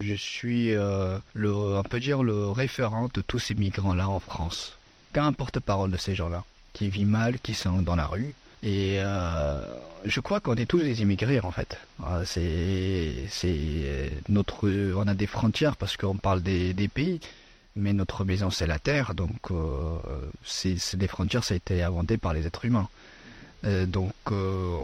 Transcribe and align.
Je 0.00 0.14
suis, 0.14 0.74
euh, 0.74 1.18
le, 1.34 1.52
on 1.52 1.82
peut 1.82 1.98
dire, 1.98 2.22
le 2.22 2.50
référent 2.50 3.08
de 3.12 3.20
tous 3.20 3.40
ces 3.40 3.54
migrants-là 3.54 4.08
en 4.08 4.20
France. 4.20 4.78
Qu'un 5.12 5.32
porte-parole 5.32 5.90
de 5.90 5.96
ces 5.96 6.14
gens-là, 6.14 6.44
qui 6.72 6.88
vivent 6.88 7.08
mal, 7.08 7.40
qui 7.40 7.54
sont 7.54 7.82
dans 7.82 7.96
la 7.96 8.06
rue. 8.06 8.34
Et 8.62 8.96
euh, 8.98 9.60
je 10.04 10.20
crois 10.20 10.40
qu'on 10.40 10.54
est 10.54 10.66
tous 10.66 10.80
des 10.80 11.02
immigrés 11.02 11.40
en 11.40 11.50
fait. 11.50 11.78
Euh, 12.04 12.24
c'est, 12.24 13.12
c'est 13.28 14.10
notre, 14.28 14.68
on 14.94 15.06
a 15.06 15.14
des 15.14 15.26
frontières 15.26 15.76
parce 15.76 15.96
qu'on 15.96 16.16
parle 16.16 16.42
des, 16.42 16.88
pays, 16.88 17.20
mais 17.76 17.92
notre 17.92 18.24
maison 18.24 18.50
c'est 18.50 18.66
la 18.66 18.78
terre, 18.78 19.14
donc 19.14 19.50
euh, 19.50 19.98
c'est 20.44 20.96
des 20.96 21.06
frontières, 21.06 21.44
ça 21.44 21.54
a 21.54 21.56
été 21.56 21.82
inventé 21.82 22.18
par 22.18 22.32
les 22.32 22.46
êtres 22.46 22.64
humains. 22.64 22.88
Euh, 23.64 23.86
donc, 23.86 24.12
euh, 24.30 24.78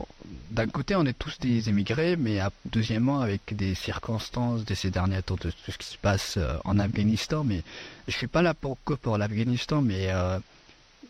d'un 0.50 0.66
côté, 0.66 0.96
on 0.96 1.04
est 1.04 1.18
tous 1.18 1.38
des 1.38 1.68
émigrés, 1.68 2.16
mais 2.16 2.40
deuxièmement, 2.66 3.20
avec 3.20 3.54
des 3.54 3.74
circonstances 3.74 4.64
de 4.64 4.74
ces 4.74 4.90
derniers 4.90 5.22
temps, 5.22 5.36
de 5.36 5.50
tout 5.50 5.70
ce 5.72 5.78
qui 5.78 5.86
se 5.86 5.98
passe 5.98 6.36
euh, 6.38 6.56
en 6.64 6.78
Afghanistan. 6.78 7.44
Mais 7.44 7.62
je 8.08 8.16
suis 8.16 8.26
pas 8.26 8.42
là 8.42 8.54
pour 8.54 8.78
que 8.84 8.94
pour 8.94 9.16
l'Afghanistan, 9.16 9.80
mais 9.80 10.08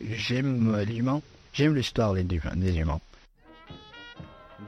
j'aime 0.00 0.76
l'humain, 0.82 1.22
j'aime 1.52 1.74
l'histoire 1.74 2.14
des, 2.14 2.24
des 2.24 2.76
humains. 2.76 3.00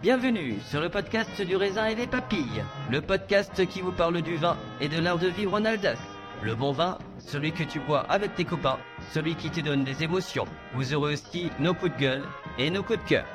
Bienvenue 0.03 0.57
sur 0.69 0.81
le 0.81 0.91
podcast 0.91 1.41
du 1.41 1.57
raisin 1.57 1.87
et 1.87 1.95
des 1.95 2.07
papilles, 2.07 2.63
le 2.91 3.01
podcast 3.01 3.67
qui 3.67 3.81
vous 3.81 3.93
parle 3.93 4.21
du 4.21 4.37
vin 4.37 4.57
et 4.81 4.89
de 4.89 4.99
l'art 5.01 5.19
de 5.19 5.29
vivre 5.29 5.55
en 5.55 5.65
Alsace. 5.65 5.99
Le 6.43 6.55
bon 6.55 6.73
vin, 6.73 6.99
celui 7.19 7.53
que 7.53 7.63
tu 7.63 7.81
bois 7.81 8.01
avec 8.11 8.35
tes 8.35 8.45
copains, 8.45 8.79
celui 9.13 9.35
qui 9.37 9.51
te 9.51 9.61
donne 9.61 9.85
des 9.85 10.03
émotions. 10.03 10.47
Vous 10.75 10.93
aurez 10.95 11.15
aussi 11.15 11.51
nos 11.59 11.73
coups 11.73 11.93
de 11.95 11.99
gueule 11.99 12.23
et 12.59 12.71
nos 12.71 12.83
coups 12.83 13.03
de 13.03 13.09
cœur. 13.09 13.27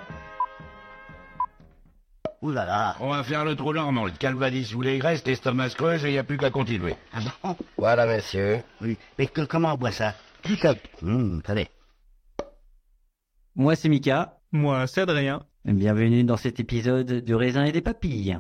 Ouh 2.41 2.51
là 2.51 2.65
là. 2.65 2.95
On 2.99 3.09
va 3.09 3.23
faire 3.23 3.45
le 3.45 3.55
trou 3.55 3.71
normand, 3.73 4.05
le 4.05 4.11
calvadis 4.11 4.65
sous 4.65 4.81
les 4.81 4.97
graisses, 4.97 5.23
l'estomac 5.25 5.69
se 5.69 5.75
creuse 5.75 6.03
et 6.05 6.09
il 6.09 6.13
n'y 6.13 6.17
a 6.17 6.23
plus 6.23 6.37
qu'à 6.37 6.49
continuer. 6.49 6.95
Ah 7.13 7.19
bon? 7.43 7.55
Voilà, 7.77 8.07
monsieur. 8.07 8.61
Oui. 8.81 8.97
Mais 9.19 9.27
que- 9.27 9.41
comment 9.45 9.73
on 9.73 9.77
boit 9.77 9.91
ça? 9.91 10.15
Tout 10.41 10.55
ça. 10.55 10.73
Hum, 11.03 11.41
attendez. 11.43 11.67
Moi 13.55 13.75
c'est 13.75 13.89
Mika, 13.89 14.37
Moi, 14.53 14.87
c'est 14.87 15.01
Adrien. 15.01 15.43
bienvenue 15.65 16.23
dans 16.23 16.37
cet 16.37 16.59
épisode 16.59 17.11
du 17.23 17.35
raisin 17.35 17.65
et 17.65 17.71
des 17.71 17.81
papilles. 17.81 18.37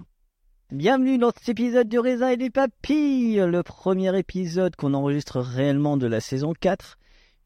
Bienvenue 0.71 1.17
dans 1.17 1.31
cet 1.37 1.49
épisode 1.49 1.87
du 1.89 1.99
raisin 1.99 2.29
et 2.29 2.37
des 2.37 2.49
papilles, 2.49 3.43
le 3.45 3.61
premier 3.61 4.17
épisode 4.17 4.75
qu'on 4.77 4.93
enregistre 4.93 5.41
réellement 5.41 5.97
de 5.97 6.07
la 6.07 6.21
saison 6.21 6.53
4, 6.59 6.97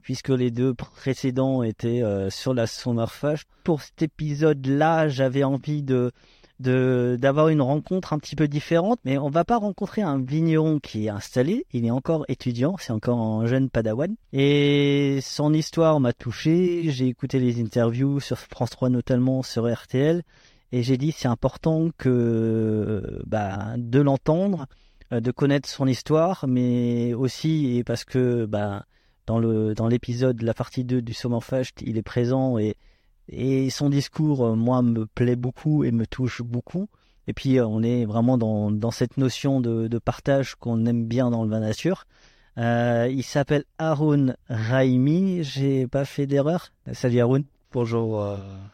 puisque 0.06 0.30
les 0.30 0.52
deux 0.52 0.76
précédents 0.76 1.64
étaient 1.64 2.04
euh, 2.04 2.30
sur 2.30 2.54
la 2.54 2.68
Sommerfest. 2.68 3.46
Pour 3.64 3.82
cet 3.82 4.04
épisode-là, 4.04 5.10
j'avais 5.10 5.44
envie 5.44 5.82
de 5.82 6.12
d'avoir 6.58 7.50
une 7.50 7.62
rencontre 7.62 8.14
un 8.14 8.20
petit 8.20 8.38
peu 8.38 8.48
différente, 8.48 9.00
mais 9.04 9.18
on 9.18 9.30
va 9.30 9.44
pas 9.44 9.58
rencontrer 9.58 10.04
un 10.04 10.22
vigneron 10.22 10.80
qui 10.80 11.08
est 11.08 11.10
installé, 11.10 11.66
il 11.74 11.86
est 11.86 11.92
encore 11.92 12.24
étudiant, 12.30 12.78
c'est 12.80 12.94
encore 12.94 13.20
un 13.20 13.46
jeune 13.46 13.70
padawan, 13.70 14.16
et 14.32 15.20
son 15.22 15.52
histoire 15.52 16.00
m'a 16.00 16.14
touché, 16.14 16.84
j'ai 16.92 17.08
écouté 17.08 17.40
les 17.40 17.60
interviews 17.60 18.22
sur 18.22 18.38
France 18.38 18.70
3 18.70 18.88
notamment, 18.88 19.44
sur 19.44 19.70
RTL, 19.70 20.24
et 20.72 20.82
j'ai 20.82 20.96
dit 20.96 21.12
c'est 21.12 21.28
important 21.28 21.90
que 21.98 23.22
bah, 23.28 23.74
de 23.76 24.00
l'entendre, 24.00 24.66
euh, 25.12 25.20
de 25.20 25.32
connaître 25.32 25.68
son 25.68 25.88
histoire, 25.88 26.46
mais 26.48 27.14
aussi 27.14 27.84
parce 27.86 28.06
que 28.06 28.46
bah, 28.46 28.86
dans 29.28 29.40
le 29.40 29.74
dans 29.74 29.88
l'épisode 29.88 30.42
la 30.42 30.54
partie 30.54 30.84
2 30.84 31.02
du 31.02 31.14
Sommerfest, 31.14 31.82
il 31.82 31.98
est 31.98 32.04
présent 32.04 32.58
et 32.58 32.76
et 33.30 33.70
son 33.70 33.90
discours 33.90 34.46
euh, 34.46 34.56
moi 34.56 34.82
me 34.82 35.06
plaît 35.06 35.36
beaucoup 35.36 35.84
et 35.84 35.92
me 35.92 36.06
touche 36.06 36.42
beaucoup. 36.42 36.88
Et 37.28 37.34
puis 37.34 37.58
euh, 37.58 37.66
on 37.66 37.82
est 37.82 38.06
vraiment 38.06 38.38
dans 38.38 38.72
dans 38.72 38.92
cette 38.92 39.18
notion 39.18 39.62
de 39.62 39.88
de 39.88 39.98
partage 39.98 40.56
qu'on 40.56 40.86
aime 40.86 41.06
bien 41.06 41.30
dans 41.32 41.44
le 41.44 41.50
vin 41.50 41.60
nature. 41.60 42.06
Euh, 42.58 43.10
il 43.12 43.24
s'appelle 43.24 43.66
Haroun 43.78 44.36
Raimi, 44.48 45.44
j'ai 45.44 45.88
pas 45.88 46.06
fait 46.06 46.28
d'erreur. 46.28 46.72
Salut 46.94 47.20
Haroun. 47.20 47.44
Bonjour 47.74 48.24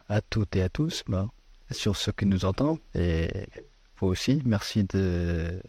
à 0.08 0.20
toutes 0.20 0.54
et 0.54 0.62
à 0.62 0.68
tous, 0.68 1.02
bah, 1.08 1.26
sur 1.72 1.96
ceux 1.96 2.12
qui 2.12 2.24
nous 2.24 2.44
entendent, 2.44 2.78
et 2.94 3.48
vous 3.96 4.06
aussi, 4.06 4.40
merci 4.44 4.84
de, 4.84 5.60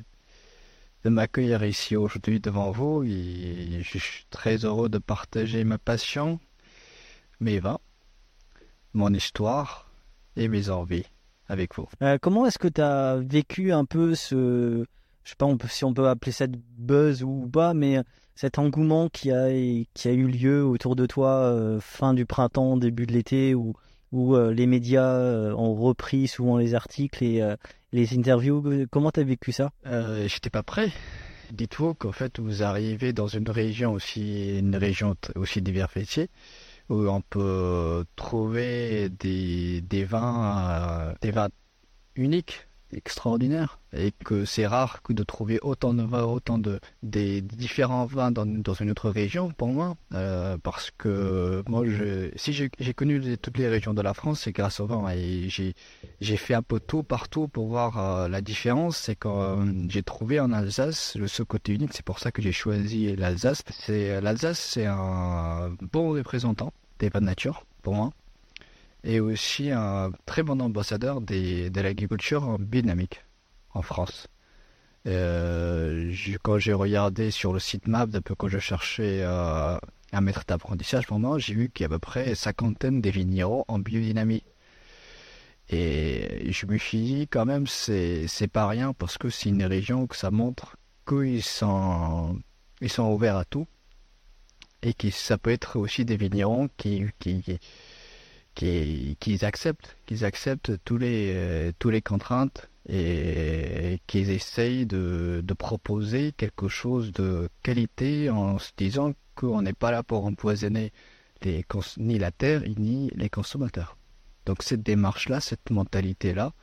de 1.04 1.10
m'accueillir 1.10 1.64
ici 1.64 1.96
aujourd'hui 1.96 2.40
devant 2.40 2.72
vous, 2.72 3.04
et 3.04 3.82
je 3.82 3.98
suis 3.98 4.26
très 4.30 4.64
heureux 4.64 4.90
de 4.90 5.00
partager 5.00 5.64
ma 5.64 5.78
passion, 5.78 6.40
mes 7.40 7.60
vins, 7.60 7.80
mon 8.94 9.14
histoire 9.14 9.92
et 10.38 10.48
mes 10.48 10.70
envies 10.70 11.06
avec 11.48 11.76
vous. 11.76 11.88
Euh, 12.02 12.18
comment 12.22 12.46
est-ce 12.46 12.58
que 12.58 12.70
tu 12.70 12.82
as 12.82 13.18
vécu 13.18 13.74
un 13.74 13.84
peu 13.84 14.16
ce, 14.16 14.86
je 15.24 15.30
sais 15.30 15.36
pas 15.38 15.48
si 15.68 15.84
on 15.84 15.94
peut 15.94 16.08
appeler 16.08 16.32
ça 16.32 16.48
de 16.48 16.58
buzz 16.78 17.22
ou 17.22 17.50
pas, 17.52 17.74
mais 17.74 18.00
cet 18.36 18.58
engouement 18.58 19.10
qui 19.10 19.32
a, 19.32 19.50
qui 19.94 20.08
a 20.08 20.12
eu 20.12 20.28
lieu 20.28 20.64
autour 20.66 20.96
de 20.96 21.06
toi 21.06 21.32
euh, 21.32 21.80
fin 21.82 22.14
du 22.14 22.26
printemps, 22.26 22.78
début 22.78 23.06
de 23.06 23.12
l'été, 23.12 23.56
où, 23.56 23.74
où 24.14 24.36
euh, 24.36 24.54
les 24.54 24.68
médias 24.68 25.20
ont 25.54 25.76
repris 25.76 26.30
souvent 26.30 26.58
les 26.58 26.76
articles 26.76 27.24
et 27.26 27.42
les 27.94 28.18
interviews. 28.18 28.88
Comment 28.92 29.12
tu 29.12 29.22
as 29.22 29.24
vécu 29.24 29.52
ça? 29.54 29.72
Euh, 29.86 30.28
J'étais 30.28 30.50
pas 30.50 30.64
prêt. 30.64 30.92
Dites-vous 31.52 31.94
qu'en 31.94 32.12
fait 32.12 32.40
vous 32.40 32.64
arrivez 32.64 33.14
dans 33.14 33.28
une 33.28 33.50
région 33.50 33.94
aussi, 33.94 34.58
une 34.58 34.76
région 34.76 35.16
aussi 35.36 35.62
diversifiée, 35.62 36.30
où 36.90 37.08
on 37.08 37.22
peut 37.22 38.04
trouver 38.16 39.10
des, 39.10 39.82
des 39.82 40.04
vins, 40.04 40.70
euh, 40.70 41.14
des 41.22 41.32
vins 41.32 41.50
uniques, 42.16 42.68
extraordinaires, 42.96 43.80
et 43.96 44.12
que 44.12 44.46
c'est 44.46 44.66
rare 44.66 45.02
que 45.02 45.14
de 45.14 45.24
trouver 45.24 45.60
autant 45.62 45.94
de 45.94 46.04
vins, 46.04 46.24
autant 46.24 46.58
de 46.58 46.80
des 47.04 47.42
différents 47.42 48.06
vins 48.06 48.32
dans, 48.32 48.46
dans 48.46 48.74
une 48.74 48.92
autre 48.92 49.10
région 49.10 49.52
pour 49.52 49.70
moi, 49.70 49.96
euh, 50.14 50.58
parce 50.62 50.92
que 50.98 51.64
moi, 51.68 51.84
je, 51.86 52.30
si 52.36 52.54
j'ai 52.54 52.94
connu 52.94 53.38
toutes 53.38 53.58
les 53.58 53.68
régions 53.68 53.94
de 53.94 54.02
la 54.02 54.14
France, 54.14 54.42
c'est 54.42 54.52
grâce 54.52 54.80
au 54.80 54.88
vin, 54.88 55.10
et 55.12 55.50
j'ai 55.50 56.38
fait 56.38 56.54
un 56.54 56.62
peu 56.62 56.80
tout 56.80 57.04
partout 57.04 57.48
pour 57.48 57.68
voir 57.68 57.98
euh, 57.98 58.28
la 58.28 58.42
différence. 58.42 58.98
C'est 58.98 59.16
quand 59.16 59.42
euh, 59.42 59.66
j'ai 59.90 60.04
trouvé 60.04 60.40
en 60.40 60.52
Alsace 60.52 61.18
ce 61.26 61.44
côté 61.44 61.74
unique. 61.74 61.92
C'est 61.94 62.06
pour 62.06 62.20
ça 62.20 62.32
que 62.32 62.42
j'ai 62.42 62.52
choisi 62.52 63.16
l'Alsace. 63.16 63.64
C'est 63.70 64.22
l'Alsace, 64.22 64.60
c'est 64.60 64.86
un 64.86 65.76
bon 65.92 66.12
représentant 66.12 66.74
des 67.00 67.10
vins 67.10 67.22
de 67.22 67.26
nature 67.26 67.66
pour 67.82 67.96
moi. 67.96 68.12
Et 69.04 69.20
aussi 69.20 69.72
un 69.72 70.12
très 70.26 70.44
bon 70.44 70.62
ambassadeur 70.62 71.22
des, 71.22 71.70
de 71.70 71.82
l'agriculture 71.82 72.58
biodynamique 72.60 73.24
en 73.74 73.82
France. 73.82 74.28
Euh, 75.06 76.14
quand 76.42 76.58
j'ai 76.60 76.74
regardé 76.74 77.30
sur 77.32 77.52
le 77.52 77.60
site 77.60 77.88
map, 77.88 78.08
un 78.14 78.22
peu 78.22 78.36
quand 78.36 78.48
je 78.48 78.60
cherchais 78.60 79.20
euh, 79.22 79.78
un 80.14 80.22
maître 80.22 80.44
d'apprentissage 80.48 81.08
pour 81.08 81.20
j'ai 81.40 81.54
vu 81.54 81.70
qu'il 81.70 81.84
y 81.84 81.86
a 81.86 81.88
à 81.88 81.90
peu 81.90 82.00
près 82.00 82.36
cinquantaine 82.36 83.02
de 83.02 83.10
vignerons 83.10 83.66
en 83.68 83.80
biodynamie. 83.80 84.44
Et 85.70 86.52
je 86.52 86.66
me 86.66 86.78
suis 86.78 87.00
dit 87.00 87.28
quand 87.28 87.46
même 87.46 87.68
c'est 87.68 88.28
c'est 88.28 88.48
pas 88.48 88.68
rien 88.68 88.94
parce 88.94 89.18
que 89.18 89.30
c'est 89.30 89.50
une 89.50 89.64
région 89.64 90.08
que 90.08 90.16
ça 90.16 90.30
montre 90.30 90.78
qu'ils 91.08 91.44
sont 91.44 92.40
ils 92.82 92.90
sont 92.90 93.12
ouverts 93.12 93.38
à 93.38 93.46
tout 93.46 93.66
et 94.82 94.94
que 94.94 95.10
ça 95.10 95.38
peut 95.38 95.52
être 95.52 95.80
aussi 95.80 96.06
des 96.06 96.18
vignerons 96.18 96.70
qui 96.78 97.06
qui 97.20 97.44
qui, 98.56 99.18
qu'ils 99.20 99.46
acceptent 99.46 99.98
qu'ils 100.06 100.26
acceptent 100.26 100.74
tous 100.86 100.98
les 100.98 101.32
euh, 101.36 102.02
contraintes 102.04 102.70
et 102.88 104.00
qu'ils 104.08 104.30
essayent 104.30 104.86
de, 104.86 105.42
de 105.44 105.54
proposer 105.54 106.34
quelque 106.34 106.68
chose 106.68 107.12
de 107.14 107.50
qualité 107.62 108.30
en 108.30 108.60
se 108.60 108.72
disant 108.76 109.14
qu'on 109.36 109.62
n'est 109.62 109.74
pas 109.74 109.92
là 109.92 110.04
pour 110.04 110.26
empoisonner 110.26 110.92
ni 111.98 112.20
la 112.20 112.32
terre 112.32 112.64
ni 112.78 113.10
les 113.16 113.30
consommateurs. 113.30 113.98
Donc 114.46 114.64
cette 114.64 114.84
démarche-là, 114.84 115.40
cette 115.40 115.70
mentalité-là, 115.70 116.54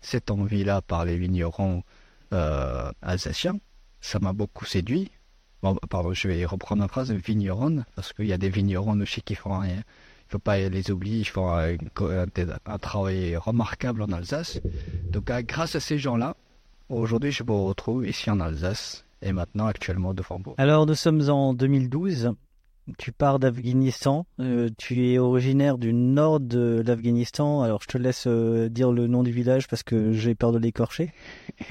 cette 0.00 0.30
envie-là 0.30 0.82
par 0.82 1.04
les 1.04 1.16
vignerons 1.16 1.82
euh, 2.32 2.90
alsaciens, 3.02 3.58
ça 4.00 4.18
m'a 4.18 4.32
beaucoup 4.32 4.64
séduit. 4.64 5.10
Je 5.62 6.28
vais 6.28 6.44
reprendre 6.46 6.82
la 6.82 6.88
phrase 6.88 7.12
vigneronne, 7.12 7.84
parce 7.94 8.12
qu'il 8.12 8.26
y 8.26 8.32
a 8.32 8.38
des 8.38 8.48
vignerons 8.48 8.98
aussi 9.00 9.20
qui 9.20 9.34
font 9.34 9.58
rien. 9.58 9.82
Faut 10.30 10.38
pas 10.38 10.58
les 10.58 10.90
oublier, 10.90 11.18
ils 11.20 11.24
font 11.28 11.50
un, 11.50 11.74
un- 11.74 12.26
un 12.66 12.78
travail 12.78 13.36
remarquable 13.36 14.02
en 14.02 14.12
Alsace. 14.12 14.60
Donc 15.10 15.30
euh, 15.30 15.42
grâce 15.42 15.74
à 15.76 15.80
ces 15.80 15.98
gens-là, 15.98 16.36
aujourd'hui 16.88 17.32
je 17.32 17.42
me 17.42 17.52
retrouve 17.52 18.06
ici 18.06 18.30
en 18.30 18.40
Alsace 18.40 19.04
et 19.22 19.32
maintenant 19.32 19.66
actuellement 19.66 20.14
de 20.14 20.22
Hambourg. 20.30 20.54
Alors, 20.58 20.86
nous 20.86 20.94
sommes 20.94 21.28
en 21.28 21.52
2012. 21.52 22.32
Tu 22.98 23.12
pars 23.12 23.38
d'Afghanistan. 23.38 24.26
Euh, 24.40 24.68
tu 24.78 25.06
es 25.08 25.18
originaire 25.18 25.76
du 25.78 25.92
nord 25.92 26.40
de 26.40 26.82
l'Afghanistan. 26.84 27.62
Alors, 27.62 27.82
je 27.82 27.86
te 27.88 27.98
laisse 27.98 28.24
euh, 28.26 28.68
dire 28.68 28.90
le 28.92 29.06
nom 29.06 29.22
du 29.22 29.30
village 29.30 29.68
parce 29.68 29.82
que 29.82 30.12
j'ai 30.12 30.34
peur 30.34 30.52
de 30.52 30.58
l'écorcher. 30.58 31.12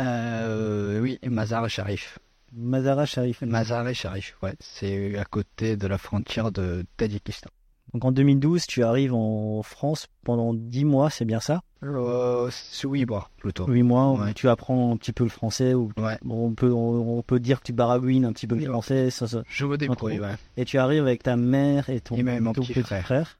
Euh, 0.00 1.00
oui, 1.00 1.18
Mazar 1.24 1.68
Sharif. 1.68 2.18
Mazara 2.52 3.06
Sharif. 3.06 3.42
Mazar 3.42 3.92
Sharif, 3.94 4.36
ouais, 4.42 4.54
c'est 4.60 5.16
à 5.16 5.24
côté 5.24 5.76
de 5.76 5.86
la 5.86 5.98
frontière 5.98 6.50
de 6.50 6.84
Tadjikistan. 6.96 7.50
Donc, 7.92 8.04
en 8.04 8.12
2012, 8.12 8.66
tu 8.66 8.82
arrives 8.82 9.14
en 9.14 9.62
France 9.62 10.08
pendant 10.24 10.52
10 10.52 10.84
mois, 10.84 11.10
c'est 11.10 11.24
bien 11.24 11.38
ça? 11.38 11.62
Euh, 11.84 12.48
c'est 12.50 12.88
huit 12.88 13.06
mois 13.06 13.30
plutôt. 13.36 13.66
8 13.68 13.82
mois, 13.82 14.10
où 14.12 14.18
Ouais. 14.20 14.32
tu 14.34 14.48
apprends 14.48 14.92
un 14.92 14.96
petit 14.96 15.12
peu 15.12 15.22
le 15.24 15.30
français. 15.30 15.74
Ou... 15.74 15.90
Ouais. 15.96 16.18
Bon, 16.24 16.46
on, 16.48 16.54
peut, 16.54 16.72
on, 16.72 17.18
on 17.18 17.22
peut 17.22 17.38
dire 17.38 17.60
que 17.60 17.64
tu 17.66 17.72
baragouines 17.72 18.24
un 18.24 18.32
petit 18.32 18.46
peu 18.46 18.56
le 18.56 18.64
français. 18.64 19.10
ça- 19.10 19.28
ça- 19.28 19.42
Je 19.46 19.66
me 19.66 19.76
débrouille, 19.76 20.18
ouais. 20.18 20.34
Et 20.56 20.64
tu 20.64 20.78
arrives 20.78 21.02
avec 21.02 21.22
ta 21.22 21.36
mère 21.36 21.88
et 21.90 22.00
ton, 22.00 22.16
Et 22.16 22.22
même 22.22 22.42
mon 22.44 22.52
ton 22.52 22.62
petit 22.62 22.74
frère. 22.82 23.38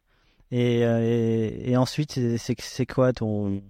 Et, 0.52 0.84
euh, 0.84 1.00
et, 1.02 1.70
et 1.70 1.76
ensuite, 1.76 2.20
c'est- 2.36 2.86
quoi 2.86 3.12
ton... 3.12 3.60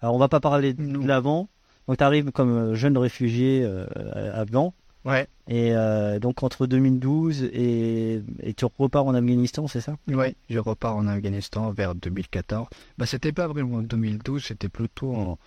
Alors, 0.00 0.14
on 0.14 0.18
va 0.18 0.28
pas 0.28 0.40
parler 0.40 0.72
de 0.74 1.06
l'avant. 1.06 1.48
Donc, 1.88 1.98
tu 1.98 2.04
arrives 2.04 2.30
comme 2.30 2.50
euh, 2.56 2.74
jeune 2.74 2.96
réfugié 2.96 3.62
euh, 3.64 3.84
afghan. 4.32 4.72
Ouais, 5.04 5.26
Et 5.48 5.72
euh, 5.74 6.18
donc, 6.18 6.42
entre 6.42 6.66
2012 6.66 7.44
et, 7.44 8.22
et 8.40 8.54
tu 8.54 8.64
repars 8.78 9.06
en 9.06 9.14
Afghanistan, 9.14 9.66
c'est 9.66 9.80
ça? 9.80 9.96
Ouais, 10.08 10.34
je 10.50 10.58
repars 10.58 10.96
en 10.96 11.06
Afghanistan 11.06 11.70
vers 11.70 11.94
2014. 11.94 12.68
Bah, 12.98 13.06
c'était 13.06 13.32
pas 13.32 13.46
vraiment 13.46 13.78
en 13.78 13.82
2012, 13.82 14.44
c'était 14.44 14.68
plutôt 14.68 15.14
en 15.14 15.38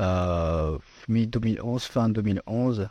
euh, 0.00 0.78
mi-2011, 1.08 1.80
fin 1.80 2.08
2011. 2.08 2.88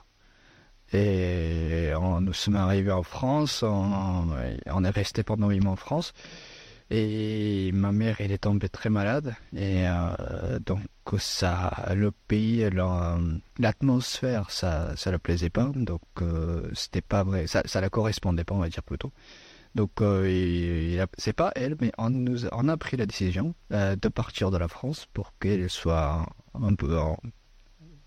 Et 0.94 1.92
on, 2.00 2.21
nous 2.21 2.33
sommes 2.33 2.56
arrivés 2.56 2.92
en 2.92 3.04
France, 3.04 3.63
on, 3.63 4.27
on 4.68 4.83
est 4.83 4.89
resté 4.89 5.24
pendant 5.24 5.50
huit 5.50 5.60
mois 5.60 5.74
en 5.74 5.75
France. 5.77 6.13
Et 6.89 7.71
ma 7.74 7.91
mère, 7.91 8.18
elle 8.19 8.31
est 8.31 8.39
tombée 8.39 8.69
très 8.69 8.89
malade. 8.89 9.35
Et 9.56 9.88
euh, 9.88 10.59
donc, 10.59 10.81
ça, 11.18 11.91
le 11.95 12.12
pays, 12.12 12.69
la- 12.69 13.18
l'atmosphère, 13.59 14.51
ça, 14.51 14.95
ça 14.95 15.12
ne 15.12 15.18
plaisait 15.18 15.50
pas. 15.50 15.71
Donc, 15.75 16.01
euh, 16.21 16.69
c'était 16.74 17.01
pas 17.01 17.24
vrai. 17.24 17.47
Ça, 17.47 17.63
ça 17.65 17.81
la 17.81 17.89
correspondait 17.89 18.44
pas, 18.44 18.56
on 18.56 18.59
va 18.59 18.69
dire 18.69 18.83
plutôt. 18.83 19.12
Donc, 19.75 20.01
euh, 20.01 21.06
c'est 21.18 21.33
pas 21.33 21.51
elle, 21.56 21.77
mais 21.81 21.91
on, 21.97 22.25
on 22.51 22.69
a 22.69 22.77
pris 22.77 22.97
la 22.97 23.06
décision 23.07 23.56
euh, 23.71 23.95
de 23.95 24.07
partir 24.09 24.51
de 24.51 24.57
la 24.57 24.68
France 24.68 25.07
pour 25.13 25.33
qu'elle 25.39 25.69
soit 25.69 26.25
un 26.56 26.75
peu 26.75 26.97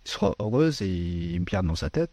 soit 0.04 0.34
heureuse 0.38 0.82
et 0.82 1.38
bien 1.40 1.62
dans 1.62 1.74
sa 1.74 1.90
tête. 1.90 2.10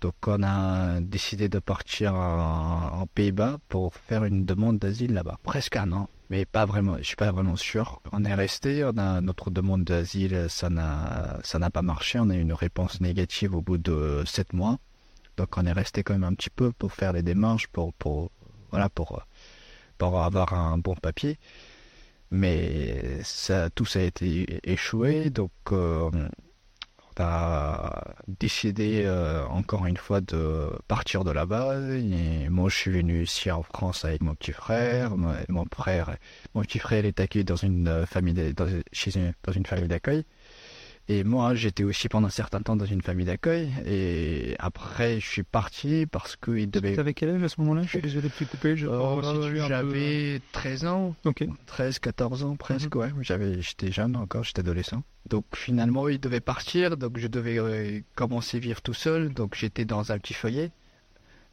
Donc, 0.00 0.14
on 0.26 0.42
a 0.42 1.00
décidé 1.00 1.48
de 1.48 1.58
partir 1.58 2.14
en, 2.14 3.06
Pays-Bas 3.14 3.58
pour 3.68 3.94
faire 3.94 4.24
une 4.24 4.44
demande 4.44 4.78
d'asile 4.78 5.14
là-bas. 5.14 5.38
Presque 5.42 5.76
un 5.76 5.90
an, 5.92 6.08
mais 6.28 6.44
pas 6.44 6.66
vraiment. 6.66 6.96
Je 6.98 7.02
suis 7.04 7.16
pas 7.16 7.32
vraiment 7.32 7.56
sûr. 7.56 8.02
On 8.12 8.24
est 8.24 8.34
resté. 8.34 8.84
On 8.84 8.98
a 8.98 9.20
notre 9.20 9.50
demande 9.50 9.84
d'asile, 9.84 10.46
ça 10.48 10.68
n'a, 10.68 11.38
ça 11.44 11.58
n'a 11.58 11.70
pas 11.70 11.82
marché. 11.82 12.18
On 12.18 12.28
a 12.30 12.36
eu 12.36 12.40
une 12.40 12.52
réponse 12.52 13.00
négative 13.00 13.54
au 13.54 13.62
bout 13.62 13.78
de 13.78 14.22
sept 14.26 14.52
mois. 14.52 14.78
Donc, 15.36 15.56
on 15.56 15.64
est 15.66 15.72
resté 15.72 16.02
quand 16.02 16.14
même 16.14 16.24
un 16.24 16.34
petit 16.34 16.50
peu 16.50 16.72
pour 16.72 16.92
faire 16.92 17.12
les 17.12 17.22
démarches, 17.22 17.68
pour, 17.68 17.92
pour, 17.94 18.30
voilà, 18.70 18.88
pour, 18.88 19.22
pour 19.98 20.22
avoir 20.22 20.52
un 20.54 20.78
bon 20.78 20.94
papier. 20.94 21.38
Mais 22.30 23.20
tout 23.74 23.86
ça 23.86 24.00
a 24.00 24.02
été 24.02 24.60
échoué. 24.70 25.30
Donc, 25.30 25.52
euh, 25.72 26.10
a 27.22 28.14
décidé 28.28 29.02
euh, 29.04 29.44
encore 29.46 29.86
une 29.86 29.96
fois 29.96 30.20
de 30.20 30.70
partir 30.88 31.24
de 31.24 31.30
là-bas. 31.30 31.74
Et 31.92 32.48
moi, 32.48 32.68
je 32.68 32.76
suis 32.76 32.90
venu 32.90 33.22
ici 33.24 33.50
en 33.50 33.62
France 33.62 34.04
avec 34.04 34.22
mon 34.22 34.34
petit 34.34 34.52
frère. 34.52 35.16
Mon, 35.16 35.64
petit 36.62 36.78
frère 36.78 37.04
est 37.04 37.20
accueilli 37.20 37.44
dans 37.44 37.56
une 37.56 38.06
famille, 38.06 38.34
de- 38.34 38.52
dans, 38.52 38.68
chez 38.92 39.16
une, 39.16 39.32
dans 39.44 39.52
une 39.52 39.66
famille 39.66 39.88
d'accueil. 39.88 40.24
Et 41.08 41.22
moi, 41.22 41.54
j'étais 41.54 41.84
aussi 41.84 42.08
pendant 42.08 42.26
un 42.26 42.30
certain 42.30 42.60
temps 42.60 42.74
dans 42.74 42.84
une 42.84 43.00
famille 43.00 43.26
d'accueil. 43.26 43.70
Et 43.86 44.56
après, 44.58 45.20
je 45.20 45.26
suis 45.28 45.42
parti 45.44 46.04
parce 46.06 46.34
qu'il 46.36 46.68
devait. 46.68 46.96
T'avais 46.96 47.14
quel 47.14 47.30
âge 47.30 47.42
à 47.44 47.48
ce 47.48 47.60
moment-là? 47.60 47.82
Je 47.84 47.88
suis 47.90 48.00
désolé 48.02 48.28
de 48.28 48.34
te 48.34 48.44
couper. 48.44 48.76
J'avais 48.76 50.40
13 50.52 50.84
ans. 50.86 51.14
Ok. 51.24 51.44
13, 51.66 51.98
14 52.00 52.42
ans 52.44 52.56
presque, 52.56 52.94
Mhm. 52.94 53.00
ouais. 53.02 53.10
J'avais, 53.20 53.62
j'étais 53.62 53.92
jeune 53.92 54.16
encore, 54.16 54.42
j'étais 54.44 54.60
adolescent. 54.60 55.02
Donc 55.28 55.44
finalement, 55.54 56.08
il 56.08 56.18
devait 56.20 56.40
partir, 56.40 56.96
donc 56.96 57.18
je 57.18 57.26
devais 57.28 57.58
euh, 57.58 58.00
commencer 58.14 58.56
à 58.56 58.60
vivre 58.60 58.82
tout 58.82 58.94
seul. 58.94 59.32
Donc 59.32 59.54
j'étais 59.56 59.84
dans 59.84 60.12
un 60.12 60.18
petit 60.18 60.34
foyer. 60.34 60.70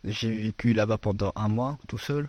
J'ai 0.03 0.31
vécu 0.31 0.73
là-bas 0.73 0.97
pendant 0.97 1.31
un 1.35 1.47
mois 1.47 1.77
tout 1.87 1.97
seul. 1.97 2.27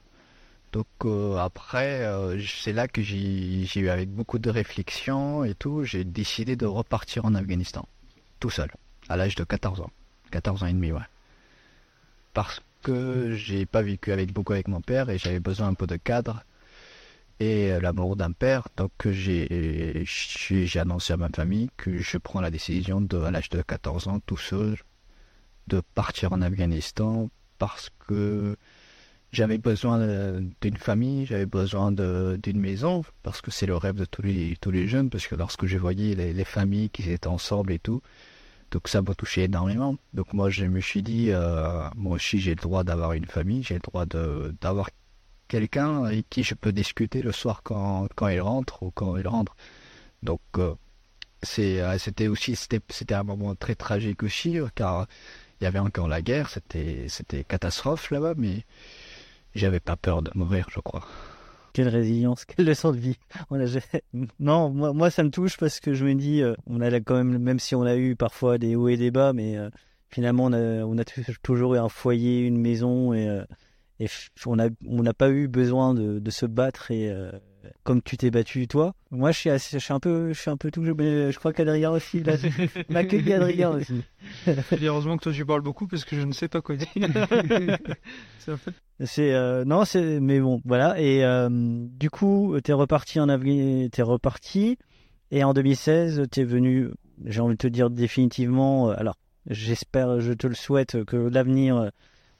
Donc 0.75 0.89
euh, 1.05 1.37
après, 1.37 2.01
euh, 2.01 2.43
c'est 2.45 2.73
là 2.73 2.89
que 2.89 3.01
j'ai, 3.01 3.65
eu 3.77 3.89
avec 3.89 4.11
beaucoup 4.11 4.41
de 4.41 4.51
réflexion 4.51 5.45
et 5.45 5.55
tout, 5.55 5.85
j'ai 5.85 6.03
décidé 6.03 6.57
de 6.57 6.67
repartir 6.67 7.25
en 7.25 7.37
Afghanistan, 7.37 7.89
tout 8.41 8.51
seul, 8.51 8.73
à 9.09 9.17
l'âge 9.17 9.37
de 9.37 9.45
14 9.45 9.83
ans, 9.83 9.91
14 10.33 10.65
ans 10.65 10.67
et 10.67 10.73
demi, 10.73 10.91
ouais. 10.91 10.99
Parce 12.33 12.61
que 12.83 13.37
j'ai 13.37 13.67
pas 13.67 13.83
vécu 13.83 14.11
avec 14.11 14.33
beaucoup 14.33 14.53
avec 14.53 14.67
mon 14.67 14.81
père 14.81 15.11
et 15.11 15.17
j'avais 15.17 15.39
besoin 15.39 15.69
un 15.69 15.75
peu 15.75 15.87
de 15.87 15.95
cadre 15.95 16.43
et 17.39 17.71
euh, 17.71 17.79
l'amour 17.79 18.17
d'un 18.17 18.33
père. 18.33 18.67
Donc 18.77 18.91
j'ai 19.05 20.03
j'ai 20.05 20.67
j'ai 20.67 20.81
annoncé 20.81 21.13
à 21.13 21.17
ma 21.17 21.29
famille 21.29 21.71
que 21.77 21.99
je 21.99 22.19
prends 22.19 22.41
la 22.41 22.51
décision 22.51 23.01
de, 23.01 23.19
à 23.19 23.31
l'âge 23.31 23.49
de 23.49 23.63
14 23.63 24.09
ans, 24.09 24.19
tout 24.27 24.37
seul, 24.37 24.77
de 25.69 25.81
partir 25.95 26.33
en 26.33 26.43
Afghanistan 26.43 27.31
parce 27.59 27.91
que 28.09 28.57
j'avais 29.35 29.59
besoin 29.59 29.99
d'une 30.61 30.77
famille, 30.77 31.27
j'avais 31.27 31.47
besoin 31.47 31.93
d'une 31.93 32.61
maison, 32.61 33.03
parce 33.23 33.41
que 33.41 33.51
c'est 33.51 33.67
le 33.67 33.77
rêve 33.77 33.97
de 33.97 34.05
tous 34.05 34.23
les, 34.23 34.57
tous 34.61 34.71
les 34.71 34.89
jeunes, 34.89 35.11
parce 35.11 35.27
que 35.27 35.35
lorsque 35.35 35.67
je 35.67 35.79
voyais 35.79 36.15
les, 36.15 36.33
les 36.33 36.45
familles 36.45 36.91
qui 36.91 37.11
étaient 37.11 37.27
ensemble 37.27 37.73
et 37.73 37.79
tout, 37.79 38.01
donc 38.75 38.89
ça 38.89 39.03
m'a 39.03 39.15
touché 39.15 39.45
énormément. 39.45 39.97
Donc 40.15 40.33
moi 40.33 40.51
je 40.51 40.65
me 40.65 40.81
suis 40.81 41.03
dit, 41.03 41.31
euh, 41.31 41.89
moi 41.95 42.17
aussi 42.17 42.41
j'ai 42.41 42.51
le 42.51 42.61
droit 42.61 42.83
d'avoir 42.83 43.13
une 43.13 43.27
famille, 43.27 43.63
j'ai 43.63 43.75
le 43.75 43.81
droit 43.81 44.05
d'avoir 44.05 44.91
quelqu'un 45.47 46.05
avec 46.05 46.29
qui 46.29 46.43
je 46.43 46.55
peux 46.55 46.73
discuter 46.73 47.23
le 47.23 47.31
soir 47.31 47.63
quand, 47.63 48.09
quand 48.17 48.29
il 48.29 48.41
rentre 48.41 48.83
ou 48.83 48.91
quand 48.91 49.17
il 49.17 49.29
rentre. 49.29 49.55
Donc 50.25 50.41
euh, 50.59 50.75
euh, 51.59 51.99
c'était 51.99 52.27
aussi 52.27 52.57
c'était, 52.57 53.15
un 53.15 53.23
moment 53.23 53.55
très 53.55 53.77
tragique 53.77 54.25
aussi, 54.25 54.59
car 54.75 55.07
il 55.61 55.65
y 55.65 55.67
avait 55.69 55.79
encore 55.79 56.09
la 56.09 56.21
guerre, 56.21 56.51
c'était 56.51 57.45
catastrophe 57.47 58.11
là-bas, 58.11 58.35
mais 58.37 58.65
j'avais 59.55 59.81
pas 59.81 59.97
peur 59.97 60.23
de 60.23 60.31
mourir, 60.35 60.67
je 60.71 60.81
crois. 60.81 61.05
Quelle 61.73 61.89
résilience, 61.89 62.45
quelle 62.45 62.67
leçon 62.67 62.93
de 62.93 62.99
vie. 62.99 63.19
Non, 64.39 64.71
moi, 64.71 64.93
moi 64.93 65.11
ça 65.11 65.25
me 65.25 65.31
touche 65.31 65.57
parce 65.57 65.81
que 65.81 65.93
je 65.93 66.05
me 66.05 66.15
dis, 66.15 66.41
euh, 66.41 66.55
on 66.67 66.81
a 66.81 67.01
quand 67.01 67.17
même, 67.17 67.39
même 67.39 67.59
si 67.59 67.75
on 67.75 67.83
a 67.83 67.97
eu 67.97 68.15
parfois 68.15 68.59
des 68.59 68.77
hauts 68.77 68.89
et 68.89 68.97
des 68.97 69.11
bas, 69.11 69.33
mais 69.33 69.57
euh, 69.57 69.71
finalement 70.09 70.45
on 70.45 70.99
a, 70.99 71.05
toujours 71.43 71.75
eu 71.75 71.79
un 71.79 71.89
foyer, 71.89 72.41
une 72.41 72.59
maison 72.59 73.13
et, 73.13 73.29
euh, 73.29 73.45
on 74.47 74.57
n'a 74.57 75.15
pas 75.15 75.31
eu 75.31 75.49
besoin 75.49 75.95
de, 75.95 76.31
se 76.31 76.47
battre 76.47 76.91
et, 76.93 77.13
comme 77.83 78.03
tu 78.03 78.17
t'es 78.17 78.31
battu 78.31 78.67
toi. 78.69 78.95
Moi, 79.11 79.33
je 79.33 79.39
suis, 79.39 79.51
assez, 79.51 79.79
je 79.79 79.85
suis 79.85 79.93
un 79.93 80.01
peu, 80.01 80.33
je 80.33 80.41
suis 80.41 80.51
un 80.51 80.57
peu 80.57 80.71
tout. 80.71 80.83
Mais 80.83 81.33
je 81.33 81.39
crois 81.39 81.53
qu'Adrien 81.53 81.91
aussi, 81.91 82.23
là, 82.23 82.35
m'a 82.89 83.05
cueilli 83.05 83.33
Adrien 83.33 83.71
aussi. 83.71 84.03
Et 84.47 84.87
heureusement 84.87 85.17
que 85.17 85.25
toi, 85.25 85.33
tu 85.33 85.45
parles 85.45 85.63
beaucoup 85.63 85.87
parce 85.87 86.05
que 86.05 86.17
je 86.17 86.23
ne 86.23 86.33
sais 86.33 86.49
pas 86.49 86.61
quoi 86.61 86.77
dire. 86.77 86.89
C'est 89.01 89.35
euh, 89.35 89.65
non, 89.65 89.85
c'est 89.85 90.21
mais 90.21 90.39
bon, 90.39 90.61
voilà. 90.65 91.01
Et 91.01 91.25
euh, 91.25 91.49
du 91.51 92.11
coup, 92.11 92.57
t'es 92.63 92.73
reparti 92.73 93.19
en 93.19 93.29
avril, 93.29 93.91
t'es 93.91 94.03
reparti. 94.03 94.79
Et 95.31 95.43
en 95.43 95.53
2016, 95.53 96.27
t'es 96.31 96.45
venu. 96.45 96.91
J'ai 97.25 97.41
envie 97.41 97.55
de 97.55 97.59
te 97.59 97.67
dire 97.67 97.91
définitivement. 97.91 98.91
euh, 98.91 98.95
alors, 98.97 99.17
j'espère, 99.49 100.21
je 100.21 100.33
te 100.33 100.47
le 100.47 100.55
souhaite, 100.55 101.05
que 101.05 101.17
l'avenir, 101.17 101.91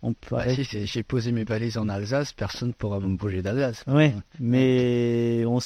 on 0.05 0.13
peut. 0.15 0.37
Bah, 0.37 0.49
si, 0.55 0.65
j'ai 0.65 1.03
posé 1.03 1.33
mes 1.33 1.45
valises 1.45 1.79
en 1.79 1.89
Alsace, 1.89 2.33
personne 2.33 2.69
ne 2.69 2.73
pourra 2.73 3.01
me 3.01 3.17
bouger 3.17 3.43
d'Alsace. 3.43 3.85
Ouais, 3.87 4.15
mais 4.41 5.45
on, 5.47 5.59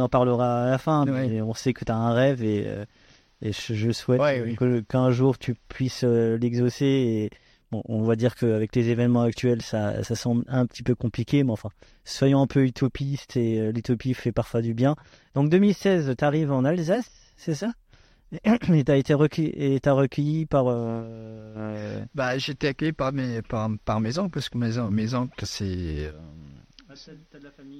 en 0.00 0.08
parlera 0.08 0.64
à 0.64 0.70
la 0.70 0.78
fin. 0.78 1.06
Ouais. 1.06 1.28
mais 1.28 1.42
on 1.42 1.54
sait 1.54 1.72
que 1.72 1.84
tu 1.84 1.92
as 1.92 1.96
un 1.96 2.12
rêve 2.12 2.42
et, 2.42 2.64
euh, 2.66 2.84
et 3.42 3.52
je, 3.52 3.74
je 3.74 3.90
souhaite 3.92 4.20
Ouais, 4.20 4.56
oui. 4.60 4.84
qu'un 4.88 5.10
jour 5.10 5.38
tu 5.38 5.54
puisses 5.68 6.04
euh, 6.04 6.38
l'exaucer. 6.38 6.84
Et 6.86 7.30
bon, 7.72 7.82
on 7.86 8.02
va 8.02 8.16
dire 8.16 8.36
qu'avec 8.36 8.74
les 8.74 8.88
événements 8.88 9.22
actuels, 9.22 9.62
ça, 9.62 10.02
ça 10.02 10.14
semble 10.14 10.44
un 10.48 10.66
petit 10.66 10.82
peu 10.82 10.94
compliqué, 10.94 11.42
mais 11.44 11.52
enfin, 11.52 11.70
soyons 12.04 12.40
un 12.40 12.46
peu 12.46 12.64
utopistes 12.64 13.36
et 13.36 13.60
euh, 13.60 13.72
l'utopie 13.72 14.14
fait 14.14 14.32
parfois 14.32 14.62
du 14.62 14.74
bien. 14.74 14.94
Donc 15.34 15.50
2016, 15.50 16.14
tu 16.16 16.24
arrives 16.24 16.52
en 16.52 16.64
Alsace, 16.64 17.10
c'est 17.36 17.54
ça? 17.54 17.72
Et 18.32 18.84
tu 18.84 18.90
as 18.90 18.96
été 18.96 19.14
recueilli, 19.14 19.80
t'as 19.80 19.94
par. 20.48 20.64
euh, 20.68 22.04
Bah, 22.14 22.36
j'étais 22.38 22.68
accueilli 22.68 22.92
par 22.92 23.12
mes, 23.12 23.40
par, 23.42 23.70
mes 24.00 24.18
oncles, 24.18 24.30
parce 24.30 24.48
que 24.48 24.58
mes, 24.58 24.78
on- 24.78 24.90
mes 24.90 25.14
oncles, 25.14 25.46
c'est. 25.46 25.64
euh, 26.06 26.12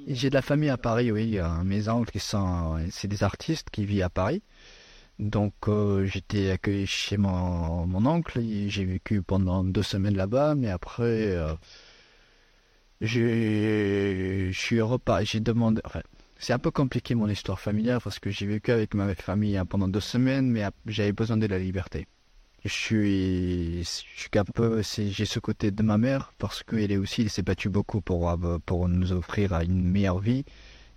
J'ai 0.08 0.30
de 0.30 0.34
la 0.34 0.42
famille 0.42 0.70
à 0.70 0.76
Paris, 0.76 1.10
oui. 1.10 1.38
euh, 1.38 1.62
mes 1.64 1.88
oncles, 1.88 2.12
ils 2.14 2.20
sont, 2.20 2.78
c'est 2.90 3.08
des 3.08 3.22
artistes 3.24 3.70
qui 3.70 3.84
vivent 3.84 4.02
à 4.04 4.10
Paris. 4.10 4.42
Donc, 5.18 5.54
euh, 5.68 6.04
j'étais 6.06 6.50
accueilli 6.50 6.86
chez 6.86 7.16
mon, 7.16 7.86
mon 7.86 8.06
oncle. 8.06 8.40
J'ai 8.68 8.84
vécu 8.84 9.22
pendant 9.22 9.64
deux 9.64 9.82
semaines 9.82 10.16
là-bas, 10.16 10.54
mais 10.54 10.68
après, 10.70 11.02
euh, 11.36 11.54
j'ai, 13.00 14.50
je 14.52 14.58
suis 14.58 14.80
reparti. 14.80 15.26
J'ai 15.26 15.40
demandé. 15.40 15.80
C'est 16.38 16.52
un 16.52 16.58
peu 16.58 16.70
compliqué 16.70 17.14
mon 17.14 17.28
histoire 17.28 17.60
familiale 17.60 18.00
parce 18.02 18.18
que 18.18 18.30
j'ai 18.30 18.46
vécu 18.46 18.70
avec 18.70 18.94
ma 18.94 19.14
famille 19.14 19.56
hein, 19.56 19.64
pendant 19.66 19.88
deux 19.88 20.00
semaines, 20.00 20.50
mais 20.50 20.64
j'avais 20.86 21.12
besoin 21.12 21.36
de 21.36 21.46
la 21.46 21.58
liberté. 21.58 22.06
Je 22.64 22.72
suis, 22.72 23.84
je 23.84 24.20
suis 24.20 24.30
un 24.34 24.44
peu, 24.44 24.82
j'ai 24.82 25.24
ce 25.24 25.38
côté 25.38 25.70
de 25.70 25.82
ma 25.82 25.98
mère 25.98 26.32
parce 26.38 26.62
qu'elle 26.62 26.90
est 26.90 26.96
aussi, 26.96 27.22
elle 27.22 27.30
s'est 27.30 27.42
battue 27.42 27.68
beaucoup 27.68 28.00
pour, 28.00 28.28
euh, 28.28 28.58
pour 28.66 28.88
nous 28.88 29.12
offrir 29.12 29.52
une 29.60 29.84
meilleure 29.84 30.18
vie 30.18 30.44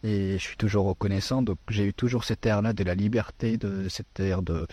et 0.03 0.33
je 0.33 0.43
suis 0.43 0.57
toujours 0.57 0.85
reconnaissant. 0.87 1.41
Donc 1.41 1.57
j'ai 1.69 1.85
eu 1.85 1.93
toujours 1.93 2.23
cette 2.23 2.45
air-là 2.45 2.73
de 2.73 2.83
la 2.83 2.95
liberté, 2.95 3.57
de 3.57 3.87
cette 3.87 4.19
air 4.19 4.41
de 4.41 4.67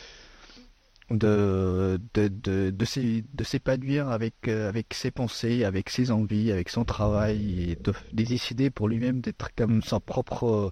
de 1.10 2.00
de 2.14 2.28
de, 2.28 2.70
de 2.70 2.84
s'é- 2.84 3.24
de 3.32 3.44
s'épanouir 3.44 4.08
avec 4.08 4.48
euh, 4.48 4.68
avec 4.68 4.92
ses 4.94 5.10
pensées, 5.10 5.64
avec 5.64 5.90
ses 5.90 6.10
envies, 6.10 6.50
avec 6.52 6.68
son 6.68 6.84
travail 6.84 7.70
et 7.72 7.76
de, 7.76 7.92
de 8.12 8.24
décider 8.24 8.70
pour 8.70 8.88
lui-même 8.88 9.20
d'être 9.20 9.50
comme 9.56 9.82
son 9.82 10.00
propre 10.00 10.44
euh, 10.46 10.70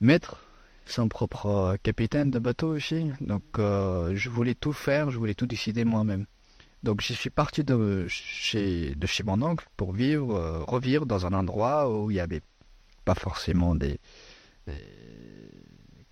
maître 0.00 0.44
son 0.86 1.08
propre 1.08 1.46
euh, 1.46 1.76
capitaine 1.82 2.30
de 2.30 2.38
bateau 2.38 2.74
aussi. 2.76 3.10
Donc 3.20 3.44
je 3.58 4.28
voulais 4.30 4.54
tout 4.54 4.72
faire, 4.72 5.10
je 5.10 5.18
voulais 5.18 5.34
tout 5.34 5.46
décider 5.46 5.84
moi-même. 5.84 6.26
Donc 6.82 7.00
je 7.02 7.12
suis 7.14 7.30
parti 7.30 7.64
de 7.64 8.06
chez, 8.08 8.94
de 8.94 9.06
chez 9.06 9.22
mon 9.24 9.40
oncle 9.42 9.66
pour 9.76 9.92
vivre, 9.92 10.64
revivre 10.68 11.06
dans 11.06 11.26
un 11.26 11.32
endroit 11.32 11.90
où 11.90 12.10
il 12.10 12.16
y 12.16 12.20
avait 12.20 12.42
pas 13.04 13.14
forcément 13.14 13.74
des- 13.74 13.98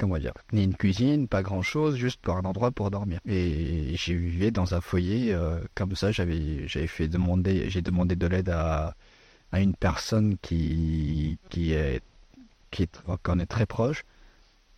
comment 0.02 0.18
dire, 0.18 0.34
ni 0.52 0.64
une 0.64 0.74
cuisine, 0.74 1.28
pas 1.28 1.42
grand-chose, 1.44 1.96
juste 1.96 2.20
pour 2.20 2.36
un 2.36 2.42
endroit 2.42 2.72
pour 2.72 2.90
dormir. 2.90 3.20
Et 3.24 3.94
j'ai 3.94 4.16
vécu 4.16 4.50
dans 4.50 4.74
un 4.74 4.80
foyer 4.80 5.32
euh, 5.32 5.60
comme 5.76 5.94
ça. 5.94 6.10
J'avais 6.10 6.66
j'avais 6.66 6.88
fait 6.88 7.06
demander, 7.08 7.70
j'ai 7.70 7.82
demandé 7.82 8.16
de 8.16 8.26
l'aide 8.26 8.48
à 8.50 8.94
une 9.54 9.74
personne 9.76 10.36
qui 10.42 11.38
qui 11.50 11.72
est 11.72 12.02
qui 12.72 12.88
qu'on 13.22 13.38
est 13.38 13.46
très 13.46 13.66
proche 13.66 14.04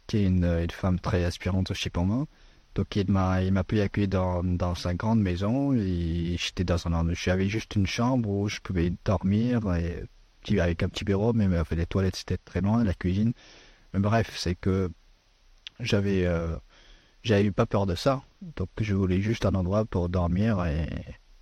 qui 0.07 0.19
est 0.19 0.26
une, 0.26 0.45
une 0.45 0.71
femme 0.71 1.00
très 1.00 1.25
aspirante 1.25 1.73
chez 1.75 1.90
moi. 1.97 2.26
Donc 2.75 2.97
il 2.97 3.11
m'a 3.11 3.43
il 3.43 3.52
m'a 3.52 3.64
pu 3.64 3.81
accueillir 3.81 4.09
dans, 4.11 4.45
dans 4.45 4.75
sa 4.75 4.95
grande 4.95 5.21
maison 5.21 5.73
et 5.75 6.37
j'étais 6.38 6.64
dans 6.64 6.87
un 6.87 7.14
j'avais 7.14 7.49
juste 7.49 7.76
une 7.76 7.87
chambre 7.87 8.28
où 8.28 8.49
je 8.49 8.61
pouvais 8.61 8.93
dormir 9.04 9.61
et 9.75 10.04
avec 10.61 10.83
un 10.83 10.88
petit 10.90 11.04
bureau 11.04 11.33
mais 11.33 11.49
les 11.71 11.87
toilettes 11.87 12.16
c'était 12.16 12.37
très 12.38 12.61
loin 12.61 12.85
la 12.85 12.95
cuisine. 12.95 13.33
Mais 13.95 14.00
bref, 14.00 14.35
c'est 14.37 14.57
que 14.57 14.90
j'avais 15.81 16.25
euh, 16.26 16.57
j'avais 17.23 17.45
eu 17.45 17.52
pas 17.52 17.66
peur 17.66 17.87
de 17.87 17.95
ça. 17.95 18.23
Donc 18.57 18.69
je 18.81 18.95
voulais 18.95 19.21
juste 19.21 19.47
un 19.47 19.54
endroit 19.54 19.85
pour 19.85 20.09
dormir 20.09 20.64
et 20.66 20.88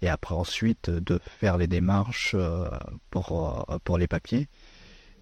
et 0.01 0.09
après 0.09 0.35
ensuite 0.35 0.91
de 0.91 1.21
faire 1.25 1.59
les 1.59 1.67
démarches 1.67 2.35
euh, 2.35 2.69
pour 3.11 3.67
euh, 3.71 3.79
pour 3.85 3.99
les 3.99 4.09
papiers 4.09 4.49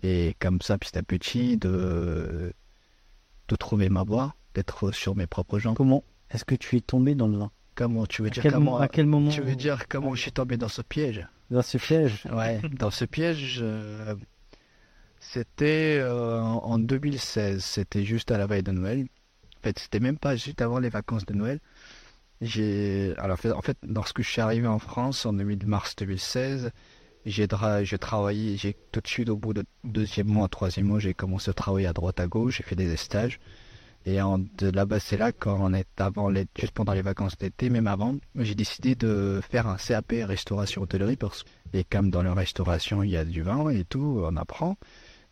et 0.03 0.35
comme 0.39 0.61
ça 0.63 0.79
petit 0.79 0.97
à 0.97 1.03
petit 1.03 1.57
de 1.57 2.53
de 3.49 3.57
trouver 3.57 3.89
ma 3.89 4.05
voie, 4.05 4.35
d'être 4.55 4.93
sur 4.93 5.17
mes 5.17 5.27
propres 5.27 5.59
jambes. 5.59 5.77
Comment 5.77 6.05
est-ce 6.31 6.45
que 6.45 6.55
tu 6.55 6.77
es 6.77 6.81
tombé 6.81 7.15
dans 7.15 7.27
le 7.27 7.39
vin? 7.39 7.51
Comment 7.75 8.07
tu 8.07 8.23
veux 8.23 8.29
à 8.29 8.31
dire 8.31 8.43
quel, 8.43 8.53
comment 8.53 8.79
à 8.79 8.89
quel 8.89 9.07
moment 9.07 9.31
Tu 9.31 9.41
veux 9.41 9.57
dire 9.57 9.89
comment 9.89 10.15
je 10.15 10.23
suis 10.23 10.33
tombé 10.33 10.57
dans 10.57 10.69
ce 10.69 10.83
piège? 10.83 11.27
Dans 11.51 11.63
ce 11.63 11.79
piège? 11.79 12.27
Ouais, 12.33 12.61
dans 12.79 12.91
ce 12.91 13.05
piège, 13.05 13.59
euh, 13.63 14.15
c'était 15.21 15.99
euh, 16.01 16.41
en 16.41 16.59
en 16.65 16.79
2016, 16.79 17.65
c'était 17.65 18.05
juste 18.05 18.31
à 18.31 18.39
la 18.39 18.47
veille 18.47 18.63
de 18.63 18.73
Noël. 18.73 19.07
En 19.59 19.63
fait, 19.63 19.79
c'était 19.79 20.01
même 20.01 20.19
pas 20.19 20.37
juste 20.37 20.63
avant 20.63 20.79
les 20.79 20.89
vacances 20.91 21.27
de 21.27 21.35
Noël. 21.35 21.61
J'ai, 22.41 23.15
alors 23.19 23.39
en 23.55 23.63
fait- 23.63 23.79
lorsque 23.87 24.23
je 24.23 24.29
suis 24.31 24.41
arrivé 24.41 24.67
en 24.67 24.79
France 24.79 25.27
en 25.27 25.33
2000 25.35 25.67
mars 25.67 25.97
2016, 25.97 26.73
j'ai 27.27 27.49
travaillé, 27.49 28.57
j'ai 28.57 28.77
tout 28.93 29.01
de 29.01 29.09
suite 29.09 29.29
au 29.31 29.37
bout 29.37 29.55
de 29.55 29.65
deuxième 29.85 30.29
mois, 30.29 30.49
troisième 30.49 30.87
mois, 30.87 31.01
j'ai 31.01 31.15
commencé 31.15 31.51
à 31.51 31.55
travailler 31.55 31.87
à 31.89 31.93
droite 31.95 32.21
à 32.21 32.27
gauche, 32.29 32.59
j'ai 32.59 32.65
fait 32.65 32.77
des 32.77 32.97
stages. 32.97 33.41
Et 34.07 34.17
de 34.17 34.71
là-bas, 34.71 34.99
c'est 35.01 35.19
là, 35.19 35.31
quand 35.33 35.59
on 35.61 35.75
est 35.75 35.87
avant 36.01 36.31
les, 36.31 36.47
juste 36.59 36.73
pendant 36.73 36.95
les 36.95 37.03
vacances 37.03 37.37
d'été, 37.37 37.69
même 37.71 37.87
avant, 37.87 38.17
j'ai 38.37 38.55
décidé 38.55 38.95
de 38.95 39.41
faire 39.51 39.67
un 39.67 39.77
CAP 39.77 40.13
restauration 40.25 40.83
hôtellerie 40.83 41.17
parce 41.17 41.45
et 41.75 41.85
comme 41.85 42.11
dans 42.11 42.23
la 42.23 42.33
restauration, 42.35 43.03
il 43.03 43.11
y 43.11 43.17
a 43.17 43.25
du 43.27 43.43
vin 43.43 43.69
et 43.71 43.85
tout, 43.85 44.23
on 44.25 44.37
apprend. 44.37 44.77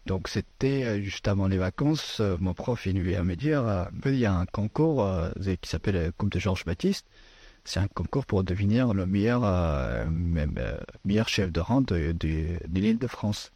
Donc 0.09 0.29
c'était 0.29 0.85
euh, 0.85 1.03
juste 1.03 1.29
avant 1.29 1.49
les 1.49 1.59
vacances, 1.59 2.21
euh, 2.21 2.39
mon 2.41 2.55
prof 2.55 2.87
il 2.87 2.99
vient 3.03 3.25
me 3.25 3.37
dire, 3.37 3.63
euh, 3.69 3.85
il 4.07 4.17
y 4.17 4.25
a 4.25 4.33
un 4.33 4.47
concours 4.47 5.07
qui 5.61 5.69
s'appelle 5.69 5.97
le 6.07 6.13
Coupe 6.13 6.33
de 6.33 6.39
Georges 6.39 6.65
Baptiste. 6.65 7.07
C'est 7.65 7.81
un 7.81 7.89
concours 7.89 8.25
pour 8.25 8.43
devenir 8.43 8.95
le 8.95 9.05
meilleur, 9.05 9.43
même, 10.11 10.59
meilleur 11.05 11.29
chef 11.29 11.53
de 11.53 11.61
rang 11.61 11.83
de, 11.83 12.13
de, 12.13 12.59
l'île 12.73 12.99
de 12.99 13.07
France. 13.07 13.53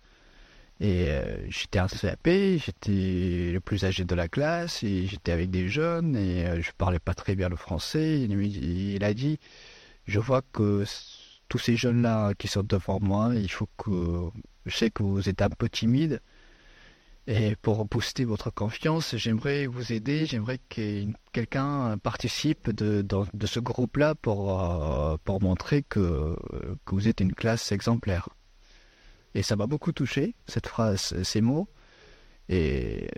Et 0.80 1.06
j'étais 1.48 1.80
en 1.80 1.86
CAP, 1.86 2.26
j'étais 2.26 3.52
le 3.52 3.60
plus 3.60 3.84
âgé 3.84 4.04
de 4.04 4.14
la 4.14 4.28
classe, 4.28 4.82
et 4.82 5.06
j'étais 5.06 5.32
avec 5.32 5.50
des 5.50 5.68
jeunes, 5.68 6.16
et 6.16 6.46
euh, 6.46 6.60
je 6.60 6.70
parlais 6.76 6.98
pas 6.98 7.14
très 7.14 7.34
bien 7.34 7.48
le 7.48 7.56
français. 7.56 8.20
Il, 8.20 8.32
il 8.94 9.04
a 9.04 9.14
dit, 9.14 9.38
je 10.06 10.18
vois 10.18 10.42
que 10.52 10.84
tous 11.48 11.58
ces 11.58 11.76
jeunes-là 11.76 12.34
qui 12.34 12.48
sont 12.48 12.64
devant 12.64 12.98
moi, 13.00 13.30
il 13.34 13.50
faut 13.50 13.68
que, 13.78 14.28
je 14.66 14.76
sais 14.76 14.90
que 14.90 15.02
vous 15.02 15.28
êtes 15.28 15.40
un 15.40 15.48
peu 15.50 15.70
timide, 15.70 16.20
et 17.28 17.54
pour 17.54 17.84
booster 17.84 18.24
votre 18.24 18.50
confiance, 18.50 19.14
j'aimerais 19.16 19.66
vous 19.66 19.92
aider, 19.92 20.26
j'aimerais 20.26 20.58
que 20.68 21.04
quelqu'un 21.32 21.96
participe 21.98 22.70
de, 22.70 23.06
ce 23.46 23.60
groupe-là 23.60 24.16
pour, 24.16 24.60
euh, 24.60 25.16
montrer 25.40 25.82
que, 25.82 26.36
vous 26.86 27.08
êtes 27.08 27.20
une 27.20 27.32
classe 27.32 27.70
exemplaire. 27.70 28.28
Et 29.34 29.42
ça 29.42 29.54
m'a 29.54 29.66
beaucoup 29.66 29.92
touché, 29.92 30.34
cette 30.46 30.66
phrase, 30.66 31.14
ces 31.22 31.40
mots. 31.40 31.68
Et 32.48 33.08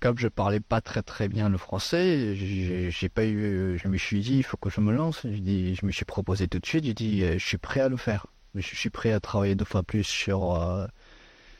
comme 0.00 0.18
je 0.18 0.28
parlais 0.28 0.60
pas 0.60 0.82
très 0.82 1.02
très 1.02 1.28
bien 1.28 1.48
le 1.48 1.56
français, 1.56 2.36
j'ai 2.36 3.08
pas 3.08 3.24
eu, 3.24 3.78
je 3.82 3.88
me 3.88 3.96
suis 3.96 4.20
dit, 4.20 4.36
il 4.36 4.42
faut 4.42 4.58
que 4.58 4.68
je 4.68 4.82
me 4.82 4.92
lance. 4.92 5.22
Je 5.24 5.86
me 5.86 5.92
suis 5.92 6.04
proposé 6.04 6.46
tout 6.46 6.58
de 6.58 6.66
suite, 6.66 6.84
j'ai 6.84 6.94
dit, 6.94 7.24
euh, 7.24 7.38
je 7.38 7.44
suis 7.44 7.58
prêt 7.58 7.80
à 7.80 7.88
le 7.88 7.96
faire. 7.96 8.26
Je 8.54 8.60
suis 8.60 8.90
prêt 8.90 9.12
à 9.12 9.20
travailler 9.20 9.54
deux 9.54 9.64
fois 9.64 9.82
plus 9.82 10.04
sur, 10.04 10.54
euh, 10.54 10.86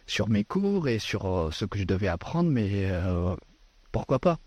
sur 0.08 0.28
mes 0.28 0.42
cours 0.42 0.88
et 0.88 0.98
sur 0.98 1.26
euh, 1.26 1.50
ce 1.52 1.64
que 1.64 1.78
je 1.78 1.84
devais 1.84 2.08
apprendre, 2.08 2.50
mais 2.50 2.86
euh, 2.90 3.36
pourquoi 3.92 4.18
pas? 4.18 4.38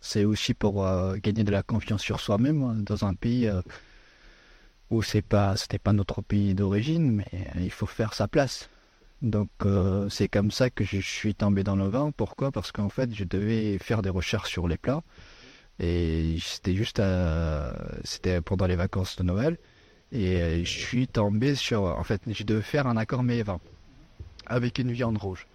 C'est 0.00 0.24
aussi 0.24 0.54
pour 0.54 0.86
euh, 0.86 1.16
gagner 1.16 1.42
de 1.42 1.50
la 1.50 1.62
confiance 1.62 2.02
sur 2.02 2.20
soi-même 2.20 2.62
hein, 2.62 2.76
dans 2.78 3.04
un 3.04 3.14
pays 3.14 3.50
où 4.90 5.02
c'est 5.02 5.22
pas, 5.22 5.54
pas 5.82 5.92
notre 5.94 6.20
pays 6.20 6.54
d'origine, 6.54 7.10
mais 7.10 7.26
il 7.56 7.70
faut 7.70 7.86
faire 7.86 8.12
sa 8.12 8.28
place. 8.28 8.68
Donc 9.22 9.48
c'est 10.10 10.28
comme 10.28 10.50
ça 10.50 10.68
que 10.68 10.84
je 10.84 10.98
suis 11.00 11.34
tombé 11.34 11.64
dans 11.64 11.76
le 11.76 11.88
vin. 11.88 12.10
Pourquoi? 12.10 12.52
Parce 12.52 12.70
qu'en 12.70 12.90
fait 12.90 13.14
je 13.14 13.24
devais 13.24 13.78
faire 13.78 14.02
des 14.02 14.10
recherches 14.10 14.50
sur 14.50 14.68
les 14.68 14.76
plats. 14.76 15.02
Et 15.80 16.36
c'était 16.40 16.74
juste, 16.74 17.00
c'était 18.04 18.42
pendant 18.42 18.66
les 18.66 18.76
vacances 18.76 19.16
de 19.16 19.22
Noël. 19.22 19.56
Et 20.12 20.62
je 20.64 20.78
suis 20.78 21.08
tombé 21.08 21.54
sur, 21.54 21.84
en 21.84 22.04
fait 22.04 22.20
je 22.26 22.44
devais 22.44 22.62
faire 22.62 22.86
un 22.86 22.98
accord 22.98 23.22
mets 23.22 23.42
vin 23.42 23.60
avec 24.46 24.78
une 24.78 24.92
viande 24.92 25.18
rouge. 25.18 25.46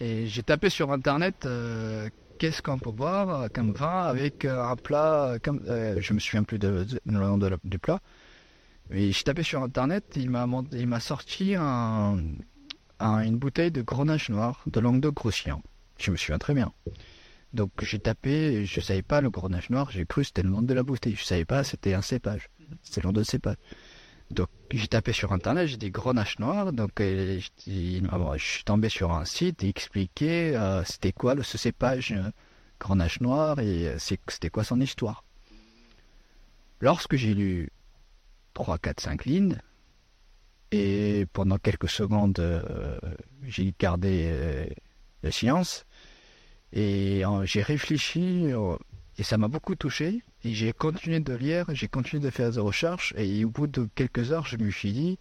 Et 0.00 0.26
j'ai 0.26 0.42
tapé 0.42 0.70
sur 0.70 0.92
internet 0.92 1.44
euh, 1.46 2.08
qu'est-ce 2.38 2.62
qu'on 2.62 2.78
peut 2.78 2.90
boire 2.90 3.48
comme 3.52 3.72
vin 3.72 4.02
avec 4.04 4.44
euh, 4.44 4.62
un 4.64 4.76
plat 4.76 5.36
comme 5.42 5.60
euh, 5.68 6.00
je 6.00 6.12
me 6.14 6.18
souviens 6.18 6.42
plus 6.42 6.58
de, 6.58 6.86
nom 7.06 7.36
de 7.38 7.58
du 7.64 7.78
plat. 7.78 8.00
Mais 8.88 9.12
j'ai 9.12 9.22
tapé 9.24 9.42
sur 9.42 9.62
internet, 9.62 10.04
il 10.16 10.30
m'a 10.30 10.46
mont- 10.46 10.66
il 10.72 10.86
m'a 10.86 11.00
sorti 11.00 11.54
un, 11.56 12.18
un- 12.98 13.20
une 13.22 13.36
bouteille 13.38 13.70
de 13.70 13.82
grenache 13.82 14.30
noir 14.30 14.62
de 14.66 14.80
Languedoc-Roussillon. 14.80 15.62
Je 15.98 16.10
me 16.10 16.16
souviens 16.16 16.38
très 16.38 16.54
bien. 16.54 16.72
Donc 17.52 17.70
j'ai 17.82 17.98
tapé, 17.98 18.64
je 18.64 18.80
savais 18.80 19.02
pas 19.02 19.20
le 19.20 19.28
grenache 19.30 19.70
noir, 19.70 19.90
j'ai 19.90 20.06
cru 20.06 20.22
que 20.22 20.28
c'était 20.28 20.42
le 20.42 20.50
nom 20.50 20.62
de 20.62 20.72
la 20.72 20.82
bouteille. 20.82 21.14
Je 21.16 21.24
savais 21.24 21.44
pas, 21.44 21.62
c'était 21.62 21.94
un 21.94 22.02
cépage. 22.02 22.48
C'était 22.82 23.00
le 23.02 23.08
nom 23.08 23.12
de 23.12 23.22
cépage. 23.22 23.56
Donc 24.30 24.48
j'ai 24.78 24.88
tapé 24.88 25.12
sur 25.12 25.32
internet, 25.32 25.66
j'ai 25.66 25.76
dit 25.76 25.90
grenache 25.90 26.38
noir. 26.38 26.72
Donc 26.72 27.00
euh, 27.00 27.40
bon, 27.66 28.36
je 28.36 28.44
suis 28.44 28.64
tombé 28.64 28.88
sur 28.88 29.12
un 29.12 29.24
site 29.24 29.64
et 29.64 29.68
expliqué 29.68 30.56
euh, 30.56 30.84
c'était 30.84 31.12
quoi 31.12 31.34
le, 31.34 31.42
ce 31.42 31.58
cépage 31.58 32.12
euh, 32.12 32.30
grenache 32.78 33.20
noir 33.20 33.58
et 33.58 33.94
c'était 33.98 34.50
quoi 34.50 34.64
son 34.64 34.80
histoire. 34.80 35.24
Lorsque 36.80 37.16
j'ai 37.16 37.34
lu 37.34 37.70
3, 38.54 38.78
4, 38.78 39.00
5 39.00 39.24
lignes, 39.26 39.58
et 40.72 41.26
pendant 41.32 41.58
quelques 41.58 41.90
secondes, 41.90 42.40
j'ai 43.42 43.74
gardé 43.78 44.66
le 45.22 45.30
silence, 45.30 45.84
et 46.72 47.22
j'ai 47.44 47.60
réfléchi, 47.60 48.52
et 49.20 49.22
ça 49.22 49.36
m'a 49.36 49.48
beaucoup 49.48 49.74
touché, 49.74 50.22
et 50.44 50.54
j'ai 50.54 50.72
continué 50.72 51.20
de 51.20 51.34
lire, 51.34 51.66
j'ai 51.74 51.88
continué 51.88 52.22
de 52.22 52.30
faire 52.30 52.50
des 52.50 52.58
recherches, 52.58 53.12
et 53.18 53.44
au 53.44 53.50
bout 53.50 53.66
de 53.66 53.86
quelques 53.94 54.32
heures, 54.32 54.46
je 54.46 54.56
me 54.56 54.70
suis 54.70 54.94
dit, 54.94 55.18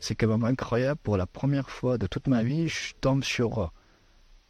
c'est 0.00 0.14
quand 0.14 0.26
même 0.26 0.44
incroyable, 0.44 0.98
pour 1.02 1.18
la 1.18 1.26
première 1.26 1.68
fois 1.68 1.98
de 1.98 2.06
toute 2.06 2.28
ma 2.28 2.42
vie, 2.42 2.68
je 2.68 2.94
tombe 2.98 3.22
sur 3.22 3.72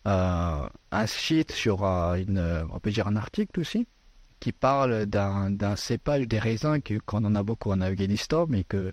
euh, 0.07 0.69
un 0.93 1.07
site, 1.09 1.51
sur 1.51 1.85
euh, 1.85 2.63
on 2.73 2.79
peut 2.79 2.93
dire 2.93 3.09
un 3.09 3.17
article 3.17 3.59
aussi, 3.59 3.89
qui 4.39 4.53
parle 4.53 5.07
d'un 5.07 5.75
cépage 5.75 6.29
des 6.29 6.39
raisins 6.39 6.79
qu'on 7.07 7.25
en 7.25 7.35
a 7.35 7.43
beaucoup 7.43 7.73
en 7.73 7.81
Afghanistan, 7.81 8.47
mais 8.49 8.63
que 8.63 8.93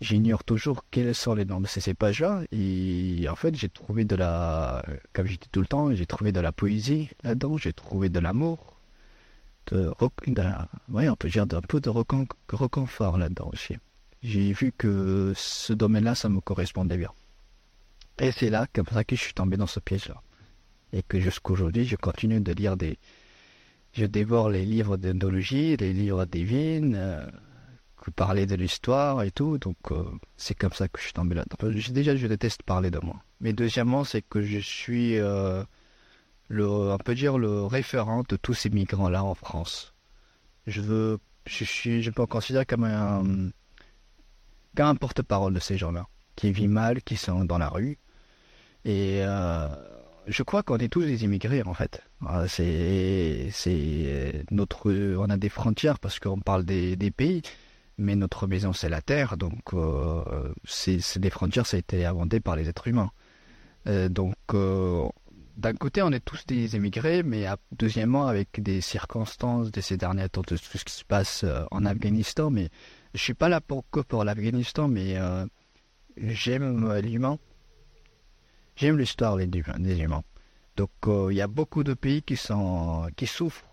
j'ignore 0.00 0.42
toujours 0.42 0.84
quels 0.90 1.14
sont 1.14 1.34
les 1.36 1.44
noms 1.44 1.60
de 1.60 1.68
ces 1.68 1.80
cépages-là. 1.80 2.42
Et 2.50 3.28
en 3.30 3.36
fait, 3.36 3.54
j'ai 3.54 3.68
trouvé 3.68 4.04
de 4.04 4.16
la, 4.16 4.84
comme 5.12 5.26
je 5.26 5.36
dis 5.36 5.48
tout 5.52 5.60
le 5.60 5.66
temps, 5.68 5.94
j'ai 5.94 6.06
trouvé 6.06 6.32
de 6.32 6.40
la 6.40 6.50
poésie 6.50 7.10
là-dedans, 7.22 7.56
j'ai 7.56 7.72
trouvé 7.72 8.08
de 8.08 8.18
l'amour, 8.18 8.75
de, 9.72 9.92
ouais, 10.88 11.08
on 11.08 11.16
peut 11.16 11.28
dire 11.28 11.46
d'un 11.46 11.60
peu 11.60 11.80
de 11.80 11.90
recon- 11.90 12.28
reconfort 12.50 13.18
là-dedans 13.18 13.50
aussi. 13.52 13.76
J'ai 14.22 14.52
vu 14.52 14.72
que 14.76 15.32
ce 15.36 15.72
domaine-là, 15.72 16.14
ça 16.14 16.28
me 16.28 16.40
correspondait 16.40 16.96
bien. 16.96 17.12
Et 18.18 18.32
c'est 18.32 18.50
là, 18.50 18.66
comme 18.72 18.86
ça, 18.86 19.04
que 19.04 19.14
je 19.16 19.20
suis 19.20 19.34
tombé 19.34 19.56
dans 19.56 19.66
ce 19.66 19.80
piège-là. 19.80 20.22
Et 20.92 21.02
que 21.02 21.20
jusqu'aujourd'hui, 21.20 21.84
je 21.84 21.96
continue 21.96 22.40
de 22.40 22.52
lire 22.52 22.76
des, 22.76 22.98
je 23.92 24.06
dévore 24.06 24.50
les 24.50 24.64
livres 24.64 24.96
d'ethnologie, 24.96 25.76
les 25.76 25.92
livres 25.92 26.24
des 26.24 26.44
vignes, 26.44 26.94
euh, 26.96 27.26
parler 28.14 28.46
de 28.46 28.54
l'histoire 28.54 29.22
et 29.22 29.30
tout. 29.30 29.58
Donc 29.58 29.76
euh, 29.90 30.04
c'est 30.36 30.54
comme 30.54 30.72
ça 30.72 30.88
que 30.88 30.98
je 30.98 31.04
suis 31.04 31.12
tombé 31.12 31.34
là-dedans. 31.34 31.70
Je- 31.76 31.92
Déjà, 31.92 32.16
je 32.16 32.26
déteste 32.26 32.62
parler 32.62 32.90
de 32.90 32.98
moi. 33.00 33.16
Mais 33.40 33.52
deuxièmement, 33.52 34.04
c'est 34.04 34.22
que 34.22 34.40
je 34.42 34.58
suis, 34.58 35.18
euh, 35.18 35.62
le, 36.48 36.66
on 36.68 36.98
peut 36.98 37.14
dire, 37.14 37.38
le 37.38 37.64
référent 37.64 38.22
de 38.28 38.36
tous 38.36 38.54
ces 38.54 38.70
migrants-là 38.70 39.24
en 39.24 39.34
France. 39.34 39.94
Je 40.66 40.80
veux, 40.80 41.18
je 41.46 41.64
suis, 41.64 42.02
je 42.02 42.10
me 42.10 42.26
considère 42.26 42.66
comme 42.66 42.84
un, 42.84 43.50
comme 44.76 44.86
un 44.86 44.94
porte-parole 44.94 45.54
de 45.54 45.60
ces 45.60 45.76
gens-là, 45.78 46.06
qui 46.36 46.52
vivent 46.52 46.70
mal, 46.70 47.02
qui 47.02 47.16
sont 47.16 47.44
dans 47.44 47.58
la 47.58 47.68
rue. 47.68 47.98
Et 48.84 49.20
euh, 49.22 49.68
je 50.26 50.42
crois 50.42 50.62
qu'on 50.62 50.78
est 50.78 50.88
tous 50.88 51.02
des 51.02 51.24
immigrés 51.24 51.62
en 51.64 51.74
fait. 51.74 52.02
Ah, 52.24 52.46
C'est, 52.48 53.48
c'est 53.52 54.44
notre, 54.50 54.92
on 55.16 55.30
a 55.30 55.36
des 55.36 55.48
frontières 55.48 55.98
parce 55.98 56.18
qu'on 56.18 56.40
parle 56.40 56.64
des, 56.64 56.96
pays, 57.10 57.42
mais 57.98 58.16
notre 58.16 58.46
maison 58.46 58.72
c'est 58.72 58.88
la 58.88 59.02
terre, 59.02 59.36
donc 59.36 59.74
euh, 59.74 60.52
c'est, 60.64 61.00
c'est 61.00 61.20
des 61.20 61.30
frontières, 61.30 61.66
ça 61.66 61.76
a 61.76 61.80
été 61.80 62.04
inventé 62.04 62.40
par 62.40 62.56
les 62.56 62.68
êtres 62.68 62.88
humains. 62.88 63.10
Euh, 63.86 64.08
donc 64.08 64.34
euh, 64.54 65.08
d'un 65.56 65.72
côté 65.74 66.02
on 66.02 66.12
est 66.12 66.20
tous 66.20 66.44
des 66.46 66.76
immigrés, 66.76 67.22
mais 67.22 67.46
deuxièmement 67.72 68.26
avec 68.26 68.62
des 68.62 68.80
circonstances 68.80 69.70
de 69.70 69.80
ces 69.80 69.96
derniers 69.96 70.28
temps, 70.28 70.42
de 70.42 70.56
tout 70.56 70.78
ce 70.78 70.84
qui 70.84 70.92
se 70.92 71.04
passe 71.04 71.44
euh, 71.44 71.64
en 71.70 71.84
Afghanistan, 71.86 72.50
mais 72.50 72.68
je 73.14 73.22
suis 73.22 73.34
pas 73.34 73.48
là 73.48 73.60
pour 73.60 73.88
que 73.90 74.00
pour 74.00 74.24
l'Afghanistan, 74.24 74.88
mais 74.88 75.16
euh, 75.16 75.46
j'aime 76.16 76.84
euh, 76.84 77.00
l'humain. 77.00 77.38
J'aime 78.76 78.98
l'histoire 78.98 79.38
des 79.38 79.98
humains. 79.98 80.22
Donc 80.76 80.90
il 81.06 81.34
y 81.34 81.40
a 81.40 81.46
beaucoup 81.46 81.82
de 81.82 81.94
pays 81.94 82.22
qui 82.22 82.36
souffrent. 82.36 83.64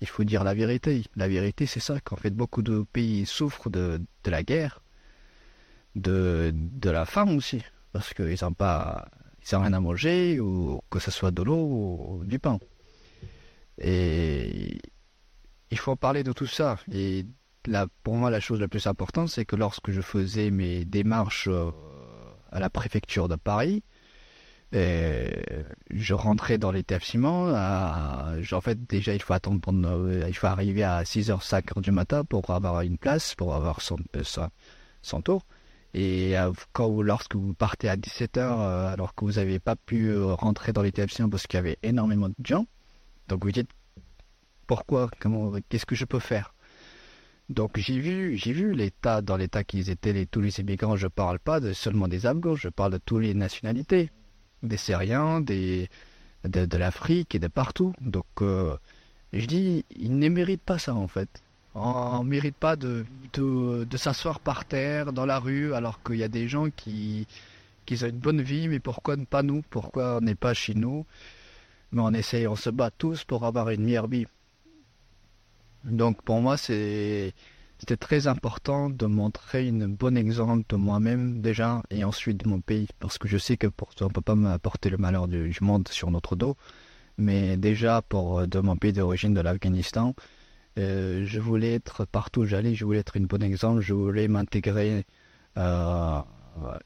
Il 0.00 0.06
faut 0.06 0.22
dire 0.22 0.44
la 0.44 0.54
vérité. 0.54 1.02
La 1.16 1.26
vérité, 1.26 1.66
c'est 1.66 1.80
ça 1.80 1.98
qu'en 1.98 2.14
fait 2.14 2.30
beaucoup 2.30 2.62
de 2.62 2.84
pays 2.92 3.26
souffrent 3.26 3.70
de, 3.70 4.00
de 4.22 4.30
la 4.30 4.44
guerre, 4.44 4.80
de, 5.96 6.52
de 6.54 6.90
la 6.90 7.04
faim 7.06 7.36
aussi, 7.36 7.64
parce 7.92 8.14
qu'ils 8.14 8.38
n'ont 8.42 8.52
pas 8.52 9.08
ils 9.44 9.56
ont 9.56 9.60
rien 9.60 9.72
à 9.72 9.80
manger 9.80 10.40
ou 10.40 10.80
que 10.90 10.98
ce 10.98 11.10
soit 11.10 11.30
de 11.30 11.42
l'eau 11.42 12.20
ou 12.20 12.24
du 12.24 12.38
pain. 12.38 12.58
Et 13.78 14.78
il 15.70 15.78
faut 15.78 15.96
parler 15.96 16.22
de 16.22 16.32
tout 16.32 16.46
ça. 16.46 16.78
Et 16.92 17.26
là, 17.66 17.86
pour 18.02 18.14
moi, 18.16 18.30
la 18.30 18.40
chose 18.40 18.60
la 18.60 18.68
plus 18.68 18.86
importante, 18.86 19.28
c'est 19.28 19.44
que 19.44 19.56
lorsque 19.56 19.90
je 19.90 20.00
faisais 20.00 20.50
mes 20.50 20.84
démarches 20.84 21.48
euh, 21.48 21.70
à 22.50 22.60
la 22.60 22.70
préfecture 22.70 23.28
de 23.28 23.36
Paris, 23.36 23.82
euh, 24.74 25.30
je 25.90 26.14
rentrais 26.14 26.58
dans 26.58 26.72
l'établissement. 26.72 27.48
En 27.48 28.60
fait, 28.60 28.86
déjà, 28.86 29.14
il 29.14 29.22
faut 29.22 29.34
attendre 29.34 29.60
euh, 29.68 30.24
il 30.28 30.34
faut 30.34 30.46
arriver 30.46 30.82
à 30.82 31.02
6h, 31.02 31.42
5h 31.42 31.80
du 31.80 31.90
matin 31.90 32.24
pour 32.24 32.50
avoir 32.50 32.82
une 32.82 32.98
place, 32.98 33.34
pour 33.34 33.54
avoir 33.54 33.80
son 33.80 35.22
tour. 35.22 35.42
Et 35.94 36.38
euh, 36.38 36.52
quand 36.72 36.88
vous- 36.90 37.02
lorsque 37.02 37.34
vous 37.36 37.54
partez 37.54 37.88
à 37.88 37.96
17h, 37.96 38.60
euh, 38.60 38.92
alors 38.92 39.14
que 39.14 39.24
vous 39.24 39.32
n'avez 39.32 39.58
pas 39.58 39.76
pu 39.76 40.08
euh, 40.08 40.34
rentrer 40.34 40.72
dans 40.72 40.82
l'établissement 40.82 41.28
parce 41.28 41.46
qu'il 41.46 41.58
y 41.58 41.60
avait 41.60 41.78
énormément 41.82 42.28
de 42.28 42.34
gens, 42.44 42.66
donc 43.28 43.44
vous 43.44 43.52
dites 43.52 43.70
pourquoi, 44.66 45.10
comment, 45.20 45.52
qu'est-ce 45.68 45.86
que 45.86 45.94
je 45.94 46.04
peux 46.06 46.18
faire? 46.18 46.54
Donc 47.48 47.76
j'ai 47.78 47.98
vu, 47.98 48.36
j'ai 48.38 48.52
vu 48.52 48.72
l'état 48.72 49.20
dans 49.20 49.36
l'état 49.36 49.64
qu'ils 49.64 49.90
étaient 49.90 50.12
les, 50.14 50.26
tous 50.26 50.40
les 50.40 50.60
immigrants. 50.60 50.96
Je 50.96 51.08
parle 51.08 51.38
pas 51.38 51.60
seulement 51.74 52.08
des 52.08 52.24
Afghans, 52.26 52.54
je 52.56 52.68
parle 52.68 52.92
de 52.92 52.98
toutes 52.98 53.22
les 53.22 53.34
nationalités, 53.34 54.10
des 54.62 54.76
Syriens, 54.78 55.40
des 55.40 55.90
de, 56.44 56.76
l'Afrique 56.76 57.34
et 57.34 57.38
de 57.38 57.48
partout. 57.48 57.92
Donc 58.00 58.26
je 58.40 59.46
dis, 59.46 59.84
ils 59.90 60.18
ne 60.18 60.28
méritent 60.28 60.62
pas 60.62 60.78
ça 60.78 60.94
en 60.94 61.08
fait. 61.08 61.42
On 61.74 62.22
ne 62.22 62.28
mérite 62.28 62.56
pas 62.56 62.76
de, 62.76 63.06
de, 63.32 63.96
s'asseoir 63.96 64.40
par 64.40 64.64
terre 64.66 65.12
dans 65.12 65.24
la 65.24 65.38
rue 65.38 65.72
alors 65.74 66.02
qu'il 66.02 66.16
y 66.16 66.22
a 66.22 66.28
des 66.28 66.46
gens 66.46 66.68
qui, 66.70 67.26
qui 67.86 67.94
ont 68.04 68.08
une 68.08 68.18
bonne 68.18 68.42
vie, 68.42 68.68
mais 68.68 68.78
pourquoi 68.78 69.16
ne 69.16 69.24
pas 69.24 69.42
nous? 69.42 69.62
Pourquoi 69.70 70.18
on 70.18 70.20
n'est 70.20 70.34
pas 70.34 70.52
chez 70.52 70.74
nous? 70.74 71.06
Mais 71.92 72.02
on 72.02 72.12
essaye, 72.12 72.46
on 72.46 72.56
se 72.56 72.70
bat 72.70 72.90
tous 72.90 73.24
pour 73.24 73.44
avoir 73.44 73.70
une 73.70 73.84
meilleure 73.84 74.08
vie. 74.08 74.26
Donc 75.84 76.22
pour 76.22 76.40
moi, 76.40 76.56
c'est 76.56 77.34
c'était 77.82 77.96
très 77.96 78.28
important 78.28 78.90
de 78.90 79.06
montrer 79.06 79.66
une 79.66 79.88
bonne 79.88 80.16
exemple 80.16 80.64
de 80.68 80.76
moi-même 80.76 81.40
déjà 81.40 81.82
et 81.90 82.04
ensuite 82.04 82.36
de 82.44 82.48
mon 82.48 82.60
pays. 82.60 82.86
Parce 83.00 83.18
que 83.18 83.26
je 83.26 83.38
sais 83.38 83.56
que 83.56 83.66
pour 83.66 83.90
on 84.00 84.08
peut 84.08 84.20
pas 84.20 84.36
m'apporter 84.36 84.88
le 84.88 84.98
malheur 84.98 85.26
du, 85.26 85.52
monde 85.60 85.88
sur 85.88 86.12
notre 86.12 86.36
dos, 86.36 86.56
mais 87.18 87.56
déjà 87.56 88.00
pour 88.02 88.46
de 88.46 88.60
mon 88.60 88.76
pays 88.76 88.92
d'origine 88.92 89.34
de 89.34 89.40
l'Afghanistan, 89.40 90.14
euh, 90.78 91.24
je 91.26 91.40
voulais 91.40 91.74
être 91.74 92.04
partout 92.04 92.40
où 92.40 92.46
j'allais, 92.46 92.74
je 92.74 92.84
voulais 92.84 93.00
être 93.00 93.16
une 93.16 93.26
bonne 93.26 93.42
exemple, 93.42 93.80
je 93.80 93.94
voulais 93.94 94.28
m'intégrer 94.28 95.04
euh, 95.58 96.20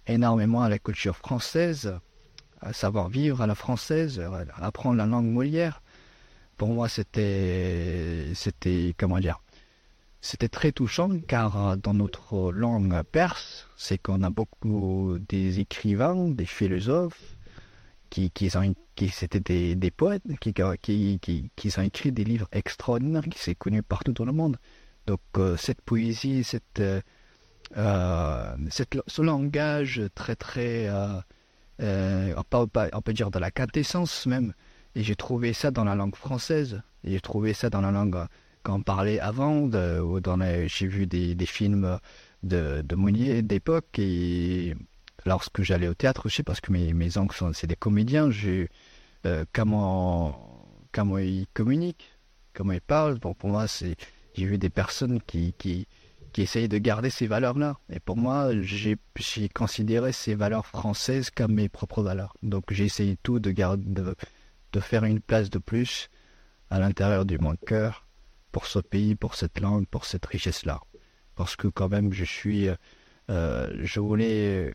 énormément 0.07 0.63
à 0.63 0.69
la 0.69 0.79
culture 0.79 1.17
française, 1.17 1.99
à 2.61 2.73
savoir 2.73 3.09
vivre 3.09 3.41
à 3.43 3.47
la 3.47 3.55
française, 3.55 4.19
euh, 4.19 4.45
apprendre 4.57 4.97
la 4.97 5.07
langue 5.07 5.27
Molière. 5.27 5.83
Pour 6.57 6.69
moi, 6.69 6.89
c'était, 6.89 8.33
c'était, 8.35 8.95
comment 8.97 9.19
dire, 9.19 9.41
c'était 10.21 10.49
très 10.49 10.73
touchant 10.73 11.11
car 11.29 11.57
euh, 11.57 11.77
dans 11.77 11.95
notre 11.95 12.53
langue 12.53 13.03
perse, 13.05 13.69
c'est 13.77 13.99
qu'on 13.99 14.23
a 14.23 14.31
beaucoup 14.31 15.19
des 15.29 15.61
écrivains, 15.61 16.29
des 16.29 16.47
philosophes 16.47 17.36
qui, 18.11 18.31
qui 18.31 18.51
qui 18.95 19.09
c'était 19.11 19.41
des, 19.41 19.75
des 19.75 19.91
poètes 19.91 20.23
qui, 20.41 20.55
qui, 20.83 21.19
qui, 21.21 21.51
qui 21.55 21.79
ont 21.79 21.83
écrit 21.83 22.13
des 22.13 22.25
livres 22.25 22.49
extraordinaires 22.53 23.25
qui 23.31 23.39
sont 23.39 23.53
connus 23.59 23.83
partout 23.83 24.13
dans 24.13 24.25
le 24.25 24.33
monde. 24.33 24.57
Donc 25.07 25.21
euh, 25.37 25.57
cette 25.57 25.83
poésie, 25.83 26.43
cette, 26.43 26.81
euh, 26.81 27.01
euh, 27.77 28.57
cette, 28.71 28.99
ce 29.07 29.23
langage 29.23 30.03
très 30.15 30.35
très, 30.35 30.91
on, 31.79 32.45
peut, 32.49 32.67
on 32.93 33.03
peut 33.03 33.13
dire 33.13 33.31
de 33.31 33.39
la 33.39 33.51
quintessence 33.51 34.27
même, 34.27 34.55
et 34.95 35.03
j'ai 35.03 35.17
trouvé 35.17 35.53
ça 35.53 35.71
dans 35.71 35.85
la 35.85 35.95
langue 35.95 36.17
française, 36.17 36.83
j'ai 37.05 37.21
trouvé 37.21 37.53
ça 37.53 37.71
dans 37.71 37.83
la 37.83 37.91
langue 37.93 38.27
qu'on 38.63 38.83
parlait 38.83 39.21
avant, 39.21 39.61
ou 39.61 40.21
dans 40.21 40.67
j'ai 40.67 40.87
vu 40.87 41.07
des, 41.07 41.35
des 41.35 41.47
films 41.47 41.99
de, 42.43 42.83
de 42.83 42.95
Mounier 42.97 43.43
d'époque, 43.43 44.01
lorsque 45.27 45.63
j'allais 45.63 45.89
au 45.89 45.95
théâtre 45.95 46.27
aussi, 46.27 46.43
parce 46.43 46.61
que 46.61 46.73
mes, 46.73 46.95
mes 46.95 47.19
oncles 47.19 47.37
sont 47.37 47.53
c'est 47.53 47.67
des 47.67 47.77
comédiens, 47.77 48.31
euh, 49.27 49.45
comment 49.53 50.65
comment 50.93 51.19
ils 51.19 51.47
communiquent, 51.53 52.11
comment 52.55 52.73
ils 52.73 52.81
parlent. 52.81 53.19
Bon, 53.19 53.35
pour 53.35 53.51
moi, 53.51 53.69
c'est 53.69 53.97
j'ai 54.35 54.47
vu 54.47 54.57
des 54.59 54.71
personnes 54.71 55.21
qui 55.21 55.53
qui 55.59 55.87
qui 56.33 56.43
essayent 56.43 56.69
de 56.69 56.79
garder 56.79 57.11
ces 57.11 57.27
valeurs-là. 57.27 57.77
Et 57.91 58.01
pour 58.01 58.17
moi, 58.17 58.51
j'ai 58.63 58.97
j'ai 59.17 59.49
considéré 59.49 60.13
ces 60.13 60.35
valeurs 60.35 60.67
françaises 60.67 61.31
comme 61.31 61.55
mes 61.55 61.69
propres 61.69 62.03
valeurs. 62.03 62.35
Donc 62.43 62.73
j'ai 62.73 62.85
essayé 62.85 63.17
tout 63.23 63.41
de 63.41 63.51
garder 63.51 63.85
de, 63.87 64.15
de 64.73 64.81
faire 64.81 65.05
une 65.05 65.21
place 65.21 65.51
de 65.51 65.59
plus 65.59 66.09
à 66.71 66.79
l'intérieur 66.79 67.25
de 67.25 67.39
mon 67.39 67.57
cœur 67.57 68.07
pour 68.53 68.67
ce 68.67 68.79
pays, 68.79 69.15
pour 69.15 69.35
cette 69.35 69.61
langue, 69.61 69.87
pour 69.87 70.05
cette 70.05 70.27
richesse-là. 70.27 70.81
Parce 71.35 71.57
que 71.57 71.69
quand 71.69 71.89
même, 71.89 72.13
je 72.13 72.25
suis, 72.25 72.69
euh, 73.31 73.71
je 73.83 74.01
voulais, 74.01 74.73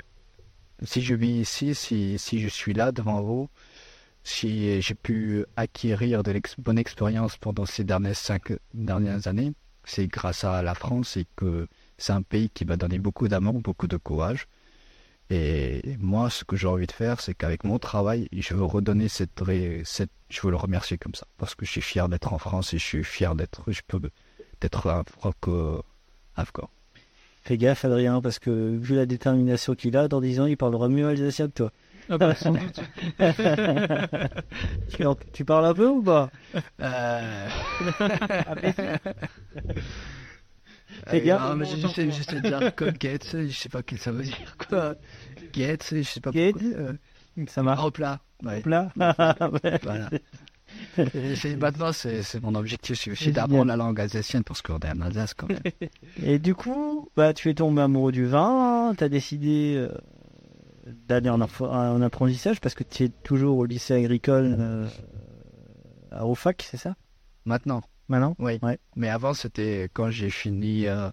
si 0.84 1.02
je 1.02 1.15
vis 1.15 1.41
ici, 1.41 1.76
si, 1.76 2.17
si 2.17 2.39
je 2.41 2.48
suis 2.48 2.74
là 2.74 2.91
devant 2.91 3.22
vous, 3.22 3.50
si 4.24 4.82
j'ai 4.82 4.96
pu 4.96 5.46
acquérir 5.56 6.24
de 6.24 6.32
l'ex 6.32 6.56
bonne 6.58 6.78
expérience 6.78 7.38
pendant 7.38 7.65
ces 7.65 7.84
dernières 7.84 8.15
cinq 8.15 8.54
dernières 8.74 9.28
années, 9.28 9.54
c'est 9.84 10.08
grâce 10.08 10.44
à 10.44 10.62
la 10.62 10.76
France 10.76 11.17
et 11.17 11.26
que 11.36 11.67
c'est 11.98 12.13
un 12.13 12.22
pays 12.22 12.50
qui 12.50 12.65
m'a 12.65 12.78
donné 12.78 13.00
beaucoup 13.00 13.28
d'amour, 13.28 13.54
beaucoup 13.62 13.88
de 13.88 13.98
courage. 13.98 14.48
Et 15.30 15.82
moi, 16.00 16.30
ce 16.30 16.44
que 16.44 16.58
j'ai 16.58 16.67
envie 16.67 16.88
de 16.88 16.91
faire, 16.91 17.22
c'est 17.22 17.34
qu'avec 17.34 17.63
mon 17.63 17.80
travail, 17.80 18.28
je 18.34 18.54
veux 18.54 18.65
redonner 18.65 19.08
cette, 19.08 19.41
je 19.46 20.41
veux 20.44 20.52
le 20.52 20.58
remercier 20.58 20.98
comme 20.98 21.15
ça, 21.15 21.26
parce 21.38 21.56
que 21.56 21.65
je 21.65 21.72
suis 21.72 21.82
fier 21.82 22.10
d'être 22.10 22.34
en 22.34 22.38
France 22.38 22.74
et 22.74 22.78
je 22.78 22.86
suis 22.86 23.04
fier 23.04 23.34
d'être, 23.34 23.72
je 23.72 23.82
peux, 23.88 24.02
d'être 24.60 24.88
un 24.89 25.04
franco-afghan. 25.04 26.70
Fais 27.43 27.58
gaffe, 27.58 27.86
Adrien, 27.86 28.21
parce 28.21 28.38
que 28.39 28.77
vu 28.77 28.95
la 28.95 29.06
détermination 29.06 29.73
qu'il 29.75 29.97
a, 29.97 30.08
dans 30.08 30.21
10 30.21 30.39
ans, 30.41 30.45
il 30.45 30.58
parlera 30.58 30.88
mieux 30.89 31.08
alsacien 31.08 31.47
que 31.47 31.54
toi. 31.54 31.71
Ah 32.10 32.17
bah, 32.17 32.36
sans 32.36 32.51
doute. 32.51 32.80
tu, 34.89 35.04
tu 35.34 35.45
parles 35.45 35.65
un 35.65 35.73
peu 35.73 35.88
ou 35.88 36.01
pas? 36.04 36.30
Euh... 36.82 37.47
Fais 41.08 41.21
gaffe. 41.21 41.56
non, 41.56 41.63
j'essaie 41.63 42.06
de 42.41 42.47
dire 42.47 42.75
comme 42.75 42.91
Gates, 42.91 43.36
je 43.47 43.54
sais 43.54 43.69
pas 43.69 43.80
ce 43.80 43.84
que 43.84 43.97
ça 43.97 44.12
veut 44.12 44.23
dire 44.23 44.56
quoi. 44.69 44.95
Gates, 45.54 45.88
je 45.91 46.01
sais 46.04 46.19
pas 46.19 46.32
Gates 46.32 46.54
pourquoi. 46.54 46.80
euh, 46.80 46.93
Ça 47.47 47.63
marche. 47.63 47.84
Hop 47.84 47.97
là. 47.97 48.19
Ouais. 48.43 48.62
Là 48.65 48.91
Voilà. 48.95 50.10
Et 50.97 51.56
maintenant, 51.56 51.93
c'est, 51.93 52.23
c'est 52.23 52.41
mon 52.41 52.56
objectif, 52.56 52.99
c'est 52.99 53.12
aussi 53.12 53.32
d'apprendre 53.32 53.65
la 53.65 53.75
langue 53.75 53.99
alsacienne 53.99 54.43
parce 54.43 54.62
qu'on 54.62 54.80
est 54.80 54.89
en 54.91 55.01
Alsace 55.01 55.34
quand 55.34 55.47
même. 55.47 55.62
Et 56.23 56.39
du 56.39 56.56
coup, 56.56 57.10
bah, 57.15 57.34
tu 57.34 57.49
es 57.49 57.54
tombé 57.54 57.82
amoureux 57.82 58.12
du 58.12 58.25
vin, 58.25 58.93
tu 58.97 59.04
as 59.04 59.10
décidé 59.10 59.75
euh, 59.77 59.89
d'aller 61.08 61.30
en, 61.30 61.41
en 61.41 62.01
apprentissage 62.01 62.60
parce 62.60 62.75
que 62.75 62.84
tu 62.84 63.04
es 63.06 63.10
toujours 63.10 63.58
au 63.58 63.65
lycée 63.65 63.93
agricole 63.93 64.56
euh, 64.60 64.88
à 66.12 66.25
Ofac, 66.27 66.67
c'est 66.69 66.77
ça? 66.77 66.95
Maintenant, 67.45 67.82
Maintenant? 68.12 68.36
Oui. 68.39 68.60
Ouais. 68.62 68.77
Mais 68.97 69.08
avant, 69.08 69.34
c'était 69.34 69.89
quand 69.93 70.12
j'ai 70.12 70.30
fini 70.30 70.86
euh, 70.86 71.10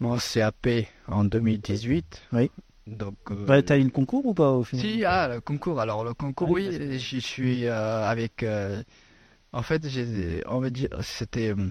mon 0.00 0.18
CAP 0.18 0.66
en 1.06 1.22
2018. 1.24 2.22
Oui. 2.32 2.50
Donc, 2.86 3.16
euh, 3.30 3.44
bah, 3.46 3.62
T'as 3.62 3.78
eu 3.78 3.84
le 3.84 3.90
concours 3.90 4.26
ou 4.26 4.34
pas 4.34 4.52
au 4.52 4.62
final 4.64 4.86
Si, 4.86 5.04
ah, 5.04 5.28
le 5.28 5.40
concours. 5.40 5.80
Alors, 5.80 6.04
le 6.04 6.14
concours, 6.14 6.48
Ah, 6.50 6.52
oui, 6.52 6.98
j'y 6.98 7.20
suis 7.20 7.66
euh, 7.66 8.04
avec. 8.06 8.42
euh, 8.42 8.82
en 9.52 9.62
fait, 9.62 9.88
j'ai, 9.88 10.42
on 10.46 10.60
va 10.60 10.70
dire, 10.70 10.88
c'était. 11.02 11.50
euh, 11.50 11.70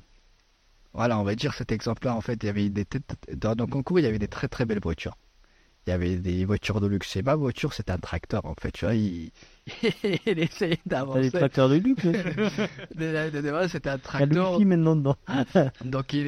Voilà, 0.94 1.20
on 1.20 1.24
va 1.24 1.36
dire 1.36 1.54
cet 1.54 1.72
exemple-là. 1.72 2.16
En 2.16 2.22
fait, 2.22 2.42
il 2.44 2.46
y 2.48 2.50
avait 2.50 2.70
des 2.70 2.86
têtes- 2.86 3.16
dans 3.34 3.56
le 3.58 3.66
concours, 3.68 4.00
il 4.00 4.04
y 4.04 4.08
avait 4.08 4.20
des 4.20 4.28
très 4.28 4.48
très 4.48 4.66
belles 4.66 4.82
voitures. 4.82 5.18
Il 5.88 5.92
y 5.92 5.94
avait 5.94 6.18
des 6.18 6.46
voitures 6.46 6.82
de 6.82 6.88
luxe. 6.88 7.16
Et 7.16 7.24
ma 7.24 7.36
voiture, 7.36 7.74
c'était 7.74 7.92
un 7.92 8.00
tracteur, 8.00 8.46
en 8.46 8.56
fait. 8.60 8.72
Tu 8.72 8.86
vois, 8.86 8.96
il, 8.96 9.32
il 10.26 10.40
essayait 10.40 10.76
T'as 10.88 11.02
des 11.06 11.06
d'avancer. 11.06 11.32
tracteurs 11.32 11.70
de 11.70 11.76
luxe 11.76 12.04
De- 12.06 12.12
de- 12.96 13.42
de- 13.42 13.50
voilà, 13.50 13.68
C'était 13.68 13.90
un 13.90 13.94
Il 13.94 13.98
y 13.98 14.00
a 14.00 14.04
tracteur. 14.04 14.52
wifi 14.54 14.66
maintenant 14.66 14.96
dedans. 14.96 15.16
Donc 15.86 16.14
il 16.14 16.24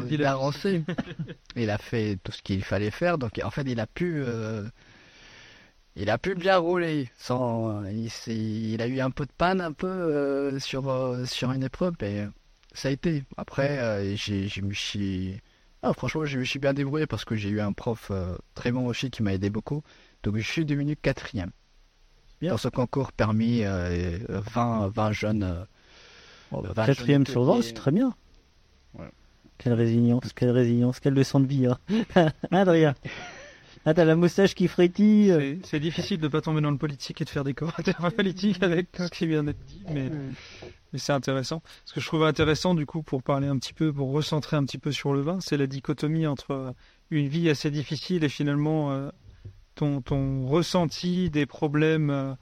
village. 0.00 0.32
d'avancer. 0.32 0.84
il 1.56 1.70
a 1.70 1.78
fait 1.78 2.18
tout 2.22 2.30
ce 2.32 2.40
qu'il 2.42 2.62
fallait 2.62 2.90
faire. 2.92 3.18
Donc 3.18 3.40
en 3.42 3.50
fait 3.50 3.62
il 3.66 3.80
a 3.80 3.86
pu, 3.86 4.22
euh, 4.24 4.62
il 5.96 6.08
a 6.08 6.18
pu 6.18 6.34
bien 6.36 6.56
rouler. 6.58 7.10
Sans, 7.18 7.84
il, 7.86 8.10
il 8.28 8.80
a 8.82 8.86
eu 8.86 9.00
un 9.00 9.10
peu 9.10 9.26
de 9.26 9.32
panne 9.36 9.60
un 9.60 9.72
peu 9.72 9.88
euh, 9.88 10.58
sur 10.60 10.88
euh, 10.88 11.24
sur 11.24 11.50
une 11.52 11.64
épreuve, 11.64 11.94
mais 12.00 12.26
ça 12.74 12.88
a 12.88 12.90
été. 12.92 13.24
Après 13.36 13.78
euh, 13.80 14.14
j'ai, 14.16 14.46
je 14.48 14.60
me 14.62 14.72
suis, 14.72 15.40
ah, 15.82 15.92
franchement 15.94 16.24
je 16.24 16.38
me 16.38 16.44
suis 16.44 16.60
bien 16.60 16.74
débrouillé 16.74 17.06
parce 17.06 17.24
que 17.24 17.34
j'ai 17.34 17.48
eu 17.48 17.60
un 17.60 17.72
prof 17.72 18.08
euh, 18.12 18.36
très 18.54 18.70
bon 18.70 18.86
aussi 18.86 19.10
qui 19.10 19.22
m'a 19.24 19.34
aidé 19.34 19.50
beaucoup. 19.50 19.82
Donc 20.22 20.36
je 20.36 20.42
suis 20.48 20.64
devenu 20.64 20.94
quatrième. 20.96 21.50
Bien. 22.42 22.50
Dans 22.50 22.58
ce 22.58 22.68
concours 22.68 23.12
permis 23.12 23.62
euh, 23.64 24.18
20 24.28 24.88
20 24.88 25.12
jeunes. 25.12 25.42
euh, 25.44 25.64
Bon, 26.50 26.60
bah, 26.60 26.72
Vache 26.74 26.88
Quatrième 26.88 27.26
sur 27.26 27.44
20, 27.44 27.52
honnêteté. 27.52 27.68
c'est 27.68 27.74
très 27.74 27.92
bien. 27.92 28.14
Ouais. 28.98 29.08
Quelle 29.58 29.72
résilience, 29.72 30.32
quelle 30.34 30.50
résilience, 30.50 31.00
quelle 31.00 31.14
leçon 31.14 31.40
de 31.40 31.46
vie. 31.46 31.66
Hein. 31.66 31.78
Adrien? 32.50 32.94
Ah, 33.86 33.94
t'as 33.94 34.04
la 34.04 34.16
moustache 34.16 34.54
qui 34.54 34.68
frétille. 34.68 35.28
C'est- 35.28 35.58
C'est 35.64 35.80
difficile 35.80 36.20
de 36.20 36.28
pas 36.28 36.40
tomber 36.40 36.60
dans 36.60 36.70
le 36.70 36.76
politique 36.76 37.20
et 37.20 37.24
de 37.24 37.30
faire 37.30 37.44
des 37.44 37.54
commentaires 37.54 38.12
politiques 38.16 38.62
avec 38.62 38.88
ce 38.98 39.08
qui 39.08 39.26
vient 39.26 39.44
d'être 39.44 39.64
dit, 39.66 39.82
mais, 39.90 40.10
mais 40.92 40.98
c'est 40.98 41.12
intéressant. 41.12 41.62
Ce 41.84 41.94
que 41.94 42.00
je 42.00 42.06
trouve 42.06 42.24
intéressant, 42.24 42.74
du 42.74 42.86
coup, 42.86 43.02
pour 43.02 43.22
parler 43.22 43.46
un 43.48 43.56
petit 43.58 43.72
peu, 43.72 43.92
pour 43.92 44.10
recentrer 44.12 44.56
un 44.56 44.64
petit 44.64 44.78
peu 44.78 44.92
sur 44.92 45.12
le 45.14 45.20
vin, 45.20 45.38
c'est 45.40 45.56
la 45.56 45.66
dichotomie 45.66 46.26
entre 46.26 46.74
une 47.10 47.28
vie 47.28 47.48
assez 47.48 47.70
difficile 47.70 48.24
et 48.24 48.28
finalement 48.28 48.92
euh, 48.92 49.10
ton, 49.74 50.00
ton 50.00 50.46
ressenti 50.46 51.30
des 51.30 51.46
problèmes 51.46 52.10
euh, 52.10 52.34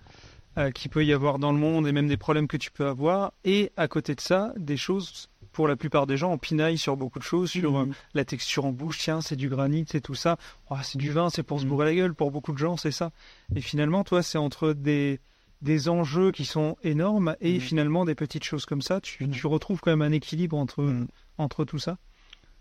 euh, 0.59 0.71
qu'il 0.71 0.91
peut 0.91 1.05
y 1.05 1.13
avoir 1.13 1.39
dans 1.39 1.53
le 1.53 1.59
monde 1.59 1.87
et 1.87 1.93
même 1.93 2.09
des 2.09 2.17
problèmes 2.17 2.49
que 2.49 2.57
tu 2.57 2.71
peux 2.71 2.87
avoir, 2.87 3.33
et 3.45 3.71
à 3.77 3.87
côté 3.89 4.15
de 4.15 4.21
ça, 4.21 4.53
des 4.57 4.77
choses, 4.77 5.29
pour 5.53 5.69
la 5.69 5.77
plupart 5.77 6.07
des 6.07 6.17
gens, 6.17 6.33
on 6.33 6.39
pinaille 6.39 6.79
sur 6.79 6.97
beaucoup 6.97 7.19
de 7.19 7.25
choses, 7.25 7.51
sur 7.51 7.77
euh, 7.79 7.85
Mhm. 7.87 7.93
la 8.15 8.25
texture 8.25 8.65
en 8.65 8.73
bouche, 8.73 8.99
tiens, 8.99 9.21
c'est 9.21 9.37
du 9.37 9.49
granit, 9.49 9.85
c'est 9.89 10.01
tout 10.01 10.15
ça. 10.15 10.37
Oh, 10.71 10.77
c'est 10.83 10.99
du 10.99 11.11
vin, 11.11 11.31
c'est 11.31 11.43
pour 11.43 11.61
se 11.61 11.67
bourrer 11.67 11.87
la 11.87 11.95
gueule. 11.95 12.15
Pour 12.15 12.31
beaucoup 12.31 12.53
de 12.53 12.59
gens, 12.59 12.77
c'est 12.77 12.91
ça. 12.93 13.11
Et 13.55 13.61
finalement, 13.61 14.03
toi, 14.05 14.23
c'est 14.23 14.39
entre 14.39 14.73
des, 14.73 15.21
des 15.63 15.89
enjeux 15.89 16.31
qui 16.33 16.45
sont 16.45 16.77
énormes 16.83 17.37
et 17.41 17.55
Mhm. 17.55 17.61
finalement 17.61 18.05
des 18.05 18.15
petites 18.15 18.45
choses 18.45 18.65
comme 18.67 18.83
ça. 18.83 19.01
Tu, 19.01 19.29
tu 19.29 19.47
retrouves 19.47 19.81
quand 19.81 19.91
même 19.91 20.03
un 20.03 20.13
équilibre 20.13 20.57
entre, 20.57 20.83
Mhm. 20.83 21.09
entre 21.39 21.65
tout 21.65 21.79
ça. 21.79 21.99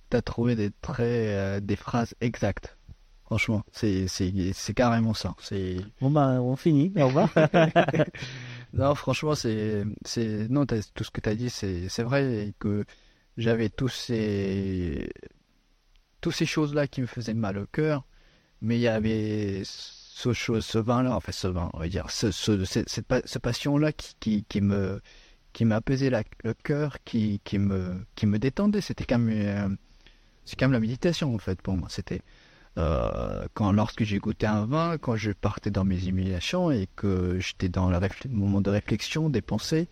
T'as 0.09 0.21
trouvé 0.23 0.55
des 0.55 0.71
traits, 0.81 1.05
euh, 1.07 1.59
des 1.59 1.75
phrases 1.75 2.15
exactes. 2.21 2.75
Franchement, 3.29 3.63
c'est 3.71 4.07
c'est 4.07 4.33
c'est 4.53 4.73
carrément 4.73 5.13
ça. 5.13 5.35
Bon, 6.01 6.09
bah, 6.09 6.41
on 6.41 6.55
finit. 6.55 6.91
Au 6.97 7.09
revoir. 7.09 7.29
non, 8.73 8.95
franchement, 8.95 9.35
c'est 9.35 9.83
c'est 10.03 10.49
non, 10.49 10.65
tout 10.65 11.03
ce 11.03 11.11
que 11.11 11.21
t'as 11.21 11.35
dit, 11.35 11.51
c'est 11.51 11.89
c'est 11.89 12.01
vrai 12.01 12.47
et 12.47 12.53
que 12.57 12.85
j'avais 13.37 13.69
tous 13.69 13.89
ces 13.89 15.11
tous 16.21 16.31
ces 16.31 16.47
choses 16.47 16.73
là 16.73 16.87
qui 16.87 17.01
me 17.01 17.05
faisaient 17.05 17.35
mal 17.35 17.59
au 17.59 17.67
cœur, 17.67 18.03
mais 18.61 18.77
il 18.77 18.81
y 18.81 18.87
avait 18.87 19.61
ce 19.63 20.33
chose, 20.33 20.65
ce 20.65 20.79
vin 20.79 21.03
là, 21.03 21.15
enfin 21.15 21.31
ce 21.31 21.47
vin, 21.47 21.69
on 21.73 21.79
va 21.79 21.87
dire, 21.87 22.09
ce, 22.09 22.31
ce 22.31 22.65
cette, 22.65 22.89
cette 22.89 23.05
cette 23.25 23.41
passion 23.43 23.77
là 23.77 23.91
qui, 23.91 24.15
qui 24.19 24.43
qui 24.45 24.61
me 24.61 25.01
qui 25.53 25.65
m'apaisait 25.65 26.09
le 26.09 26.53
cœur, 26.55 26.97
qui 27.05 27.41
qui 27.43 27.59
me 27.59 28.03
qui 28.15 28.25
me 28.25 28.39
détendait. 28.39 28.81
C'était 28.81 29.05
quand 29.05 29.19
même 29.19 29.69
euh, 29.71 29.75
c'est 30.45 30.55
quand 30.57 30.65
même 30.65 30.73
la 30.73 30.79
méditation 30.79 31.35
en 31.35 31.37
fait 31.37 31.61
pour 31.61 31.77
moi. 31.77 31.89
C'était 31.91 32.21
euh, 32.79 33.45
quand 33.53 33.71
lorsque 33.71 34.03
j'ai 34.03 34.19
goûté 34.19 34.47
un 34.47 34.65
vin, 34.65 34.97
quand 34.97 35.15
je 35.15 35.31
partais 35.31 35.69
dans 35.71 35.83
mes 35.83 36.07
humiliations 36.07 36.71
et 36.71 36.87
que 36.95 37.37
j'étais 37.39 37.69
dans 37.69 37.89
le 37.89 37.99
moment 38.29 38.61
de 38.61 38.69
réflexion, 38.69 39.29
des 39.29 39.41
pensées, 39.41 39.87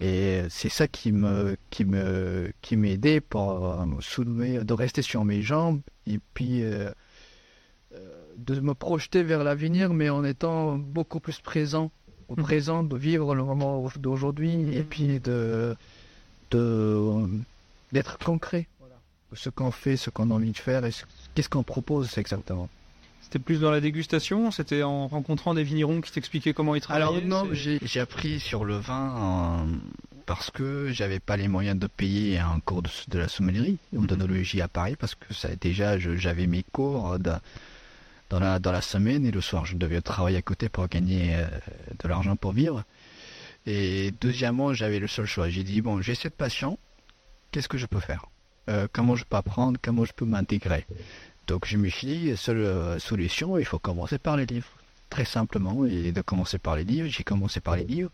et 0.00 0.42
c'est 0.48 0.68
ça 0.68 0.88
qui 0.88 1.12
me 1.12 1.56
qui 1.70 1.84
me 1.84 2.52
qui 2.62 2.76
m'aidait 2.76 3.20
pour 3.20 3.66
euh, 3.66 3.86
me 3.86 4.00
soulever, 4.00 4.64
de 4.64 4.74
rester 4.74 5.02
sur 5.02 5.24
mes 5.24 5.42
jambes 5.42 5.80
et 6.06 6.18
puis 6.34 6.62
euh, 6.62 6.90
de 8.36 8.60
me 8.60 8.74
projeter 8.74 9.22
vers 9.22 9.44
l'avenir, 9.44 9.92
mais 9.92 10.08
en 10.08 10.24
étant 10.24 10.78
beaucoup 10.78 11.20
plus 11.20 11.40
présent 11.40 11.90
au 12.28 12.36
Mhm. 12.36 12.42
présent, 12.42 12.82
de 12.82 12.96
vivre 12.96 13.34
le 13.34 13.44
moment 13.44 13.86
d'aujourd'hui 13.96 14.74
et 14.76 14.82
puis 14.82 15.20
de 15.20 15.76
de 16.50 17.26
d'être 17.92 18.18
concret. 18.18 18.66
Ce 19.34 19.48
qu'on 19.50 19.70
fait, 19.70 19.96
ce 19.96 20.10
qu'on 20.10 20.30
a 20.30 20.34
envie 20.34 20.52
de 20.52 20.56
faire 20.58 20.84
et 20.84 20.90
qu'est-ce 21.34 21.48
qu'on 21.48 21.62
propose 21.62 22.16
exactement. 22.18 22.68
C'était 23.22 23.38
plus 23.38 23.60
dans 23.60 23.70
la 23.70 23.80
dégustation 23.80 24.50
C'était 24.50 24.82
en 24.82 25.06
rencontrant 25.08 25.54
des 25.54 25.62
vignerons 25.64 26.00
qui 26.02 26.12
t'expliquaient 26.12 26.52
comment 26.52 26.74
ils 26.74 26.80
travaillaient 26.82 27.06
Alors 27.06 27.22
non, 27.22 27.48
j'ai 27.54 28.00
appris 28.00 28.40
sur 28.40 28.64
le 28.64 28.76
vin 28.76 29.64
euh, 29.66 29.76
parce 30.26 30.50
que 30.50 30.90
j'avais 30.92 31.18
pas 31.20 31.36
les 31.38 31.48
moyens 31.48 31.78
de 31.78 31.86
payer 31.86 32.38
un 32.38 32.60
cours 32.60 32.82
de, 32.82 32.90
de 33.08 33.18
la 33.18 33.28
sommellerie 33.28 33.78
ou 33.94 34.06
d'onologie 34.06 34.60
à 34.60 34.68
Paris 34.68 34.96
parce 34.98 35.14
que 35.14 35.32
ça 35.32 35.48
déjà 35.56 35.98
j'avais 35.98 36.46
mes 36.46 36.62
cours 36.72 37.18
de- 37.18 37.32
dans 38.28 38.38
la 38.40 38.58
dans 38.58 38.72
la 38.72 38.82
semaine 38.82 39.24
et 39.24 39.30
le 39.30 39.40
soir 39.40 39.64
je 39.64 39.76
devais 39.76 40.00
travailler 40.02 40.36
à 40.38 40.42
côté 40.42 40.68
pour 40.68 40.86
gagner 40.88 41.36
euh, 41.36 41.46
de 42.02 42.08
l'argent 42.08 42.36
pour 42.36 42.52
vivre. 42.52 42.84
Et 43.66 44.12
deuxièmement, 44.20 44.74
j'avais 44.74 44.98
le 44.98 45.06
seul 45.06 45.24
choix. 45.26 45.48
J'ai 45.48 45.62
dit 45.62 45.80
bon, 45.80 46.02
j'ai 46.02 46.16
cette 46.16 46.34
passion, 46.36 46.78
qu'est-ce 47.52 47.68
que 47.68 47.78
je 47.78 47.86
peux 47.86 48.00
faire? 48.00 48.26
Euh, 48.68 48.86
Comment 48.92 49.16
je 49.16 49.24
peux 49.24 49.36
apprendre 49.36 49.78
Comment 49.82 50.04
je 50.04 50.12
peux 50.12 50.24
m'intégrer 50.24 50.86
Donc 51.46 51.66
je 51.66 51.76
me 51.76 51.88
suis 51.88 52.06
dit, 52.06 52.36
seule 52.36 52.58
euh, 52.58 52.98
solution, 52.98 53.58
il 53.58 53.64
faut 53.64 53.78
commencer 53.78 54.18
par 54.18 54.36
les 54.36 54.46
livres. 54.46 54.68
Très 55.10 55.24
simplement, 55.24 55.84
et 55.84 56.12
de 56.12 56.20
commencer 56.22 56.58
par 56.58 56.76
les 56.76 56.84
livres, 56.84 57.08
j'ai 57.08 57.24
commencé 57.24 57.60
par 57.60 57.76
les 57.76 57.84
livres. 57.84 58.10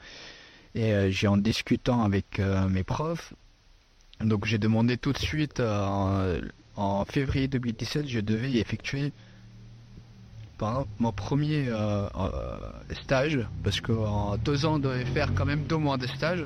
Et 0.75 0.93
euh, 0.93 1.11
j'ai 1.11 1.29
en 1.29 1.37
discutant 1.37 2.03
avec 2.03 2.41
mes 2.71 2.83
profs, 2.83 3.35
donc 4.21 4.47
j'ai 4.47 4.59
demandé 4.59 4.97
tout 4.97 5.13
de 5.13 5.19
suite, 5.19 5.61
en, 5.61 7.05
février 7.05 7.49
2017, 7.49 8.09
je 8.09 8.21
devais 8.21 8.53
effectuer 8.55 9.13
mon 10.99 11.13
premier 11.13 11.69
stage, 13.03 13.47
parce 13.63 13.81
qu'en 13.81 14.37
deux 14.39 14.67
ans, 14.67 14.75
on 14.75 14.79
devait 14.81 15.05
faire 15.05 15.33
quand 15.35 15.45
même 15.45 15.65
deux 15.65 15.77
mois 15.77 15.99
de 15.99 16.07
stage. 16.09 16.45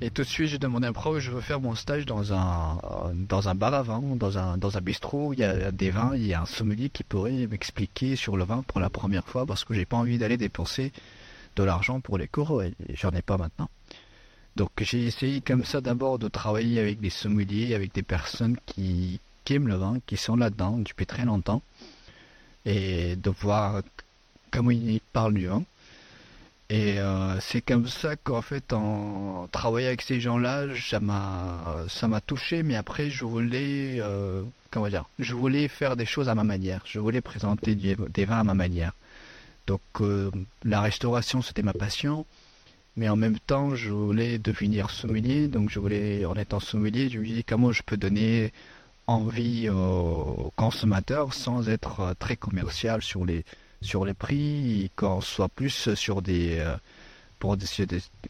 Et 0.00 0.10
tout 0.10 0.22
de 0.22 0.26
suite, 0.26 0.48
j'ai 0.48 0.58
demandé 0.58 0.86
à 0.86 0.90
un 0.90 0.92
prof, 0.92 1.18
je 1.18 1.30
veux 1.30 1.40
faire 1.40 1.60
mon 1.60 1.74
stage 1.74 2.04
dans 2.04 2.32
un, 2.32 2.78
euh, 2.78 3.12
dans 3.14 3.48
un 3.48 3.54
bar 3.54 3.72
à 3.72 3.82
vin, 3.82 4.00
dans 4.16 4.38
un, 4.38 4.58
dans 4.58 4.76
un 4.76 4.80
bistrot, 4.80 5.28
où 5.28 5.32
il 5.32 5.38
y 5.38 5.44
a 5.44 5.70
des 5.70 5.90
vins, 5.90 6.14
il 6.14 6.26
y 6.26 6.34
a 6.34 6.42
un 6.42 6.46
sommelier 6.46 6.90
qui 6.90 7.04
pourrait 7.04 7.46
m'expliquer 7.46 8.16
sur 8.16 8.36
le 8.36 8.44
vin 8.44 8.62
pour 8.66 8.80
la 8.80 8.90
première 8.90 9.24
fois, 9.24 9.46
parce 9.46 9.64
que 9.64 9.72
j'ai 9.72 9.86
pas 9.86 9.96
envie 9.96 10.18
d'aller 10.18 10.36
dépenser 10.36 10.92
de 11.56 11.62
l'argent 11.62 12.00
pour 12.00 12.18
les 12.18 12.26
cours, 12.26 12.62
et 12.62 12.74
j'en 12.94 13.12
ai 13.12 13.22
pas 13.22 13.38
maintenant. 13.38 13.70
Donc 14.56 14.70
j'ai 14.80 15.06
essayé 15.06 15.40
comme 15.40 15.64
ça 15.64 15.80
d'abord 15.80 16.18
de 16.18 16.28
travailler 16.28 16.80
avec 16.80 17.00
des 17.00 17.10
sommeliers, 17.10 17.74
avec 17.74 17.94
des 17.94 18.02
personnes 18.02 18.56
qui, 18.66 19.20
qui 19.44 19.54
aiment 19.54 19.68
le 19.68 19.76
vin, 19.76 19.98
qui 20.06 20.16
sont 20.16 20.36
là-dedans 20.36 20.78
depuis 20.78 21.06
très 21.06 21.24
longtemps, 21.24 21.62
et 22.66 23.16
de 23.16 23.30
voir 23.30 23.82
comment 24.50 24.70
ils 24.70 25.00
parlent 25.12 25.34
du 25.34 25.46
vin. 25.46 25.62
Et 26.74 26.98
euh, 26.98 27.38
c'est 27.38 27.60
comme 27.60 27.86
ça 27.86 28.16
qu'en 28.16 28.42
fait, 28.42 28.72
en 28.72 29.46
travaillant 29.52 29.86
avec 29.86 30.02
ces 30.02 30.20
gens-là, 30.20 30.66
ça 30.74 30.98
m'a, 30.98 31.84
ça 31.88 32.08
m'a 32.08 32.20
touché. 32.20 32.64
Mais 32.64 32.74
après, 32.74 33.10
je 33.10 33.24
voulais, 33.24 33.98
euh, 34.00 34.42
comment 34.72 34.88
dire, 34.88 35.04
je 35.20 35.34
voulais 35.34 35.68
faire 35.68 35.94
des 35.94 36.04
choses 36.04 36.28
à 36.28 36.34
ma 36.34 36.42
manière. 36.42 36.80
Je 36.84 36.98
voulais 36.98 37.20
présenter 37.20 37.76
des 37.76 38.24
vins 38.24 38.40
à 38.40 38.42
ma 38.42 38.54
manière. 38.54 38.92
Donc, 39.68 39.82
euh, 40.00 40.32
la 40.64 40.80
restauration, 40.80 41.42
c'était 41.42 41.62
ma 41.62 41.74
passion. 41.74 42.26
Mais 42.96 43.08
en 43.08 43.14
même 43.14 43.38
temps, 43.38 43.76
je 43.76 43.90
voulais 43.90 44.38
devenir 44.38 44.90
sommelier. 44.90 45.46
Donc, 45.46 45.70
je 45.70 45.78
voulais, 45.78 46.24
en 46.24 46.34
étant 46.34 46.58
sommelier, 46.58 47.08
je 47.08 47.20
me 47.20 47.24
dis 47.24 47.44
comment 47.44 47.70
je 47.70 47.84
peux 47.84 47.96
donner 47.96 48.52
envie 49.06 49.68
aux 49.68 50.52
consommateurs 50.56 51.34
sans 51.34 51.68
être 51.68 52.16
très 52.18 52.34
commercial 52.34 53.00
sur 53.00 53.24
les 53.24 53.44
sur 53.84 54.04
les 54.04 54.14
prix 54.14 54.90
qu'on 54.96 55.20
soit 55.20 55.48
plus 55.48 55.94
sur 55.94 56.22
des 56.22 56.58
euh, 56.58 56.76
pour 57.38 57.56
des, 57.56 57.66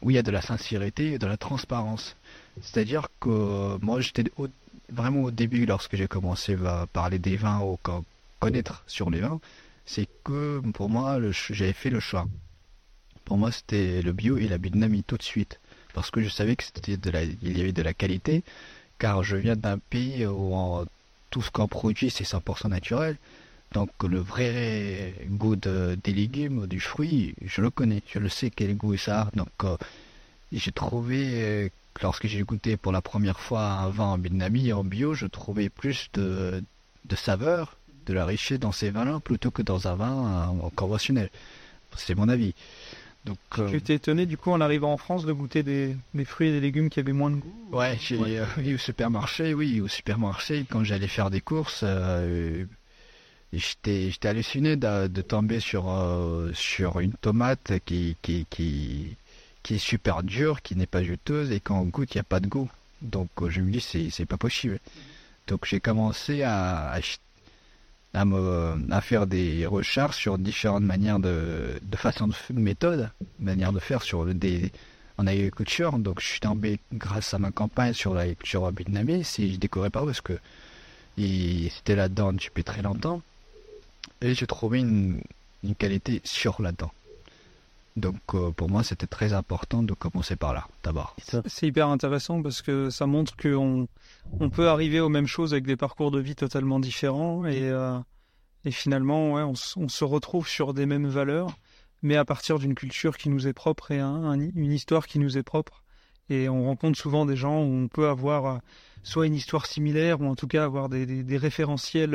où 0.03 0.11
il 0.11 0.14
y 0.17 0.19
a 0.19 0.23
de 0.23 0.31
la 0.33 0.43
sincérité 0.43 1.12
et 1.12 1.19
de 1.19 1.27
la 1.27 1.37
transparence. 1.37 2.17
C'est-à-dire 2.61 3.07
que 3.21 3.31
euh, 3.31 3.79
moi 3.81 4.01
j'étais 4.01 4.25
vraiment 4.90 5.23
au 5.23 5.31
début 5.31 5.67
lorsque 5.67 5.97
j'ai 5.97 6.09
commencé 6.09 6.57
à 6.67 6.87
parler 6.93 7.19
des 7.19 7.37
vins 7.37 7.61
ou 7.61 7.79
qu'à 7.85 8.01
connaître 8.40 8.83
sur 8.87 9.11
les 9.11 9.21
vins, 9.21 9.40
c'est 9.87 10.09
que 10.25 10.61
pour 10.75 10.88
moi 10.88 11.19
j'avais 11.31 11.73
fait 11.73 11.90
le 11.90 12.01
choix. 12.01 12.27
Pour 13.25 13.38
moi 13.38 13.53
c'était 13.53 14.03
le 14.03 14.12
bio 14.12 14.37
et 14.37 14.49
la 14.49 14.59
biodynamie 14.59 15.05
tout 15.05 15.17
de 15.17 15.23
suite 15.23 15.61
parce 15.95 16.11
que 16.11 16.21
je 16.21 16.29
savais 16.29 16.57
que 16.57 16.64
y 16.88 17.61
avait 17.61 17.73
de 17.73 17.83
la 17.83 17.95
qualité 17.95 18.43
car 18.99 19.23
je 19.23 19.37
viens 19.37 19.57
d'un 19.57 19.79
pays 19.79 20.27
où 20.27 20.85
tout 21.31 21.43
ce 21.43 21.51
qu'on 21.51 21.69
produit 21.69 22.11
c'est 22.11 22.25
100% 22.25 22.69
naturel. 22.69 23.17
Donc 23.75 23.91
le 24.09 24.19
vrai 24.19 25.15
goût 25.29 25.57
de- 25.57 25.99
des 26.03 26.13
légumes, 26.13 26.67
du 26.67 26.81
fruit, 26.81 27.35
je 27.45 27.61
le 27.61 27.71
connais, 27.71 28.03
je 28.13 28.19
le 28.21 28.29
sais 28.29 28.51
quel 28.51 28.77
goût 28.77 28.97
ça 28.97 29.23
a. 29.23 29.31
Donc 29.37 29.49
euh, 29.65 29.77
j'ai 30.53 30.71
trouvé, 30.73 31.43
euh, 31.43 31.69
lorsque 32.03 32.27
j'ai 32.29 32.43
goûté 32.43 32.77
pour 32.77 32.93
la 32.93 33.03
première 33.03 33.41
fois 33.41 33.65
un 33.73 33.89
vin 33.91 34.05
en 34.05 34.19
biodynamie, 34.19 34.73
en 34.73 34.85
bio, 34.85 35.15
je 35.15 35.27
trouvais 35.27 35.69
plus 35.69 36.09
de, 36.15 36.63
de 37.05 37.17
saveur, 37.17 37.77
de 38.07 38.13
la 38.15 38.25
richesse 38.25 38.61
dans 38.61 38.73
ces 38.73 38.91
vins-là 38.91 39.19
plutôt 39.21 39.51
que 39.51 39.63
dans 39.63 39.89
un 39.89 39.97
vin 39.97 40.49
euh, 40.65 40.69
conventionnel. 40.77 41.31
C'est 41.97 42.15
mon 42.15 42.29
avis. 42.29 42.55
Donc, 43.25 43.39
euh, 43.59 43.69
Tu 43.71 43.81
t'es 43.81 43.95
étonné 43.95 44.27
du 44.27 44.37
coup 44.37 44.51
en 44.51 44.61
arrivant 44.61 44.93
en 44.93 44.97
France 44.99 45.25
de 45.25 45.33
goûter 45.33 45.63
des, 45.63 45.97
des 46.13 46.25
fruits 46.25 46.49
et 46.49 46.53
des 46.53 46.61
légumes 46.61 46.91
qui 46.91 47.01
avaient 47.01 47.13
moins 47.13 47.31
de 47.31 47.37
goût 47.37 47.69
Ouais, 48.17 48.39
euh, 48.39 48.45
oui, 48.59 48.75
au 48.75 48.79
supermarché, 48.79 49.55
oui, 49.55 49.81
au 49.81 49.89
supermarché, 49.89 50.65
quand 50.69 50.85
j'allais 50.85 51.09
faire 51.09 51.31
des 51.31 51.41
courses, 51.41 51.85
j'étais, 53.59 54.11
halluciné 54.27 54.77
de, 54.77 55.07
de 55.07 55.23
tomber 55.23 55.61
sur, 55.61 55.90
euh, 55.90 56.51
sur 56.55 57.01
une 57.01 57.12
tomate 57.12 57.73
qui, 57.85 58.17
qui, 58.23 58.47
qui, 58.51 59.17
qui 59.62 59.75
est 59.75 59.79
super 59.79 60.23
dure, 60.23 60.62
qui 60.62 60.77
n'est 60.77 60.87
pas 60.87 61.03
juteuse, 61.03 61.51
et 61.53 61.61
quand 61.61 61.81
on 61.81 61.85
goûte, 61.85 62.14
il 62.14 62.19
n'y 62.19 62.21
a 62.21 62.25
pas 62.25 62.40
de 62.40 62.47
goût. 62.47 62.71
Donc 63.03 63.31
euh, 63.43 63.51
je 63.51 63.61
me 63.61 63.71
dis, 63.71 63.81
c'est, 64.11 64.27
pas 64.27 64.37
possible. 64.37 64.79
Donc 65.47 65.67
j'ai 65.67 65.81
commencé 65.81 66.43
à, 66.43 66.99
à, 68.14 68.25
me, 68.25 68.87
à 68.90 69.01
faire 69.01 69.27
des 69.27 69.67
recherches 69.67 70.17
sur 70.17 70.38
différentes 70.38 70.85
manières 70.85 71.19
de, 71.19 71.81
de 71.83 71.97
façon 71.97 72.29
de 72.29 72.35
méthode, 72.59 73.11
manière 73.38 73.73
de 73.73 73.81
faire 73.81 74.03
sur 74.03 74.25
des, 74.27 74.73
en 75.19 75.27
agriculture. 75.27 75.99
Donc 75.99 76.21
je 76.21 76.27
suis 76.27 76.40
tombé 76.40 76.79
grâce 76.93 77.35
à 77.35 77.38
ma 77.38 77.51
campagne 77.51 77.93
sur 77.93 78.14
l'agriculture 78.14 78.71
vietnamienne. 78.71 79.25
Si 79.25 79.53
je 79.53 79.59
découvrais 79.59 79.90
pas 79.90 80.05
parce 80.05 80.21
que 80.21 80.38
c'était 81.17 81.97
là-dedans 81.97 82.33
depuis 82.33 82.64
très 82.64 82.83
longtemps. 82.83 83.23
Et 84.25 84.35
j'ai 84.35 84.47
trouvé 84.47 84.81
une, 84.81 85.21
qualité 85.79 86.23
sur 86.25 86.63
là-dedans. 86.63 86.91
Donc 87.97 88.17
euh, 88.35 88.51
pour 88.51 88.71
moi 88.71 88.83
c'était 88.83 89.07
très 89.07 89.35
important 89.35 89.83
de 89.83 89.93
commencer 89.93 90.35
par 90.35 90.53
là 90.55 90.67
d'abord. 90.83 91.15
C'est 91.47 91.67
hyper 91.67 91.89
intéressant 91.89 92.43
parce 92.43 92.61
que 92.63 92.91
ça 92.91 93.07
montre 93.07 93.37
qu'on 93.37 93.87
on 94.41 94.51
peut 94.51 94.69
arriver 94.69 94.99
aux 95.01 95.11
mêmes 95.11 95.27
choses 95.27 95.53
avec 95.53 95.65
des 95.65 95.77
parcours 95.77 96.11
de 96.11 96.19
vie 96.19 96.35
totalement 96.35 96.81
différents 96.81 97.45
et, 97.45 97.63
euh, 97.63 97.99
et 98.65 98.73
finalement 98.73 99.35
ouais, 99.35 99.43
on, 99.43 99.55
se 99.55 100.05
retrouve 100.05 100.49
sur 100.49 100.75
des 100.75 100.87
mêmes 100.87 101.07
valeurs 101.07 101.57
mais 102.03 102.17
à 102.17 102.25
partir 102.25 102.59
d'une 102.59 102.75
culture 102.75 103.17
qui 103.17 103.29
nous 103.29 103.47
est 103.47 103.53
propre 103.53 103.93
et 103.93 104.01
un- 104.01 104.25
un- 104.25 104.41
une 104.41 104.73
histoire 104.73 105.07
qui 105.07 105.19
nous 105.19 105.39
est 105.39 105.43
propre. 105.45 105.83
Et 106.31 106.49
on 106.49 106.65
rencontre 106.65 106.99
souvent 106.99 107.27
des 107.27 107.37
gens 107.37 107.61
où 107.63 107.85
on 107.85 107.89
peut 107.89 108.09
avoir 108.09 108.47
euh, 108.47 108.59
soit 109.03 109.27
une 109.27 109.35
histoire 109.35 109.67
similaire 109.67 110.21
ou 110.21 110.27
en 110.27 110.35
tout 110.35 110.47
cas 110.47 110.65
avoir 110.65 110.89
des, 110.89 111.37
référentiels 111.37 112.15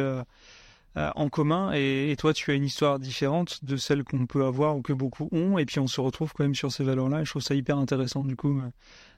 en 1.15 1.29
commun. 1.29 1.71
Et, 1.73 2.11
et 2.11 2.15
toi, 2.15 2.33
tu 2.33 2.51
as 2.51 2.53
une 2.55 2.65
histoire 2.65 2.99
différente 2.99 3.63
de 3.63 3.77
celle 3.77 4.03
qu'on 4.03 4.25
peut 4.25 4.45
avoir 4.45 4.75
ou 4.77 4.81
que 4.81 4.93
beaucoup 4.93 5.29
ont. 5.31 5.57
Et 5.57 5.65
puis 5.65 5.79
on 5.79 5.87
se 5.87 6.01
retrouve 6.01 6.33
quand 6.33 6.43
même 6.43 6.55
sur 6.55 6.71
ces 6.71 6.83
valeurs-là. 6.83 7.21
Et 7.21 7.25
je 7.25 7.29
trouve 7.29 7.41
ça 7.41 7.55
hyper 7.55 7.77
intéressant 7.77 8.23
du 8.23 8.35
coup 8.35 8.57
euh, 8.59 8.69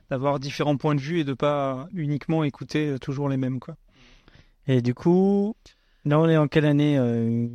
d'avoir 0.10 0.40
différents 0.40 0.78
points 0.78 0.96
de 0.96 1.02
vue 1.02 1.20
et 1.20 1.24
de 1.24 1.34
pas 1.34 1.88
uniquement 1.94 2.44
écouter 2.44 2.88
euh, 2.90 2.98
toujours 3.00 3.30
les 3.30 3.38
mêmes. 3.38 3.60
Quoi. 3.60 3.76
Et 4.68 4.82
du 4.82 4.94
coup, 4.94 5.56
là 6.06 6.20
on 6.20 6.28
est 6.30 6.38
en 6.38 6.48
quelle 6.48 6.66
année 6.66 6.98
euh, 6.98 7.48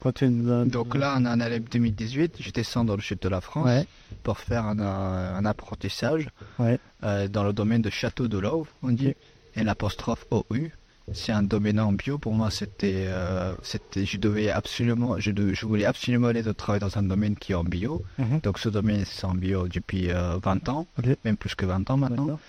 quand 0.00 0.12
tu 0.12 0.28
nous 0.28 0.50
as- 0.52 0.64
Donc 0.64 0.94
là 0.94 1.14
on 1.18 1.24
est 1.24 1.28
en 1.28 1.40
année 1.40 1.60
2018, 1.60 2.36
je 2.40 2.50
descends 2.50 2.84
dans 2.84 2.96
le 2.96 3.02
sud 3.02 3.18
de 3.20 3.28
la 3.28 3.40
France 3.40 3.66
Ouais. 3.66 3.86
pour 4.22 4.38
faire 4.38 4.64
un, 4.66 4.78
euh, 4.78 5.34
un 5.36 5.44
apprentissage 5.44 6.28
Ouais. 6.58 6.78
euh, 7.04 7.28
dans 7.28 7.42
le 7.44 7.52
domaine 7.52 7.82
de 7.82 7.90
Château 7.90 8.28
de 8.28 8.38
l'Auve, 8.38 8.68
on 8.82 8.90
dit, 8.92 9.14
et 9.56 9.62
l'apostrophe 9.64 10.26
OU. 10.30 10.68
C'est 11.12 11.32
un 11.32 11.42
domaine 11.42 11.78
en 11.78 11.92
bio. 11.92 12.16
Pour 12.18 12.32
moi, 12.32 12.50
c'était, 12.50 13.04
euh, 13.08 13.54
c'était, 13.62 14.06
je 14.06 14.16
devais 14.18 14.48
absolument, 14.50 15.18
je, 15.20 15.30
de- 15.32 15.52
je 15.52 15.66
voulais 15.66 15.84
absolument 15.84 16.28
aller 16.28 16.42
de 16.42 16.52
travailler 16.52 16.80
dans 16.80 16.96
un 16.96 17.02
domaine 17.02 17.36
qui 17.36 17.52
est 17.52 17.54
en 17.54 17.64
bio. 17.64 18.02
Mhm. 18.18 18.40
Donc 18.42 18.58
ce 18.58 18.68
domaine, 18.70 19.04
c'est 19.04 19.24
en 19.26 19.34
bio 19.34 19.68
depuis 19.68 20.10
euh, 20.10 20.38
20 20.42 20.68
ans, 20.70 20.86
même 21.24 21.36
plus 21.36 21.54
que 21.54 21.66
20 21.66 21.90
ans 21.90 21.96
maintenant. 21.98 22.24
D'accord. 22.24 22.40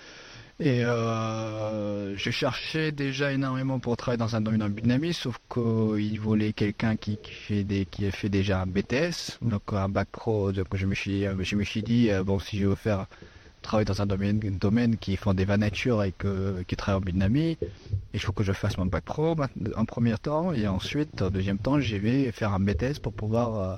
Et 0.58 0.82
euh, 0.86 2.16
je 2.16 2.30
cherchais 2.30 2.90
déjà 2.90 3.30
énormément 3.30 3.78
pour 3.78 3.94
travailler 3.98 4.18
dans 4.18 4.36
un 4.36 4.40
domaine 4.40 4.62
en 4.62 4.70
biodynamie, 4.70 5.12
sauf 5.12 5.36
qu'il 5.52 6.18
voulait 6.18 6.54
quelqu'un 6.54 6.96
qui, 6.96 7.18
qui 7.18 7.32
fait 7.32 7.62
des, 7.64 7.84
qui 7.84 8.06
a 8.06 8.10
fait 8.10 8.30
déjà 8.30 8.62
un 8.62 8.66
BTS, 8.66 9.38
donc 9.42 9.62
un 9.72 9.90
bac 9.90 10.08
pro. 10.10 10.52
Donc 10.52 10.68
je 10.74 10.86
me 10.86 10.94
suis, 10.94 11.24
je 11.40 11.56
me 11.56 11.62
suis 11.64 11.82
dit 11.82 12.10
euh, 12.10 12.24
bon, 12.24 12.38
si 12.38 12.58
je 12.58 12.66
veux 12.68 12.74
faire 12.74 13.04
travailler 13.66 13.84
dans 13.84 14.00
un 14.00 14.06
domaine, 14.06 14.40
un 14.44 14.50
domaine 14.52 14.96
qui 14.96 15.16
font 15.16 15.34
des 15.34 15.44
vins 15.44 15.56
nature 15.56 16.02
et 16.02 16.12
que, 16.12 16.62
qui 16.66 16.76
travaille 16.76 16.98
en 16.98 17.04
biodynamie, 17.04 17.58
il 18.14 18.20
faut 18.20 18.32
que 18.32 18.44
je 18.44 18.52
fasse 18.52 18.78
mon 18.78 18.86
bac 18.86 19.04
pro 19.04 19.36
en 19.76 19.84
premier 19.84 20.16
temps, 20.16 20.52
et 20.52 20.66
ensuite, 20.66 21.20
en 21.22 21.30
deuxième 21.30 21.58
temps, 21.58 21.80
je 21.80 21.96
vais 21.96 22.32
faire 22.32 22.52
un 22.52 22.60
BTS 22.60 23.00
pour 23.02 23.12
pouvoir, 23.12 23.60
euh, 23.60 23.76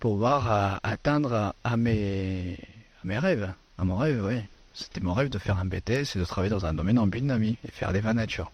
pouvoir 0.00 0.52
euh, 0.52 0.76
atteindre 0.82 1.32
à, 1.32 1.54
à 1.64 1.76
mes, 1.76 2.58
mes 3.04 3.18
rêves, 3.18 3.52
à 3.78 3.84
mon 3.84 3.96
rêve, 3.96 4.24
oui. 4.26 4.40
C'était 4.74 5.00
mon 5.00 5.12
rêve 5.12 5.28
de 5.28 5.38
faire 5.38 5.58
un 5.58 5.66
BTS 5.66 6.16
et 6.16 6.18
de 6.18 6.24
travailler 6.24 6.50
dans 6.50 6.64
un 6.64 6.72
domaine 6.72 6.98
en 6.98 7.06
biodynamie 7.06 7.58
et 7.66 7.70
faire 7.70 7.92
des 7.92 8.00
vins 8.00 8.14
nature. 8.14 8.50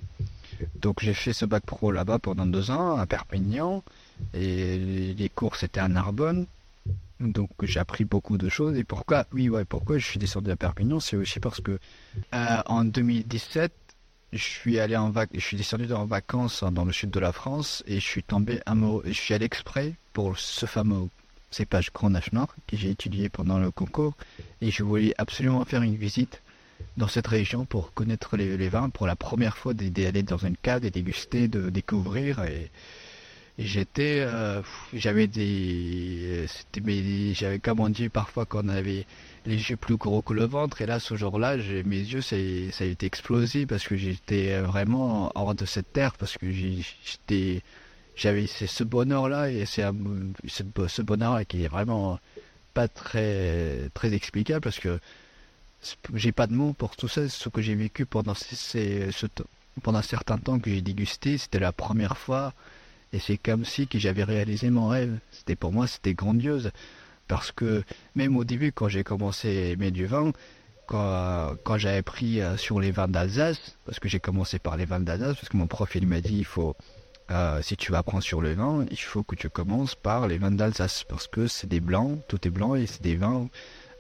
Donc 0.80 1.00
j'ai 1.00 1.14
fait 1.14 1.32
ce 1.32 1.44
bac 1.44 1.64
pro 1.64 1.92
là-bas 1.92 2.18
pendant 2.18 2.44
deux 2.46 2.72
ans 2.72 2.96
à 2.96 3.06
Perpignan 3.06 3.84
et 4.34 5.14
les 5.16 5.28
cours 5.28 5.54
c'était 5.54 5.78
à 5.78 5.86
Narbonne. 5.86 6.46
Donc 7.20 7.50
j'ai 7.62 7.80
appris 7.80 8.04
beaucoup 8.04 8.38
de 8.38 8.48
choses. 8.48 8.76
Et 8.76 8.84
pourquoi 8.84 9.26
oui 9.32 9.48
ouais 9.48 9.64
pourquoi 9.64 9.98
je 9.98 10.06
suis 10.06 10.18
descendu 10.18 10.50
à 10.50 10.56
Perpignan 10.56 11.00
c'est 11.00 11.16
aussi 11.16 11.40
parce 11.40 11.60
que 11.60 11.78
euh, 12.34 12.62
en 12.66 12.84
2017 12.84 13.72
je 14.32 14.42
suis 14.42 14.78
allé 14.78 14.96
en 14.96 15.10
vac 15.10 15.30
je 15.34 15.40
suis 15.40 15.56
descendu 15.56 15.92
en 15.92 16.04
vacances 16.04 16.62
dans 16.62 16.84
le 16.84 16.92
sud 16.92 17.10
de 17.10 17.20
la 17.20 17.32
France 17.32 17.82
et 17.86 17.94
je 17.94 18.06
suis 18.06 18.22
tombé 18.22 18.60
amoureux 18.66 19.02
je 19.06 19.12
suis 19.12 19.34
allé 19.34 19.46
exprès 19.46 19.94
pour 20.12 20.38
ce 20.38 20.66
fameux 20.66 21.08
cépage 21.50 21.92
Grenache 21.92 22.32
Nord 22.32 22.54
que 22.66 22.76
j'ai 22.76 22.90
étudié 22.90 23.28
pendant 23.28 23.58
le 23.58 23.70
concours 23.70 24.14
et 24.60 24.70
je 24.70 24.82
voulais 24.82 25.14
absolument 25.18 25.64
faire 25.64 25.82
une 25.82 25.96
visite 25.96 26.42
dans 26.96 27.08
cette 27.08 27.26
région 27.26 27.64
pour 27.64 27.92
connaître 27.94 28.36
les, 28.36 28.56
les 28.56 28.68
vins 28.68 28.90
pour 28.90 29.06
la 29.06 29.16
première 29.16 29.56
fois 29.56 29.74
d'aller 29.74 30.22
dans 30.22 30.38
une 30.38 30.56
cave, 30.56 30.82
de 30.82 30.88
déguster, 30.88 31.48
de 31.48 31.70
découvrir 31.70 32.44
et, 32.44 32.70
et 32.70 32.70
j'étais, 33.58 34.20
euh, 34.20 34.62
j'avais 34.94 35.26
des, 35.26 36.46
c'était 36.48 36.80
mes- 36.80 37.34
j'avais 37.34 37.58
comme 37.58 37.80
on 37.80 37.88
dit 37.88 38.08
parfois 38.08 38.46
qu'on 38.46 38.68
avait 38.68 39.04
les 39.46 39.56
yeux 39.70 39.76
plus 39.76 39.96
gros 39.96 40.22
que 40.22 40.32
le 40.32 40.44
ventre 40.44 40.80
et 40.82 40.86
là 40.86 41.00
ce 41.00 41.16
jour-là, 41.16 41.56
mes 41.84 41.98
yeux 41.98 42.20
ça, 42.20 42.36
ça 42.72 42.84
a 42.84 42.86
été 42.86 43.06
explosé 43.06 43.66
parce 43.66 43.86
que 43.88 43.96
j'étais 43.96 44.58
vraiment 44.60 45.32
hors 45.34 45.54
de 45.54 45.64
cette 45.66 45.92
terre 45.92 46.14
parce 46.16 46.38
que 46.38 46.50
j'étais, 46.50 47.62
j'avais 48.16 48.46
c'est 48.46 48.66
ce 48.68 48.84
bonheur-là 48.84 49.50
et 49.50 49.66
c'est 49.66 49.84
ce, 50.46 50.62
ce 50.88 51.02
bonheur-là 51.02 51.44
qui 51.44 51.64
est 51.64 51.68
vraiment 51.68 52.20
pas 52.74 52.86
très 52.88 53.88
très 53.94 54.12
explicable 54.14 54.60
parce 54.60 54.78
que 54.78 55.00
j'ai 56.14 56.32
pas 56.32 56.46
de 56.46 56.54
mots 56.54 56.72
pour 56.72 56.96
tout 56.96 57.08
ça. 57.08 57.28
Ce 57.28 57.48
que 57.48 57.62
j'ai 57.62 57.74
vécu 57.74 58.06
pendant 58.06 58.34
ces, 58.34 59.10
ce 59.12 59.26
pendant 59.82 59.98
un 60.00 60.02
certain 60.02 60.38
temps 60.38 60.58
que 60.58 60.70
j'ai 60.70 60.80
dégusté, 60.82 61.38
c'était 61.38 61.60
la 61.60 61.72
première 61.72 62.18
fois 62.18 62.52
et 63.12 63.18
c'est 63.18 63.38
comme 63.38 63.64
si 63.64 63.88
j'avais 63.94 64.24
réalisé 64.24 64.70
mon 64.70 64.88
rêve. 64.88 65.18
C'était 65.30 65.56
pour 65.56 65.72
moi, 65.72 65.86
c'était 65.86 66.14
grandiose 66.14 66.70
parce 67.28 67.52
que 67.52 67.82
même 68.14 68.36
au 68.36 68.44
début, 68.44 68.72
quand 68.72 68.88
j'ai 68.88 69.04
commencé 69.04 69.48
à 69.48 69.66
aimer 69.70 69.90
du 69.90 70.06
vin, 70.06 70.32
quand, 70.86 71.54
quand 71.64 71.78
j'avais 71.78 72.02
pris 72.02 72.40
euh, 72.40 72.56
sur 72.56 72.80
les 72.80 72.90
vins 72.90 73.08
d'Alsace, 73.08 73.76
parce 73.84 73.98
que 74.00 74.08
j'ai 74.08 74.20
commencé 74.20 74.58
par 74.58 74.76
les 74.76 74.84
vins 74.86 75.00
d'Alsace, 75.00 75.36
parce 75.36 75.48
que 75.48 75.56
mon 75.56 75.66
prof 75.66 75.94
il 75.94 76.06
m'a 76.06 76.20
dit 76.20 76.38
il 76.38 76.44
faut 76.44 76.74
euh, 77.30 77.60
si 77.62 77.76
tu 77.76 77.92
vas 77.92 77.98
apprendre 77.98 78.22
sur 78.22 78.40
le 78.40 78.54
vin, 78.54 78.86
il 78.90 78.96
faut 78.98 79.22
que 79.22 79.34
tu 79.36 79.50
commences 79.50 79.94
par 79.94 80.26
les 80.28 80.38
vins 80.38 80.50
d'Alsace 80.50 81.04
parce 81.08 81.26
que 81.26 81.46
c'est 81.46 81.66
des 81.66 81.80
blancs, 81.80 82.18
tout 82.28 82.46
est 82.46 82.50
blanc 82.50 82.74
et 82.74 82.86
c'est 82.86 83.02
des 83.02 83.16
vins 83.16 83.48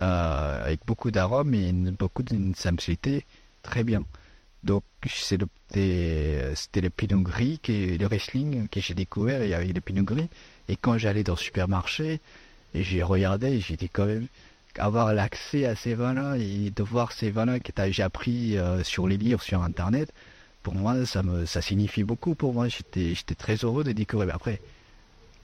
euh, 0.02 0.64
avec 0.64 0.80
beaucoup 0.86 1.10
d'arômes 1.10 1.52
et 1.54 1.68
une- 1.68 1.90
beaucoup 1.90 2.22
d'une 2.22 2.54
simplicité 2.54 3.26
très 3.62 3.84
bien. 3.84 4.04
Donc 4.64 4.82
c'était 5.06 6.80
le 6.80 6.90
pinot 6.90 7.20
gris, 7.20 7.60
qui, 7.62 7.96
le 7.96 8.06
Riesling 8.06 8.68
que 8.68 8.80
j'ai 8.80 8.94
découvert, 8.94 9.44
y 9.44 9.54
avait 9.54 9.72
le 9.72 9.80
pinot 9.80 10.02
gris. 10.02 10.28
Et 10.68 10.76
quand 10.76 10.98
j'allais 10.98 11.24
dans 11.24 11.34
le 11.34 11.38
supermarché, 11.38 12.20
et 12.74 12.82
j'ai 12.82 13.02
regardé, 13.02 13.48
et 13.48 13.76
dit 13.76 13.88
quand 13.88 14.06
même 14.06 14.26
avoir 14.78 15.12
l'accès 15.14 15.64
à 15.64 15.74
ces 15.74 15.94
vins-là 15.94 16.36
et 16.36 16.70
de 16.70 16.82
voir 16.82 17.12
ces 17.12 17.30
vins-là 17.30 17.58
que 17.60 17.72
j'ai 17.90 18.02
appris 18.02 18.56
euh, 18.56 18.84
sur 18.84 19.08
les 19.08 19.16
livres, 19.16 19.42
sur 19.42 19.62
Internet, 19.62 20.12
pour 20.62 20.74
moi, 20.74 21.06
ça 21.06 21.22
me 21.22 21.46
ça 21.46 21.62
signifie 21.62 22.04
beaucoup 22.04 22.34
pour 22.34 22.52
moi. 22.52 22.68
J'étais 22.68 23.14
j'étais 23.14 23.34
très 23.34 23.56
heureux 23.56 23.84
de 23.84 23.92
découvrir. 23.92 24.26
Mais 24.28 24.34
après, 24.34 24.60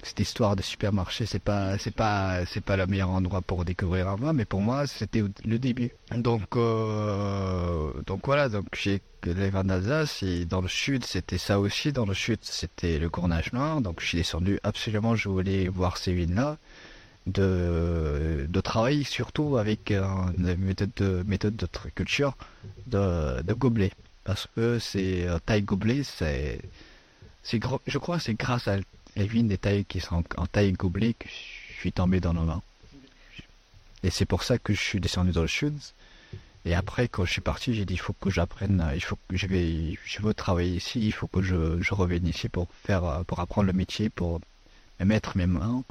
cette 0.05 0.21
histoire 0.21 0.55
de 0.57 0.63
supermarché, 0.63 1.27
c'est 1.27 1.43
pas 1.43 1.79
c'est 1.79 1.95
pas 1.95 2.45
c'est 2.47 2.61
pas 2.63 2.77
le 2.77 2.87
meilleur 2.87 3.11
endroit 3.11 3.43
pour 3.43 3.65
découvrir 3.65 4.09
un 4.09 4.17
vin, 4.17 4.33
mais 4.33 4.45
pour 4.45 4.61
moi, 4.61 4.87
c'était 4.87 5.23
le 5.45 5.59
début. 5.59 5.91
Donc 6.15 6.57
euh, 6.57 7.93
donc 8.07 8.27
voilà, 8.27 8.49
donc 8.49 8.67
j'ai 8.75 9.01
les 9.25 9.51
vins 9.51 9.65
d'Alsace 9.65 10.23
et 10.23 10.45
dans 10.45 10.61
le 10.61 10.69
sud, 10.69 11.05
c'était 11.05 11.39
ça 11.39 11.59
aussi. 11.59 11.93
Dans 11.93 12.07
le 12.07 12.15
sud, 12.15 12.39
c'était 12.43 12.99
le 12.99 13.09
Grenache 13.09 13.53
Noir. 13.53 13.81
Donc 13.81 14.01
je 14.01 14.07
suis 14.07 14.19
descendu 14.19 14.61
absolument, 14.63 15.17
je 15.17 15.29
voulais 15.29 15.69
voir 15.69 15.97
ces 15.97 16.15
vins-là. 16.15 16.59
De, 17.27 18.45
de 18.47 18.61
travailler 18.61 19.03
surtout 19.03 19.57
avec 19.57 19.91
euh, 19.91 20.05
une 20.37 20.57
méthode 20.59 20.91
de, 20.97 21.23
de 21.25 21.67
culture 21.95 22.37
de, 22.87 23.41
de 23.41 23.55
gobelet 23.55 23.93
parce 24.25 24.47
que 24.55 24.79
c'est 24.79 25.27
euh, 25.27 25.39
taille 25.39 25.63
gobelet, 25.63 26.03
c'est, 26.03 26.61
c'est 27.43 27.61
je 27.87 27.99
crois 27.99 28.19
c'est 28.19 28.35
grâce 28.35 28.69
à 28.69 28.77
vignes 29.17 29.49
des 29.49 29.59
tailles 29.59 29.85
qui 29.85 30.01
sont 30.01 30.25
en, 30.37 30.47
taille 30.47 30.73
gobelet 30.73 31.15
je 31.25 31.81
suis 31.81 31.93
tombé 31.93 32.21
dans 32.21 32.33
le 32.33 32.41
vin. 32.41 32.63
Et 34.03 34.11
c'est 34.11 34.25
pour 34.25 34.43
ça 34.43 34.59
que 34.59 34.73
je 34.73 34.81
suis 34.81 35.01
descendu 35.01 35.33
dans 35.33 35.43
le 35.43 35.49
sud. 35.49 35.79
Et 36.67 36.75
après, 36.75 37.09
quand 37.09 37.25
je 37.25 37.33
suis 37.33 37.41
parti, 37.43 37.75
j'ai 37.75 37.85
dit 37.85 37.95
il 37.95 37.99
faut 38.01 38.15
que 38.15 38.31
j'apprenne, 38.31 38.81
euh, 38.81 38.95
il 38.95 39.03
faut 39.03 39.19
que 39.29 39.37
je 39.37 39.47
vais, 39.47 39.99
je 40.05 40.23
veux 40.23 40.33
travailler 40.33 40.77
ici, 40.77 40.99
il 41.01 41.13
faut 41.13 41.27
que 41.27 41.43
je, 41.43 41.81
je 41.83 41.95
revienne 41.95 42.27
ici 42.27 42.49
pour 42.49 42.69
faire, 42.85 43.05
euh, 43.05 43.23
pour 43.23 43.41
apprendre 43.41 43.67
le 43.67 43.75
métier, 43.75 44.09
pour 44.09 44.41
mettre 44.99 45.37
mes 45.37 45.47
mains 45.47 45.85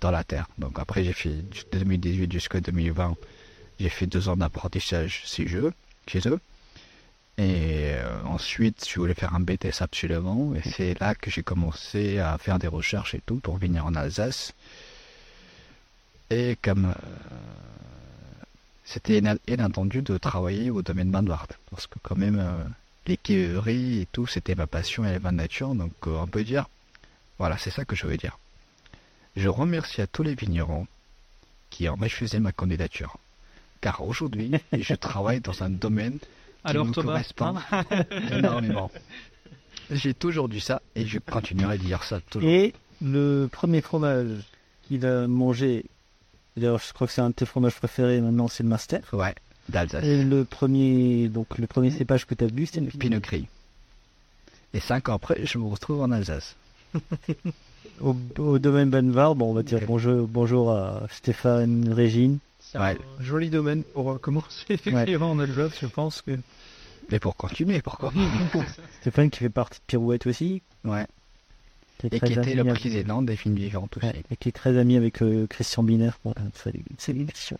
dans 0.00 0.10
la 0.10 0.24
terre. 0.24 0.48
Donc 0.56 0.78
après, 0.78 1.04
j'ai 1.04 1.12
fait 1.12 1.28
de 1.72 1.78
2018 1.78 2.32
jusqu'à 2.32 2.60
2020, 2.60 3.16
j'ai 3.80 3.88
fait 3.90 4.06
deux 4.06 4.28
ans 4.30 4.36
d'apprentissage 4.36 5.24
chez 5.26 5.44
eux, 5.54 5.72
chez 6.06 6.26
eux. 6.26 6.40
Et 7.38 7.92
euh, 7.94 8.20
ensuite, 8.24 8.84
je 8.88 8.98
voulais 8.98 9.14
faire 9.14 9.34
un 9.34 9.40
BTS 9.40 9.80
absolument. 9.80 10.54
Et 10.56 10.62
c'est 10.68 10.98
là 10.98 11.14
que 11.14 11.30
j'ai 11.30 11.44
commencé 11.44 12.18
à 12.18 12.36
faire 12.36 12.58
des 12.58 12.66
recherches 12.66 13.14
et 13.14 13.20
tout 13.24 13.36
pour 13.36 13.58
venir 13.58 13.86
en 13.86 13.94
Alsace. 13.94 14.52
Et 16.30 16.58
comme 16.60 16.86
euh, 16.86 16.94
c'était 18.84 19.18
ina- 19.18 19.38
inattendu 19.46 20.02
de 20.02 20.18
travailler 20.18 20.70
au 20.70 20.82
domaine 20.82 21.10
Bandwart. 21.12 21.48
Parce 21.70 21.86
que 21.86 21.98
quand 22.02 22.16
même, 22.16 22.40
euh, 22.40 22.64
les 23.06 23.16
quilleries 23.16 24.00
et 24.00 24.06
tout, 24.10 24.26
c'était 24.26 24.56
ma 24.56 24.66
passion 24.66 25.04
et 25.04 25.18
de 25.20 25.30
nature. 25.30 25.74
Donc 25.76 25.92
euh, 26.08 26.16
on 26.18 26.26
peut 26.26 26.42
dire, 26.44 26.68
voilà, 27.38 27.56
c'est 27.56 27.70
ça 27.70 27.84
que 27.84 27.94
je 27.94 28.06
veux 28.06 28.16
dire. 28.16 28.36
Je 29.36 29.48
remercie 29.48 30.00
à 30.00 30.08
tous 30.08 30.24
les 30.24 30.34
vignerons 30.34 30.88
qui 31.70 31.88
ont 31.88 31.94
refusé 31.94 32.40
ma 32.40 32.50
candidature. 32.50 33.16
Car 33.80 34.02
aujourd'hui, 34.02 34.50
je 34.72 34.94
travaille 34.94 35.40
dans 35.40 35.62
un 35.62 35.70
domaine 35.70 36.18
qui 36.64 36.70
Alors 36.70 36.86
me 36.86 36.92
Thomas, 36.92 37.12
correspond 37.12 37.54
énormément. 38.36 38.90
J'ai 39.90 40.14
toujours 40.14 40.48
dit 40.48 40.60
ça 40.60 40.82
et 40.94 41.06
je 41.06 41.18
continuerai 41.18 41.74
à 41.74 41.78
dire 41.78 42.04
ça 42.04 42.20
toujours. 42.20 42.48
Et 42.48 42.74
le 43.00 43.48
premier 43.50 43.80
fromage 43.80 44.28
qu'il 44.86 45.06
a 45.06 45.26
mangé, 45.26 45.84
d'ailleurs 46.56 46.78
je 46.78 46.92
crois 46.92 47.06
que 47.06 47.12
c'est 47.12 47.20
un 47.20 47.30
de 47.30 47.34
tes 47.34 47.46
fromages 47.46 47.76
préférés 47.76 48.20
maintenant, 48.20 48.48
c'est 48.48 48.62
le 48.62 48.68
Master. 48.68 49.00
Ouais, 49.12 49.34
d'Alsace. 49.68 50.04
Et 50.04 50.22
le 50.24 50.44
premier, 50.44 51.28
donc 51.28 51.56
le 51.58 51.66
premier 51.66 51.90
cépage 51.90 52.26
que 52.26 52.34
tu 52.34 52.44
as 52.44 52.48
bu, 52.48 52.66
c'était 52.66 52.80
le 52.80 52.88
Pinot 52.88 53.20
Gris. 53.20 53.46
Et 54.74 54.80
cinq 54.80 55.08
ans 55.08 55.14
après, 55.14 55.46
je 55.46 55.56
me 55.58 55.64
retrouve 55.64 56.02
en 56.02 56.10
Alsace. 56.10 56.56
Au, 58.00 58.14
au 58.38 58.58
domaine 58.60 58.90
Banvar, 58.90 59.34
bon, 59.34 59.50
on 59.50 59.54
va 59.54 59.64
dire 59.64 59.80
bonjour, 59.86 60.28
bonjour 60.28 60.70
à 60.70 61.02
Stéphane, 61.10 61.92
Régine. 61.92 62.38
C'est 62.70 62.78
un 62.78 62.96
joli 63.20 63.50
domaine 63.50 63.82
pour 63.82 64.20
commencer 64.20 64.64
effectivement 64.68 65.30
en 65.30 65.38
Alsace, 65.38 65.72
je 65.80 65.86
pense 65.86 66.22
que. 66.22 66.32
Mais 67.10 67.18
pour 67.18 67.36
continuer, 67.36 67.80
pourquoi 67.80 68.12
Stéphane 69.00 69.30
qui 69.30 69.38
fait 69.40 69.48
partie 69.48 69.78
de 69.78 69.84
Pirouette 69.86 70.26
aussi. 70.26 70.60
Ouais. 70.84 71.06
Qui 71.98 72.06
Et 72.08 72.20
qui 72.20 72.32
était 72.34 72.54
le 72.54 72.60
avec- 72.60 72.74
président 72.74 73.22
des 73.22 73.34
films 73.36 73.54
vivants 73.56 73.88
aussi. 73.96 74.06
Ouais, 74.06 74.22
et 74.30 74.36
qui 74.36 74.50
est 74.50 74.52
très 74.52 74.76
ami 74.78 74.96
avec 74.96 75.22
euh, 75.22 75.46
Christian 75.48 75.82
Biner 75.82 76.10
pour 76.22 76.34
la 76.36 76.42
salut- 76.54 76.84
célébration. 76.98 77.58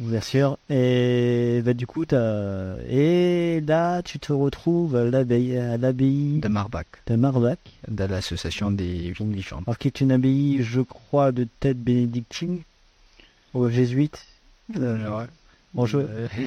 Bien 0.00 0.20
sûr. 0.20 0.58
Et 0.70 1.60
bah, 1.64 1.72
du 1.74 1.86
coup, 1.86 2.04
t'as... 2.04 2.76
et 2.88 3.60
là, 3.66 4.02
tu 4.02 4.18
te 4.20 4.32
retrouves 4.32 4.94
à 4.96 5.04
l'abbaye, 5.04 5.56
à 5.56 5.76
l'abbaye 5.76 6.38
De 6.40 6.48
Marbach, 6.48 6.86
de 7.06 7.16
Marbach, 7.16 7.58
de 7.88 8.04
l'association 8.04 8.70
des 8.70 9.10
vignes 9.12 9.32
vivantes. 9.32 9.62
alors 9.66 9.78
qui 9.78 9.88
est 9.88 10.00
une 10.00 10.12
abbaye, 10.12 10.62
je 10.62 10.80
crois, 10.82 11.32
de 11.32 11.48
tête 11.58 11.78
bénédictine, 11.82 12.60
aux 13.54 13.68
jésuites. 13.68 14.24
Bon, 15.74 15.86
je... 15.86 15.98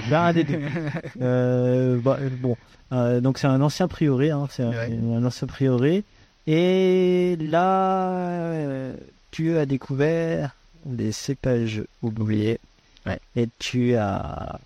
Ben, 0.09 0.21
un 0.23 0.33
des 0.33 0.43
deux. 0.43 0.59
Euh, 1.21 1.97
bah, 1.97 2.17
euh, 2.21 2.29
bon, 2.39 2.57
Euh, 2.91 3.21
donc 3.21 3.37
c'est 3.37 3.47
un 3.47 3.61
ancien 3.61 3.87
prieuré, 3.87 4.31
hein, 4.31 4.47
c'est 4.51 4.63
un, 4.63 4.71
Ouais. 4.71 4.91
un 5.15 5.23
ancien 5.23 5.47
prieuré. 5.47 6.03
Et 6.47 7.37
là, 7.39 8.09
euh, 8.11 8.93
tu 9.31 9.55
as 9.57 9.65
découvert 9.65 10.55
des 10.85 11.11
cépages 11.11 11.83
oubliés. 12.01 12.59
Ouais. 13.05 13.19
Et 13.35 13.47
tu 13.59 13.95
as 13.95 14.59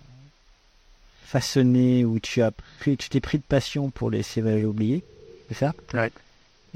façonné 1.24 2.04
ou 2.04 2.18
tu 2.18 2.42
as 2.42 2.50
pris, 2.80 2.96
tu 2.96 3.08
t'es 3.08 3.20
pris 3.20 3.38
de 3.38 3.42
passion 3.46 3.90
pour 3.90 4.10
les 4.10 4.22
cépages 4.22 4.64
oubliés, 4.64 5.02
c'est 5.48 5.54
ça? 5.54 5.74
Ouais. 5.94 6.10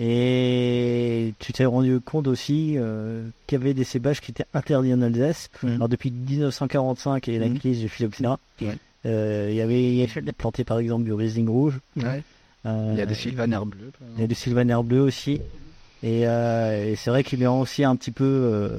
Et 0.03 1.35
tu 1.39 1.53
t'es 1.53 1.67
rendu 1.67 2.01
compte 2.01 2.27
aussi 2.27 2.75
euh, 2.79 3.29
qu'il 3.47 3.59
y 3.59 3.61
avait 3.61 3.75
des 3.75 3.85
cépages 3.85 4.23
qui 4.23 4.31
étaient 4.31 4.47
interdits 4.55 4.95
en 4.95 5.03
Alsace. 5.03 5.51
Mhm. 5.63 5.75
Alors 5.75 5.89
depuis 5.91 6.11
1945 6.11 7.29
et 7.29 7.39
la 7.39 7.49
Mhm. 7.49 7.59
crise 7.59 7.81
du 7.81 7.89
phylloxéra, 7.91 8.39
Ouais. 8.63 8.77
euh, 9.05 9.49
il 9.51 9.57
y 9.57 9.61
avait 9.61 9.83
il 9.83 10.01
y 10.01 10.33
planté 10.33 10.65
par 10.65 10.79
exemple 10.79 11.05
du 11.05 11.13
Riesling 11.13 11.49
rouge. 11.51 11.79
Ouais. 11.97 12.23
Euh, 12.65 12.91
Il 12.95 12.99
y 12.99 13.03
a 13.03 13.07
des 13.07 13.15
sylvaner 13.15 13.59
bleus. 13.67 13.93
il 14.17 14.21
y 14.23 14.25
a 14.25 14.27
du 14.27 14.35
sylvaner 14.35 14.83
bleu 14.83 15.01
aussi. 15.03 15.41
Et, 16.03 16.23
et 16.23 16.95
c'est 16.97 17.11
vrai 17.11 17.23
qu'il 17.23 17.43
est 17.43 17.47
aussi 17.47 17.85
un 17.85 17.95
petit 17.95 18.11
peu. 18.11 18.71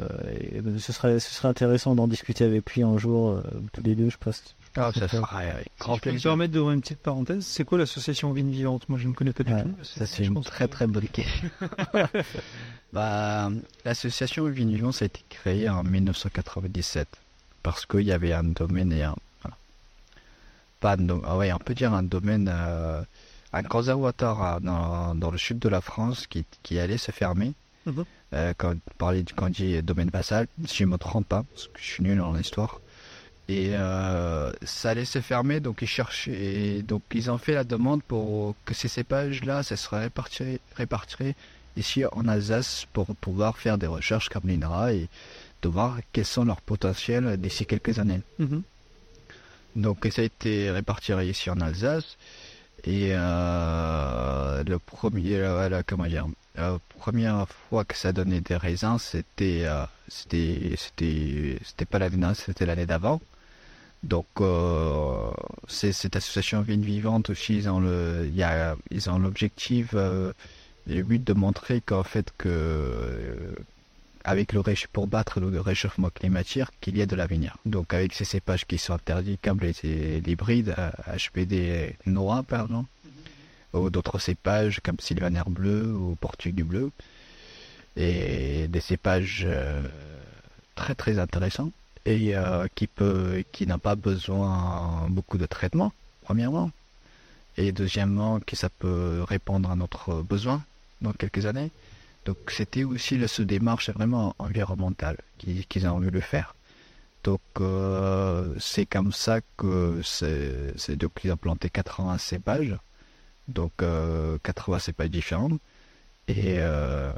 ce, 0.79 0.91
serait, 0.91 1.19
ce 1.19 1.31
serait 1.35 1.49
intéressant 1.49 1.93
d'en 1.93 2.07
discuter 2.07 2.43
avec 2.45 2.73
lui 2.73 2.81
un 2.81 2.97
jour, 2.97 3.39
tous 3.73 3.83
les 3.83 3.93
deux, 3.93 4.09
je 4.09 4.17
pense. 4.19 4.55
Ah, 4.77 4.91
ça 4.93 5.07
sera 5.09 5.39
avec 5.39 5.67
grand 5.79 5.95
Je 5.95 5.99
peux 6.01 6.09
me 6.09 6.13
plaisir. 6.13 6.29
permettre 6.31 6.53
d'ouvrir 6.53 6.73
une 6.75 6.81
petite 6.81 6.99
parenthèse. 6.99 7.45
C'est 7.45 7.65
quoi 7.65 7.77
l'association 7.77 8.31
Vigne 8.31 8.51
Vivante? 8.51 8.87
Moi, 8.89 8.97
je 8.99 9.07
ne 9.07 9.13
connais 9.13 9.33
pas 9.33 9.43
du 9.43 9.53
Ouais, 9.53 9.63
tout. 9.63 9.75
Ça, 9.83 10.05
c'est 10.05 10.23
Je 10.23 10.29
une 10.29 10.35
pense 10.35 10.45
très 10.45 10.67
que- 10.67 10.71
très 10.73 10.87
bonne 10.87 11.07
question. 11.07 11.49
bah, 12.93 13.49
l'association 13.85 14.45
Vignes 14.45 14.75
Vivantes 14.75 15.01
a 15.01 15.05
été 15.05 15.21
créée 15.29 15.69
en 15.69 15.83
1997 15.83 17.07
parce 17.63 17.85
qu'il 17.85 18.01
y 18.01 18.11
avait 18.11 18.33
un 18.33 18.43
domaine 18.43 18.91
et 18.91 19.03
un. 19.03 19.15
voilà. 19.43 19.57
Pas 20.79 20.93
un 20.93 20.97
dom- 20.97 21.21
ah 21.25 21.37
ouais, 21.37 21.51
on 21.53 21.57
peut 21.59 21.73
dire 21.75 21.93
un 21.93 22.03
domaine. 22.03 22.49
euh, 22.51 23.01
un 23.53 23.63
conservatoire 23.63 24.41
à- 24.41 24.59
dans, 24.61 25.13
dans 25.13 25.29
le 25.29 25.37
sud 25.37 25.59
de 25.59 25.67
la 25.67 25.81
France 25.81 26.25
qui, 26.27 26.45
qui 26.63 26.79
allait 26.79 26.97
se 26.97 27.11
fermer. 27.11 27.51
Mhm. 27.85 28.05
Euh, 28.33 28.53
quand, 28.57 28.71
on 28.75 28.79
parlait 28.97 29.23
du- 29.23 29.33
quand 29.33 29.47
on 29.47 29.49
dit 29.49 29.81
domaine 29.83 30.09
vassal, 30.09 30.47
si 30.65 30.77
je 30.77 30.83
ne 30.85 30.91
me 30.91 30.97
trompe 30.97 31.27
pas, 31.27 31.43
parce 31.53 31.67
que 31.67 31.77
je 31.81 31.83
suis 31.85 32.03
nul 32.03 32.21
en 32.21 32.37
histoire. 32.37 32.79
Et 33.47 33.71
euh, 33.73 34.51
ça 34.63 34.91
allait 34.91 35.05
se 35.05 35.19
fermer, 35.19 35.59
donc 35.59 35.81
ils 35.81 35.87
cherchaient, 35.87 36.31
et 36.31 36.81
donc 36.83 37.01
ils 37.13 37.29
ont 37.29 37.37
fait 37.37 37.53
la 37.53 37.63
demande 37.63 38.01
pour 38.03 38.55
que 38.65 38.73
ces 38.73 38.87
cépages-là, 38.87 39.63
ça 39.63 39.75
serait 39.75 40.03
réparti, 40.03 40.59
réparti 40.75 41.33
ici 41.75 42.03
en 42.11 42.27
Alsace 42.27 42.87
pour 42.93 43.07
pouvoir 43.15 43.57
faire 43.57 43.77
des 43.77 43.87
recherches 43.87 44.29
comme 44.29 44.43
l'INRA 44.45 44.93
et 44.93 45.09
de 45.61 45.69
voir 45.69 45.99
quels 46.13 46.25
sont 46.25 46.45
leurs 46.45 46.61
potentiels 46.61 47.37
d'ici 47.37 47.65
quelques 47.65 47.99
années. 47.99 48.21
Mhm. 48.39 48.63
Donc 49.75 50.07
ça 50.11 50.21
a 50.21 50.25
été 50.25 50.69
réparti 50.71 51.13
ici 51.23 51.49
en 51.49 51.59
Alsace. 51.61 52.17
Et 52.83 53.11
euh, 53.13 54.63
le 54.63 54.79
premier, 54.79 55.35
euh, 55.35 55.81
comment 55.85 56.05
dire, 56.07 56.27
la 56.55 56.79
première 56.97 57.47
fois 57.47 57.85
que 57.85 57.95
ça 57.95 58.11
donnait 58.11 58.41
des 58.41 58.55
raisins, 58.55 58.97
c'était, 58.99 59.63
euh, 59.65 59.85
c'était, 60.07 60.73
c'était, 60.77 61.57
c'était 61.63 61.85
pas 61.85 61.99
l'année 61.99 62.17
dernière, 62.17 62.35
c'était 62.35 62.65
l'année 62.65 62.85
d'avant. 62.85 63.21
Donc, 64.03 64.25
euh, 64.41 65.29
c'est 65.67 65.91
cette 65.91 66.15
association 66.15 66.61
Vigne 66.61 66.81
Vivante 66.81 67.29
aussi, 67.29 67.57
ils 67.57 67.69
ont 67.69 67.79
le, 67.79 68.29
y 68.33 68.43
a, 68.43 68.75
ils 68.89 69.09
ont 69.11 69.19
l'objectif, 69.19 69.91
euh, 69.93 70.33
le 70.87 71.03
but 71.03 71.23
de 71.23 71.33
montrer 71.33 71.81
qu'en 71.81 72.03
fait 72.03 72.33
que, 72.37 73.55
avec 74.23 74.53
le 74.53 74.59
réch- 74.59 74.87
pour 74.91 75.07
battre 75.07 75.39
le 75.39 75.59
réchauffement 75.59 76.09
climatique, 76.09 76.67
qu'il 76.79 76.97
y 76.97 77.01
a 77.01 77.05
de 77.05 77.15
l'avenir. 77.15 77.57
Donc, 77.65 77.93
avec 77.93 78.13
ces 78.13 78.25
cépages 78.25 78.65
qui 78.65 78.77
sont 78.77 78.93
interdits, 78.93 79.37
comme 79.37 79.59
les, 79.59 79.73
les 79.83 80.31
hybrides 80.31 80.75
euh, 80.77 81.17
HPD 81.17 81.95
Noir, 82.05 82.43
pardon, 82.43 82.85
ou 83.73 83.89
d'autres 83.89 84.19
cépages 84.19 84.79
comme 84.83 84.99
Sylvaner 84.99 85.43
bleu 85.47 85.93
ou 85.93 86.15
Portugais 86.15 86.63
bleu, 86.63 86.91
et 87.97 88.67
des 88.67 88.81
cépages 88.81 89.43
euh, 89.45 89.81
très 90.75 90.95
très 90.95 91.19
intéressants 91.19 91.71
et 92.05 92.35
euh, 92.35 92.67
qui 92.73 92.87
peut 92.87 93.43
qui 93.51 93.67
n'a 93.67 93.77
pas 93.77 93.95
besoin 93.95 95.07
beaucoup 95.09 95.37
de 95.37 95.45
traitement 95.45 95.91
premièrement 96.23 96.71
et 97.57 97.71
deuxièmement 97.71 98.39
que 98.39 98.55
ça 98.55 98.69
peut 98.69 99.23
répondre 99.27 99.69
à 99.69 99.75
notre 99.75 100.21
besoin 100.21 100.63
dans 101.01 101.11
quelques 101.11 101.45
années 101.45 101.69
donc 102.25 102.37
c'était 102.49 102.83
aussi 102.83 103.17
le, 103.17 103.27
ce 103.27 103.41
démarche 103.41 103.89
vraiment 103.89 104.35
environnementale 104.39 105.17
qui- 105.37 105.65
qu'ils 105.65 105.87
ont 105.87 105.93
voulu 105.95 106.09
le 106.11 106.19
faire. 106.21 106.55
Donc 107.23 107.41
euh, 107.59 108.53
c'est 108.59 108.85
comme 108.85 109.11
ça 109.11 109.41
que 109.57 110.01
c'est 110.03 110.95
donc 110.97 111.11
ils 111.23 111.31
ont 111.31 111.37
planté. 111.37 111.69
80 111.69 112.17
cépages 112.17 112.75
donc 113.47 113.73
euh, 113.81 114.37
80 114.43 114.79
cépages 114.79 115.09
différents 115.11 115.49
et 116.27 116.55
euh, 116.59 117.11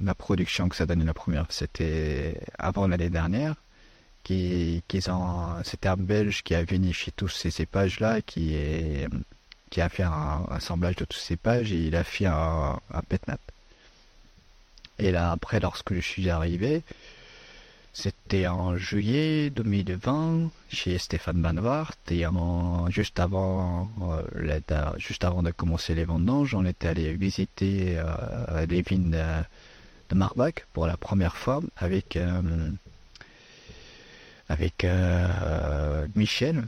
la 0.00 0.14
production 0.14 0.68
que 0.68 0.76
ça 0.76 0.86
donnait 0.86 1.04
la 1.04 1.14
première 1.14 1.46
c'était 1.50 2.40
avant 2.58 2.86
l'année 2.86 3.10
dernière 3.10 3.54
c'était 5.64 5.88
un 5.88 5.96
Belge 5.96 6.42
qui 6.42 6.54
a 6.54 6.62
vinifié 6.62 7.12
tous 7.14 7.28
ces 7.28 7.50
cépages-là, 7.50 8.22
qui 8.22 8.54
a 9.80 9.88
fait 9.88 10.04
un 10.04 10.44
assemblage 10.50 10.96
de 10.96 11.04
tous 11.04 11.18
ces 11.18 11.28
cépages 11.34 11.72
et 11.72 11.86
il 11.88 11.96
a 11.96 12.04
fait 12.04 12.26
un, 12.26 12.78
un 12.92 13.02
pétnat. 13.08 13.38
Et 14.98 15.10
là, 15.10 15.32
après, 15.32 15.60
lorsque 15.60 15.94
je 15.94 16.00
suis 16.00 16.30
arrivé, 16.30 16.82
c'était 17.92 18.46
en 18.46 18.76
juillet 18.76 19.50
2020 19.50 20.50
chez 20.70 20.96
Stéphane 20.98 21.42
Banvart 21.42 21.92
et 22.10 22.24
juste 22.88 23.20
avant, 23.20 23.90
euh, 24.02 24.90
juste 24.96 25.24
avant 25.24 25.42
de 25.42 25.50
commencer 25.50 25.94
les 25.94 26.04
vendanges, 26.04 26.54
on 26.54 26.64
était 26.64 26.88
allé 26.88 27.12
visiter 27.14 27.98
euh, 27.98 28.66
les 28.66 28.80
vignes 28.80 29.10
de, 29.10 29.24
de 30.08 30.14
Marbach 30.14 30.66
pour 30.72 30.86
la 30.86 30.96
première 30.96 31.36
fois 31.36 31.60
avec 31.76 32.16
euh, 32.16 32.70
avec 34.48 34.86
Michel, 36.14 36.64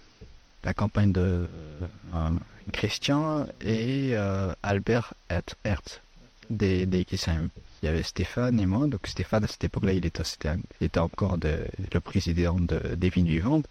la 0.62 0.72
campagne 0.72 1.12
de 1.12 1.46
Christian 2.72 3.46
et 3.60 4.14
Albert 4.62 5.12
Hertz- 5.28 6.00
des, 6.48 6.86
des. 6.86 7.04
Il 7.84 7.88
y 7.88 7.90
avait 7.90 8.02
Stéphane 8.02 8.58
et 8.60 8.64
moi. 8.64 8.86
Donc 8.86 9.06
Stéphane, 9.06 9.44
à 9.44 9.46
cette 9.46 9.64
époque-là, 9.64 9.92
il 9.92 10.06
était, 10.06 10.22
était 10.80 10.98
encore 10.98 11.36
le 11.36 12.00
président 12.00 12.54
de, 12.54 12.94
des 12.94 13.10
Vignes 13.10 13.28
Vivantes. 13.28 13.66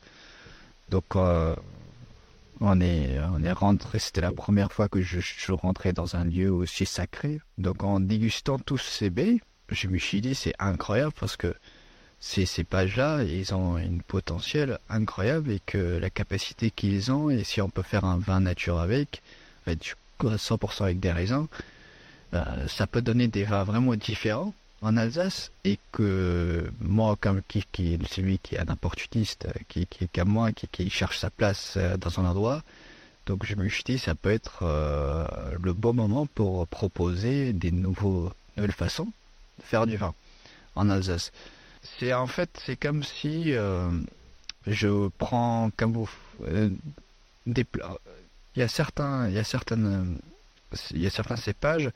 Donc 0.89 1.16
euh, 1.16 1.55
on 2.61 2.80
est, 2.80 3.20
on 3.34 3.43
est 3.43 3.51
rentré, 3.51 3.97
c'était 3.97 4.22
la 4.22 4.32
première 4.32 4.72
fois 4.72 4.88
que 4.88 5.01
je, 5.01 5.20
je 5.20 5.51
rentrais 5.51 5.93
dans 5.93 6.16
un 6.16 6.26
lieu 6.26 6.51
aussi 6.51 6.86
sacré. 6.86 7.41
Donc 7.57 7.84
en 7.84 7.99
dégustant 7.99 8.59
tous 8.59 8.78
ces 8.78 9.09
baies, 9.09 9.41
je 9.70 9.88
me 9.88 9.97
suis 9.97 10.22
dit 10.22 10.36
c'est 10.36 10.53
incroyable 10.59 11.14
parce 11.20 11.36
que 11.36 11.55
ces 12.20 12.45
cépages-là, 12.45 13.24
ils 13.24 13.55
ont 13.55 13.80
une 13.80 14.03
potentiel 14.03 14.78
incroyable 14.89 15.49
et 15.49 15.59
que 15.66 15.97
la 15.97 16.11
capacité 16.11 16.70
qu'ils 16.70 17.11
ont, 17.11 17.32
et 17.32 17.43
si 17.43 17.61
on 17.64 17.70
peut 17.72 17.82
faire 17.82 18.05
un 18.05 18.20
vin 18.20 18.41
nature 18.41 18.80
avec, 18.80 19.24
avec 19.66 19.80
du- 19.80 19.95
100% 20.22 20.84
avec 20.84 20.99
des 20.99 21.11
raisins, 21.11 21.47
ça 22.67 22.88
peut 22.88 23.01
donner 23.01 23.27
des 23.27 23.43
vins 23.43 23.63
vraiment 23.63 23.95
différents 23.95 24.53
en 24.81 24.97
Alsace 24.97 25.51
et 25.63 25.79
que 25.91 26.69
moi, 26.81 27.15
comme 27.19 27.41
qui, 27.47 27.63
qui 27.71 27.97
celui 28.09 28.38
qui 28.39 28.55
est 28.55 28.59
un 28.59 28.73
opportuniste, 28.73 29.45
euh, 29.45 29.59
qui, 29.69 29.81
est 29.81 30.13
comme 30.13 30.29
moi, 30.29 30.51
qui, 30.51 30.89
cherche 30.89 31.19
sa 31.19 31.29
place 31.29 31.75
euh, 31.77 31.95
dans 31.95 32.19
un 32.19 32.25
endroit, 32.25 32.63
donc 33.25 33.45
je 33.45 33.55
me 33.55 33.69
suis 33.69 33.84
dit 33.86 33.97
ça 33.97 34.13
peut 34.13 34.31
être 34.31 34.59
euh, 34.63 35.25
le 35.61 35.71
bon 35.71 35.93
moment 35.93 36.25
pour 36.25 36.67
proposer 36.67 37.53
des 37.53 37.71
nouveaux, 37.71 38.31
nouvelles 38.57 38.73
façons 38.73 39.07
de 39.59 39.63
faire 39.63 39.88
du 39.88 39.95
vin 39.95 40.13
en 40.75 40.89
Alsace. 40.89 41.31
C'est 41.81 42.13
en 42.13 42.27
fait, 42.27 42.49
c'est 42.65 42.75
comme 42.75 43.03
si 43.03 43.53
euh, 43.53 43.89
je 44.67 45.09
prends 45.17 45.71
comme 45.77 46.05
euh, 46.45 46.69
des 47.45 47.63
plats. 47.63 47.97
Il 48.55 48.59
y 48.59 48.63
a 48.63 48.67
certains, 48.67 49.27
il 49.27 49.34
y 49.34 49.39
a 49.39 49.43
certaines, 49.43 50.19
euh, 50.73 50.77
il 50.91 51.01
y 51.01 51.07
a 51.07 51.09
certains 51.09 51.36
cépages 51.36 51.89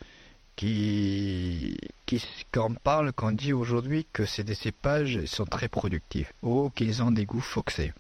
qui, 0.58 1.78
qui 2.06 2.22
quand 2.52 2.72
on 2.72 2.74
parle, 2.74 3.14
quand 3.14 3.30
on 3.30 3.32
dit 3.32 3.54
aujourd'hui 3.54 4.06
que 4.12 4.42
des 4.42 4.56
cépages 4.56 5.24
sont 5.26 5.46
très 5.46 5.70
productifs, 5.70 6.34
ou 6.44 6.70
qu'ils 6.72 7.02
ont 7.02 7.12
des 7.12 7.26
goûts 7.26 7.40
foxés, 7.40 7.94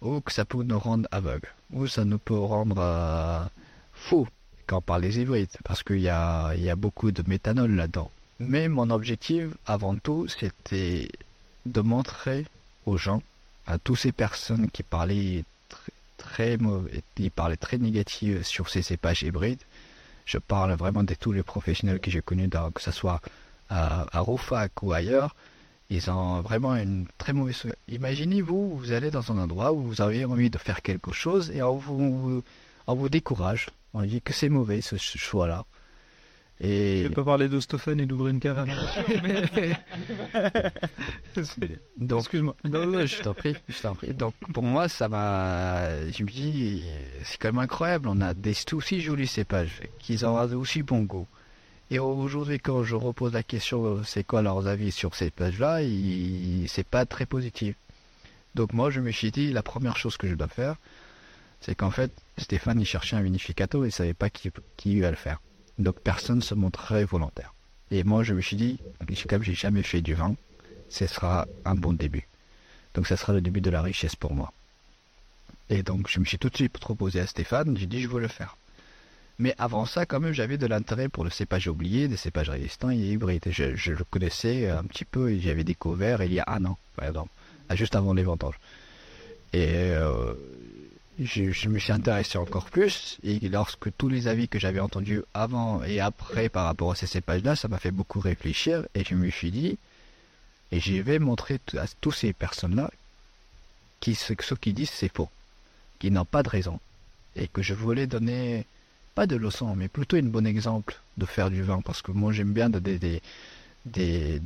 ou 0.00 0.20
que 0.20 0.32
ça 0.32 0.46
peut 0.46 0.62
nous 0.62 0.78
rendre 0.78 1.06
aveugles, 1.10 1.52
ou 1.72 1.86
ça 1.86 2.06
nous 2.06 2.18
peut 2.18 2.38
rendre 2.38 2.78
euh, 2.78 3.44
fous 3.92 4.28
quand 4.66 4.78
on 4.78 4.80
parle 4.80 5.02
des 5.02 5.20
hybrides, 5.20 5.58
parce 5.64 5.82
qu'il 5.82 6.00
y 6.00 6.08
a, 6.08 6.54
il 6.54 6.62
y 6.62 6.70
a 6.70 6.76
beaucoup 6.76 7.10
de 7.10 7.22
méthanol 7.26 7.72
là-dedans. 7.72 8.10
Mais 8.38 8.68
mon 8.68 8.88
objectif, 8.90 9.48
avant 9.66 9.96
tout, 9.96 10.28
c'était 10.28 11.08
de 11.66 11.80
montrer 11.80 12.46
aux 12.86 12.96
gens, 12.96 13.22
à 13.66 13.78
toutes 13.78 13.98
ces 13.98 14.12
personnes 14.12 14.70
qui 14.70 14.82
parlaient 14.82 15.44
très, 15.68 15.92
très 16.16 16.56
mauvais, 16.56 17.02
qui 17.16 17.30
parlaient 17.30 17.56
très 17.56 17.78
négatif 17.78 18.42
sur 18.46 18.68
ces 18.70 18.82
cépages 18.82 19.22
hybrides, 19.22 19.60
je 20.30 20.38
parle 20.38 20.72
vraiment 20.74 21.02
de 21.02 21.14
tous 21.14 21.32
les 21.32 21.42
professionnels 21.42 22.00
que 22.00 22.10
j'ai 22.10 22.22
connus, 22.22 22.46
dans- 22.46 22.70
que 22.70 22.80
ce 22.80 22.92
soit 22.92 23.20
à, 23.68 24.06
à 24.16 24.22
ou 24.82 24.92
ailleurs, 24.92 25.34
ils 25.90 26.08
ont 26.08 26.40
vraiment 26.40 26.76
une 26.76 27.06
très 27.18 27.32
mauvaise. 27.32 27.66
Imaginez-vous, 27.88 28.76
vous 28.78 28.92
allez 28.92 29.10
dans 29.10 29.32
un 29.32 29.38
endroit 29.38 29.72
où 29.72 29.80
vous 29.82 30.00
avez 30.00 30.24
envie 30.24 30.48
de 30.48 30.58
faire 30.58 30.82
quelque 30.82 31.12
chose 31.12 31.50
et 31.50 31.62
on 31.62 31.76
vous, 31.76 32.42
on 32.86 32.94
vous 32.94 33.08
décourage. 33.08 33.70
On 33.92 34.02
dit 34.02 34.22
que 34.22 34.32
c'est 34.32 34.48
mauvais 34.48 34.80
ce 34.82 34.96
choix-là. 34.96 35.64
Et 36.62 37.04
Je 37.04 37.08
vais 37.08 37.14
pas 37.14 37.24
parler 37.24 37.48
d'Ostofen 37.48 37.98
et 38.00 38.06
d'Oubrinka. 38.06 38.54
donc, 41.96 42.20
Excuse-moi. 42.20 42.54
Non, 42.64 42.86
non, 42.86 43.06
je 43.06 43.22
t'en 43.22 43.32
prie, 43.32 43.56
je 43.66 43.80
t'en 43.80 43.94
prie. 43.94 44.12
Donc, 44.12 44.34
pour 44.52 44.62
moi, 44.62 44.86
ça 44.88 45.08
m'a. 45.08 46.10
Je 46.10 46.22
me 46.22 46.28
dis, 46.28 46.84
c'est 47.24 47.38
quand 47.38 47.48
même 47.48 47.60
incroyable. 47.60 48.08
On 48.08 48.20
a 48.20 48.34
des 48.34 48.54
aussi 48.72 49.00
jolis 49.00 49.26
cépages, 49.26 49.80
qui 49.98 50.22
ont 50.22 50.36
aussi 50.52 50.82
bon 50.82 51.00
goût. 51.00 51.26
Et 51.90 51.98
aujourd'hui, 51.98 52.60
quand 52.60 52.84
je 52.84 52.94
repose 52.94 53.32
la 53.32 53.42
question, 53.42 54.04
c'est 54.04 54.22
quoi 54.22 54.42
leurs 54.42 54.66
avis 54.66 54.92
sur 54.92 55.14
ces 55.14 55.26
cépages-là, 55.26 55.82
il... 55.82 56.66
c'est 56.68 56.86
pas 56.86 57.06
très 57.06 57.24
positif. 57.24 57.74
Donc, 58.54 58.74
moi, 58.74 58.90
je 58.90 59.00
me 59.00 59.10
suis 59.10 59.30
dit, 59.30 59.50
la 59.50 59.62
première 59.62 59.96
chose 59.96 60.18
que 60.18 60.28
je 60.28 60.34
dois 60.34 60.48
faire, 60.48 60.76
c'est 61.60 61.74
qu'en 61.74 61.90
fait, 61.90 62.12
Stéphane, 62.36 62.80
il 62.80 62.86
cherchait 62.86 63.16
un 63.16 63.22
vinificato 63.22 63.84
et 63.84 63.88
il 63.88 63.92
savait 63.92 64.14
pas 64.14 64.28
qui, 64.28 64.50
qui 64.76 64.92
iba 64.92 65.10
le 65.10 65.16
faire. 65.16 65.40
Donc, 65.80 65.98
personne 66.00 66.36
ne 66.36 66.42
se 66.42 66.54
montrait 66.54 67.04
volontaire. 67.04 67.52
Et 67.90 68.04
moi, 68.04 68.22
je 68.22 68.34
me 68.34 68.40
suis 68.40 68.56
dit, 68.56 68.78
comme 69.28 69.42
j'ai 69.42 69.54
jamais 69.54 69.82
fait 69.82 70.00
du 70.00 70.14
vin, 70.14 70.36
ce 70.88 71.06
sera 71.06 71.46
un 71.64 71.74
bon 71.74 71.92
début. 71.92 72.28
Donc 72.94 73.06
ça 73.06 73.16
sera 73.16 73.32
le 73.32 73.40
début 73.40 73.60
de 73.60 73.70
la 73.70 73.82
richesse 73.82 74.16
pour 74.16 74.34
moi. 74.34 74.52
Et 75.68 75.82
donc 75.82 76.08
je 76.08 76.18
me 76.18 76.24
suis 76.24 76.38
tout 76.38 76.50
de 76.50 76.56
suite 76.56 76.78
proposé 76.78 77.20
à 77.20 77.26
Stéphane, 77.26 77.76
j'ai 77.76 77.86
dit 77.86 78.02
je 78.02 78.08
veux 78.08 78.20
le 78.20 78.28
faire. 78.28 78.56
Mais 79.38 79.54
avant 79.56 79.86
ça, 79.86 80.04
quand 80.04 80.20
même, 80.20 80.34
j'avais 80.34 80.58
de 80.58 80.66
l'intérêt 80.66 81.08
pour 81.08 81.24
le 81.24 81.30
cépage 81.30 81.66
oublié, 81.66 82.08
des 82.08 82.18
cépages 82.18 82.50
résistants 82.50 82.90
et 82.90 82.96
hybrides. 82.96 83.46
Je, 83.50 83.92
le 83.92 84.04
connaissais 84.04 84.68
un 84.68 84.84
petit 84.84 85.06
peu 85.06 85.30
et 85.30 85.40
j'avais 85.40 85.64
découvert 85.64 86.22
il 86.22 86.34
y 86.34 86.40
a 86.40 86.44
un 86.46 86.62
an, 86.66 86.76
par 86.94 87.08
exemple, 87.08 87.30
juste 87.70 87.96
avant 87.96 88.12
les 88.12 88.22
vendanges. 88.22 88.60
Et 89.54 89.92
euh, 89.92 90.34
je, 91.20 91.68
me 91.68 91.78
suis 91.78 91.92
intéressé 91.92 92.38
encore 92.38 92.70
plus. 92.70 93.18
Et 93.22 93.38
lorsque 93.48 93.94
tous 93.96 94.08
les 94.08 94.26
avis 94.26 94.48
que 94.48 94.58
j'avais 94.58 94.80
entendus 94.80 95.22
avant 95.34 95.82
et 95.82 96.00
après 96.00 96.48
par 96.48 96.64
rapport 96.64 96.92
à 96.92 96.94
ces 96.94 97.06
cépages-là, 97.06 97.56
ça 97.56 97.68
m'a 97.68 97.78
fait 97.78 97.90
beaucoup 97.90 98.20
réfléchir. 98.20 98.86
Et 98.94 99.04
je 99.04 99.14
me 99.14 99.30
suis 99.30 99.50
dit, 99.50 99.78
et 100.72 100.80
je 100.80 100.94
vais 100.94 101.18
montrer 101.18 101.60
à 101.76 101.84
toutes 102.00 102.14
ces 102.14 102.32
personnes-là 102.32 102.90
qui, 104.00 104.14
ceux 104.14 104.34
qui 104.34 104.72
disent 104.72 104.90
c'est 104.90 105.14
faux, 105.14 105.28
qui 105.98 106.10
n'ont 106.10 106.24
pas 106.24 106.42
de 106.42 106.48
raison. 106.48 106.80
Et 107.36 107.48
que 107.48 107.62
je 107.62 107.74
voulais 107.74 108.06
donner, 108.06 108.64
pas 109.14 109.26
de 109.26 109.36
leçon, 109.36 109.74
mais 109.76 109.88
plutôt 109.88 110.16
un 110.16 110.22
bon 110.22 110.46
exemple 110.46 110.98
de 111.18 111.26
faire 111.26 111.50
du 111.50 111.62
vin. 111.62 111.80
Parce 111.82 112.02
que 112.02 112.12
moi, 112.12 112.32
j'aime 112.32 112.52
bien 112.52 112.70
de, 112.70 113.20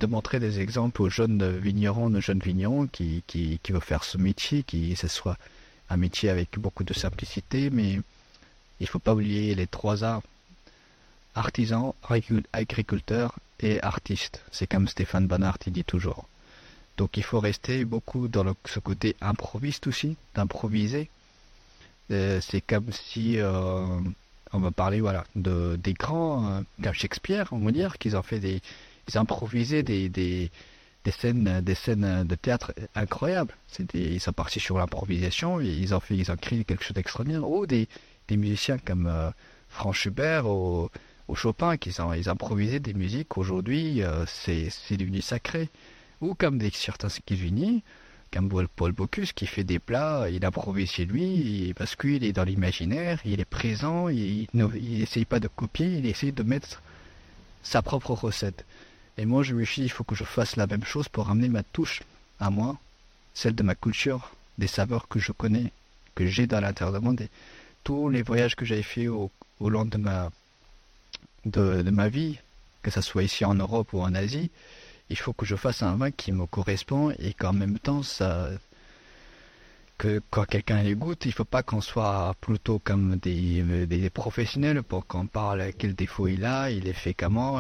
montrer 0.07 0.41
des 0.41 0.61
exemples 0.61 1.03
aux 1.03 1.09
jeunes 1.09 1.57
vignerons, 1.59 2.13
aux 2.13 2.21
jeunes 2.21 2.41
vignerons 2.41 2.89
qui, 2.89 3.23
qui, 3.27 3.61
qui 3.63 3.73
veulent 3.73 3.81
faire 3.81 4.05
ce 4.05 4.19
métier, 4.19 4.65
qui 4.65 4.97
ce 4.97 5.09
soit 5.09 5.39
un 5.95 5.97
métier 5.97 6.29
avec 6.29 6.59
beaucoup 6.59 6.85
de 6.85 6.93
simplicité, 6.93 7.71
mais 7.71 8.01
il 8.81 8.87
faut 8.89 8.99
pas 8.99 9.15
oublier 9.15 9.55
les 9.55 9.67
trois 9.67 10.05
arts 10.05 10.23
artisan, 11.35 11.95
agriculteur 12.53 13.39
et 13.61 13.81
artiste. 13.83 14.43
C'est 14.53 14.69
comme 14.69 14.87
Stéphane 14.89 15.27
Banart 15.27 15.59
il 15.67 15.73
dit 15.73 15.85
toujours. 15.85 16.29
Donc 16.97 17.17
il 17.17 17.25
faut 17.25 17.41
rester 17.41 17.85
beaucoup 17.85 18.29
dans 18.29 18.55
ce 18.65 18.79
côté 18.79 19.17
improviste 19.21 19.87
aussi, 19.87 20.17
d'improviser. 20.35 21.09
Euh, 22.11 22.41
c'est 22.41 22.61
comme 22.61 22.93
si 22.93 23.39
euh, 23.39 24.01
on 24.53 24.59
va 24.59 24.71
parler 24.71 25.01
voilà 25.01 25.25
de 25.35 25.79
des 25.83 25.95
grands 25.95 26.47
euh, 26.47 26.61
comme 26.83 26.93
Shakespeare, 26.93 27.49
on 27.53 27.59
va 27.59 27.73
dire 27.73 27.99
qu'ils 27.99 28.17
ont 28.17 28.23
fait 28.23 28.39
des 28.39 28.61
ils 29.09 29.19
improvisé 29.19 29.83
des, 29.83 30.09
des 30.09 30.51
des 31.05 31.11
scènes 31.11 31.61
des 31.61 31.75
scènes 31.75 32.25
de 32.25 32.35
théâtre 32.35 32.73
incroyables. 32.95 33.55
C'était 33.69 33.99
ils 33.99 34.21
sont 34.21 34.33
partis 34.33 34.61
sur 34.61 34.79
l'improvisation 34.79 35.61
ils 35.61 35.95
ont 35.95 36.01
fait 36.01 36.17
ils 36.17 36.31
ont 36.31 36.37
créé 36.37 36.65
quelque 36.65 36.85
chose 36.85 36.95
d'extraordinaire. 36.95 37.49
Ou 37.49 37.67
des 37.67 37.89
des 38.29 38.37
musiciens 38.37 38.79
comme 38.79 39.11
Franz 39.69 39.99
Schubert 39.99 40.47
ou 41.29 41.35
Chopin, 41.35 41.77
qui 41.77 42.01
ont, 42.01 42.13
ils 42.13 42.29
improvisaient 42.29 42.81
des 42.81 42.95
musiques. 42.95 43.37
Aujourd'hui, 43.39 44.03
euh, 44.03 44.25
c'est 44.27 44.97
devenu 44.97 45.21
sacré. 45.21 45.69
Ou 46.21 46.35
comme 46.35 46.61
certains 46.73 47.09
cuisiniers, 47.27 47.83
comme 48.33 48.49
Paul 48.77 48.93
Bocuse, 48.93 49.33
qui 49.33 49.47
fait 49.47 49.65
des 49.65 49.79
plats, 49.79 50.29
il 50.31 50.45
improvise 50.45 50.91
chez 50.91 51.05
lui, 51.05 51.73
parce 51.77 51.97
qu'il 51.97 52.25
est 52.25 52.33
dans 52.33 52.45
l'imaginaire, 52.45 53.21
il 53.25 53.41
est 53.41 53.45
présent, 53.45 54.09
il 54.09 54.49
n'essaye 54.53 55.25
pas 55.25 55.41
de 55.41 55.49
copier, 55.49 55.87
il 55.87 56.07
essaye 56.07 56.33
de 56.33 56.43
mettre 56.43 56.83
sa 57.63 57.83
propre 57.83 58.13
recette. 58.13 58.65
Et 59.17 59.27
moi, 59.27 59.43
je 59.43 59.55
me 59.55 59.65
suis 59.65 59.83
dit, 59.83 59.87
il 59.87 59.91
faut 59.91 60.05
que 60.05 60.15
je 60.15 60.25
fasse 60.25 60.57
la 60.57 60.67
même 60.67 60.85
chose 60.85 61.09
pour 61.09 61.27
ramener 61.27 61.49
ma 61.49 61.63
touche 61.63 62.03
à 62.41 62.51
moi, 62.51 62.79
celle 63.33 63.55
de 63.55 63.63
ma 63.63 63.75
culture, 63.75 64.35
des 64.59 64.67
saveurs 64.67 65.09
que 65.09 65.19
je 65.19 65.33
connais, 65.33 65.73
que 66.15 66.27
j'ai 66.27 66.47
dans 66.47 66.61
l'intérieur 66.61 66.95
de 66.95 66.99
moi, 66.99 67.15
tous 67.85 68.09
les 68.09 68.23
voyages 68.23 68.57
que 68.57 68.65
j'avais 68.65 68.83
fait 68.83 69.09
au, 69.09 69.31
long 69.61 69.85
de 69.85 69.99
ma 69.99 70.31
de, 71.45 71.91
ma 71.91 72.09
vie, 72.09 72.39
que 72.83 72.91
ce 72.91 73.01
soit 73.01 73.23
ici 73.23 73.45
en 73.45 73.55
Europe 73.55 73.93
ou 73.93 74.01
en 74.01 74.15
Asie, 74.15 74.51
il 75.11 75.19
faut 75.19 75.33
que 75.33 75.47
je 75.47 75.57
fasse 75.57 75.83
un 75.83 75.97
vin 75.97 76.11
qui 76.11 76.33
me 76.33 76.47
correspond 76.47 77.11
et 77.19 77.35
qu'en 77.35 77.53
même 77.53 77.79
temps, 77.79 78.03
ça, 78.03 78.49
que 79.99 80.21
quand 80.31 80.45
quelqu'un 80.45 80.83
les 80.83 80.95
goûte, 80.95 81.25
il 81.25 81.33
faut 81.33 81.45
pas 81.45 81.63
qu'on 81.63 81.81
soit 81.81 82.35
plutôt 82.41 82.79
comme 82.79 83.17
des, 83.17 83.87
des 83.87 84.11
professionnels 84.11 84.83
pour 84.83 85.07
qu'on 85.07 85.27
parle 85.27 85.73
quel 85.79 85.95
défaut 85.95 86.29
il 86.29 86.45
a, 86.45 86.71
il 86.71 86.89
est 86.89 86.93
fait 86.93 87.17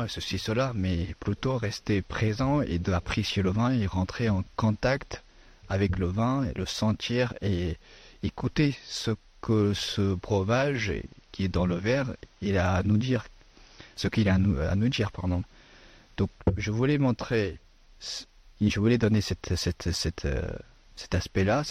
ceci, 0.08 0.38
cela, 0.38 0.72
mais 0.74 1.14
plutôt 1.20 1.56
rester 1.56 2.02
présent 2.02 2.60
et 2.60 2.78
d'apprécier 2.78 3.42
le 3.42 3.50
vin 3.50 3.72
et 3.72 3.86
rentrer 3.86 4.28
en 4.28 4.44
contact 4.56 5.22
avec 5.68 5.98
le 5.98 6.06
vin 6.06 6.44
et 6.44 6.52
le 6.56 6.66
sentir 6.66 7.34
et 7.40 7.76
écouter 8.22 8.76
ce 8.84 9.12
que 9.40 9.74
ce 9.74 10.14
breuvage 10.14 10.92
qui 11.32 11.44
est 11.44 11.48
dans 11.48 11.66
le 11.66 11.76
verre, 11.76 12.14
il 12.40 12.56
a 12.58 12.74
à 12.74 12.82
nous 12.82 12.96
dire 12.96 13.24
ce 13.96 14.08
qu'il 14.08 14.28
a 14.28 14.34
à 14.34 14.38
nous, 14.38 14.88
dire, 14.88 15.12
pardon. 15.12 15.42
Donc, 16.16 16.30
je 16.56 16.70
voulais 16.70 16.98
montrer, 16.98 17.58
je 18.60 18.80
voulais 18.80 18.98
donner 18.98 19.20
cette, 19.20 19.54
cette, 19.56 19.90
cette, 19.92 20.24
euh, 20.24 20.48
cet 20.96 21.14
aspect-là, 21.14 21.62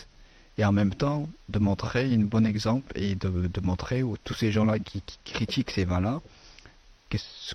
et 0.58 0.66
en 0.66 0.72
même 0.72 0.94
temps 0.94 1.28
de 1.50 1.60
montrer 1.60 2.14
un 2.14 2.20
bon 2.20 2.46
exemple 2.46 2.92
et 2.96 3.16
de, 3.16 3.50
montrer 3.62 4.04
où 4.04 4.18
tous 4.24 4.34
ces 4.36 4.52
gens-là 4.52 4.80
qui, 4.80 5.02
critiquent 5.26 5.72
ces 5.72 5.86
vins-là, 5.86 6.22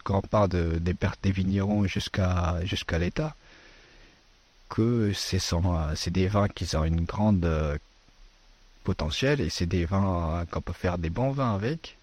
qu'on 0.05 0.21
parle 0.21 0.49
de, 0.51 0.79
des 0.79 0.95
pertes 0.95 1.19
des 1.23 1.33
vignerons 1.33 1.87
jusqu'à 1.87 2.65
jusqu'à 2.65 2.99
l'État, 2.99 3.35
que 4.69 5.13
c'est 5.15 6.11
des 6.11 6.29
vins 6.29 6.49
qui 6.49 6.77
ont 6.77 6.85
une 6.85 7.05
grande 7.05 7.45
euh, 7.45 7.77
potentiel 8.85 9.41
et 9.41 9.51
c'est 9.51 9.67
des 9.67 9.85
vins 9.85 10.45
qu'on 10.51 10.61
peut 10.61 10.73
faire 10.73 10.99
des 10.99 11.11
bons 11.11 11.33
vins 11.33 11.55
avec 11.55 11.97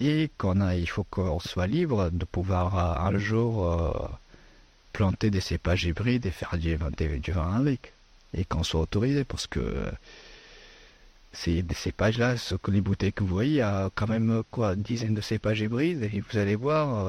et 0.00 0.30
qu'on 0.38 0.60
a, 0.60 0.74
il 0.74 0.88
faut 0.88 1.04
qu'on 1.04 1.38
soit 1.38 1.66
libre 1.66 2.10
de 2.10 2.24
pouvoir 2.24 2.76
euh, 2.76 3.08
un 3.08 3.18
jour 3.18 3.66
euh, 3.66 4.08
planter 4.92 5.30
des 5.30 5.40
cépages 5.40 5.84
hybrides 5.84 6.26
et 6.26 6.30
faire 6.30 6.56
du, 6.58 6.76
du 7.20 7.32
vin 7.32 7.54
avec, 7.54 7.92
et 8.34 8.44
qu'on 8.44 8.62
soit 8.62 8.80
autorisé, 8.80 9.24
parce 9.24 9.46
que 9.46 9.84
euh, 11.32 11.62
ces 11.68 11.74
cépages-là, 11.74 12.36
ce 12.36 12.54
que 12.54 12.70
les 12.70 12.80
bouteilles 12.80 13.12
que 13.12 13.22
vous 13.22 13.34
voyez, 13.34 13.50
il 13.52 13.56
y 13.56 13.60
a 13.62 13.90
quand 13.94 14.08
même 14.08 14.42
quoi, 14.50 14.74
une 14.74 14.82
dizaine 14.82 15.14
de 15.14 15.20
cépages 15.20 15.60
hybrides, 15.60 16.02
et 16.12 16.20
vous 16.20 16.38
allez 16.38 16.56
voir, 16.56 17.06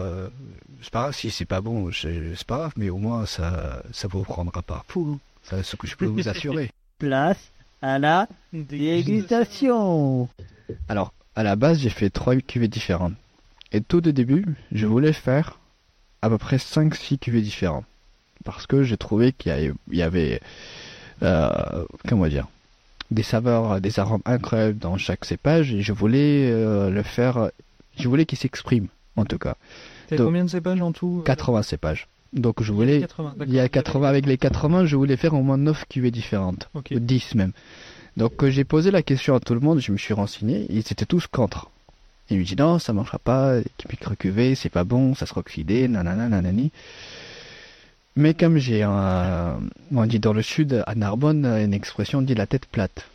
c'est 0.82 0.92
pas 0.92 1.02
grave, 1.02 1.16
si 1.16 1.32
c'est 1.32 1.46
pas 1.46 1.62
bon, 1.62 1.92
c'est 1.92 2.46
pas 2.46 2.58
grave, 2.58 2.74
mais 2.78 2.90
au 2.90 2.98
moins 2.98 3.26
ça, 3.26 3.84
ça 3.92 4.08
vous 4.08 4.24
prendra 4.24 4.62
pas 4.62 4.84
fou, 4.88 5.20
c'est 5.44 5.56
hein. 5.56 5.64
ce 5.64 5.76
que 5.76 5.88
je 5.88 5.96
peux 5.96 6.06
vous 6.06 6.28
assurer. 6.28 6.72
Place 7.00 7.52
à 7.84 8.00
la 8.00 8.28
dégustation. 8.54 10.30
Alors, 10.88 11.14
à 11.36 11.44
la 11.44 11.56
base, 11.56 11.80
j'ai 11.80 11.90
fait 11.90 12.10
trois 12.10 12.36
cuvées 12.38 12.70
différentes. 12.70 13.14
Et 13.72 13.82
tout 13.82 14.08
au 14.08 14.12
début, 14.12 14.46
je 14.72 14.86
voulais 14.86 15.14
faire 15.14 15.60
à 16.22 16.30
peu 16.30 16.38
près 16.38 16.58
5-6 16.58 17.20
cuvées 17.20 17.42
différentes. 17.42 17.86
Parce 18.46 18.68
que 18.68 18.84
j'ai 18.84 18.98
trouvé 18.98 19.34
qu'il 19.34 19.74
y 19.92 20.02
avait, 20.02 20.42
euh, 21.24 21.86
comment 22.08 22.28
dire, 22.28 22.48
des 23.14 23.24
saveurs, 23.24 23.80
des 23.82 24.00
arômes 24.00 24.22
incroyables 24.26 24.78
dans 24.78 24.98
chaque 24.98 25.26
cépage 25.26 25.74
et 25.74 25.82
je 25.82 25.94
voulais 25.94 26.50
euh, 26.52 26.90
le 26.90 27.04
faire, 27.04 27.50
je 27.98 28.08
voulais 28.08 28.26
qu'il 28.26 28.38
s'exprime 28.38 28.88
en 29.16 29.26
tout 29.26 29.38
cas. 29.38 29.56
Combien 30.16 30.46
de 30.46 30.50
cépages 30.50 30.82
en 30.82 30.92
tout 30.92 31.24
80 31.26 31.60
euh 31.60 31.64
cépages. 31.64 32.08
Donc 32.34 32.64
je 32.64 32.72
voulais, 32.72 33.06
il 33.46 33.54
y 33.54 33.60
a 33.60 33.70
80, 33.70 34.08
avec 34.08 34.26
les 34.26 34.38
80, 34.38 34.86
je 34.86 34.96
voulais 34.96 35.18
faire 35.18 35.34
au 35.36 35.44
moins 35.44 35.58
9 35.58 35.86
cuvées 35.88 36.12
différentes, 36.12 36.70
ou 36.76 37.00
10 37.00 37.36
même. 37.36 37.52
Donc 38.18 38.46
j'ai 38.48 38.64
posé 38.64 38.90
la 38.92 39.04
question 39.04 39.36
à 39.36 39.40
tout 39.40 39.54
le 39.54 39.60
monde, 39.60 39.80
je 39.80 39.92
me 39.92 39.98
suis 39.98 40.14
renseigné, 40.14 40.66
ils 40.70 40.80
étaient 40.80 41.06
tous 41.06 41.28
contre. 41.28 41.70
Ils 42.30 42.40
me 42.40 42.44
disent 42.44 42.58
non, 42.58 42.80
ça 42.80 42.94
marchera 42.94 43.20
pas, 43.20 43.60
micro-cuvée, 43.90 44.56
c'est 44.56 44.70
pas 44.70 44.84
bon, 44.84 45.14
ça 45.14 45.26
sera 45.26 45.42
oxydé, 45.42 45.88
nanana, 45.88 46.30
nanani. 46.30 46.72
Mais 48.16 48.34
comme 48.34 48.58
j'ai 48.58 48.84
un, 48.84 49.60
on 49.94 50.06
dit 50.06 50.20
dans 50.20 50.34
le 50.34 50.42
sud, 50.42 50.84
à 50.86 50.96
Narbonne, 50.96 51.46
une 51.46 51.74
expression 51.74 52.22
dit 52.22 52.36
la 52.36 52.46
tête 52.46 52.66
plate. 52.68 53.08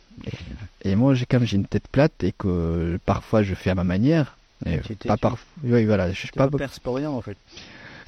Et, 0.83 0.95
moi, 0.95 1.13
j'ai 1.13 1.25
comme 1.25 1.45
j'ai 1.45 1.55
une 1.55 1.65
tête 1.65 1.87
plate 1.87 2.23
et 2.23 2.33
que 2.33 2.99
parfois 3.05 3.41
je 3.41 3.55
fais 3.55 3.69
à 3.69 3.75
ma 3.75 3.85
manière, 3.85 4.35
et 4.65 4.79
pas 5.05 5.15
parfois. 5.15 5.47
Oui, 5.63 5.85
voilà, 5.85 6.11
je 6.11 6.17
suis 6.17 6.29
pas. 6.29 6.49
rien 6.85 7.09
en 7.09 7.21
fait. 7.21 7.37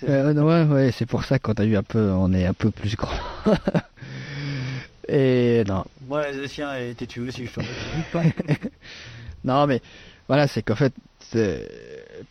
Euh, 0.08 0.34
ouais, 0.34 0.74
ouais, 0.74 0.92
c'est 0.92 1.06
pour 1.06 1.24
ça 1.24 1.39
qu'on 1.39 1.54
a 1.54 1.64
eu 1.64 1.78
un 1.78 1.84
peu, 1.84 2.10
on 2.12 2.34
est 2.34 2.46
un 2.46 2.54
peu 2.54 2.72
plus 2.72 2.96
grand. 2.96 3.16
Et 5.08 5.64
non. 5.68 5.84
Moi, 6.08 6.32
les 6.32 6.48
chiens 6.48 6.76
étaient 6.76 7.06
tués 7.06 7.28
aussi, 7.28 7.46
je 7.46 8.20
Non, 9.44 9.68
mais 9.68 9.82
voilà, 10.28 10.48
c'est 10.48 10.62
qu'en 10.62 10.76
fait, 10.76 10.94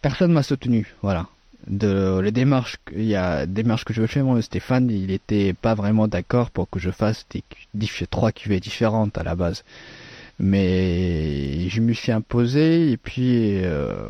personne 0.02 0.32
m'a 0.32 0.42
soutenu. 0.42 0.94
Voilà. 1.02 1.26
De 1.66 2.20
les 2.20 2.32
démarches, 2.32 2.78
il 2.92 3.04
y 3.04 3.14
a 3.14 3.46
démarches 3.46 3.84
que 3.84 3.92
je 3.92 4.06
fais, 4.06 4.22
moi, 4.22 4.40
Stéphane, 4.42 4.90
il 4.90 5.10
était 5.10 5.52
pas 5.52 5.74
vraiment 5.74 6.08
d'accord 6.08 6.50
pour 6.50 6.68
que 6.70 6.78
je 6.78 6.90
fasse 6.90 7.26
des, 7.74 7.86
trois 8.10 8.32
cuvées 8.32 8.60
différentes 8.60 9.18
à 9.18 9.22
la 9.22 9.34
base. 9.34 9.64
Mais 10.38 11.68
je 11.68 11.80
me 11.80 11.92
suis 11.92 12.12
imposé 12.12 12.90
et 12.90 12.96
puis 12.96 13.62
euh, 13.62 14.08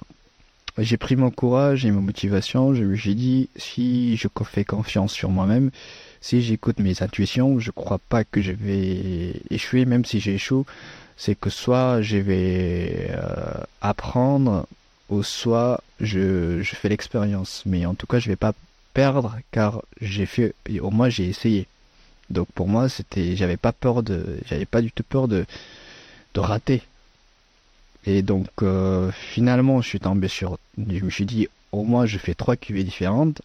j'ai 0.79 0.97
pris 0.97 1.17
mon 1.17 1.31
courage 1.31 1.85
et 1.85 1.91
ma 1.91 2.01
motivation. 2.01 2.75
Je 2.75 3.11
dit, 3.11 3.49
si 3.57 4.17
je 4.17 4.29
fais 4.45 4.65
confiance 4.65 5.13
sur 5.13 5.31
moi-même, 5.31 5.71
si 6.21 6.43
j'écoute 6.43 6.79
mes 6.79 7.03
intuitions, 7.03 7.59
je 7.59 7.71
crois 7.71 7.99
pas 7.99 8.25
que 8.25 8.41
je 8.41 8.53
vais 8.53 9.33
échouer, 9.51 9.85
même 9.85 10.05
si 10.05 10.21
j'échoue. 10.21 10.67
C'est 11.17 11.35
que 11.35 11.51
soit 11.51 12.01
je 12.01 12.17
vais 12.17 13.09
euh, 13.11 13.63
apprendre, 13.83 14.67
ou 15.11 15.23
soit 15.23 15.83
je, 16.01 16.63
je 16.63 16.75
fais 16.75 16.89
l'expérience. 16.89 17.63
Mais 17.67 17.85
en 17.87 17.95
tout 17.95 18.07
cas, 18.07 18.19
je 18.19 18.29
vais 18.29 18.37
pas 18.37 18.55
perdre, 18.95 19.37
car 19.51 19.83
j'ai 20.01 20.27
fait, 20.27 20.55
au 20.81 20.91
moins 20.91 21.09
j'ai 21.09 21.29
essayé. 21.29 21.67
Donc 22.31 22.49
pour 22.55 22.69
moi, 22.69 22.89
c'était, 22.89 23.37
j'avais 23.37 23.57
pas 23.57 23.73
peur 23.73 24.03
de, 24.03 24.39
j'avais 24.47 24.67
pas 24.67 24.83
du 24.83 24.93
tout 24.93 25.03
peur 25.03 25.29
de, 25.29 25.45
de 26.35 26.41
rater. 26.41 26.83
Et 28.07 28.23
donc 28.23 28.49
euh, 28.63 29.11
finalement, 29.13 29.83
je 29.83 29.89
suis 29.89 30.01
tombé 30.01 30.29
sur, 30.29 30.59
je 30.79 31.05
me 31.05 31.11
suis 31.11 31.27
dit, 31.27 31.49
au 31.73 31.85
moins 31.85 32.07
je 32.07 32.17
fais 32.19 32.35
trois 32.35 32.57
cuvées 32.57 32.85
différentes 32.85 33.43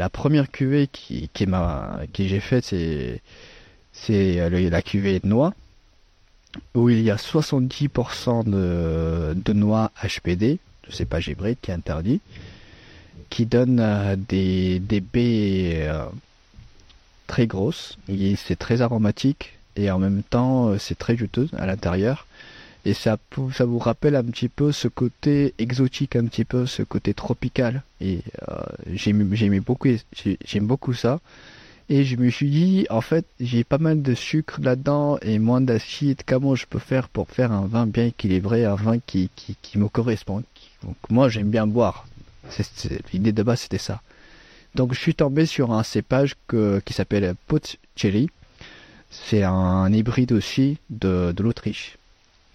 la 0.00 0.08
première 0.08 0.50
cuvée 0.50 0.86
qui, 0.86 1.28
qui, 1.32 1.46
qui 2.12 2.28
j'ai 2.28 2.40
faite, 2.40 2.64
c'est, 2.64 3.20
c'est 3.92 4.50
la 4.50 4.82
cuvée 4.82 5.20
de 5.20 5.26
noix, 5.26 5.52
où 6.74 6.88
il 6.88 7.02
y 7.02 7.10
a 7.10 7.16
70% 7.16 8.44
de, 8.44 9.34
de 9.34 9.52
noix 9.52 9.92
HPD, 10.02 10.58
sais 10.90 11.04
pas, 11.04 11.20
hybride, 11.20 11.58
qui 11.62 11.70
est 11.70 11.74
interdit, 11.74 12.20
qui 13.30 13.46
donne 13.46 13.80
euh, 13.80 14.16
des, 14.16 14.78
des 14.80 15.00
baies 15.00 15.88
euh, 15.88 16.04
très 17.26 17.46
grosses, 17.46 17.96
c'est 18.36 18.58
très 18.58 18.82
aromatique, 18.82 19.58
et 19.76 19.90
en 19.90 19.98
même 19.98 20.22
temps 20.22 20.68
euh, 20.68 20.78
c'est 20.78 20.98
très 20.98 21.16
juteux 21.16 21.48
à 21.56 21.66
l'intérieur. 21.66 22.26
Et 22.86 22.94
ça, 22.94 23.18
ça 23.52 23.66
vous 23.66 23.78
rappelle 23.78 24.16
un 24.16 24.24
petit 24.24 24.48
peu 24.48 24.72
ce 24.72 24.88
côté 24.88 25.52
exotique, 25.58 26.16
un 26.16 26.24
petit 26.24 26.46
peu 26.46 26.64
ce 26.64 26.82
côté 26.82 27.12
tropical. 27.12 27.82
Et 28.00 28.20
j'aime 28.94 29.60
beaucoup, 29.60 29.88
j'ai- 29.88 30.38
j'aime 30.46 30.66
beaucoup 30.66 30.94
ça. 30.94 31.20
Et 31.90 32.04
je 32.04 32.16
me 32.16 32.30
suis 32.30 32.48
dit, 32.48 32.86
en 32.88 33.02
fait, 33.02 33.26
j'ai 33.38 33.64
pas 33.64 33.76
mal 33.76 34.00
de 34.00 34.14
sucre 34.14 34.60
là-dedans 34.62 35.18
et 35.22 35.38
moins 35.38 35.60
d'acide. 35.60 36.22
Comment 36.24 36.54
je 36.54 36.64
peux 36.64 36.78
faire 36.78 37.08
pour 37.08 37.28
faire 37.28 37.52
un 37.52 37.66
vin 37.66 37.86
bien 37.86 38.06
équilibré, 38.06 38.64
un 38.64 38.76
vin 38.76 38.98
qui, 38.98 39.28
qui, 39.36 39.56
qui 39.60 39.76
me 39.76 39.88
correspond. 39.88 40.42
Donc 40.84 40.96
moi, 41.08 41.28
j'aime 41.28 41.50
bien 41.50 41.66
boire. 41.66 42.06
L'idée 43.12 43.32
de 43.32 43.42
base, 43.42 43.60
c'était 43.60 43.78
ça. 43.78 44.00
Donc 44.74 44.94
je 44.94 45.00
suis 45.00 45.14
tombé 45.14 45.46
sur 45.46 45.72
un 45.72 45.82
cépage 45.82 46.36
qui 46.48 46.92
s'appelle 46.92 47.34
Pot 47.46 47.76
Cherry. 47.96 48.28
C'est 49.10 49.42
un 49.42 49.92
hybride 49.92 50.32
aussi 50.32 50.78
de, 50.88 51.34
l'Autriche. 51.38 51.96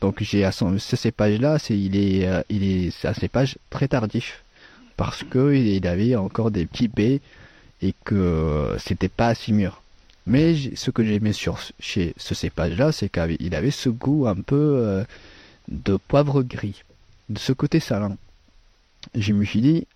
Donc 0.02 0.22
j'ai 0.22 0.50
ce 0.52 0.96
cépage-là, 0.96 1.60
c'est 1.60 1.78
il 1.78 1.96
est 1.96 2.28
euh, 2.28 3.10
un 3.10 3.14
cépage 3.14 3.58
très 3.70 3.88
tardif 3.88 4.44
parce 4.98 5.24
que 5.24 5.54
il 5.54 5.86
avait 5.88 6.16
encore 6.16 6.52
des 6.52 6.66
petits 6.66 6.88
baies 6.88 7.22
et 7.82 7.94
que 8.06 8.76
c'était 8.80 9.10
pas 9.10 9.28
assez 9.28 9.52
mûr. 9.52 9.82
Mais 10.28 10.56
ce 10.76 10.90
que 10.92 11.04
j'aimais 11.04 11.34
sur 11.34 11.60
chez 11.80 12.14
ce 12.18 12.34
cépage-là, 12.34 12.92
c'est 12.92 13.10
qu'il 13.10 13.56
avait 13.56 13.72
ce 13.72 13.90
goût 13.90 14.26
un 14.26 14.36
peu 14.36 14.56
euh, 14.56 15.04
de 15.68 15.98
poivre 15.98 16.42
gris, 16.42 16.84
de 17.30 17.40
ce 17.40 17.54
côté 17.54 17.80
salin. 17.80 18.18
Je 19.16 19.34
me 19.34 19.46
suis 19.46 19.62
dit, 19.62 19.88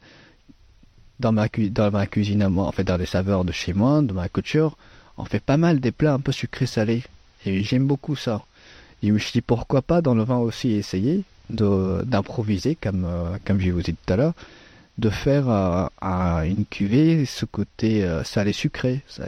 dans 1.19 1.31
ma, 1.31 1.47
dans 1.47 1.91
ma 1.91 2.07
cuisine 2.07 2.43
en 2.43 2.71
fait 2.71 2.83
dans 2.83 2.97
les 2.97 3.05
saveurs 3.05 3.43
de 3.45 3.51
chez 3.51 3.73
moi, 3.73 4.01
de 4.01 4.13
ma 4.13 4.29
couture, 4.29 4.77
on 5.17 5.25
fait 5.25 5.39
pas 5.43 5.57
mal 5.57 5.79
des 5.79 5.91
plats 5.91 6.13
un 6.13 6.19
peu 6.19 6.31
sucrés 6.31 6.65
salés. 6.67 7.03
Et 7.45 7.63
j'aime 7.63 7.87
beaucoup 7.87 8.15
ça. 8.15 8.43
Et 9.01 9.07
je 9.07 9.13
me 9.13 9.19
suis 9.19 9.31
dit 9.33 9.41
pourquoi 9.41 9.81
pas 9.81 10.01
dans 10.01 10.13
le 10.15 10.23
vin 10.23 10.37
aussi 10.37 10.71
essayer 10.71 11.23
d'improviser 11.49 12.75
comme 12.75 13.05
euh, 13.05 13.37
comme 13.45 13.59
je 13.59 13.71
vous 13.71 13.79
ai 13.79 13.83
dit 13.83 13.95
tout 14.05 14.13
à 14.13 14.17
l'heure, 14.17 14.33
de 14.97 15.09
faire 15.09 15.49
euh, 15.49 16.41
une 16.43 16.65
cuvée 16.65 17.25
ce 17.25 17.45
côté 17.45 18.03
euh, 18.03 18.23
salé 18.23 18.53
sucré, 18.53 19.01
Ça- 19.07 19.25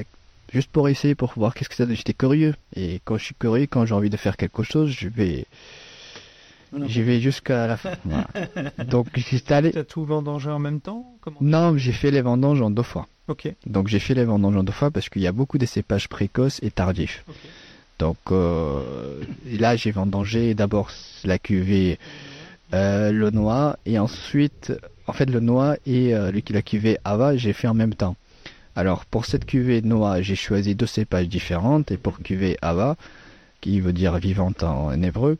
juste 0.54 0.70
pour 0.70 0.88
essayer 0.90 1.16
pour 1.16 1.34
voir 1.36 1.54
qu'est-ce 1.56 1.70
que 1.70 1.76
ça 1.76 1.86
donne. 1.86 1.96
J'étais 1.96 2.14
curieux 2.14 2.54
et 2.76 3.02
quand 3.06 3.18
je 3.18 3.26
suis 3.26 3.36
curieux, 3.36 3.66
quand 3.68 3.86
j'ai 3.86 3.96
envie 3.96 4.10
de 4.10 4.18
faire 4.18 4.38
quelque 4.38 4.64
chose, 4.64 4.92
je 4.92 5.08
vais 5.08 5.46
j'y 6.86 7.02
vais 7.02 7.20
jusqu'à 7.20 7.68
la 7.68 7.78
fin. 7.78 7.92
Voilà. 8.06 8.28
Donc 8.86 9.08
j'étais 9.16 9.54
allé. 9.54 9.72
T'as 9.72 9.84
tout 9.84 10.06
vendangé 10.06 10.50
en 10.50 10.60
même 10.60 10.80
temps 10.82 11.06
Comment 11.22 11.38
Non, 11.42 11.78
j'ai 11.78 11.92
fait 11.92 12.12
les 12.12 12.22
vendanges 12.22 12.62
en 12.62 12.70
deux 12.70 12.84
fois. 12.84 13.08
Ok. 13.28 13.54
Donc 13.66 13.88
j'ai 13.88 14.00
fait 14.00 14.14
les 14.14 14.26
vendanges 14.26 14.56
en 14.56 14.64
deux 14.64 14.72
fois 14.72 14.92
parce 14.92 15.10
qu'il 15.10 15.22
y 15.22 15.28
a 15.28 15.32
beaucoup 15.32 15.58
de 15.58 15.66
cépages 15.66 16.08
précoces 16.08 16.60
et 16.64 16.72
tardifs. 16.72 17.24
Ok. 17.28 17.36
Donc 18.02 18.18
euh, 18.32 19.22
là 19.60 19.76
j'ai 19.76 19.92
vendangé 19.92 20.56
d'abord 20.56 20.90
la 21.24 21.38
cuvée 21.38 22.00
euh, 22.74 23.12
le 23.12 23.30
noix 23.30 23.78
et 23.86 24.00
ensuite 24.00 24.74
en 25.06 25.14
fait 25.14 25.30
le 25.30 25.40
noix 25.40 25.76
et 25.86 26.16
euh, 26.16 26.32
la 26.50 26.62
cuvée 26.64 26.98
Ava 27.04 27.38
j'ai 27.38 27.54
fait 27.54 27.68
en 27.68 27.76
même 27.76 27.94
temps. 27.94 28.16
Alors 28.76 29.06
pour 29.06 29.26
cette 29.26 29.46
cuvée 29.46 29.84
noix 29.84 30.24
j'ai 30.24 30.36
choisi 30.36 30.74
deux 30.74 30.88
cépages 30.88 31.28
différentes 31.28 31.92
et 31.92 31.98
pour 31.98 32.18
cuvée 32.20 32.58
Ava 32.64 32.96
qui 33.62 33.80
veut 33.80 33.94
dire 33.94 34.18
vivante 34.18 34.64
en, 34.64 34.88
en 34.88 35.02
hébreu 35.04 35.38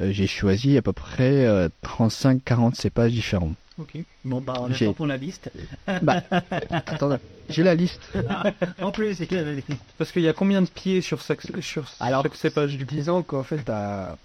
j'ai 0.00 0.26
choisi 0.26 0.76
à 0.76 0.82
peu 0.82 0.92
près 0.92 1.46
euh, 1.46 1.68
35-40 1.84 2.74
cépages 2.74 3.12
différents. 3.12 3.54
Ok. 3.78 3.96
Bon, 4.24 4.40
bah, 4.40 4.54
on 4.60 4.70
attend 4.72 4.92
pour 4.92 5.06
la 5.06 5.16
liste. 5.16 5.50
Bah, 6.02 6.22
attendez, 6.86 7.16
j'ai 7.48 7.62
la 7.62 7.74
liste. 7.74 8.00
en 8.82 8.90
plus, 8.90 9.14
c'est 9.14 9.26
que 9.26 9.60
Parce 9.96 10.12
qu'il 10.12 10.22
y 10.22 10.28
a 10.28 10.32
combien 10.32 10.62
de 10.62 10.68
pieds 10.68 11.00
sur 11.00 11.20
chaque, 11.20 11.42
sur 11.62 11.88
Alors, 12.00 12.22
chaque 12.22 12.34
cépage 12.34 12.76
du 12.76 12.84
coup 12.86 12.94
Disons 12.94 13.22
qu'en 13.22 13.42
fait, 13.42 13.58
t'as 13.64 14.16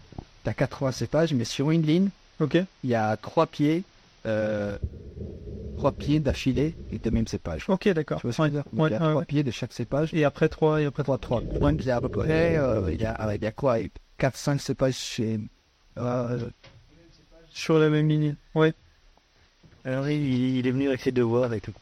as 0.46 0.54
80 0.54 0.92
cépages, 0.92 1.34
mais 1.34 1.46
sur 1.46 1.72
une 1.72 1.84
ligne, 1.84 2.10
Ok. 2.40 2.58
il 2.84 2.90
y 2.90 2.96
a 2.96 3.16
trois 3.16 3.48
pieds, 3.48 3.84
euh, 4.26 4.78
trois 5.78 5.92
pieds 5.92 6.20
d'affilée 6.20 6.74
et 6.92 7.00
de 7.00 7.10
même 7.10 7.28
cépage. 7.28 7.66
Ok, 7.70 7.88
d'accord. 7.90 8.20
Tu 8.20 8.28
vois 8.28 8.34
ce 8.34 8.38
que 8.38 8.44
je 8.44 8.48
veux 8.50 8.54
dire? 8.56 8.64
Donc, 8.74 8.82
Ouais, 8.84 8.90
Il 8.90 8.94
y 8.94 8.96
a 8.96 9.00
ouais, 9.00 9.10
trois 9.10 9.20
ouais. 9.22 9.26
pieds 9.26 9.44
de 9.44 9.52
chaque 9.52 9.74
cépage. 9.74 10.10
Et 10.14 10.26
après 10.26 10.50
3 10.50 10.82
et 10.82 10.86
après 10.86 11.04
3. 11.04 11.18
3, 11.18 11.44
3. 11.54 11.70
Ouais, 11.70 11.76
il 11.80 11.86
y 11.86 11.92
a 11.92 11.98
à 11.98 12.02
peu 12.02 12.10
près, 12.10 12.58
euh, 12.58 12.92
il 12.92 13.02
y 13.02 13.06
a, 13.06 13.36
il 13.36 13.42
y 13.44 13.46
a 13.48 13.52
quoi? 13.52 13.78
4-5 14.20 14.60
cépages 14.60 14.96
chez... 14.96 15.40
euh, 15.98 16.40
Sur 17.52 17.80
la 17.80 17.90
même 17.90 18.08
ligne. 18.10 18.36
Ouais. 18.56 18.74
Alors, 19.86 20.08
il, 20.10 20.58
il 20.58 20.68
est 20.68 20.72
venu 20.72 20.88
avec 20.88 21.02
ses 21.02 21.12
devoirs 21.12 21.44
avec 21.44 21.64
tout. 21.64 21.74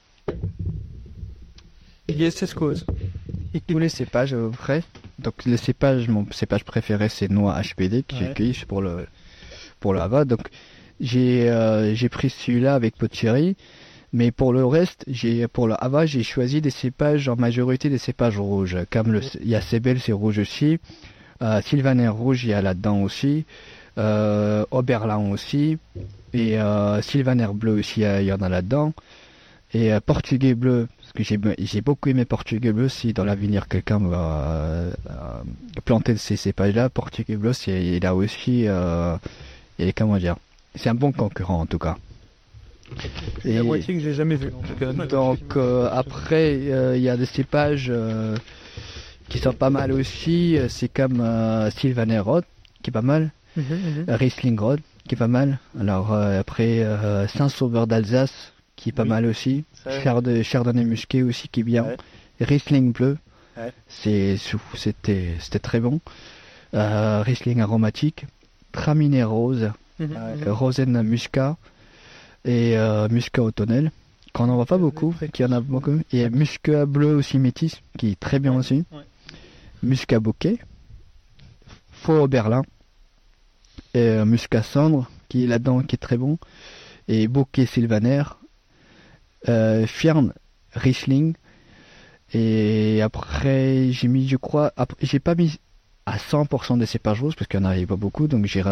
Yes, 2.09 2.35
c'est 2.35 2.53
cause. 2.53 2.85
tous 3.67 3.79
les 3.79 3.89
cépages 3.89 4.33
à 4.33 4.37
peu 4.37 4.49
près. 4.49 4.83
Donc 5.19 5.45
le 5.45 5.55
cépage, 5.55 6.07
mon 6.09 6.25
cépage 6.31 6.63
préféré 6.65 7.09
c'est 7.09 7.29
noix 7.29 7.61
HPD 7.61 8.03
que 8.03 8.15
j'ai 8.15 8.27
Ouais. 8.27 8.33
cueilli 8.33 8.59
pour 8.67 8.81
le 8.81 9.05
pour 9.79 9.93
le 9.93 10.01
Hava. 10.01 10.25
Donc 10.25 10.41
j'ai 10.99 11.49
euh, 11.49 11.93
j'ai 11.93 12.09
pris 12.09 12.29
celui-là 12.29 12.75
avec 12.75 12.95
Potieri, 12.97 13.55
mais 14.13 14.31
pour 14.31 14.51
le 14.51 14.65
reste, 14.65 15.03
j'ai 15.07 15.47
pour 15.47 15.67
le 15.67 15.75
Hava, 15.81 16.05
j'ai 16.05 16.23
choisi 16.23 16.59
des 16.59 16.69
cépages 16.71 17.29
en 17.29 17.35
majorité 17.35 17.89
des 17.89 17.97
cépages 17.99 18.39
rouges. 18.39 18.77
Comme 18.89 19.11
le 19.13 19.21
il 19.41 19.47
y 19.47 19.55
a 19.55 19.61
Sebel, 19.61 19.99
c'est 19.99 20.11
rouge 20.11 20.39
aussi. 20.39 20.79
Euh, 21.41 21.61
Sylvaner 21.61 22.07
rouge, 22.09 22.43
il 22.43 22.49
y 22.49 22.53
a 22.53 22.61
là-dedans 22.61 23.01
aussi. 23.03 23.45
Euh, 24.01 24.65
Oberlin 24.71 25.31
aussi. 25.31 25.77
Et 26.33 26.59
euh, 26.59 27.01
Sylvaner 27.01 27.47
bleu 27.53 27.73
aussi, 27.79 28.01
il 28.01 28.23
y 28.23 28.33
en 28.33 28.41
a 28.41 28.49
là-dedans. 28.49 28.93
Et 29.73 29.93
euh, 29.93 29.99
portugais 30.01 30.53
bleu, 30.53 30.87
parce 30.99 31.13
que 31.13 31.23
j'ai 31.23 31.81
beaucoup 31.81 32.09
aimé 32.09 32.25
portugais 32.25 32.73
bleu. 32.73 32.89
Si 32.89 33.13
dans 33.13 33.23
l'avenir 33.23 33.67
quelqu'un 33.67 33.99
va 33.99 34.17
euh, 34.17 34.91
euh, 35.09 35.81
planter 35.85 36.17
ces 36.17 36.35
cépages-là, 36.35 36.89
portugais 36.89 37.37
bleu, 37.37 37.53
c'est 37.53 37.81
il 37.97 38.05
a 38.05 38.13
aussi, 38.15 38.65
euh, 38.67 39.15
est 39.79 39.93
comment 39.93 40.17
dire, 40.17 40.35
c'est 40.75 40.89
un 40.89 40.95
bon 40.95 41.11
concurrent 41.11 41.61
en 41.61 41.65
tout 41.65 41.79
cas. 41.79 41.97
Et 43.45 43.55
la 43.55 43.63
moitié 43.63 43.93
que 43.95 44.01
j'ai 44.01 44.13
jamais 44.13 44.35
vu. 44.35 44.51
Donc 45.09 45.55
euh, 45.55 45.89
après, 45.91 46.57
euh, 46.69 46.97
il 46.97 47.03
y 47.03 47.09
a 47.09 47.15
des 47.15 47.25
cépages 47.25 47.87
euh, 47.89 48.35
qui 49.29 49.39
sont 49.39 49.53
pas 49.53 49.69
mal 49.69 49.93
aussi. 49.93 50.57
euh, 50.57 50.67
C'est 50.67 50.89
comme 50.89 51.21
euh, 51.21 51.71
Sylvaner 51.71 52.19
Rod, 52.19 52.43
qui 52.83 52.89
est 52.89 52.91
pas 52.91 53.01
mal. 53.01 53.31
Euh, 53.57 54.05
Riesling 54.07 54.57
Rod, 54.59 54.79
qui 55.07 55.15
est 55.15 55.17
pas 55.17 55.27
mal. 55.27 55.59
Alors 55.79 56.13
euh, 56.13 56.39
après, 56.39 56.79
euh, 56.79 57.27
Saint-Sauveur 57.27 57.87
d'Alsace, 57.87 58.53
qui 58.75 58.89
est 58.89 58.93
pas 58.93 59.03
Oui. 59.03 59.09
mal 59.09 59.25
aussi. 59.25 59.63
Ça, 59.83 60.01
Chard- 60.01 60.21
Chardonnay 60.43 60.83
musqué 60.85 61.23
aussi, 61.23 61.47
qui 61.49 61.59
est 61.61 61.63
bien. 61.63 61.83
Ouais. 61.83 61.97
Riesling 62.39 62.91
bleu, 62.93 63.17
Ouais. 63.57 63.71
c'est 63.87 64.37
c'était 64.75 65.35
c'était 65.39 65.59
très 65.59 65.79
bon. 65.79 65.99
Euh, 66.73 67.21
Riesling 67.23 67.59
aromatique. 67.61 68.25
Traminé 68.71 69.23
rose, 69.23 69.71
Ouais. 69.99 70.07
mhm. 70.07 70.47
Rosen 70.47 71.01
muscat 71.03 71.57
et 72.45 72.75
muscat 73.09 73.43
au 73.43 73.51
tonnel. 73.51 73.91
Qu'on 74.33 74.47
n'en 74.47 74.55
voit 74.55 74.65
pas 74.65 74.77
beaucoup, 74.77 75.13
qu'il 75.33 75.45
y 75.45 75.49
en 75.49 75.51
a 75.51 75.59
beaucoup. 75.59 75.99
Et 76.13 76.29
muscat 76.29 76.85
bleu 76.85 77.15
aussi 77.15 77.37
métis, 77.37 77.81
qui 77.97 78.11
est 78.11 78.19
très 78.19 78.39
bien 78.39 78.53
aussi. 78.53 78.85
Muscat 79.83 80.21
bouquet. 80.21 80.57
Faux 81.91 82.13
au 82.23 82.27
Berlin. 82.29 82.61
Et 83.93 83.99
euh, 83.99 84.25
muscat 84.25 84.63
cendre, 84.63 85.09
qui 85.29 85.43
est 85.43 85.47
là-dedans, 85.47 85.81
qui 85.81 85.95
est 85.95 85.99
très 85.99 86.17
bon. 86.17 86.37
Et 87.07 87.27
bouquet 87.27 87.65
sylvaner. 87.65 88.23
Euh, 89.49 89.85
Fierne 89.87 90.33
Riesling. 90.73 91.35
Et 92.33 93.01
après, 93.01 93.91
j'ai 93.91 94.07
mis, 94.07 94.27
je 94.27 94.37
crois, 94.37 94.71
j'ai 95.01 95.19
pas 95.19 95.35
mis 95.35 95.59
à 96.05 96.17
100% 96.17 96.79
des 96.79 96.85
cépages 96.85 97.21
roses 97.21 97.35
parce 97.35 97.47
qu'il 97.47 97.59
n'y 97.59 97.65
en 97.65 97.69
avait 97.69 97.85
pas 97.85 97.95
beaucoup, 97.95 98.27
donc 98.27 98.45
j'ai 98.45 98.63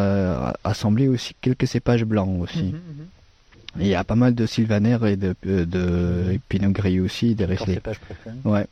assemblé 0.64 1.08
aussi 1.08 1.36
quelques 1.42 1.68
cépages 1.68 2.06
blancs 2.06 2.42
aussi. 2.42 2.64
Mhm, 2.64 2.72
mhm. 2.72 3.82
Et 3.82 3.86
il 3.86 3.88
y 3.88 3.96
a 3.96 4.04
pas 4.04 4.16
mal 4.16 4.34
de 4.34 4.46
sylvaner 4.46 4.98
et 5.06 5.16
de, 5.16 5.36
euh, 5.46 5.66
de 5.66 6.40
pinot 6.50 6.72
gris 6.72 7.00
aussi, 7.00 7.36
des 7.36 7.46
Riesling. 7.46 7.80
Ouais. 8.44 8.66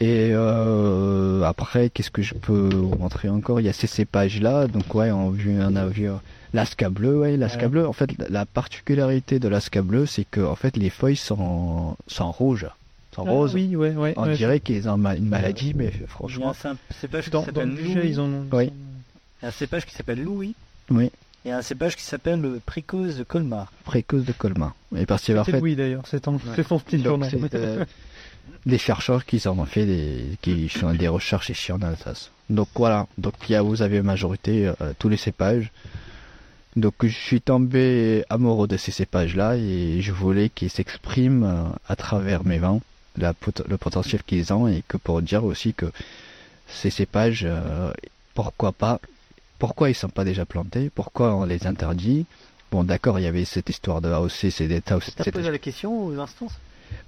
Et 0.00 0.30
euh, 0.32 1.42
après, 1.42 1.90
qu'est-ce 1.90 2.10
que 2.10 2.22
je 2.22 2.34
peux 2.34 2.68
vous 2.74 2.94
montrer 2.96 3.28
encore? 3.28 3.60
Il 3.60 3.66
y 3.66 3.68
a 3.68 3.72
ces 3.72 3.86
cépages-là. 3.86 4.66
Donc 4.68 4.94
ouais, 4.94 5.10
on, 5.10 5.28
a 5.28 5.30
vu, 5.32 5.56
on 5.60 5.76
a 5.76 5.86
vu 5.86 6.08
euh, 6.08 6.14
l'asca 6.52 6.90
bleu. 6.90 7.18
Ouais, 7.20 7.36
l'asca 7.36 7.62
Ouais. 7.64 7.68
bleu. 7.68 7.86
En 7.86 7.92
fait, 7.92 8.10
la 8.30 8.46
particularité 8.46 9.38
de 9.38 9.48
l'asca 9.48 9.82
bleu, 9.82 10.06
c'est 10.06 10.24
que 10.30 10.40
en 10.40 10.54
fait, 10.56 10.76
les 10.76 10.90
feuilles 10.90 11.16
sont, 11.16 11.96
sont 12.06 12.30
rouges, 12.32 12.66
sont 13.14 13.24
Ah, 13.26 13.30
roses. 13.30 13.54
Oui, 13.54 13.74
ouais, 13.76 13.90
ouais. 13.92 14.14
On 14.16 14.24
ouais. 14.24 14.36
dirait 14.36 14.60
qu'ils 14.60 14.88
ont 14.88 14.94
une 14.96 15.28
maladie, 15.28 15.72
mais 15.74 15.90
Il 15.94 16.00
y 16.00 16.04
a 16.04 16.06
franchement, 16.06 16.54
un 16.64 16.76
cépage 17.00 17.24
qui 17.30 17.30
s'appelle 17.44 17.68
Louis. 17.74 18.00
ils 18.04 18.20
en 18.20 18.24
ont. 18.24 18.46
Oui. 18.52 18.70
Un 19.42 19.50
cépage 19.50 19.84
qui 19.86 19.94
s'appelle 19.94 20.22
Louis. 20.22 20.54
oui, 20.90 21.10
Et 21.44 21.52
un 21.52 21.60
cépage 21.62 21.96
qui 21.96 22.02
s'appelle 22.02 22.40
le 22.40 22.60
précoce 22.64 23.16
de 23.16 23.24
Colmar. 23.24 23.70
précoce 23.84 24.24
de 24.24 24.32
Colmar. 24.32 24.74
Et 24.96 25.04
parce 25.06 25.24
que 25.24 25.36
en 25.36 25.44
fait, 25.44 25.60
oui 25.60 25.76
d'ailleurs, 25.76 26.04
c'est 26.06 26.20
ton, 26.20 26.38
c'est 26.56 26.66
son 26.66 26.78
petit 26.78 27.02
c'est, 27.02 27.54
euh, 27.56 27.84
des 28.66 28.78
chercheurs 28.78 29.24
qui 29.24 29.46
en 29.46 29.58
ont 29.58 29.66
fait 29.66 29.84
des, 29.86 30.38
qui 30.40 30.68
font 30.68 30.94
des 30.94 31.08
recherches 31.08 31.50
ici 31.50 31.72
en 31.72 31.82
Alsace. 31.82 32.30
Donc 32.50 32.68
voilà, 32.74 33.06
donc 33.18 33.34
il 33.48 33.52
y 33.52 33.54
a, 33.54 33.62
vous 33.62 33.82
avez 33.82 34.02
majorité 34.02 34.66
euh, 34.66 34.92
tous 34.98 35.08
les 35.08 35.16
cépages. 35.16 35.70
Donc 36.76 36.94
je 37.02 37.08
suis 37.08 37.40
tombé 37.40 38.24
amoureux 38.30 38.66
de 38.66 38.76
ces 38.76 38.90
cépages-là 38.90 39.56
et 39.56 40.00
je 40.00 40.12
voulais 40.12 40.48
qu'ils 40.48 40.70
s'expriment 40.70 41.44
euh, 41.44 41.64
à 41.88 41.96
travers 41.96 42.44
mes 42.44 42.58
vins, 42.58 42.80
la 43.16 43.32
le 43.68 43.76
potentiel 43.76 44.22
qu'ils 44.22 44.52
ont 44.52 44.66
et 44.66 44.82
que 44.88 44.96
pour 44.96 45.22
dire 45.22 45.44
aussi 45.44 45.72
que 45.72 45.86
ces 46.66 46.90
cépages, 46.90 47.44
euh, 47.48 47.92
pourquoi 48.34 48.72
pas 48.72 49.00
Pourquoi 49.58 49.90
ils 49.90 49.94
sont 49.94 50.08
pas 50.08 50.24
déjà 50.24 50.44
plantés 50.44 50.90
Pourquoi 50.90 51.34
on 51.34 51.44
les 51.44 51.66
interdit 51.66 52.26
Bon, 52.72 52.82
d'accord, 52.82 53.20
il 53.20 53.22
y 53.22 53.28
avait 53.28 53.44
cette 53.44 53.68
histoire 53.68 54.00
de 54.00 54.08
AOC, 54.08 54.50
c'est 54.50 54.66
des 54.66 54.80
T'as 54.80 54.98
posé 54.98 55.50
la 55.50 55.58
question 55.58 56.06
aux 56.06 56.18
instances 56.18 56.54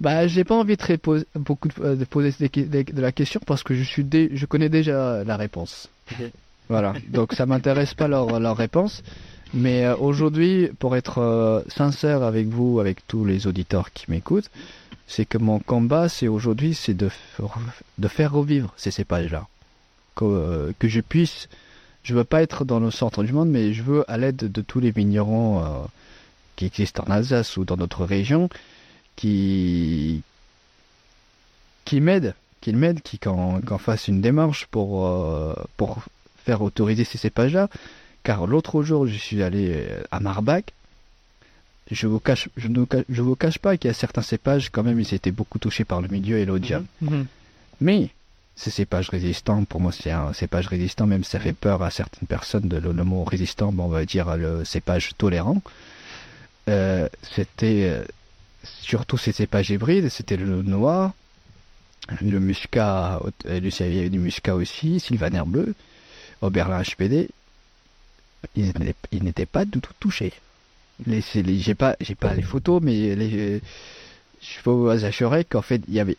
Bah, 0.01 0.27
j'ai 0.27 0.43
pas 0.43 0.55
envie 0.55 0.77
de 0.77 0.81
répos- 0.83 1.25
beaucoup 1.35 1.67
de, 1.67 1.73
euh, 1.83 1.95
de 1.95 2.05
poser 2.05 2.33
des- 2.39 2.49
des- 2.65 2.83
de 2.83 3.01
la 3.01 3.11
question 3.11 3.39
parce 3.45 3.63
que 3.63 3.73
je 3.73 3.83
suis 3.83 4.03
dé- 4.03 4.29
je 4.33 4.45
connais 4.45 4.69
déjà 4.69 5.23
la 5.23 5.37
réponse. 5.37 5.89
Voilà, 6.69 6.93
donc 7.07 7.31
ça 7.33 7.45
m'intéresse 7.45 7.93
pas 7.93 8.09
leur, 8.09 8.41
leur 8.41 8.57
réponse. 8.57 9.01
Mais 9.53 9.85
euh, 9.85 9.95
aujourd'hui, 9.95 10.67
pour 10.79 10.97
être 10.97 11.19
euh, 11.19 11.61
sincère 11.69 12.23
avec 12.23 12.47
vous, 12.47 12.81
avec 12.81 13.07
tous 13.07 13.23
les 13.23 13.47
auditeurs 13.47 13.93
qui 13.93 14.11
m'écoutent, 14.11 14.49
c'est 15.07 15.23
que 15.23 15.37
mon 15.37 15.59
combat, 15.59 16.09
c'est 16.09 16.27
aujourd'hui, 16.27 16.73
c'est 16.73 16.93
de, 16.93 17.09
de 17.97 18.07
faire 18.09 18.33
revivre 18.33 18.73
ces 18.75 18.91
cépages-là. 18.91 19.47
Que, 20.17 20.25
euh, 20.25 20.71
que 20.79 20.89
je 20.89 20.99
puisse, 20.99 21.47
je 22.03 22.13
veux 22.13 22.25
pas 22.25 22.41
être 22.41 22.65
dans 22.65 22.81
le 22.81 22.91
centre 22.91 23.23
du 23.23 23.31
monde, 23.31 23.47
mais 23.49 23.71
je 23.71 23.81
veux 23.83 24.03
à 24.11 24.17
l'aide 24.17 24.51
de 24.51 24.61
tous 24.61 24.81
les 24.81 24.91
vignerons 24.91 25.63
qui 26.57 26.65
existent 26.65 27.05
en 27.07 27.11
Alsace 27.11 27.55
ou 27.55 27.63
dans 27.63 27.77
d'autres 27.77 28.03
régions, 28.03 28.49
qui 29.17 30.21
qui 31.83 31.99
m'aident, 31.99 32.33
qui 32.61 32.71
m'aident, 32.71 33.01
qui 33.01 33.19
qu'en 33.19 33.59
qu'en 33.59 33.77
fassent 33.77 34.07
une 34.07 34.21
démarche 34.21 34.67
pour 34.67 35.05
euh, 35.05 35.53
pour 35.75 36.03
faire 36.45 36.61
autoriser 36.61 37.03
ces 37.03 37.17
cépages-là. 37.17 37.67
Car 38.23 38.47
l'autre 38.47 38.83
jour, 38.83 39.05
je 39.05 39.17
suis 39.17 39.43
allé 39.43 39.73
euh, 39.73 40.03
à 40.11 40.21
Marbach. 40.21 40.63
Je 41.89 42.07
vous 42.07 42.19
cache, 42.19 42.49
je 42.57 42.67
ne 42.67 42.85
je 43.09 43.21
vous 43.21 43.35
cache 43.35 43.59
pas 43.59 43.77
qu'il 43.77 43.87
y 43.87 43.91
a 43.91 43.93
certains 43.93 44.21
cépages, 44.21 44.69
quand 44.69 44.83
même, 44.83 44.99
ils 44.99 45.13
étaient 45.13 45.31
beaucoup 45.31 45.59
touchés 45.59 45.85
par 45.85 46.01
le 46.01 46.09
milieu 46.09 46.37
et 46.37 46.45
l'odium. 46.45 46.85
Mhm. 47.01 47.25
Mais 47.79 48.09
ces 48.57 48.71
cépages 48.71 49.09
résistants, 49.09 49.63
pour 49.63 49.79
moi, 49.79 49.93
c'est 49.93 50.11
un 50.11 50.33
cépage 50.33 50.67
résistant, 50.67 51.05
même 51.05 51.23
si 51.23 51.31
ça 51.31 51.39
fait 51.39 51.53
peur 51.53 51.81
à 51.83 51.91
certaines 51.91 52.27
personnes 52.27 52.67
de 52.67 52.77
le, 52.77 52.91
le 52.91 53.03
mot 53.05 53.23
résistant, 53.23 53.71
bon, 53.71 53.85
on 53.85 53.87
va 53.87 54.03
dire 54.03 54.35
le 54.35 54.65
cépage 54.65 55.11
tolérant. 55.17 55.61
Euh, 56.67 57.07
c'était 57.35 58.03
surtout 58.63 59.17
ces 59.17 59.31
cépages 59.31 59.69
hybrides, 59.69 60.09
c'était 60.09 60.37
le 60.37 60.61
noir, 60.63 61.13
le 62.21 62.39
muscat, 62.39 63.21
le- 63.45 63.71
du 64.09 64.19
muscat 64.19 64.55
aussi, 64.55 64.99
sylvaner 64.99 65.43
bleu, 65.45 65.73
Oberlin 66.41 66.81
HPD. 66.83 67.29
Ils 68.55 68.71
n'étaient- 69.23 69.45
pas 69.45 69.65
du 69.65 69.79
tout 69.79 69.93
touchés. 69.99 70.31
Les, 71.05 71.21
j'ai 71.21 71.75
pas, 71.75 71.95
j'ai 71.99 72.15
pas 72.15 72.33
les 72.33 72.41
photos, 72.41 72.81
mais 72.81 73.15
les, 73.15 73.61
je 74.41 74.59
vous 74.71 74.87
assurer 74.89 75.43
qu'en 75.43 75.61
fait, 75.61 75.81
il 75.87 75.93
y 75.93 75.99
avait 75.99 76.17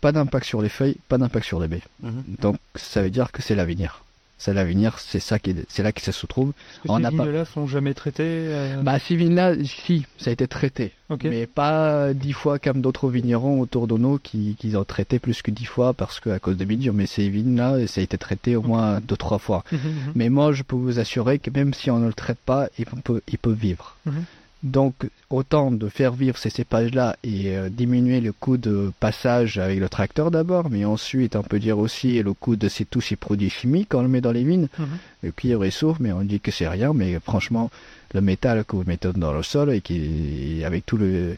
pas 0.00 0.12
d'impact 0.12 0.44
sur 0.46 0.60
les 0.60 0.68
feuilles, 0.68 0.96
pas 1.08 1.16
d'impact 1.18 1.46
sur 1.46 1.60
les 1.60 1.68
baies. 1.68 1.82
Mhm. 2.02 2.24
Donc, 2.40 2.56
ça 2.74 3.02
veut 3.02 3.10
dire 3.10 3.30
que 3.32 3.40
c'est 3.42 3.54
l'avenir. 3.54 4.01
C'est 4.44 4.52
l'avenir, 4.52 4.98
c'est 4.98 5.20
ça 5.20 5.38
qui, 5.38 5.50
est- 5.50 5.64
c'est 5.68 5.84
là 5.84 5.92
que 5.92 6.00
ça 6.00 6.10
se 6.10 6.26
trouve. 6.26 6.52
On 6.88 6.96
ces 6.96 7.02
pas- 7.04 7.10
vignes-là 7.10 7.44
sont 7.44 7.68
jamais 7.68 7.94
traités 7.94 8.24
euh, 8.26 8.82
Bah, 8.82 8.98
ces 8.98 9.14
vignes-là, 9.14 9.54
si, 9.64 10.04
ça 10.18 10.30
a 10.30 10.32
été 10.32 10.48
traité. 10.48 10.92
Mais 11.22 11.46
pas 11.46 12.12
dix 12.12 12.32
fois 12.32 12.58
comme 12.58 12.80
d'autres 12.80 13.08
vignerons 13.08 13.60
autour 13.60 13.86
de 13.86 13.96
nous 13.96 14.18
qui, 14.18 14.56
qui 14.58 14.74
ont 14.74 14.82
traité 14.84 15.20
plus 15.20 15.42
que 15.42 15.52
dix 15.52 15.66
fois 15.66 15.92
parce 15.94 16.18
que 16.18 16.30
à 16.30 16.40
cause 16.40 16.56
de 16.56 16.64
milieu. 16.64 16.90
Mais 16.90 17.06
ces 17.06 17.28
vignes-là, 17.28 17.86
ça 17.86 18.00
a 18.00 18.04
été 18.04 18.18
traité 18.18 18.56
au 18.56 18.62
moins 18.62 18.98
deux, 19.00 19.16
trois 19.16 19.38
fois. 19.38 19.62
Mhm, 19.72 19.78
mhm. 19.78 20.12
Mais 20.16 20.28
moi, 20.28 20.52
je 20.52 20.64
peux 20.64 20.74
vous 20.76 20.98
assurer 20.98 21.38
que 21.38 21.50
même 21.50 21.72
si 21.72 21.90
on 21.92 21.98
ne 22.00 22.06
le 22.08 22.12
traite 22.12 22.38
pas, 22.44 22.68
il 22.78 22.86
peut, 22.86 23.20
il 23.28 23.38
peut 23.38 23.52
vivre. 23.52 23.96
Mhm. 24.06 24.24
Donc, 24.62 24.94
autant 25.28 25.72
de 25.72 25.88
faire 25.88 26.12
vivre 26.12 26.38
ces 26.38 26.48
cépages-là 26.50 27.16
et 27.24 27.56
euh, 27.56 27.68
diminuer 27.68 28.20
le 28.20 28.32
coût 28.32 28.56
de 28.56 28.92
passage 29.00 29.58
avec 29.58 29.80
le 29.80 29.88
tracteur 29.88 30.30
d'abord, 30.30 30.70
mais 30.70 30.84
ensuite, 30.84 31.34
on 31.34 31.42
peut 31.42 31.58
dire 31.58 31.78
aussi 31.80 32.22
le 32.22 32.32
coût 32.32 32.54
de 32.54 32.68
ces, 32.68 32.84
tous 32.84 33.00
ces 33.00 33.16
produits 33.16 33.50
chimiques 33.50 33.88
qu'on 33.88 34.02
le 34.02 34.08
met 34.08 34.20
dans 34.20 34.30
les 34.30 34.44
vignes. 34.44 34.68
Mhm. 34.78 34.86
Le 35.24 35.32
cuivre 35.32 35.64
est 35.64 35.72
sourd, 35.72 35.96
mais 35.98 36.12
on 36.12 36.22
dit 36.22 36.38
que 36.38 36.52
c'est 36.52 36.68
rien. 36.68 36.92
Mais 36.94 37.18
franchement, 37.18 37.70
le 38.14 38.20
métal 38.20 38.64
que 38.64 38.76
vous 38.76 38.84
mettez 38.86 39.12
dans 39.14 39.32
le 39.32 39.42
sol 39.42 39.72
et 39.72 39.80
qui, 39.80 40.62
avec 40.64 40.86
tout 40.86 40.96
le, 40.96 41.36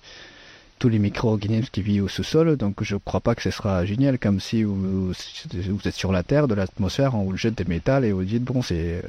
tous 0.79 0.91
les 0.91 0.99
micro-organismes 0.99 1.69
qui 1.73 1.81
vivent 1.81 2.05
au 2.05 2.09
sous-sol, 2.09 2.57
donc 2.59 2.83
je 2.83 2.95
ne 2.97 3.01
crois 3.03 3.21
pas 3.21 3.35
que 3.35 3.41
ce 3.43 3.51
sera 3.51 3.87
génial, 3.87 4.19
comme 4.19 4.39
si 4.41 4.65
vous, 4.65 5.13
vous 5.15 5.89
êtes 5.89 5.95
sur 5.95 6.13
la 6.13 6.23
Terre, 6.23 6.47
de 6.47 6.55
l'atmosphère, 6.55 7.15
on 7.15 7.25
vous 7.25 7.39
jette 7.39 7.55
des 7.57 7.65
métals 7.65 8.05
et 8.05 8.13
vous 8.13 8.25
dites, 8.25 8.45
bon, 8.45 8.61
c'est 8.61 9.01
euh, 9.03 9.09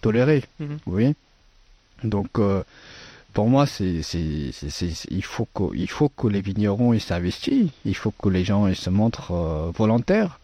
toléré, 0.00 0.42
Mhm. 0.58 0.78
vous 0.86 0.92
voyez? 0.92 1.14
Donc, 2.02 2.38
euh, 2.38 2.62
pour 3.32 3.48
moi, 3.48 3.66
c'est, 3.66 4.00
il, 5.10 5.24
faut 5.24 5.48
que, 5.54 5.86
faut 5.86 6.08
que 6.08 6.26
les 6.26 6.40
vignerons 6.40 6.92
ils 6.92 7.00
s'investissent, 7.00 7.70
il 7.84 7.96
faut 7.96 8.10
que 8.10 8.28
les 8.28 8.44
gens 8.44 8.66
ils 8.66 8.76
se 8.76 8.90
montrent 8.90 9.32
euh, 9.32 9.70
volontaires 9.74 10.40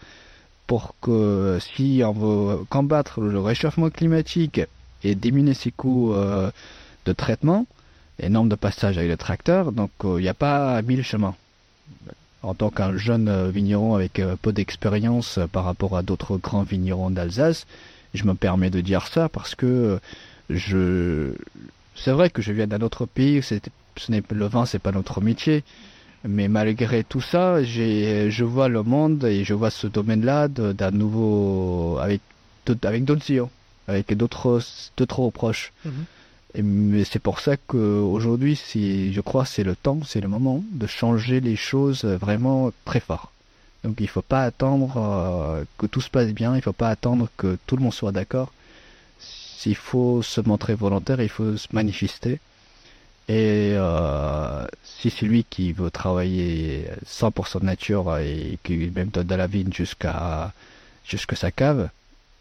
pour 0.66 0.94
que 1.00 1.58
si 1.60 2.02
on 2.04 2.12
veut 2.12 2.64
combattre 2.68 3.20
le 3.20 3.40
réchauffement 3.40 3.90
climatique 3.90 4.60
et 5.04 5.14
diminuer 5.14 5.54
ses 5.54 5.70
coûts 5.70 6.12
euh, 6.12 6.50
de 7.04 7.12
traitement 7.12 7.66
et 8.18 8.28
de 8.28 8.54
passages 8.54 8.98
avec 8.98 9.10
le 9.10 9.16
tracteur, 9.16 9.72
donc 9.72 9.90
euh, 10.04 10.18
il 10.18 10.22
n'y 10.22 10.28
a 10.28 10.34
pas 10.34 10.80
mille 10.82 11.02
chemins. 11.02 11.34
En 12.42 12.54
tant 12.54 12.70
qu'un 12.70 12.96
jeune 12.96 13.28
euh, 13.28 13.50
vigneron 13.50 13.94
avec 13.94 14.20
euh, 14.20 14.36
peu 14.40 14.52
d'expérience 14.52 15.38
euh, 15.38 15.46
par 15.46 15.64
rapport 15.64 15.96
à 15.96 16.02
d'autres 16.02 16.36
grands 16.36 16.62
vignerons 16.62 17.10
d'Alsace, 17.10 17.66
je 18.14 18.24
me 18.24 18.34
permets 18.34 18.70
de 18.70 18.80
dire 18.80 19.06
ça 19.06 19.28
parce 19.28 19.54
que 19.54 19.66
euh, 19.66 19.98
je, 20.48 21.32
c'est 21.96 22.12
vrai 22.12 22.30
que 22.30 22.42
je 22.42 22.52
viens 22.52 22.66
d'un 22.66 22.80
autre 22.80 23.06
pays, 23.06 23.42
ce 23.42 23.54
n'est, 24.10 24.22
le 24.30 24.46
vin 24.46 24.66
c'est 24.66 24.78
pas 24.78 24.92
notre 24.92 25.20
métier, 25.20 25.64
mais 26.24 26.48
malgré 26.48 27.04
tout 27.04 27.20
ça, 27.20 27.62
je 27.62 28.44
vois 28.44 28.68
le 28.68 28.82
monde 28.82 29.24
et 29.24 29.44
je 29.44 29.54
vois 29.54 29.70
ce 29.70 29.86
domaine-là 29.86 30.48
d'un 30.48 30.90
nouveau, 30.90 31.98
avec, 32.00 32.20
d'autres- 32.66 32.86
avec 32.86 33.04
d'autres 33.04 33.30
yeux, 33.30 33.46
avec 33.88 34.14
d'autres, 34.16 34.60
d'autres 34.96 35.30
proches. 35.30 35.72
Mhm. 35.84 36.04
Et, 36.54 37.04
c'est 37.04 37.18
pour 37.18 37.40
ça 37.40 37.56
qu'aujourd'hui, 37.56 38.58
je 38.74 39.20
crois, 39.20 39.44
c'est 39.44 39.64
le 39.64 39.76
temps, 39.76 40.00
c'est 40.06 40.20
le 40.20 40.28
moment 40.28 40.64
de 40.72 40.86
changer 40.86 41.40
les 41.40 41.56
choses 41.56 42.04
vraiment 42.04 42.72
très 42.84 43.00
fort. 43.00 43.32
Donc 43.84 44.00
il 44.00 44.08
faut 44.08 44.22
pas 44.22 44.42
attendre 44.42 44.96
euh, 44.96 45.64
que 45.78 45.86
tout 45.86 46.00
se 46.00 46.10
passe 46.10 46.32
bien, 46.32 46.56
il 46.56 46.62
faut 46.62 46.72
pas 46.72 46.88
attendre 46.88 47.28
que 47.36 47.56
tout 47.66 47.76
le 47.76 47.82
monde 47.82 47.94
soit 47.94 48.10
d'accord. 48.10 48.52
S'il 49.56 49.74
faut 49.74 50.22
se 50.22 50.40
montrer 50.42 50.74
volontaire, 50.74 51.20
il 51.22 51.30
faut 51.30 51.56
se 51.56 51.68
manifester. 51.72 52.40
Et 53.28 53.72
euh, 53.74 54.66
si 54.84 55.10
c'est 55.10 55.24
lui 55.26 55.44
qui 55.48 55.72
veut 55.72 55.90
travailler 55.90 56.84
100% 57.06 57.64
nature 57.64 58.18
et 58.18 58.58
qui 58.62 58.76
même 58.94 59.08
donne 59.08 59.26
de 59.26 59.34
la 59.34 59.46
vigne 59.46 59.72
jusqu'à 59.72 60.52
jusqu'à 61.04 61.36
sa 61.36 61.50
cave, 61.50 61.88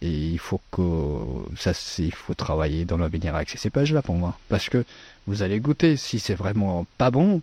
et 0.02 0.10
il 0.10 0.40
faut 0.40 0.60
que 0.72 1.56
ça, 1.56 1.72
il 2.00 2.14
faut 2.14 2.34
travailler 2.34 2.84
dans 2.84 2.98
l'avenir 2.98 3.34
avec 3.36 3.50
ces 3.50 3.58
cépages-là 3.58 4.02
pour 4.02 4.16
moi, 4.16 4.38
parce 4.50 4.68
que 4.70 4.84
vous 5.26 5.42
allez 5.42 5.60
goûter. 5.60 5.96
Si 5.98 6.20
c'est 6.20 6.36
vraiment 6.36 6.86
pas 6.98 7.12
bon, 7.12 7.42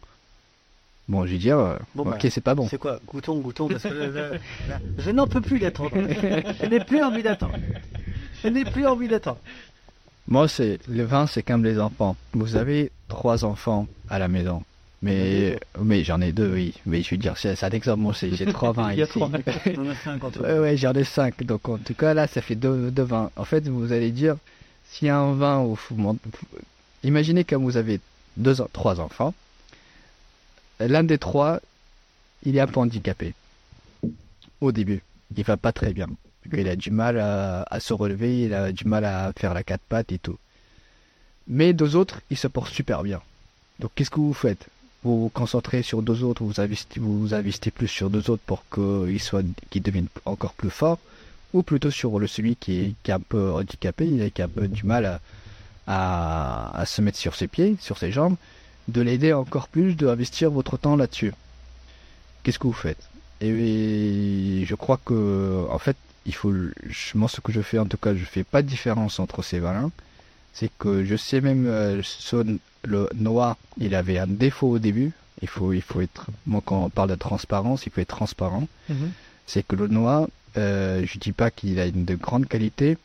bon, 1.09 1.27
je 1.27 1.33
vais 1.33 1.39
dire, 1.39 1.59
euh, 1.59 1.79
Bon, 1.95 2.03
ok, 2.05 2.23
bah, 2.23 2.31
c'est 2.31 2.41
pas 2.43 2.55
bon. 2.55 2.69
C'est 2.69 2.79
quoi? 2.79 3.01
Goûtons, 3.07 3.39
goûtons, 3.39 3.69
parce 3.69 3.85
que 3.85 3.89
là, 3.89 4.31
là, 4.69 4.79
je 4.99 5.11
n'en 5.11 5.27
peux 5.27 5.41
plus 5.41 5.59
d'attendre. 5.59 5.91
Je 5.95 6.67
n'ai 6.67 6.81
plus 6.81 7.03
envie 7.03 7.23
d'attendre. 7.23 7.57
Je 8.43 8.49
n'ai 8.49 8.65
plus 8.65 8.87
envie 8.87 9.09
d'attendre. 9.09 9.39
Moi, 10.29 10.49
c'est 10.49 10.79
le 10.89 11.05
vin, 11.05 11.27
c'est 11.27 11.43
comme 11.43 11.65
les 11.65 11.79
enfants. 11.79 12.17
Vous 12.33 12.57
avez 12.57 12.91
trois 13.09 13.45
enfants 13.45 13.87
à 14.09 14.19
la 14.19 14.29
maison. 14.29 14.63
Mais, 15.05 15.59
mais 15.81 16.05
j'en 16.05 16.21
ai 16.21 16.31
deux, 16.31 16.53
oui. 16.53 16.75
Mais 16.87 17.03
je 17.03 17.11
veux 17.11 17.17
dire, 17.17 17.37
c'est 17.37 17.61
un 17.65 17.71
exemple. 17.71 18.01
Moi, 18.01 18.15
c'est- 18.15 18.33
j'ai 18.37 18.47
trois 18.47 18.73
vins 18.73 18.93
Il 18.93 18.99
y 18.99 19.03
a 19.03 19.05
ici. 19.05 19.13
trois. 19.13 19.29
On 19.79 19.91
a 19.91 20.19
contre. 20.21 20.43
Ouais, 20.43 20.59
ouais, 20.61 20.77
j'en 20.77 20.93
ai 20.93 21.03
cinq. 21.03 21.43
Donc, 21.43 21.69
en 21.69 21.79
tout 21.79 21.95
cas, 21.95 22.15
là, 22.15 22.29
ça 22.29 22.41
fait 22.41 22.55
deux, 22.55 22.91
deux 22.93 23.03
vins. 23.03 23.31
En 23.37 23.45
fait, 23.45 23.67
vous 23.67 23.93
allez 23.93 24.13
dire, 24.13 24.37
s'il 24.89 25.09
y 25.09 25.11
a 25.11 25.19
un 25.19 25.35
vin 25.35 25.61
où 25.61 25.77
vous 25.91 26.19
imaginez 27.03 27.43
que 27.43 27.57
vous 27.57 27.77
avez 27.77 27.99
deux, 28.37 28.61
en- 28.61 28.69
trois 28.73 29.01
enfants. 29.01 29.35
L'un 30.79 31.03
des 31.03 31.19
trois, 31.19 31.61
il 32.45 32.57
est 32.57 32.61
un 32.61 32.67
peu 32.69 32.79
handicapé. 32.81 33.35
Au 34.61 34.71
début. 34.71 35.03
Il 35.37 35.43
va 35.45 35.57
pas 35.57 35.73
très 35.73 35.93
bien. 35.93 36.07
Il 36.53 36.69
a 36.69 36.77
du 36.77 36.91
mal 36.91 37.19
à, 37.19 37.81
se 37.81 37.93
relever, 37.93 38.45
il 38.45 38.55
a 38.55 38.73
du 38.73 38.85
mal 38.85 39.05
à 39.05 39.33
faire 39.37 39.55
la 39.55 39.63
quatre 39.63 39.83
pattes 39.83 40.13
et 40.13 40.19
tout. 40.19 40.39
Mais 41.47 41.73
deux 41.73 41.97
autres, 41.97 42.21
ils 42.31 42.37
se 42.37 42.49
portent 42.49 42.73
super 42.73 43.03
bien. 43.03 43.21
Donc, 43.79 43.91
qu'est-ce 43.95 44.11
que 44.11 44.21
vous 44.21 44.35
faites? 44.35 44.67
Vous 45.03 45.23
vous 45.23 45.29
concentrez 45.29 45.83
sur 45.83 46.03
deux 46.03 46.23
autres, 46.23 46.45
vous 46.45 46.61
investissez, 46.61 47.01
vous 47.01 47.35
investissez 47.35 47.71
plus 47.71 47.89
sur 47.89 48.11
deux 48.11 48.31
autres 48.31 48.43
pour 48.47 48.65
qu'ils 48.73 49.21
qu'ils 49.71 49.83
deviennent 49.83 50.09
encore 50.25 50.53
plus 50.53 50.71
forts, 50.71 50.99
ou 51.53 51.63
plutôt 51.63 51.91
sur 51.91 52.19
le 52.19 52.27
celui 52.27 52.55
qui 52.57 52.95
est, 53.05 53.11
un 53.11 53.21
peu 53.21 53.53
handicapé, 53.53 54.07
il 54.07 54.31
qui 54.31 54.43
a 54.43 54.45
un 54.45 54.49
peu 54.49 54.69
du 54.69 54.85
mal 54.85 55.21
à 55.87 56.85
se 56.87 57.03
mettre 57.03 57.19
sur 57.19 57.35
ses 57.35 57.49
pieds, 57.49 57.77
sur 57.81 57.99
ses 57.99 58.13
jambes, 58.13 58.37
de 58.89 59.01
l'aider 59.01 59.33
encore 59.33 59.69
plus, 59.69 59.95
d'investir 59.95 60.51
votre 60.51 60.77
temps 60.77 60.97
là-dessus. 60.97 61.33
Qu'est-ce 62.43 62.59
que 62.59 62.67
vous 62.67 62.73
faites? 62.73 63.09
Et 63.41 64.65
je 64.67 64.75
crois 64.75 65.01
que, 65.05 65.67
en 65.69 65.79
fait, 65.79 65.97
il 66.27 66.35
faut, 66.35 66.53
je- 66.53 67.17
moi, 67.17 67.29
ce 67.29 67.41
que 67.41 67.53
je 67.53 67.61
fais, 67.63 67.79
en 67.79 67.87
tout 67.87 67.97
cas, 67.97 68.15
je 68.15 68.25
fais 68.25 68.45
pas 68.45 68.63
de 68.63 68.69
différence 68.69 69.19
entre 69.19 69.43
ces 69.43 69.59
vins 69.59 69.91
c'est 70.55 70.71
que 70.79 71.03
je 71.03 71.17
sais 71.17 71.41
même 71.41 71.65
euh, 71.67 72.03
le 72.85 73.09
noir, 73.15 73.57
il 73.79 73.95
avait 73.95 74.19
un 74.19 74.27
défaut 74.27 74.69
au 74.73 74.79
début. 74.79 75.13
Il 75.41 75.49
faut, 75.49 75.73
il 75.73 75.81
faut 75.81 76.03
être, 76.03 76.27
moi 76.47 76.61
quand 76.63 76.85
on 76.85 76.91
parle 76.91 77.09
de 77.09 77.15
transparence, 77.15 77.87
il 77.87 77.91
faut 77.93 78.03
être 78.03 78.09
transparent. 78.17 78.69
Mhm. 78.91 79.11
C'est 79.47 79.67
que 79.67 79.77
le 79.77 79.89
noir, 79.89 80.29
Euh, 80.59 81.07
je 81.07 81.17
dis 81.19 81.33
pas 81.33 81.51
qu'il 81.51 81.81
a 81.81 81.87
une 81.87 82.05
de 82.05 82.15
grande 82.15 82.47
qualité, 82.47 82.99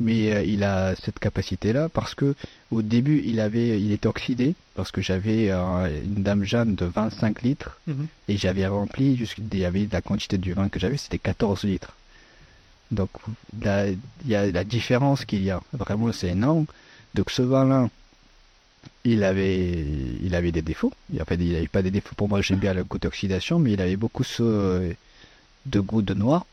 mais 0.00 0.32
euh, 0.34 0.42
il 0.42 0.64
a 0.64 0.96
cette 0.96 1.20
capacité-là 1.20 1.88
parce 1.88 2.16
que 2.16 2.34
au 2.72 2.82
début 2.82 3.22
il 3.24 3.38
avait, 3.38 3.80
il 3.80 3.92
était 3.92 4.08
oxydé 4.08 4.56
parce 4.74 4.90
que 4.90 5.00
j'avais 5.00 5.50
euh, 5.52 6.02
une 6.04 6.24
dame 6.24 6.42
Jeanne 6.42 6.74
de 6.74 6.84
25 6.86 7.42
litres 7.42 7.78
Mhm. 7.86 8.06
et 8.28 8.36
j'avais 8.36 8.66
rempli 8.66 9.16
jusqu'à 9.16 9.42
il 9.52 9.58
y 9.60 9.64
avait 9.64 9.86
la 9.92 10.02
quantité 10.02 10.36
du 10.38 10.52
vin 10.54 10.68
que 10.68 10.80
j'avais 10.80 10.96
c'était 10.96 11.18
14 11.20 11.62
litres. 11.62 11.92
Donc 12.90 13.10
il 13.60 13.98
y 14.26 14.34
a 14.34 14.46
la 14.50 14.64
différence 14.64 15.24
qu'il 15.24 15.42
y 15.42 15.50
a 15.50 15.60
vraiment 15.72 16.12
c'est 16.12 16.28
énorme. 16.28 16.66
Donc 17.14 17.30
ce 17.30 17.42
vin-là, 17.42 17.88
il 19.04 19.24
avait, 19.24 19.84
il 20.22 20.34
avait 20.34 20.52
des 20.52 20.62
défauts. 20.62 20.92
En 21.20 21.24
fait, 21.24 21.36
il 21.36 21.68
pas 21.68 21.82
des 21.82 21.90
défauts. 21.90 22.14
Pour 22.16 22.28
moi, 22.28 22.40
j'aime 22.42 22.58
bien 22.58 22.74
le 22.74 22.84
goût 22.84 22.98
d'oxydation, 22.98 23.58
mais 23.58 23.72
il 23.72 23.80
avait 23.80 23.96
beaucoup 23.96 24.24
ce, 24.24 24.92
de 25.66 25.80
goût 25.80 26.02
de 26.02 26.14
noir. 26.14 26.46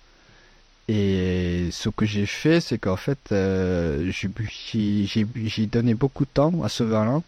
Et 0.87 1.69
ce 1.71 1.89
que 1.89 2.05
j'ai 2.05 2.25
fait, 2.25 2.59
c'est 2.59 2.77
qu'en 2.77 2.97
fait, 2.97 3.31
euh, 3.31 4.11
j'ai 4.11 5.65
donné 5.65 5.93
beaucoup 5.93 6.25
de 6.25 6.29
temps 6.33 6.63
à 6.63 6.69
ce 6.69 6.83
vin-là. 6.83 7.21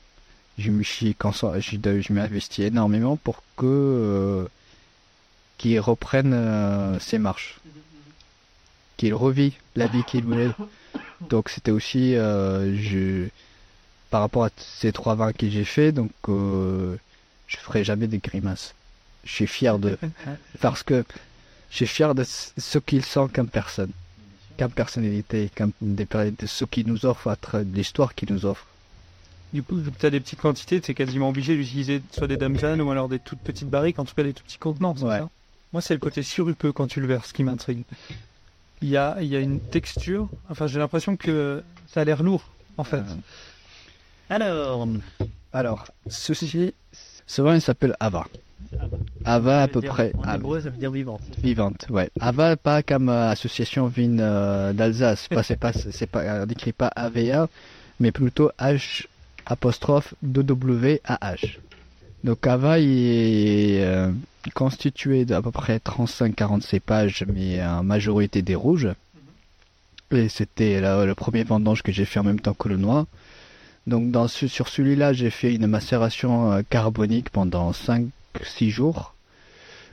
Je 0.58 0.72
m'ai 0.72 2.22
investi 2.22 2.64
énormément 2.64 3.18
pour 3.18 3.43
que 3.58 3.66
euh, 3.66 4.45
qu'il 5.58 5.80
reprenne 5.80 6.34
euh, 6.34 6.99
ses 6.99 7.18
marches, 7.18 7.60
qu'il 8.98 9.14
revit 9.14 9.54
la 9.76 9.88
vie 9.88 10.04
qu'il 10.04 10.24
voulait. 10.24 10.52
Donc 11.30 11.50
c'était 11.50 11.72
aussi, 11.72 12.16
euh, 12.16 12.76
je, 12.78 13.28
par 14.10 14.22
rapport 14.22 14.46
à 14.46 14.50
ces 14.58 14.91
trois 14.91 15.16
vins 15.16 15.34
que 15.34 15.50
j'ai 15.50 15.64
fait, 15.66 15.91
donc 15.91 16.12
euh, 16.30 16.96
je 17.48 17.58
ferai 17.58 17.84
jamais 17.84 18.08
des 18.08 18.20
grimaces. 18.20 18.74
Je 19.24 19.32
suis 19.34 19.48
fier 19.48 19.80
de, 19.80 19.98
parce 20.62 20.84
que 20.84 21.04
je 21.72 21.78
suis 21.78 21.88
fier 21.88 22.14
de 22.16 22.24
ce 22.24 22.78
qu'il 22.80 23.04
sent 23.04 23.28
comme 23.34 23.48
personne, 23.48 23.91
comme 24.60 24.72
personnalité, 24.72 25.50
comme 25.56 25.72
des, 25.82 26.06
de 26.06 26.46
ce 26.46 26.66
qu'il 26.66 26.88
nous 26.88 27.06
offre, 27.06 27.28
à 27.30 27.38
l'histoire 27.64 28.14
qu'il 28.16 28.32
nous 28.32 28.46
offre. 28.46 28.66
Du 29.54 29.64
coup, 29.64 29.80
tu 29.98 30.06
as 30.06 30.10
des 30.10 30.20
petites 30.20 30.41
quantités, 30.41 30.82
tu 30.82 30.91
es 30.91 30.93
quasiment 30.93 31.30
obligé 31.30 31.56
d'utiliser 31.56 32.02
soit 32.12 32.28
des 32.28 32.36
damjanes 32.38 32.82
ou 32.82 32.91
alors 32.91 33.08
des 33.08 33.20
toutes 33.20 33.39
petites 33.39 33.70
barriques, 33.70 34.00
en 34.00 34.06
tout 34.06 34.14
cas 34.14 34.24
des 34.24 34.34
tout 34.34 34.43
petits 34.43 34.58
contenants. 34.58 34.96
c'est 34.98 35.06
Ouais. 35.06 35.20
ça? 35.20 35.30
Moi, 35.72 35.82
c'est 35.82 35.93
le 35.93 36.00
côté 36.00 36.24
surupeux 36.24 36.72
quand 36.72 36.88
tu 36.88 37.00
le 37.00 37.08
verses 37.08 37.32
qui 37.32 37.43
m'intrigue. 37.43 37.84
Il 38.82 38.89
y 38.89 38.97
a, 38.97 39.17
il 39.21 39.28
y 39.28 39.36
a 39.36 39.39
une 39.39 39.59
texture, 39.59 40.30
enfin, 40.49 40.67
j'ai 40.67 40.80
l'impression 40.80 41.15
que 41.15 41.63
ça 41.88 42.01
a 42.01 42.03
l'air 42.03 42.21
lourd, 42.23 42.43
en 42.78 42.84
fait. 42.84 42.97
Euh, 42.97 43.15
Alors, 44.30 44.88
Alors, 45.53 45.88
ceci, 46.07 46.73
ce 47.26 47.41
vin 47.41 47.55
il 47.55 47.61
s'appelle 47.61 47.95
Ava. 47.99 48.28
Ava 49.23 49.63
à 49.63 49.67
peu 49.67 49.82
près. 49.82 50.11
En 50.17 50.23
Ava. 50.23 50.36
hébreu, 50.36 50.61
ça 50.61 50.69
veut 50.69 50.78
dire 50.78 50.91
vivante. 50.91 51.21
Vivante, 51.41 51.86
ouais. 51.89 52.09
Ava, 52.19 52.57
pas 52.57 52.84
comme 52.84 53.09
euh, 53.09 53.30
association 53.30 53.88
Vin 53.88 54.19
euh, 54.19 54.73
d'Alsace. 54.73 55.28
Pas, 55.30 55.43
c'est 55.43 55.55
pas, 55.57 55.71
c'est 55.73 56.07
pas, 56.07 56.43
on 56.43 56.45
n'écrit 56.45 56.73
pas 56.73 56.88
AVA, 56.95 57.47
mais 57.99 58.11
plutôt 58.11 58.51
H 58.59 59.05
apostrophe 59.45 60.13
W-A-H. 60.23 61.41
Donc 61.41 61.59
Ava 62.43 62.80
il 62.80 63.78
est 63.78 63.84
euh, 63.84 64.11
constitué 64.53 65.26
d'à 65.26 65.41
peu 65.41 65.51
près 65.51 65.78
35-40 65.78 66.61
cépages, 66.61 67.26
mais 67.32 67.63
en 67.63 67.84
majorité 67.84 68.41
des 68.41 68.55
rouges. 68.55 68.89
Et 70.11 70.30
c'était 70.30 70.82
le 70.82 71.13
premier 71.13 71.43
vendange 71.43 71.84
que 71.84 71.91
j'ai 71.91 72.05
fait 72.05 72.19
en 72.19 72.23
même 72.23 72.39
temps 72.39 72.53
que 72.53 72.69
le 72.69 72.78
noir. 72.78 73.05
Donc 73.88 74.15
sur 74.30 74.67
celui-là, 74.67 75.13
j'ai 75.13 75.30
fait 75.30 75.53
une 75.53 75.67
macération 75.67 76.51
euh, 76.51 76.61
carbonique 76.67 77.30
pendant 77.30 77.71
5-6 77.71 78.69
jours. 78.69 79.13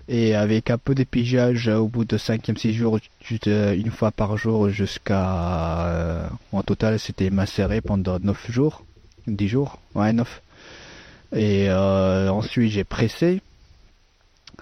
Et 0.09 0.35
avec 0.35 0.71
un 0.71 0.79
peu 0.79 0.95
d'épigeage 0.95 1.69
euh, 1.69 1.77
au 1.77 1.89
bout 1.89 2.05
de 2.05 2.17
5e 2.17 2.57
6 2.57 2.73
jours, 2.73 2.99
euh, 3.47 3.75
une 3.75 3.91
fois 3.91 4.11
par 4.11 4.37
jour 4.37 4.71
jusqu'à... 4.71 6.31
en 6.53 6.63
total, 6.63 6.99
c'était 6.99 7.31
macéré 7.31 7.81
pendant 7.81 8.19
9 8.19 8.51
jours. 8.51 8.85
10 9.27 9.49
jours 9.49 9.79
Ouais, 9.95 10.13
9. 10.13 10.43
Et 11.35 11.71
euh, 11.71 12.31
ensuite, 12.31 12.71
j'ai 12.71 12.85
pressé 12.85 13.41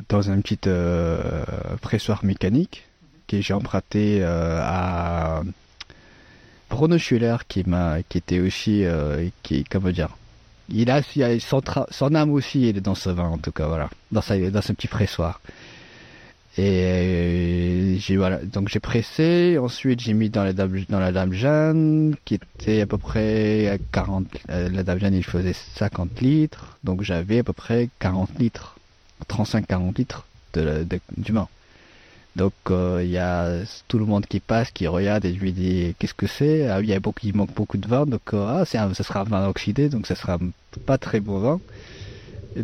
dans 0.08 0.30
un 0.30 0.40
petit 0.40 0.58
euh, 0.66 1.44
pressoir 1.82 2.24
mécanique 2.24 2.86
que 3.26 3.40
j'ai 3.40 3.54
emprunté 3.54 4.20
euh, 4.22 4.60
à 4.62 5.42
Bruno 6.68 6.96
Schuller 6.96 7.36
qui 7.48 7.64
m'a 7.68 8.02
qui 8.04 8.18
était 8.18 8.38
aussi 8.38 8.84
qui 9.42 9.64
comment 9.64 9.90
dire 9.90 10.16
il 10.72 10.88
a, 10.90 11.02
son, 11.40 11.60
son 11.90 12.14
âme 12.14 12.30
aussi 12.30 12.66
est 12.66 12.80
dans 12.80 12.94
ce 12.94 13.10
vin 13.10 13.28
en 13.28 13.38
tout 13.38 13.50
cas 13.50 13.66
voilà. 13.66 13.90
Dans 14.12 14.22
sa 14.22 14.38
dans 14.38 14.62
ce 14.62 14.72
petit 14.72 14.86
pressoir 14.86 15.40
et 16.58 16.84
euh, 16.84 17.96
j'ai 17.98 18.16
voilà. 18.16 18.38
Donc 18.44 18.68
j'ai 18.68 18.80
pressé. 18.80 19.56
Ensuite 19.58 20.00
j'ai 20.00 20.14
mis 20.14 20.30
dans 20.30 20.44
la 20.44 20.52
dame 20.52 20.84
dans 20.88 21.00
la 21.00 21.12
dame 21.12 21.32
Jeanne 21.32 22.14
qui 22.24 22.34
était 22.34 22.80
à 22.82 22.86
peu 22.86 22.98
près 22.98 23.68
à 23.68 23.78
40 23.92 24.26
euh, 24.50 24.68
la 24.68 24.82
dame 24.82 24.98
Jeanne 24.98 25.14
il 25.14 25.24
faisait 25.24 25.52
50 25.54 26.20
litres. 26.20 26.78
Donc 26.84 27.02
j'avais 27.02 27.38
à 27.40 27.44
peu 27.44 27.52
près 27.52 27.88
40 28.00 28.38
litres 28.38 28.76
35 29.28 29.66
40 29.66 29.98
litres 29.98 30.26
de, 30.54 30.84
de- 30.84 31.00
du 31.16 31.32
vin 31.32 31.48
donc 32.36 32.52
euh, 32.70 33.00
il 33.04 33.10
y 33.10 33.18
a 33.18 33.62
tout 33.88 33.98
le 33.98 34.04
monde 34.04 34.24
qui 34.26 34.40
passe, 34.40 34.70
qui 34.70 34.86
regarde 34.86 35.24
et 35.24 35.34
je 35.34 35.40
lui 35.40 35.52
dis 35.52 35.94
qu'est-ce 35.98 36.14
que 36.14 36.26
c'est? 36.26 36.68
Ah, 36.68 36.80
Il 36.80 36.98
il 37.24 37.36
manque 37.36 37.54
beaucoup 37.54 37.76
de 37.76 37.88
vin, 37.88 38.06
donc 38.06 38.22
euh, 38.34 38.46
ah, 38.60 38.64
c'est 38.64 38.78
ça 38.78 39.04
sera 39.04 39.20
un 39.20 39.24
vin 39.24 39.48
oxydé, 39.48 39.88
donc 39.88 40.06
ça 40.06 40.14
sera 40.14 40.38
pas 40.86 40.96
très 40.98 41.20
bon 41.20 41.38
vin. 41.40 41.60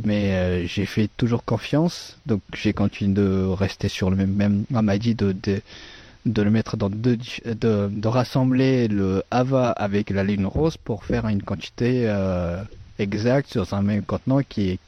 Mais 0.05 0.33
euh, 0.33 0.67
j'ai 0.67 0.87
fait 0.87 1.09
toujours 1.17 1.45
confiance, 1.45 2.19
donc 2.27 2.41
j'ai 2.55 2.73
continué 2.73 3.15
de 3.15 3.47
rester 3.47 3.89
sur 3.89 4.11
le 4.11 4.17
même. 4.17 4.33
même 4.33 4.65
on 4.75 4.83
m'a 4.83 4.99
dit 4.99 5.15
de, 5.15 5.33
de 5.33 6.43
le 6.43 6.51
mettre 6.51 6.77
dans 6.77 6.91
deux, 6.91 7.19
de, 7.45 8.07
rassembler 8.09 8.89
le 8.89 9.23
Ava 9.31 9.71
avec 9.71 10.11
la 10.11 10.25
ligne 10.25 10.47
rose 10.47 10.77
pour 10.77 11.05
faire 11.05 11.29
une 11.29 11.43
quantité 11.43 12.05
euh, 12.07 12.61
exacte 12.99 13.51
sur 13.51 13.73
un 13.75 13.83
même 13.83 14.03
contenant 14.03 14.41
qui 14.43 14.71
est 14.71 14.81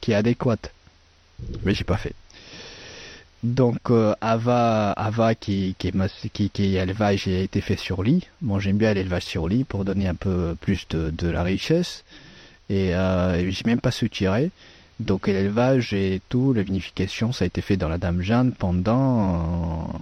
qui 0.00 0.12
est 0.12 0.14
adéquate. 0.14 0.72
Mais 1.64 1.74
j'ai 1.74 1.84
pas 1.84 1.96
fait. 1.96 2.14
Donc 3.44 3.90
euh, 3.90 4.14
Ava, 4.20 4.90
Ava 4.92 5.36
qui, 5.36 5.76
qui, 5.78 5.88
est, 5.88 6.60
élevage 6.72 7.28
a 7.28 7.38
été 7.38 7.60
fait 7.60 7.76
sur 7.76 8.02
lit. 8.02 8.26
Bon, 8.42 8.58
j'aime 8.58 8.78
bien 8.78 8.92
l'élevage 8.94 9.22
sur 9.22 9.46
lit 9.48 9.62
pour 9.62 9.84
donner 9.84 10.08
un 10.08 10.16
peu 10.16 10.56
plus 10.60 10.88
de 10.88 11.28
la 11.28 11.44
richesse. 11.44 12.02
Et 12.70 12.94
euh, 12.94 13.50
j'ai 13.50 13.62
même 13.66 13.80
pas 13.80 13.90
soutiré. 13.90 14.50
Donc 15.00 15.26
l'élevage 15.28 15.92
et 15.94 16.20
tout, 16.28 16.52
la 16.52 16.62
vinification, 16.62 17.32
ça 17.32 17.44
a 17.44 17.46
été 17.46 17.60
fait 17.60 17.76
dans 17.76 17.88
la 17.88 17.98
Dame 17.98 18.20
Jeanne 18.22 18.52
pendant. 18.52 19.94
euh, 19.94 19.98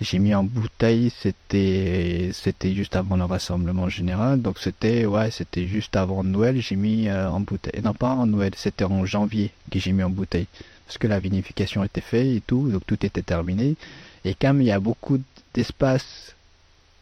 j'ai 0.00 0.18
mis 0.20 0.32
en 0.34 0.44
bouteille, 0.44 1.10
c'était 1.10 2.30
c'était 2.32 2.72
juste 2.74 2.94
avant 2.94 3.16
le 3.16 3.24
rassemblement 3.24 3.88
général. 3.88 4.40
Donc 4.40 4.58
c'était 4.58 5.06
ouais, 5.06 5.30
c'était 5.30 5.66
juste 5.66 5.96
avant 5.96 6.22
Noël. 6.24 6.60
J'ai 6.60 6.76
mis 6.76 7.08
euh, 7.08 7.28
en 7.30 7.40
bouteille. 7.40 7.82
Non 7.82 7.94
pas 7.94 8.10
en 8.10 8.26
Noël, 8.26 8.52
c'était 8.56 8.84
en 8.84 9.04
janvier 9.04 9.50
que 9.70 9.78
j'ai 9.80 9.92
mis 9.92 10.02
en 10.04 10.10
bouteille 10.10 10.46
parce 10.86 10.98
que 10.98 11.06
la 11.08 11.18
vinification 11.18 11.84
était 11.84 12.00
faite 12.00 12.26
et 12.26 12.40
tout, 12.46 12.68
donc 12.70 12.82
tout 12.86 13.04
était 13.04 13.22
terminé. 13.22 13.76
Et 14.24 14.34
comme 14.34 14.62
il 14.62 14.68
y 14.68 14.72
a 14.72 14.80
beaucoup 14.80 15.18
d'espace 15.54 16.34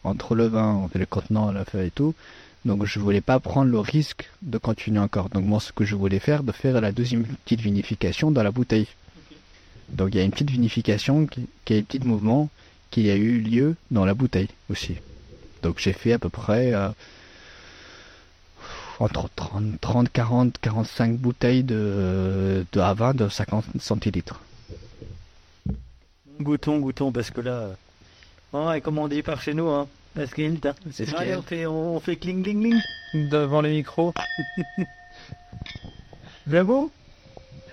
entre 0.03 0.35
le 0.35 0.47
vin, 0.47 0.73
entre 0.73 0.97
le 0.97 1.05
contenant, 1.05 1.51
la 1.51 1.65
feuille 1.65 1.87
et 1.87 1.91
tout, 1.91 2.13
donc 2.67 2.85
je 2.85 2.99
voulais 2.99 3.21
pas 3.21 3.39
prendre 3.39 3.71
le 3.71 3.79
risque 3.79 4.29
de 4.41 4.57
continuer 4.57 4.99
encore. 4.99 5.29
Donc 5.29 5.45
moi, 5.45 5.59
ce 5.59 5.71
que 5.71 5.85
je 5.85 5.95
voulais 5.95 6.19
faire, 6.19 6.43
de 6.43 6.51
faire 6.51 6.79
la 6.81 6.91
deuxième 6.91 7.23
petite 7.23 7.61
vinification 7.61 8.29
dans 8.29 8.43
la 8.43 8.51
bouteille. 8.51 8.87
Donc 9.89 10.09
il 10.11 10.17
y 10.17 10.19
a 10.19 10.23
une 10.23 10.31
petite 10.31 10.51
vinification 10.51 11.25
qui, 11.25 11.47
qui 11.63 11.73
est 11.73 11.79
un 11.79 11.83
petit 11.83 11.99
mouvement 11.99 12.49
qui 12.91 13.09
a 13.09 13.15
eu 13.15 13.39
lieu 13.39 13.75
dans 13.89 14.05
la 14.05 14.13
bouteille 14.13 14.49
aussi. 14.69 14.95
Donc 15.63 15.79
j'ai 15.79 15.93
fait 15.93 16.13
à 16.13 16.19
peu 16.19 16.29
près 16.29 16.73
euh, 16.73 16.89
entre 18.99 19.29
30, 19.35 19.79
30, 19.79 20.09
40, 20.11 20.57
45 20.59 21.17
bouteilles 21.17 21.63
de, 21.63 22.65
de 22.71 22.79
Havana 22.79 23.13
de 23.13 23.29
50 23.29 23.65
centilitres. 23.79 24.41
Goûtons, 26.41 26.79
goûtons, 26.79 27.11
parce 27.11 27.31
que 27.31 27.41
là. 27.41 27.69
comme 28.83 28.97
on 28.99 29.07
dit 29.07 29.23
par 29.23 29.41
chez 29.41 29.53
nous, 29.53 29.69
hein. 29.69 29.87
Parce 30.17 30.33
qu'il 30.33 30.57
hein. 30.65 30.73
C'est 30.91 31.05
ce 31.05 31.15
Allez, 31.15 31.35
on 31.35 31.43
fait, 31.43 31.65
on 31.67 31.99
fait 31.99 32.15
cling, 32.15 32.41
cling, 32.43 32.81
cling. 33.13 33.29
Devant 33.29 33.61
les 33.61 33.69
micros. 33.69 34.13
Bravo 36.47 36.91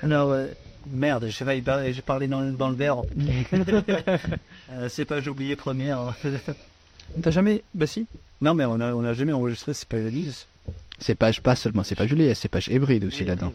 Alors, 0.02 0.30
euh, 0.32 0.48
merde, 0.86 1.26
j'ai 1.28 1.44
failli 1.44 1.62
parler, 1.62 1.92
j'ai 1.94 2.02
parlé 2.02 2.28
dans, 2.28 2.40
le- 2.42 2.52
dans 2.52 2.68
le 2.68 2.76
verre. 2.76 3.02
Euh, 4.72 4.88
c'est 4.88 5.04
pas 5.04 5.20
j'ai 5.20 5.28
oublié 5.30 5.56
première. 5.56 6.00
hein. 6.00 6.14
T'as 7.22 7.30
jamais. 7.30 7.62
Bah 7.74 7.86
si. 7.86 8.06
non, 8.40 8.54
mais 8.54 8.64
on 8.64 8.80
a, 8.80 8.94
on 8.94 9.04
a 9.04 9.12
jamais 9.12 9.32
enregistré, 9.32 9.74
c'est 9.74 9.86
pas 9.86 9.98
Elise. 9.98 10.46
C'est 10.98 11.14
pas 11.14 11.30
pas 11.32 11.54
seulement, 11.54 11.84
c'est 11.84 11.94
pas 11.94 12.06
Juliet, 12.06 12.34
c'est 12.34 12.48
pas 12.48 12.60
hybride 12.66 13.04
aussi 13.04 13.24
là-dedans. 13.24 13.52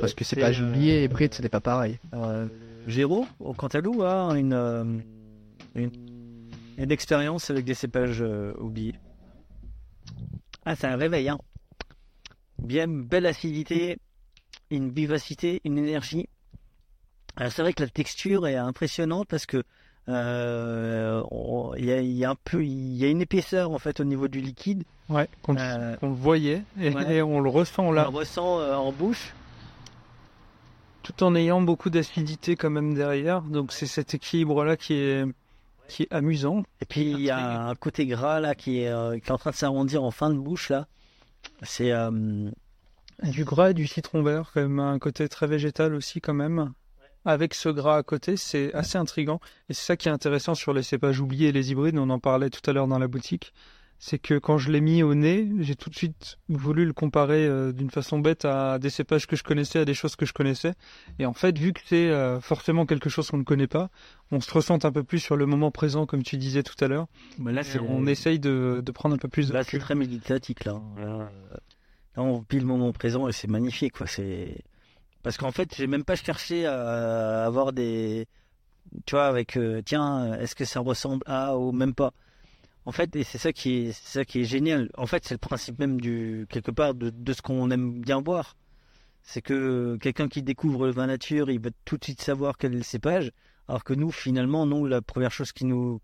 Parce 0.00 0.14
que 0.14 0.24
c'est 0.24 0.36
pas 0.36 0.50
euh, 0.50 0.52
Juliet 0.52 1.00
et 1.00 1.04
hybride, 1.04 1.34
c'était 1.34 1.48
pas 1.48 1.60
pareil. 1.60 1.98
Euh, 2.14 2.46
Géraud, 2.86 3.26
au 3.40 3.52
Cantalou, 3.52 4.04
a 4.04 4.32
une, 4.38 4.52
euh, 4.54 4.84
une, 5.74 5.90
une 6.76 6.90
expérience 6.90 7.50
avec 7.50 7.64
des 7.64 7.74
cépages 7.74 8.20
euh, 8.22 8.52
oubliés. 8.58 8.94
Ah, 10.64 10.76
c'est 10.76 10.86
un 10.86 10.96
réveil, 10.96 11.28
hein. 11.28 11.38
Bien 12.58 12.88
belle 12.88 13.26
acidité, 13.26 13.98
une 14.70 14.90
vivacité, 14.90 15.60
une 15.64 15.78
énergie. 15.78 16.28
Alors, 17.36 17.52
c'est 17.52 17.62
vrai 17.62 17.72
que 17.72 17.82
la 17.82 17.88
texture 17.88 18.46
est 18.46 18.56
impressionnante 18.56 19.28
parce 19.28 19.46
que 19.46 19.62
euh, 20.08 21.22
on- 21.30 21.74
il 21.76 21.84
y, 21.84 21.92
a, 21.92 22.00
il 22.00 22.12
y 22.12 22.24
a 22.24 22.30
un 22.30 22.36
peu, 22.44 22.64
il 22.64 22.96
y 22.96 23.04
a 23.04 23.08
une 23.08 23.20
épaisseur 23.20 23.72
en 23.72 23.78
fait 23.78 24.00
au 24.00 24.04
niveau 24.04 24.28
du 24.28 24.40
liquide. 24.40 24.84
Ouais, 25.08 25.28
qu'on 25.42 25.56
Euh, 25.56 25.96
le 26.00 26.08
voyait 26.08 26.62
et, 26.80 26.90
ouais. 26.90 27.16
et 27.16 27.22
on 27.22 27.40
le 27.40 27.50
ressent 27.50 27.86
On 27.88 27.92
là, 27.92 28.02
le 28.04 28.08
ressent 28.16 28.60
en 28.60 28.92
bouche. 28.92 29.32
tout 31.02 31.22
en 31.22 31.34
ayant 31.36 31.60
beaucoup 31.60 31.90
d'acidité 31.90 32.56
quand 32.56 32.70
même 32.70 32.94
derrière. 32.94 33.42
Donc 33.42 33.72
c'est 33.72 33.86
cet 33.86 34.14
équilibre 34.14 34.64
là 34.64 34.76
qui 34.76 34.94
est 34.94 35.24
qui 35.88 36.04
est 36.04 36.12
amusant. 36.12 36.62
Et 36.80 36.84
puis 36.84 37.10
il 37.10 37.20
y 37.20 37.30
a 37.30 37.68
un 37.68 37.74
côté 37.74 38.06
gras 38.06 38.40
là 38.40 38.54
qui 38.54 38.80
est, 38.80 38.88
euh, 38.88 39.18
qui 39.18 39.28
est 39.28 39.32
en 39.32 39.38
train 39.38 39.50
de 39.50 39.56
s'arrondir 39.56 40.02
en 40.02 40.10
fin 40.10 40.30
de 40.30 40.38
bouche 40.38 40.70
là. 40.70 40.86
C'est 41.62 41.92
euh, 41.92 42.50
Du 43.22 43.44
gras 43.44 43.70
et 43.70 43.74
du 43.74 43.86
citron 43.86 44.22
vert, 44.22 44.50
quand 44.52 44.62
même 44.62 44.80
un 44.80 44.98
côté 44.98 45.28
très 45.28 45.46
végétal 45.46 45.94
aussi 45.94 46.20
quand 46.20 46.34
même. 46.34 46.72
Avec 47.24 47.54
ce 47.54 47.68
gras 47.68 47.96
à 47.96 48.02
côté, 48.04 48.36
c'est 48.36 48.72
assez 48.72 48.98
intrigant. 48.98 49.40
Et 49.68 49.74
c'est 49.74 49.84
ça 49.84 49.96
qui 49.96 50.08
est 50.08 50.12
intéressant 50.12 50.54
sur 50.54 50.72
les 50.72 50.84
cépages 50.84 51.20
oubliés 51.20 51.48
et 51.48 51.52
les 51.52 51.72
hybrides, 51.72 51.98
on 51.98 52.08
en 52.10 52.20
parlait 52.20 52.50
tout 52.50 52.68
à 52.70 52.72
l'heure 52.72 52.86
dans 52.86 53.00
la 53.00 53.08
boutique. 53.08 53.52
C'est 53.98 54.18
que 54.18 54.38
quand 54.38 54.58
je 54.58 54.70
l'ai 54.70 54.80
mis 54.80 55.02
au 55.02 55.14
nez, 55.14 55.48
j'ai 55.60 55.74
tout 55.74 55.88
de 55.88 55.94
suite 55.94 56.38
voulu 56.48 56.84
le 56.84 56.92
comparer 56.92 57.46
euh, 57.46 57.72
d'une 57.72 57.90
façon 57.90 58.18
bête 58.18 58.44
à 58.44 58.78
des 58.78 58.90
cépages 58.90 59.26
que 59.26 59.36
je 59.36 59.42
connaissais, 59.42 59.78
à 59.78 59.84
des 59.84 59.94
choses 59.94 60.16
que 60.16 60.26
je 60.26 60.34
connaissais. 60.34 60.74
Et 61.18 61.24
en 61.24 61.32
fait, 61.32 61.58
vu 61.58 61.72
que 61.72 61.80
c'est 61.86 62.10
euh, 62.10 62.40
forcément 62.40 62.84
quelque 62.84 63.08
chose 63.08 63.30
qu'on 63.30 63.38
ne 63.38 63.42
connaît 63.44 63.66
pas, 63.66 63.88
on 64.30 64.40
se 64.40 64.52
ressent 64.52 64.78
un 64.84 64.92
peu 64.92 65.02
plus 65.02 65.18
sur 65.18 65.36
le 65.36 65.46
moment 65.46 65.70
présent, 65.70 66.04
comme 66.04 66.22
tu 66.22 66.36
disais 66.36 66.62
tout 66.62 66.82
à 66.84 66.88
l'heure. 66.88 67.06
mais 67.38 67.52
là 67.52 67.62
c'est 67.62 67.78
on 67.78 68.06
essaye 68.06 68.38
de, 68.38 68.82
de 68.84 68.92
prendre 68.92 69.14
un 69.14 69.18
peu 69.18 69.28
plus 69.28 69.48
de 69.48 69.54
là 69.54 69.62
c'est 69.62 69.68
recul. 69.76 69.80
très 69.80 69.94
méditatique 69.94 70.64
là. 70.64 70.80
Là, 70.98 71.30
là, 72.16 72.22
on 72.22 72.44
vit 72.50 72.58
le 72.58 72.66
moment 72.66 72.92
présent 72.92 73.28
et 73.28 73.32
c'est 73.32 73.48
magnifique 73.48 73.94
quoi. 73.94 74.06
C'est 74.06 74.62
parce 75.22 75.38
qu'en 75.38 75.52
fait 75.52 75.74
j'ai 75.74 75.86
même 75.86 76.04
pas 76.04 76.16
cherché 76.16 76.66
à 76.66 77.44
avoir 77.44 77.72
des 77.72 78.26
tu 79.06 79.14
vois 79.14 79.26
avec 79.26 79.56
euh, 79.56 79.80
tiens 79.84 80.34
est-ce 80.34 80.54
que 80.54 80.64
ça 80.64 80.80
ressemble 80.80 81.22
à 81.26 81.56
ou 81.56 81.72
même 81.72 81.94
pas? 81.94 82.12
En 82.86 82.92
fait 82.92 83.14
et 83.16 83.24
c'est 83.24 83.38
ça 83.38 83.52
qui 83.52 83.78
est 83.88 83.92
c'est 83.92 84.18
ça 84.20 84.24
qui 84.24 84.40
est 84.40 84.44
génial. 84.44 84.90
En 84.96 85.06
fait 85.06 85.24
c'est 85.24 85.34
le 85.34 85.38
principe 85.38 85.78
même 85.78 86.00
du 86.00 86.46
quelque 86.48 86.70
part 86.70 86.94
de, 86.94 87.10
de 87.10 87.32
ce 87.32 87.42
qu'on 87.42 87.70
aime 87.70 88.00
bien 88.00 88.20
boire. 88.22 88.56
C'est 89.22 89.42
que 89.42 89.96
quelqu'un 90.00 90.28
qui 90.28 90.42
découvre 90.42 90.86
le 90.86 90.92
vin 90.92 91.08
nature, 91.08 91.50
il 91.50 91.58
va 91.60 91.70
tout 91.84 91.96
de 91.98 92.04
suite 92.04 92.22
savoir 92.22 92.56
quel 92.56 92.72
est 92.74 92.76
le 92.76 92.82
cépage, 92.84 93.32
alors 93.68 93.82
que 93.82 93.92
nous, 93.92 94.12
finalement, 94.12 94.66
nous, 94.66 94.86
la 94.86 95.02
première 95.02 95.32
chose 95.32 95.50
qui 95.52 95.64
nous 95.64 96.00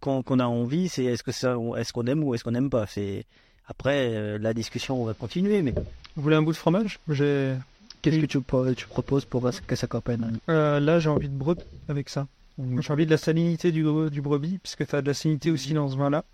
qu'on 0.00 0.24
qu'on 0.24 0.40
a 0.40 0.44
envie, 0.46 0.88
c'est 0.88 1.04
est-ce 1.04 1.22
que 1.22 1.30
ça, 1.30 1.56
est-ce 1.78 1.92
qu'on 1.92 2.04
aime 2.06 2.24
ou 2.24 2.34
est-ce 2.34 2.42
qu'on 2.42 2.50
n'aime 2.50 2.68
pas? 2.68 2.86
C'est 2.88 3.24
après 3.66 4.12
euh, 4.12 4.38
la 4.38 4.52
discussion 4.54 5.04
va 5.04 5.14
continuer, 5.14 5.62
mais 5.62 5.72
Vous 6.16 6.22
voulez 6.22 6.34
un 6.34 6.42
bout 6.42 6.50
de 6.50 6.56
fromage? 6.56 6.98
J'ai 7.08 7.54
Qu'est-ce 8.02 8.18
que 8.18 8.26
tu, 8.26 8.40
pro- 8.40 8.74
tu 8.74 8.88
proposes 8.88 9.24
pour 9.24 9.48
que 9.64 9.76
ça 9.76 9.86
copaine 9.86 10.36
Euh, 10.48 10.80
là, 10.80 10.98
j'ai 10.98 11.08
envie 11.08 11.28
de 11.28 11.36
brebis 11.36 11.62
avec 11.88 12.08
ça. 12.08 12.26
J'ai 12.58 12.92
envie 12.92 13.06
de 13.06 13.10
la 13.10 13.16
salinité 13.16 13.72
du, 13.72 13.84
du 14.10 14.20
brebis, 14.22 14.58
puisque 14.58 14.86
tu 14.86 14.94
as 14.94 15.02
de 15.02 15.06
la 15.06 15.14
salinité 15.14 15.50
aussi 15.50 15.72
dans 15.74 15.88
ce 15.88 15.96
vin-là. 15.96 16.24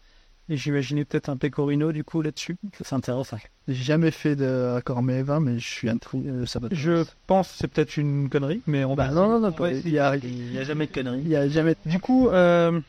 Et 0.50 0.56
j'imaginais 0.56 1.04
peut-être 1.04 1.28
un 1.28 1.36
pecorino 1.36 1.92
du 1.92 2.04
coup 2.04 2.22
là-dessus. 2.22 2.56
c'est 2.80 2.94
intéressant. 2.94 3.36
J'ai 3.68 3.74
jamais 3.74 4.10
fait 4.10 4.34
de 4.34 4.80
mes 5.02 5.22
vins, 5.22 5.40
mais 5.40 5.58
je 5.58 5.68
suis 5.68 5.90
intrigué. 5.90 6.30
euh, 6.30 6.46
Ça 6.46 6.58
va. 6.58 6.68
Je 6.72 7.04
pense 7.26 7.50
c'est 7.50 7.68
peut-être 7.68 7.98
une 7.98 8.30
connerie, 8.30 8.62
mais 8.66 8.82
on 8.84 8.94
Bah 8.94 9.08
va. 9.08 9.12
non, 9.14 9.28
non, 9.28 9.40
non. 9.50 9.54
Ouais. 9.60 9.78
Il 9.84 9.98
a, 9.98 10.16
n'y 10.16 10.58
a 10.58 10.64
jamais 10.64 10.86
de 10.86 10.92
conneries. 10.92 11.20
il 11.20 11.28
y 11.28 11.36
a 11.36 11.46
jamais. 11.48 11.76
Du 11.84 11.98
coup, 12.00 12.28
euh... 12.28 12.80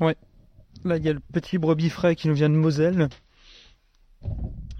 ouais. 0.00 0.16
Là, 0.84 0.96
il 0.96 1.04
y 1.04 1.08
a 1.08 1.12
le 1.12 1.20
petit 1.20 1.56
brebis 1.58 1.90
frais 1.90 2.16
qui 2.16 2.26
nous 2.28 2.34
vient 2.34 2.50
de 2.50 2.54
Moselle. 2.56 3.08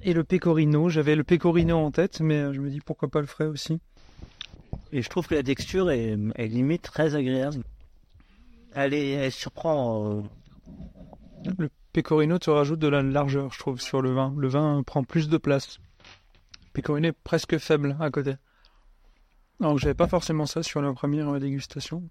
Et 0.02 0.12
le 0.14 0.24
pecorino. 0.24 0.88
J'avais 0.88 1.14
le 1.14 1.24
pecorino 1.24 1.76
en 1.78 1.90
tête, 1.92 2.20
mais 2.20 2.36
euh, 2.38 2.52
je 2.52 2.60
me 2.60 2.68
dis 2.70 2.80
pourquoi 2.80 3.08
pas 3.08 3.20
le 3.20 3.26
frais 3.26 3.46
aussi. 3.46 3.78
Et 4.92 5.02
je 5.02 5.08
trouve 5.08 5.26
que 5.26 5.34
la 5.34 5.42
texture 5.42 5.90
est, 5.90 6.16
est 6.36 6.46
limite 6.46 6.82
très 6.82 7.14
agréable. 7.14 7.62
Elle, 8.74 8.94
est, 8.94 9.10
elle 9.10 9.32
surprend. 9.32 10.22
euh, 11.46 11.50
Le 11.58 11.68
pecorino 11.92 12.38
te 12.38 12.50
rajoute 12.50 12.78
de 12.78 12.88
la 12.88 13.02
largeur, 13.02 13.52
je 13.52 13.58
trouve, 13.58 13.80
sur 13.80 14.02
le 14.02 14.12
vin. 14.12 14.34
Le 14.36 14.48
vin 14.48 14.82
prend 14.84 15.04
plus 15.04 15.28
de 15.28 15.36
place. 15.38 15.78
Le 16.62 16.72
pecorino 16.72 17.08
est 17.08 17.12
presque 17.24 17.58
faible 17.58 17.96
à 18.00 18.10
côté. 18.10 18.34
Donc 19.60 19.78
j'avais 19.78 19.94
pas 19.94 20.06
forcément 20.06 20.46
ça 20.46 20.62
sur 20.62 20.80
la 20.80 20.92
première 20.92 21.32
dégustation. 21.40 22.02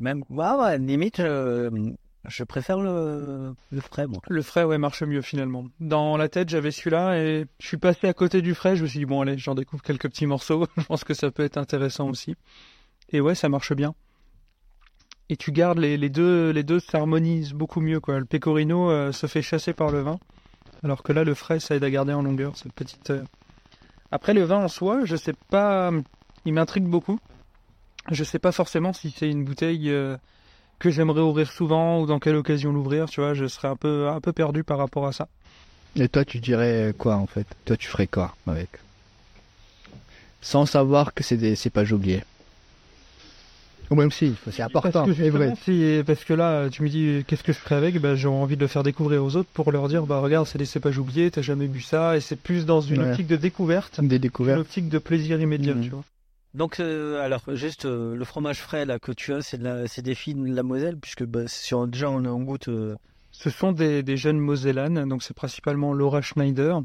même, 0.00 0.22
ouais, 0.30 0.50
ouais, 0.60 0.78
limite, 0.78 1.20
euh, 1.20 1.70
je 2.28 2.44
préfère 2.44 2.78
le, 2.78 3.54
le 3.70 3.80
frais, 3.80 4.06
moi. 4.06 4.20
Le 4.28 4.42
frais, 4.42 4.64
ouais, 4.64 4.78
marche 4.78 5.02
mieux 5.02 5.22
finalement. 5.22 5.66
Dans 5.80 6.16
la 6.16 6.28
tête, 6.28 6.48
j'avais 6.48 6.70
celui-là 6.70 7.18
et 7.18 7.46
je 7.58 7.66
suis 7.66 7.76
passé 7.78 8.06
à 8.08 8.12
côté 8.14 8.42
du 8.42 8.54
frais. 8.54 8.76
Je 8.76 8.82
me 8.82 8.88
suis 8.88 9.00
dit, 9.00 9.06
bon, 9.06 9.20
allez, 9.22 9.38
j'en 9.38 9.54
découvre 9.54 9.82
quelques 9.82 10.08
petits 10.08 10.26
morceaux. 10.26 10.66
je 10.76 10.84
pense 10.84 11.04
que 11.04 11.14
ça 11.14 11.30
peut 11.30 11.42
être 11.42 11.56
intéressant 11.58 12.08
aussi. 12.08 12.36
Et 13.10 13.20
ouais, 13.20 13.34
ça 13.34 13.48
marche 13.48 13.72
bien. 13.74 13.94
Et 15.28 15.36
tu 15.36 15.50
gardes 15.50 15.78
les, 15.78 16.10
deux, 16.10 16.50
les 16.50 16.62
deux 16.62 16.78
s'harmonisent 16.80 17.54
beaucoup 17.54 17.80
mieux, 17.80 18.00
quoi. 18.00 18.18
Le 18.18 18.24
pecorino 18.24 18.90
euh, 18.90 19.12
se 19.12 19.26
fait 19.26 19.42
chasser 19.42 19.72
par 19.72 19.90
le 19.90 20.00
vin, 20.02 20.18
alors 20.82 21.02
que 21.02 21.12
là, 21.12 21.24
le 21.24 21.34
frais, 21.34 21.58
ça 21.58 21.74
aide 21.74 21.84
à 21.84 21.90
garder 21.90 22.12
en 22.12 22.22
longueur 22.22 22.56
cette 22.56 22.72
petite. 22.72 23.10
euh. 23.10 23.22
Après, 24.10 24.34
le 24.34 24.42
vin 24.42 24.58
en 24.64 24.68
soi, 24.68 25.04
je 25.04 25.16
sais 25.16 25.32
pas, 25.50 25.90
il 26.44 26.52
m'intrigue 26.52 26.84
beaucoup. 26.84 27.18
Je 28.10 28.24
sais 28.24 28.38
pas 28.38 28.52
forcément 28.52 28.92
si 28.92 29.10
c'est 29.10 29.30
une 29.30 29.44
bouteille. 29.44 29.90
euh, 29.90 30.16
que 30.82 30.90
j'aimerais 30.90 31.20
ouvrir 31.20 31.48
souvent 31.52 32.00
ou 32.00 32.06
dans 32.06 32.18
quelle 32.18 32.34
occasion 32.34 32.72
l'ouvrir, 32.72 33.08
tu 33.08 33.20
vois, 33.20 33.34
je 33.34 33.46
serais 33.46 33.68
un 33.68 33.76
peu, 33.76 34.08
un 34.08 34.20
peu 34.20 34.32
perdu 34.32 34.64
par 34.64 34.78
rapport 34.78 35.06
à 35.06 35.12
ça. 35.12 35.28
Et 35.94 36.08
toi, 36.08 36.24
tu 36.24 36.38
dirais 36.40 36.92
quoi 36.98 37.14
en 37.16 37.26
fait? 37.26 37.46
Toi, 37.64 37.76
tu 37.76 37.86
ferais 37.86 38.08
quoi 38.08 38.34
avec? 38.48 38.68
Sans 40.40 40.66
savoir 40.66 41.14
que 41.14 41.22
c'est 41.22 41.36
des 41.36 41.54
cépages 41.54 41.92
oubliés. 41.92 42.22
Ou 43.90 43.94
même 43.94 44.10
si, 44.10 44.32
c'est 44.50 44.62
important, 44.62 45.06
c'est 45.06 45.30
vrai. 45.30 45.54
si- 45.64 46.02
parce 46.04 46.24
que 46.24 46.32
là, 46.34 46.68
tu 46.68 46.82
me 46.82 46.88
dis, 46.88 47.22
qu'est-ce 47.28 47.44
que 47.44 47.52
je 47.52 47.58
ferais 47.58 47.76
avec? 47.76 48.00
Bah, 48.00 48.16
J'ai 48.16 48.26
envie 48.26 48.56
de 48.56 48.62
le 48.62 48.66
faire 48.66 48.82
découvrir 48.82 49.22
aux 49.22 49.36
autres 49.36 49.50
pour 49.52 49.70
leur 49.70 49.86
dire, 49.86 50.04
bah 50.06 50.18
regarde, 50.18 50.46
c'est 50.48 50.58
des 50.58 50.64
cépages 50.64 50.98
oubliés, 50.98 51.30
t'as 51.30 51.42
jamais 51.42 51.68
bu 51.68 51.80
ça, 51.82 52.16
et 52.16 52.20
c'est 52.20 52.34
plus 52.36 52.64
dans 52.66 52.80
une 52.80 53.02
Ouais. 53.02 53.10
optique 53.10 53.26
de 53.28 53.36
découverte, 53.36 54.00
Des 54.00 54.16
une 54.16 54.20
découvertes. 54.20 54.60
optique 54.60 54.88
de 54.88 54.98
plaisir 54.98 55.40
immédiat, 55.40 55.74
Mhm. 55.74 55.82
tu 55.82 55.90
vois. 55.90 56.04
Donc, 56.54 56.80
euh, 56.80 57.22
alors, 57.22 57.42
juste 57.54 57.86
euh, 57.86 58.14
le 58.14 58.24
fromage 58.24 58.60
frais 58.60 58.84
là 58.84 58.98
que 58.98 59.12
tu 59.12 59.32
as, 59.32 59.40
c'est 59.42 59.56
de 59.58 59.64
la- 59.64 59.88
c'est 59.88 60.02
des 60.02 60.14
filles 60.14 60.34
de 60.34 60.54
la 60.54 60.62
Moselle, 60.62 60.98
puisque 60.98 61.24
bah, 61.24 61.48
sur, 61.48 61.86
déjà 61.86 62.10
on, 62.10 62.42
goûte. 62.42 62.68
euh, 62.68 62.94
Ce 63.30 63.48
sont 63.48 63.72
des, 63.72 64.16
jeunes 64.16 64.38
Mosellanes, 64.38 65.08
donc 65.08 65.22
c'est 65.22 65.34
principalement 65.34 65.94
Laura 65.94 66.20
Schneider 66.20 66.80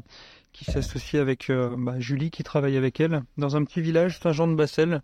qui 0.52 0.64
s'associe 0.64 1.20
avec 1.20 1.50
euh, 1.50 1.76
bah, 1.78 2.00
Julie 2.00 2.30
qui 2.30 2.42
travaille 2.42 2.76
avec 2.78 2.98
elle 3.00 3.22
dans 3.36 3.56
un 3.56 3.64
petit 3.64 3.82
village 3.82 4.18
Saint-Jean-de-Bassel 4.20 5.02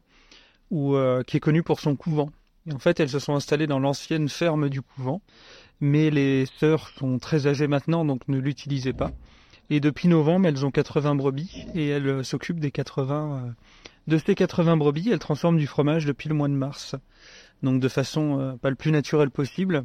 où 0.70 0.96
qui 1.26 1.36
est 1.36 1.40
connu 1.40 1.62
pour 1.62 1.78
son 1.78 1.94
couvent. 1.94 2.30
En 2.72 2.78
fait, 2.78 2.98
elles 2.98 3.10
se 3.10 3.18
sont 3.18 3.34
installées 3.36 3.66
dans 3.66 3.78
l'ancienne 3.78 4.28
ferme 4.28 4.68
du 4.70 4.80
couvent, 4.80 5.20
mais 5.80 6.10
les 6.10 6.46
sœurs 6.58 6.88
sont 6.88 7.18
très 7.18 7.46
âgées 7.46 7.66
maintenant, 7.68 8.04
donc 8.04 8.26
ne 8.28 8.38
l'utilisaient 8.38 8.94
pas. 8.94 9.12
Et 9.70 9.80
depuis 9.80 10.08
novembre, 10.08 10.46
elles 10.46 10.64
ont 10.66 10.70
80 10.70 11.14
brebis 11.14 11.66
et 11.74 11.88
elles 11.88 12.06
euh, 12.08 12.22
s'occupent 12.22 12.60
des 12.60 12.70
80 12.70 13.44
euh, 13.46 13.50
de 14.06 14.18
ces 14.18 14.34
80 14.34 14.76
brebis. 14.76 15.08
Elles 15.10 15.18
transforment 15.18 15.56
du 15.58 15.66
fromage 15.66 16.04
depuis 16.04 16.28
le 16.28 16.34
mois 16.34 16.48
de 16.48 16.52
mars, 16.54 16.94
donc 17.62 17.80
de 17.80 17.88
façon 17.88 18.38
euh, 18.40 18.52
pas 18.56 18.70
le 18.70 18.76
plus 18.76 18.90
naturelle 18.90 19.30
possible 19.30 19.84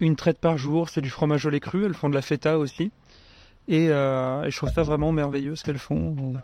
une 0.00 0.16
traite 0.16 0.40
par 0.40 0.58
jour, 0.58 0.88
c'est 0.88 1.00
du 1.00 1.10
fromage 1.10 1.46
au 1.46 1.50
lait 1.50 1.60
cru, 1.60 1.84
elles 1.84 1.94
font 1.94 2.08
de 2.08 2.14
la 2.14 2.20
feta 2.22 2.58
aussi. 2.58 2.90
Et, 3.68 3.86
euh, 3.90 4.42
et 4.42 4.50
je 4.50 4.56
trouve 4.56 4.72
ça 4.72 4.82
vraiment 4.82 5.12
merveilleux 5.12 5.54
ce 5.54 5.62
qu'elles 5.62 5.78
font. 5.78 6.34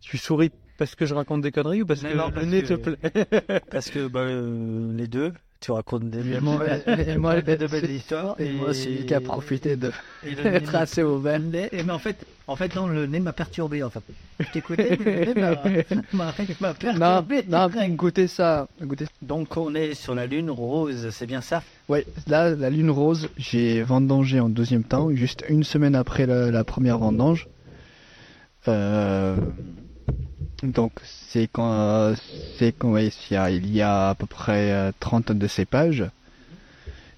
Tu 0.00 0.16
souris 0.16 0.52
parce 0.78 0.94
que 0.94 1.04
je 1.04 1.14
raconte 1.14 1.40
des 1.42 1.50
conneries 1.50 1.82
ou 1.82 1.86
parce 1.86 2.02
Non, 2.04 2.08
que 2.10 2.14
non, 2.14 2.30
le 2.36 2.44
nez 2.44 2.62
que- 2.62 2.74
te 2.74 2.90
plaît? 2.90 3.60
parce 3.70 3.90
que 3.90 4.06
bah, 4.06 4.20
euh, 4.20 4.92
les 4.94 5.08
deux, 5.08 5.32
tu 5.66 5.72
racontes 5.72 6.04
des 6.10 6.20
Et 6.36 6.40
moi, 6.40 6.64
et 6.86 7.16
moi, 7.16 7.40
de 7.40 7.66
belles 7.66 7.90
histoires. 7.90 8.36
et 8.38 8.52
moi, 8.52 8.72
c'est 8.72 8.88
lui 8.88 9.04
qui 9.04 9.14
a 9.14 9.20
profité 9.20 9.74
de 9.74 9.90
et 10.24 10.30
le 10.30 10.44
nez 10.50 10.56
être 10.58 10.76
assez 10.76 11.02
ouvert. 11.02 11.40
et- 11.72 11.82
mais 11.82 11.92
en 11.92 11.98
fait, 11.98 12.24
en 12.46 12.54
fait, 12.54 12.72
non, 12.76 12.86
le 12.86 13.06
nez 13.06 13.18
m'a 13.18 13.32
perturbé. 13.32 13.82
En 13.82 13.90
fait, 13.90 14.02
je 14.38 14.46
t'écoutais, 14.52 14.96
mais 15.04 15.24
le 15.24 15.34
nez 15.34 15.40
m'a- 15.40 15.56
Non, 16.12 17.66
goûtez 17.96 18.28
ça. 18.28 18.68
Donc 19.22 19.56
on 19.56 19.74
est 19.74 19.94
sur 19.94 20.14
la 20.14 20.26
lune 20.26 20.50
rose, 20.50 21.08
c'est 21.10 21.26
bien 21.26 21.40
ça? 21.40 21.64
Ouais, 21.88 22.06
là, 22.28 22.50
la 22.54 22.70
lune 22.70 22.90
rose, 22.90 23.28
j'ai 23.36 23.82
vendangé 23.82 24.38
en 24.38 24.48
deuxième 24.48 24.84
temps, 24.84 25.10
juste 25.16 25.44
une 25.48 25.64
semaine 25.64 25.96
après 25.96 26.26
la, 26.26 26.52
la 26.52 26.62
première 26.62 26.98
vendange. 26.98 27.48
Euh, 28.68 29.34
donc, 30.62 30.92
c'est 31.04 31.48
quand, 31.52 31.72
euh, 31.72 32.14
c'est 32.58 32.72
quand 32.72 32.92
ouais, 32.92 33.10
il, 33.30 33.74
y 33.74 33.82
a, 33.82 34.10
à 34.10 34.14
peu 34.14 34.26
près 34.26 34.72
euh, 34.72 34.92
30 35.00 35.32
de 35.32 35.46
cépages. 35.46 36.04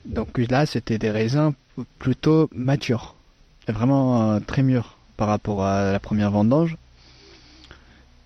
Donc 0.05 0.39
là, 0.39 0.67
c'était 0.67 0.99
des 0.99 1.11
raisins 1.11 1.53
plutôt 1.99 2.49
matures. 2.53 3.15
Vraiment 3.69 4.33
euh, 4.33 4.41
très 4.41 4.63
mûrs 4.63 4.97
par 5.17 5.29
rapport 5.29 5.65
à 5.65 5.93
la 5.93 6.01
première 6.01 6.31
vendange. 6.31 6.77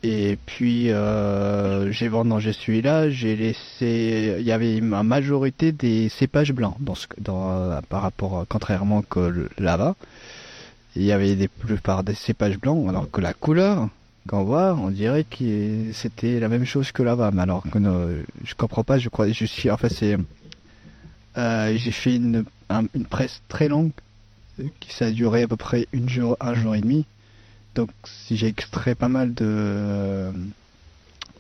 Et 0.04 0.36
puis 0.46 0.90
euh, 0.90 1.92
j'ai 1.92 2.08
vendangé 2.08 2.52
celui-là, 2.52 3.08
j'ai 3.10 3.36
laissé, 3.36 4.36
il 4.40 4.44
y 4.44 4.50
avait 4.50 4.76
une 4.76 4.88
majorité 4.88 5.70
des 5.70 6.08
cépages 6.08 6.52
blancs 6.52 6.76
euh, 7.28 7.80
par 7.88 8.02
rapport, 8.02 8.40
euh, 8.40 8.44
contrairement 8.48 9.02
que 9.02 9.48
là-bas, 9.58 9.94
il 10.96 11.02
y 11.02 11.12
avait 11.12 11.36
des 11.36 11.46
plupart 11.46 12.02
des 12.02 12.14
cépages 12.14 12.58
blancs, 12.58 12.88
alors 12.88 13.08
que 13.12 13.20
la 13.20 13.32
couleur 13.32 13.88
quand 14.27 14.41
on 14.41 14.45
voit, 14.45 14.75
on 14.75 14.91
dirait 14.91 15.25
que 15.25 15.93
c'était 15.93 16.39
la 16.41 16.49
même 16.49 16.64
chose 16.64 16.93
que 16.93 17.03
là-bas. 17.03 17.31
Mais 17.33 17.43
alors 17.43 17.62
que 17.70 17.79
non, 17.79 18.09
je 18.45 18.55
comprends 18.55 18.85
pas, 18.85 18.99
je 18.99 19.09
crois, 19.09 19.29
je 19.31 19.45
suis, 19.45 19.70
en 19.70 19.77
fait, 19.77 19.89
c'est, 19.89 20.16
euh, 21.39 21.75
j'ai 21.77 21.91
fait 21.93 22.16
une, 22.16 22.45
un- 22.68 22.87
une 22.95 23.05
presse 23.07 23.43
très 23.49 23.68
longue, 23.68 23.91
qui 24.81 24.93
ça 24.93 25.07
a 25.07 25.11
duré 25.11 25.43
à 25.43 25.49
peu 25.49 25.57
près 25.57 25.89
une 25.93 26.09
jour, 26.09 26.37
un 26.41 26.55
jour 26.55 26.75
et 26.75 26.81
demi. 26.81 27.05
Donc, 27.75 27.91
si 28.05 28.37
j'ai 28.37 28.49
extrait 28.49 28.95
pas 28.95 29.09
mal 29.09 29.33
de, 29.35 30.31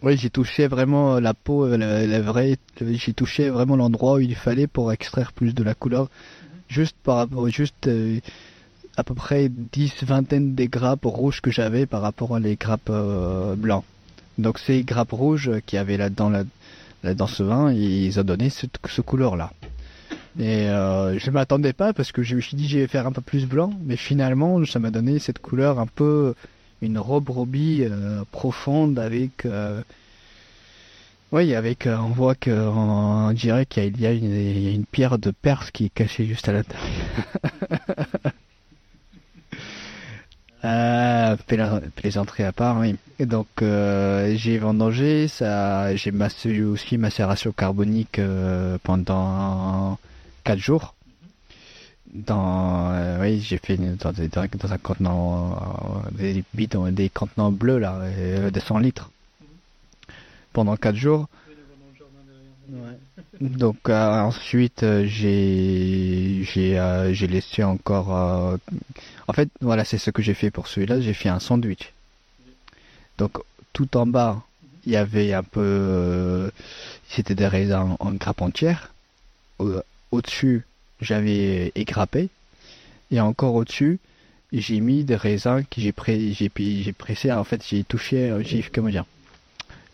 oui, 0.02 0.16
j'ai 0.16 0.30
touché 0.30 0.66
vraiment 0.66 1.20
la 1.20 1.34
peau, 1.34 1.66
euh, 1.66 1.76
la, 1.76 2.06
la 2.06 2.20
vraie, 2.20 2.56
j'ai 2.80 3.12
touché 3.12 3.50
vraiment 3.50 3.76
l'endroit 3.76 4.14
où 4.14 4.18
il 4.20 4.34
fallait 4.34 4.66
pour 4.66 4.92
extraire 4.92 5.32
plus 5.32 5.54
de 5.54 5.62
la 5.62 5.74
couleur, 5.74 6.08
juste 6.68 6.96
par 7.04 7.16
rapport, 7.16 7.48
juste 7.48 7.86
euh, 7.86 8.18
à 8.96 9.04
peu 9.04 9.14
près 9.14 9.48
10 9.48 10.04
vingtaine 10.04 10.54
des 10.54 10.68
grappes 10.68 11.04
rouges 11.04 11.40
que 11.40 11.50
j'avais 11.50 11.86
par 11.86 12.02
rapport 12.02 12.34
à 12.34 12.40
les 12.40 12.56
grappes 12.56 12.90
euh, 12.90 13.54
blancs. 13.56 13.84
Donc 14.38 14.58
ces 14.58 14.82
grappes 14.82 15.12
rouges 15.12 15.50
qu'il 15.66 15.76
y 15.76 15.80
avait 15.80 15.96
là-dedans 15.96 16.30
là, 16.30 16.44
là 17.02 17.14
dans 17.14 17.26
ce 17.26 17.42
vin, 17.42 17.72
ils 17.72 18.18
ont 18.18 18.24
donné 18.24 18.50
ce 18.50 19.00
couleur-là. 19.00 19.52
Et 20.38 20.68
euh, 20.68 21.18
je 21.18 21.30
m'attendais 21.30 21.74
pas 21.74 21.92
parce 21.92 22.10
que 22.10 22.22
je 22.22 22.36
me 22.36 22.40
suis 22.40 22.56
dit 22.56 22.66
je 22.66 22.78
vais 22.78 22.86
faire 22.86 23.06
un 23.06 23.12
peu 23.12 23.20
plus 23.20 23.46
blanc, 23.46 23.72
mais 23.84 23.96
finalement 23.96 24.64
ça 24.64 24.78
m'a 24.78 24.90
donné 24.90 25.18
cette 25.18 25.40
couleur 25.40 25.78
un 25.78 25.86
peu 25.86 26.34
une 26.80 26.98
robe 26.98 27.28
robie 27.28 27.82
euh, 27.82 28.24
profonde 28.30 28.98
avec 28.98 29.44
euh, 29.44 29.82
oui 31.32 31.54
avec 31.54 31.86
on 31.86 32.08
voit 32.08 32.34
que 32.34 32.50
on, 32.50 33.30
dirait 33.32 33.66
qu'il 33.66 34.00
y 34.00 34.06
a 34.06 34.12
une, 34.12 34.34
il 34.34 34.58
y 34.60 34.68
a 34.68 34.72
une 34.72 34.86
pierre 34.86 35.18
de 35.18 35.30
Perse 35.30 35.70
qui 35.70 35.86
est 35.86 35.94
cachée 35.94 36.24
juste 36.24 36.48
à 36.48 36.52
l'intérieur. 36.52 36.88
Euh, 40.64 41.36
pla- 41.48 41.80
plaisanterie 41.96 42.44
à 42.44 42.52
part, 42.52 42.78
oui. 42.78 42.94
Et 43.18 43.26
donc 43.26 43.48
euh, 43.62 44.32
j'ai 44.36 44.58
vendangé, 44.58 45.26
ça, 45.26 45.94
j'ai 45.96 46.12
massé 46.12 46.62
aussi 46.62 46.98
macération 46.98 47.50
carbonique 47.52 48.18
euh, 48.20 48.78
pendant 48.84 49.98
4 50.44 50.58
jours. 50.58 50.94
Dans, 52.14 52.90
euh, 52.92 53.20
oui, 53.22 53.40
j'ai 53.40 53.58
fait 53.58 53.76
dans, 53.76 54.12
dans, 54.12 54.46
dans 54.58 54.72
un 54.72 54.78
contenant, 54.78 56.02
euh, 56.20 56.32
des 56.32 56.44
bidons, 56.54 56.90
des 56.92 57.08
contenants 57.08 57.50
bleus 57.50 57.78
là, 57.78 57.98
euh, 58.02 58.50
de 58.50 58.60
100 58.60 58.78
litres. 58.78 59.10
Pendant 60.52 60.76
4 60.76 60.94
jours. 60.94 61.26
Donc 63.40 63.88
euh, 63.88 64.20
ensuite 64.20 64.84
j'ai 65.04 66.44
j'ai 66.44 66.78
euh, 66.78 67.12
j'ai 67.12 67.26
laissé 67.26 67.64
encore 67.64 68.14
euh, 68.16 68.56
en 69.28 69.32
fait 69.32 69.48
voilà 69.60 69.84
c'est 69.84 69.98
ce 69.98 70.10
que 70.10 70.22
j'ai 70.22 70.34
fait 70.34 70.50
pour 70.50 70.66
celui-là. 70.68 71.00
J'ai 71.00 71.14
fait 71.14 71.28
un 71.28 71.40
sandwich. 71.40 71.92
Donc 73.18 73.38
tout 73.72 73.96
en 73.96 74.06
bas 74.06 74.42
il 74.84 74.92
y 74.92 74.96
avait 74.96 75.32
un 75.32 75.42
peu 75.44 75.60
euh, 75.62 76.50
c'était 77.08 77.34
des 77.34 77.46
raisins 77.46 77.96
en 77.98 78.12
grappe 78.12 78.42
entière. 78.42 78.92
Au, 79.58 79.72
au-dessus 80.10 80.64
j'avais 81.00 81.72
égrappé. 81.74 82.28
Et 83.10 83.20
encore 83.20 83.54
au-dessus 83.54 83.98
j'ai 84.52 84.80
mis 84.80 85.04
des 85.04 85.16
raisins 85.16 85.64
que 85.70 85.80
j'ai 85.80 85.92
pré- 85.92 86.34
pressé. 86.98 87.32
En 87.32 87.44
fait 87.44 87.62
j'ai 87.68 87.84
touché 87.84 88.30
euh, 88.30 88.42
j'ai 88.42 88.62
comment 88.62 88.88
dire 88.88 89.04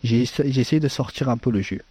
j'ai 0.05 0.23
essa- 0.23 0.45
j'ai 0.49 0.61
essayé 0.61 0.81
de 0.81 0.89
sortir 0.89 1.29
un 1.29 1.37
peu 1.37 1.51
le 1.51 1.61
jus. 1.61 1.83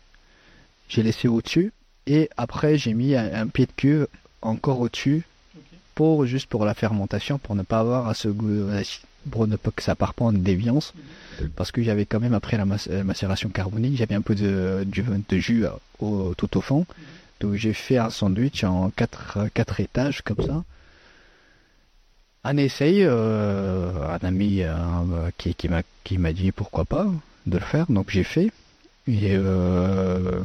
J'ai 0.89 1.03
laissé 1.03 1.27
au-dessus 1.27 1.71
et 2.07 2.29
après 2.37 2.77
j'ai 2.77 2.93
mis 2.93 3.15
un, 3.15 3.33
un 3.33 3.47
pied 3.47 3.65
de 3.65 3.71
queue 3.75 4.07
encore 4.41 4.79
au-dessus 4.79 5.23
juste 6.25 6.47
pour 6.49 6.65
la 6.65 6.73
fermentation 6.73 7.37
pour 7.37 7.55
ne 7.55 7.63
pas 7.63 7.79
avoir 7.79 8.07
à 8.07 8.13
ce 8.13 8.27
goût 8.27 8.69
pour 9.31 9.45
ne 9.47 9.57
pas 9.57 9.71
que 9.71 9.83
ça 9.83 9.95
part 9.95 10.13
pas 10.13 10.25
en 10.25 10.31
déviance. 10.31 10.93
Parce 11.55 11.71
que 11.71 11.83
j'avais 11.83 12.05
quand 12.05 12.19
même 12.19 12.33
après 12.33 12.57
la 12.57 12.65
euh, 12.89 13.03
macération 13.03 13.49
carbonique 13.49 13.97
j'avais 13.97 14.15
un 14.15 14.21
peu 14.21 14.35
de, 14.35 14.85
de 15.29 15.37
jus 15.37 15.65
au- 15.99 16.33
tout 16.35 16.57
au 16.57 16.61
fond. 16.61 16.85
Donc 17.41 17.53
j'ai 17.55 17.73
fait 17.73 17.97
un 17.97 18.09
sandwich 18.09 18.63
en 18.63 18.89
quatre, 18.89 19.47
quatre 19.53 19.79
étages 19.79 20.21
comme 20.21 20.43
ça. 20.45 20.63
Un 22.43 22.57
essai 22.57 22.99
euh, 23.01 23.91
un 24.09 24.25
ami 24.25 24.61
euh, 24.63 24.71
qui, 25.37 25.53
qui 25.53 25.67
m'a 25.67 25.81
qui 26.03 26.17
m'a 26.17 26.31
dit 26.31 26.51
pourquoi 26.51 26.85
pas 26.85 27.07
de 27.45 27.57
le 27.57 27.63
faire. 27.63 27.85
Donc 27.89 28.09
j'ai 28.09 28.23
fait. 28.23 28.51
Et 29.07 29.35
euh, 29.35 30.41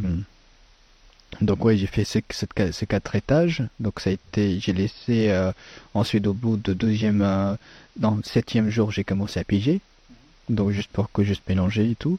donc 1.40 1.64
ouais, 1.64 1.76
j'ai 1.76 1.86
fait 1.86 2.04
ces, 2.04 2.22
quatre 2.22 3.16
étages. 3.16 3.62
Donc 3.80 4.00
ça 4.00 4.10
a 4.10 4.12
été, 4.12 4.60
j'ai 4.60 4.72
laissé 4.72 5.30
euh, 5.30 5.52
ensuite 5.94 6.26
au 6.26 6.34
bout 6.34 6.56
de 6.56 6.74
deuxième, 6.74 7.22
euh, 7.22 7.54
non 8.00 8.20
septième 8.22 8.68
jour, 8.68 8.92
j'ai 8.92 9.04
commencé 9.04 9.40
à 9.40 9.44
piger. 9.44 9.80
Donc 10.48 10.70
juste 10.70 10.90
pour 10.90 11.10
que 11.10 11.22
juste 11.22 11.48
mélanger 11.48 11.90
et 11.90 11.94
tout. 11.94 12.18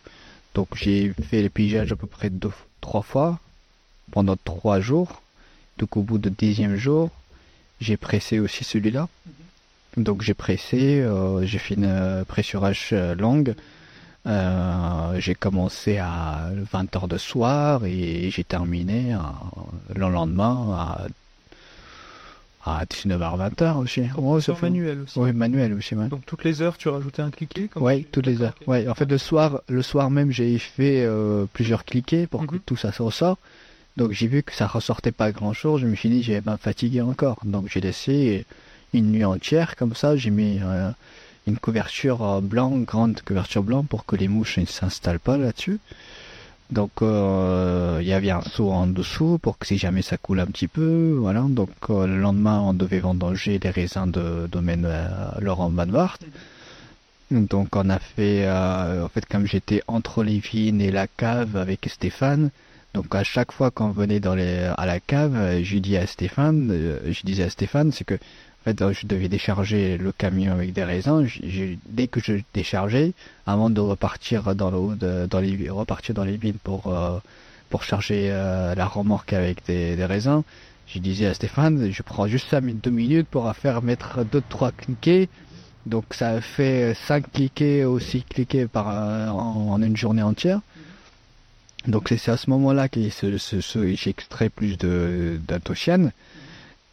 Donc 0.55 0.69
j'ai 0.75 1.13
fait 1.29 1.41
le 1.41 1.49
pigeage 1.49 1.91
à 1.91 1.95
peu 1.95 2.07
près 2.07 2.29
deux, 2.29 2.51
trois 2.81 3.01
fois 3.01 3.39
pendant 4.11 4.35
trois 4.35 4.79
jours. 4.79 5.21
Donc 5.77 5.95
au 5.97 6.01
bout 6.01 6.17
de 6.17 6.29
dixième 6.29 6.75
jour, 6.75 7.09
j'ai 7.81 7.97
pressé 7.97 8.39
aussi 8.39 8.63
celui-là. 8.63 9.07
Donc 9.97 10.21
j'ai 10.23 10.33
pressé, 10.33 11.01
euh, 11.01 11.45
j'ai 11.45 11.59
fait 11.59 11.75
une 11.75 12.25
pressurage 12.27 12.93
longue. 13.17 13.55
Euh, 14.25 15.19
j'ai 15.19 15.35
commencé 15.35 15.97
à 15.97 16.49
20h 16.71 17.07
de 17.09 17.17
soir 17.17 17.83
et 17.85 18.29
j'ai 18.31 18.43
terminé 18.45 19.13
à- 19.13 19.33
le 19.93 20.09
lendemain 20.09 20.97
à, 22.65 22.79
à 22.79 22.85
19h, 22.85 23.35
20h 23.37 23.77
aussi. 23.77 24.01
Ouais, 24.17 24.39
ça 24.39 24.45
Sur 24.45 24.59
fait- 24.59 24.67
manuel 24.69 25.01
aussi. 25.01 25.19
Oui, 25.19 25.33
manuel 25.33 25.73
aussi. 25.73 25.95
Donc 25.95 26.25
toutes 26.25 26.45
les 26.45 26.61
heures, 26.61 26.77
tu 26.77 26.87
rajoutais 26.87 27.21
un 27.21 27.31
cliquet 27.31 27.69
Oui, 27.75 28.03
tu- 28.05 28.09
toutes 28.11 28.25
les 28.27 28.41
heures. 28.41 28.53
Ok. 28.61 28.67
Ouais, 28.69 28.87
en 28.87 28.95
fait, 28.95 29.05
le 29.11 29.17
soir, 29.17 29.61
le 29.67 29.81
soir 29.81 30.09
même, 30.09 30.31
j'ai 30.31 30.57
fait 30.57 31.03
euh, 31.03 31.45
plusieurs 31.51 31.83
cliquets 31.83 32.25
pour 32.25 32.47
que 32.47 32.55
Mhm. 32.55 32.61
tout 32.65 32.77
ça 32.77 32.93
se 32.93 33.01
ressort. 33.01 33.37
Donc, 33.97 34.11
j'ai 34.11 34.27
vu 34.27 34.41
que 34.41 34.53
ça 34.53 34.65
ressortait 34.67 35.11
pas 35.11 35.31
grand 35.33 35.51
chose. 35.53 35.81
Je 35.81 35.87
me 35.87 35.95
suis 35.95 36.09
dit, 36.09 36.23
j'ai 36.23 36.39
pas 36.41 36.55
fatigué 36.57 37.01
encore. 37.01 37.39
Donc, 37.43 37.67
j'ai 37.69 37.81
laissé 37.81 38.45
une 38.93 39.11
nuit 39.11 39.25
entière 39.25 39.75
comme 39.75 39.93
ça. 39.93 40.15
J'ai 40.15 40.29
mis 40.31 40.59
euh, 40.63 40.89
une 41.47 41.57
couverture 41.57 42.23
euh, 42.23 42.41
blanc, 42.41 42.71
grande 42.79 43.21
couverture 43.21 43.63
blanc 43.63 43.83
pour 43.83 44.05
que 44.05 44.15
les 44.15 44.27
mouches 44.27 44.57
ne 44.57 44.65
s'installent 44.65 45.19
pas 45.19 45.37
là-dessus. 45.37 45.79
Donc, 46.73 47.03
euh, 47.03 47.99
il 48.01 48.07
y 48.07 48.13
avait 48.13 48.31
un 48.31 48.41
seau 48.41 48.71
en 48.71 48.87
dessous 48.87 49.37
pour 49.39 49.59
que 49.59 49.67
si 49.67 49.77
jamais 49.77 50.01
ça 50.01 50.17
coule 50.17 50.39
un 50.39 50.47
petit 50.47 50.67
peu, 50.67 51.15
voilà. 51.19 51.41
Donc, 51.41 51.69
euh, 51.89 52.07
le 52.07 52.17
lendemain, 52.17 52.59
on 52.61 52.73
devait 52.73 52.99
vendanger 52.99 53.59
les 53.59 53.69
raisins 53.69 54.09
de 54.09 54.47
domaine 54.47 54.85
euh, 54.85 55.05
Laurent 55.39 55.69
Van 55.69 55.89
Wart. 55.89 56.19
Donc 57.29 57.75
on 57.75 57.89
a 57.89 57.97
fait, 57.97 58.47
en 58.47 59.07
fait 59.07 59.25
comme 59.25 59.47
j'étais 59.47 59.81
entre 59.87 60.23
les 60.23 60.37
vignes 60.37 60.81
et 60.81 60.91
la 60.91 61.07
cave 61.07 61.55
avec 61.55 61.89
Stéphane, 61.89 62.51
donc 62.93 63.15
à 63.15 63.23
chaque 63.23 63.51
fois 63.51 63.71
qu'on 63.71 63.89
venait 63.89 64.21
à 64.23 64.85
la 64.85 64.99
cave, 64.99 65.63
je 65.63 65.77
dis 65.79 65.97
à 65.97 66.05
Stéphane, 66.05 66.99
je 67.07 67.21
disais 67.23 67.43
à 67.43 67.49
Stéphane, 67.49 67.91
c'est 67.91 68.03
que 68.03 68.19
fait 68.63 68.93
je 68.93 69.07
devais 69.07 69.27
décharger 69.27 69.97
le 69.97 70.11
camion 70.11 70.53
avec 70.53 70.73
des 70.73 70.83
raisins. 70.83 71.27
Dès 71.87 72.07
que 72.07 72.19
je 72.19 72.33
déchargeais, 72.53 73.13
avant 73.45 73.69
de 73.69 73.81
repartir 73.81 74.55
dans 74.55 74.71
les, 75.41 75.69
repartir 75.69 76.15
dans 76.15 76.23
les 76.23 76.37
vignes 76.37 76.61
pour 76.63 76.87
euh, 76.87 77.19
charger 77.81 78.29
euh, 78.31 78.75
la 78.75 78.85
remorque 78.85 79.33
avec 79.33 79.65
des, 79.65 80.05
raisins, 80.05 80.43
je 80.87 80.99
disais 80.99 81.25
à 81.25 81.33
Stéphane, 81.33 81.91
je 81.91 82.03
prends 82.03 82.27
juste 82.27 82.49
ça 82.49 82.61
deux 82.61 82.91
minutes 82.91 83.27
pour 83.29 83.51
faire 83.55 83.81
mettre 83.81 84.23
deux 84.23 84.43
trois 84.47 84.71
cliquets 84.71 85.27
donc 85.85 86.05
ça 86.11 86.39
fait 86.39 86.93
5 86.93 87.31
cliquets 87.31 87.85
ou 87.85 87.99
6 87.99 88.23
cliquets 88.23 88.67
par, 88.67 88.89
euh, 88.89 89.27
en, 89.27 89.81
une 89.81 89.97
journée 89.97 90.21
entière. 90.21 90.61
Donc 91.87 92.07
c'est 92.07 92.31
à 92.31 92.37
ce 92.37 92.49
moment-là 92.49 92.87
que 92.87 93.01
j'ai 93.01 94.09
extrait 94.09 94.49
plus 94.49 94.77
de 94.77 95.39
d'anthocyane. 95.45 96.13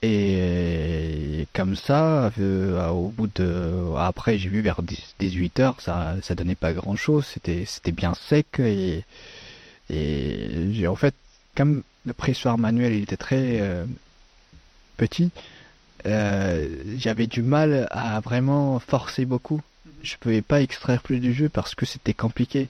Et 0.02 1.47
comme 1.52 1.77
ça, 1.77 2.32
euh, 2.39 2.89
au 2.89 3.09
bout 3.09 3.28
de... 3.35 3.94
Après 3.98 4.39
j'ai 4.39 4.48
vu 4.48 4.62
vers 4.62 4.82
10 4.82 5.16
18 5.18 5.60
heures, 5.60 5.81
ça 5.81 6.16
ça 6.22 6.35
donnait 6.35 6.55
pas 6.55 6.72
grand-chose, 6.72 7.27
c'était 7.27 7.64
c'était 7.66 7.93
bien 7.93 8.14
sec 8.14 8.47
et, 8.60 9.05
et 9.90 10.72
j'ai 10.72 10.86
en 10.86 10.97
fait, 10.97 11.14
comme 11.55 11.82
le 12.06 12.12
pressoir 12.14 12.56
manuel 12.56 12.94
il 12.94 13.02
était 13.02 13.18
très 13.18 13.60
euh, 13.60 13.85
petit, 14.97 15.31
euh, 16.06 16.68
j'avais 16.97 17.27
du 17.27 17.43
mal 17.43 17.86
à 17.90 18.20
vraiment 18.20 18.78
forcer 18.78 19.24
beaucoup. 19.27 19.60
Je 20.02 20.16
pouvais 20.16 20.43
pas 20.43 20.62
extraire 20.62 21.02
plus 21.02 21.20
du 21.20 21.35
jus 21.35 21.51
parce 21.51 21.74
que 21.74 21.85
c'était 21.85 22.14
compliqué. 22.14 22.68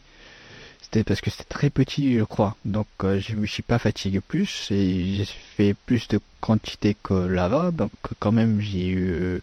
C'était 0.92 1.04
parce 1.04 1.20
que 1.20 1.30
c'était 1.30 1.44
très 1.44 1.70
petit, 1.70 2.18
je 2.18 2.24
crois. 2.24 2.56
Donc 2.64 2.88
euh, 3.04 3.20
je 3.20 3.36
me 3.36 3.46
suis 3.46 3.62
pas 3.62 3.78
fatigué 3.78 4.18
plus 4.20 4.68
et 4.72 5.14
j'ai 5.14 5.24
fait 5.24 5.74
plus 5.86 6.08
de 6.08 6.18
quantité 6.40 6.96
que 7.00 7.14
là-bas. 7.14 7.70
Donc 7.70 7.92
quand 8.18 8.32
même 8.32 8.60
j'ai 8.60 8.88
eu, 8.88 9.40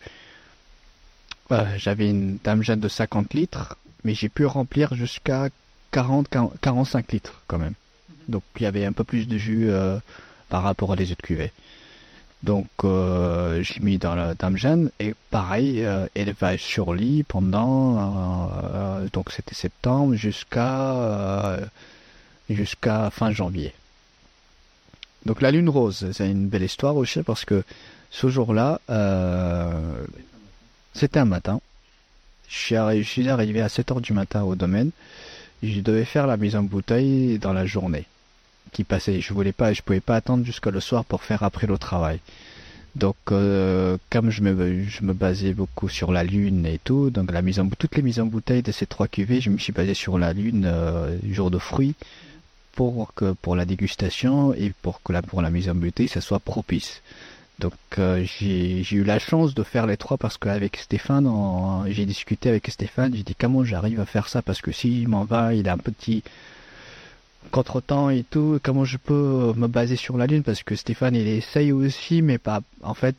euh, 1.51 1.65
j'avais 1.77 2.09
une 2.09 2.37
dame 2.43 2.63
jeune 2.63 2.81
de 2.81 2.89
50 2.89 3.33
litres, 3.33 3.77
mais 4.03 4.13
j'ai 4.13 4.27
pu 4.27 4.45
remplir 4.45 4.93
jusqu'à 4.93 5.47
40, 5.91 6.27
40, 6.27 6.59
45 6.59 7.13
litres 7.13 7.41
quand 7.47 7.59
même. 7.59 7.75
Donc 8.27 8.43
il 8.57 8.63
y 8.63 8.65
avait 8.65 8.83
un 8.83 8.91
peu 8.91 9.05
plus 9.05 9.25
de 9.25 9.37
jus 9.37 9.69
euh, 9.69 9.99
par 10.49 10.63
rapport 10.63 10.91
à 10.91 10.95
les 10.97 11.13
autres 11.13 11.23
cuvées. 11.23 11.53
Donc 12.43 12.67
euh, 12.83 13.63
j'ai 13.63 13.79
mis 13.79 13.97
dans 13.97 14.13
la 14.15 14.35
dame 14.35 14.57
Jeanne 14.57 14.91
et 14.99 15.15
pareil, 15.31 15.83
euh, 15.83 16.05
élevage 16.15 16.61
sur 16.61 16.93
lit 16.93 17.23
pendant 17.23 18.51
euh, 18.63 19.07
donc 19.11 19.31
c'était 19.31 19.55
septembre 19.55 20.13
jusqu'à 20.13 20.93
euh, 20.93 21.65
jusqu'à 22.49 23.09
fin 23.09 23.31
janvier. 23.31 23.73
Donc 25.25 25.41
la 25.41 25.51
lune 25.51 25.67
rose, 25.67 26.07
c'est 26.13 26.29
une 26.29 26.47
belle 26.47 26.63
histoire 26.63 26.95
aussi 26.95 27.21
parce 27.23 27.43
que 27.43 27.63
ce 28.11 28.29
jour-là, 28.29 28.79
euh, 28.89 30.05
c'était 30.93 31.19
un 31.19 31.25
matin. 31.25 31.59
Je 32.47 33.03
suis, 33.03 33.27
arrivé 33.27 33.61
à 33.61 33.67
7 33.67 33.91
heures 33.91 34.01
du 34.01 34.13
matin 34.13 34.43
au 34.43 34.55
domaine. 34.55 34.91
Je 35.61 35.81
devais 35.81 36.05
faire 36.05 36.27
la 36.27 36.37
mise 36.37 36.55
en 36.55 36.63
bouteille 36.63 37.39
dans 37.39 37.51
la 37.51 37.65
journée 37.65 38.05
qui 38.71 38.83
passait. 38.83 39.21
Je 39.21 39.33
voulais 39.33 39.51
pas, 39.51 39.73
je 39.73 39.81
pouvais 39.81 39.99
pas 39.99 40.15
attendre 40.15 40.45
jusqu'à 40.45 40.71
le 40.71 40.79
soir 40.79 41.05
pour 41.05 41.23
faire 41.23 41.43
après 41.43 41.67
le 41.67 41.77
travail. 41.77 42.19
Donc, 42.95 43.15
euh, 43.31 43.97
comme 44.09 44.31
je 44.31 44.41
me, 44.41 44.83
je 44.85 45.03
me 45.03 45.13
basais 45.13 45.53
beaucoup 45.53 45.87
sur 45.87 46.11
la 46.11 46.23
lune 46.23 46.65
et 46.65 46.79
tout, 46.83 47.11
donc 47.11 47.31
la 47.31 47.43
mise 47.43 47.59
en, 47.59 47.69
toutes 47.69 47.95
les 47.95 48.01
mises 48.01 48.19
en 48.19 48.25
bouteille 48.25 48.63
de 48.63 48.71
ces 48.71 48.87
trois 48.87 49.07
cuvées, 49.07 49.39
je 49.39 49.51
me 49.51 49.59
suis 49.59 49.71
basé 49.71 49.93
sur 49.93 50.17
la 50.17 50.33
lune, 50.33 50.63
euh, 50.65 51.15
jour 51.29 51.51
de 51.51 51.59
fruits, 51.59 51.93
pour 52.73 53.13
que 53.13 53.33
pour 53.33 53.55
la 53.55 53.65
dégustation 53.65 54.53
et 54.53 54.73
pour 54.81 55.03
que 55.03 55.13
la 55.13 55.21
pour 55.21 55.43
la 55.43 55.51
mise 55.51 55.69
en 55.69 55.75
bouteille, 55.75 56.07
ça 56.07 56.21
soit 56.21 56.39
propice. 56.39 57.01
Donc 57.59 57.73
euh, 57.97 58.23
j'ai 58.23 58.83
eu 58.91 59.03
la 59.03 59.19
chance 59.19 59.53
de 59.53 59.63
faire 59.63 59.85
les 59.85 59.97
trois 59.97 60.17
parce 60.17 60.37
qu'avec 60.37 60.77
Stéphane, 60.77 61.27
j'ai 61.87 62.05
discuté 62.05 62.49
avec 62.49 62.67
Stéphane, 62.67 63.13
j'ai 63.15 63.23
dit 63.23 63.35
comment 63.35 63.63
j'arrive 63.63 63.99
à 63.99 64.05
faire 64.05 64.27
ça? 64.29 64.41
Parce 64.41 64.61
que 64.61 64.71
s'il 64.71 65.07
m'en 65.07 65.23
va, 65.23 65.53
il 65.53 65.67
a 65.69 65.73
un 65.73 65.77
petit 65.77 66.23
contretemps 67.47 68.09
et 68.09 68.23
tout, 68.23 68.59
comment 68.63 68.85
je 68.85 68.97
peux 68.97 69.53
me 69.55 69.67
baser 69.67 69.95
sur 69.95 70.17
la 70.17 70.27
lune? 70.27 70.43
Parce 70.43 70.63
que 70.63 70.75
Stéphane 70.75 71.15
il 71.15 71.27
essaye 71.27 71.71
aussi 71.71 72.21
mais 72.21 72.37
pas 72.37 72.61
en 72.83 72.93
fait 72.93 73.15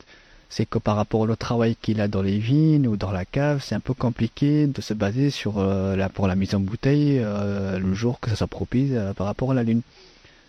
c'est 0.51 0.65
que 0.65 0.79
par 0.79 0.97
rapport 0.97 1.21
au 1.21 1.37
travail 1.37 1.77
qu'il 1.77 2.01
a 2.01 2.09
dans 2.09 2.23
les 2.23 2.39
vignes 2.39 2.89
ou 2.89 2.97
dans 2.97 3.11
la 3.11 3.25
cave, 3.27 3.63
c'est 3.63 3.75
un 3.75 3.81
peu 3.81 3.93
compliqué 3.93 4.67
de 4.67 4.81
se 4.81 4.95
baser 4.95 5.31
sur 5.31 5.59
euh, 5.59 5.95
la 5.95 6.09
pour 6.09 6.27
la 6.27 6.37
mise 6.37 6.55
en 6.55 6.61
bouteille 6.61 7.21
euh, 7.23 7.79
le 7.79 7.95
jour 7.95 8.19
que 8.21 8.31
ça 8.31 8.37
soit 8.37 8.47
propice 8.47 8.93
euh, 8.93 9.13
par 9.13 9.27
rapport 9.27 9.51
à 9.51 9.55
la 9.55 9.63
lune. 9.63 9.83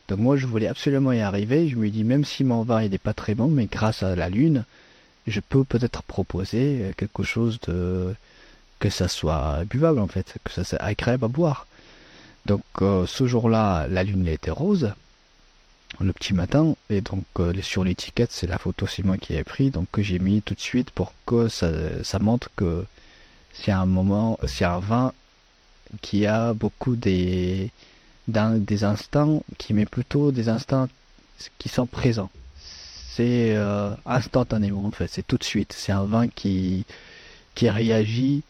Donc 0.07 0.19
moi 0.19 0.37
je 0.37 0.47
voulais 0.47 0.67
absolument 0.67 1.11
y 1.11 1.19
arriver, 1.19 1.67
je 1.67 1.75
me 1.75 1.89
dis 1.89 2.03
même 2.03 2.25
si 2.25 2.43
mon 2.43 2.63
vin 2.63 2.81
il 2.81 2.91
n'est 2.91 2.97
pas 2.97 3.13
très 3.13 3.35
bon 3.35 3.47
mais 3.47 3.65
grâce 3.65 4.01
à 4.01 4.15
la 4.15 4.29
lune, 4.29 4.63
je 5.27 5.39
peux 5.41 5.63
peut-être 5.63 6.01
proposer 6.03 6.79
euh, 6.81 6.91
quelque 6.95 7.23
chose 7.23 7.59
de 7.67 8.15
que 8.79 8.89
ça 8.89 9.09
soit 9.09 9.65
buvable 9.69 9.99
en 9.99 10.07
fait, 10.07 10.35
que 10.43 10.51
ça 10.51 10.63
soit 10.63 10.81
agréable 10.81 11.25
à 11.25 11.27
boire. 11.27 11.67
Donc 12.45 12.63
euh, 12.81 13.05
ce 13.05 13.27
jour-là, 13.27 13.87
la 13.87 14.03
lune 14.03 14.27
était 14.27 14.51
rose, 14.51 14.93
le 15.99 16.13
petit 16.13 16.33
matin, 16.33 16.75
et 16.89 17.01
donc 17.01 17.25
euh, 17.39 17.53
sur 17.61 17.83
l'étiquette, 17.83 18.31
c'est 18.31 18.47
la 18.47 18.57
photo, 18.57 18.87
c'est 18.87 19.03
moi 19.03 19.17
qui 19.17 19.33
ai 19.35 19.43
pris, 19.43 19.69
donc 19.71 19.87
que 19.91 20.01
j'ai 20.01 20.19
mis 20.19 20.41
tout 20.41 20.53
de 20.53 20.59
suite 20.59 20.91
pour 20.91 21.13
que 21.25 21.47
ça, 21.47 21.69
montre 22.19 22.49
que 22.55 22.85
c'est 23.53 23.71
un 23.71 23.85
moment, 23.85 24.39
c'est 24.47 24.65
un 24.65 24.79
vin 24.79 25.13
qui 26.01 26.25
a 26.25 26.53
beaucoup 26.53 26.95
des, 26.95 27.71
d'un- 28.27 28.57
des 28.57 28.83
instants, 28.83 29.43
qui 29.57 29.73
met 29.73 29.85
plutôt 29.85 30.31
des 30.31 30.47
instants 30.49 30.87
qui 31.57 31.69
sont 31.69 31.87
présents. 31.87 32.29
C'est 33.15 33.55
euh, 33.55 33.91
instantanément 34.05 34.85
en 34.85 34.91
fait, 34.91 35.07
c'est 35.07 35.25
tout 35.27 35.37
de 35.37 35.43
suite. 35.43 35.73
C'est 35.77 35.91
un 35.91 36.05
vin 36.05 36.27
qui, 36.29 36.85
qui 37.55 37.69
réagit 37.69 38.43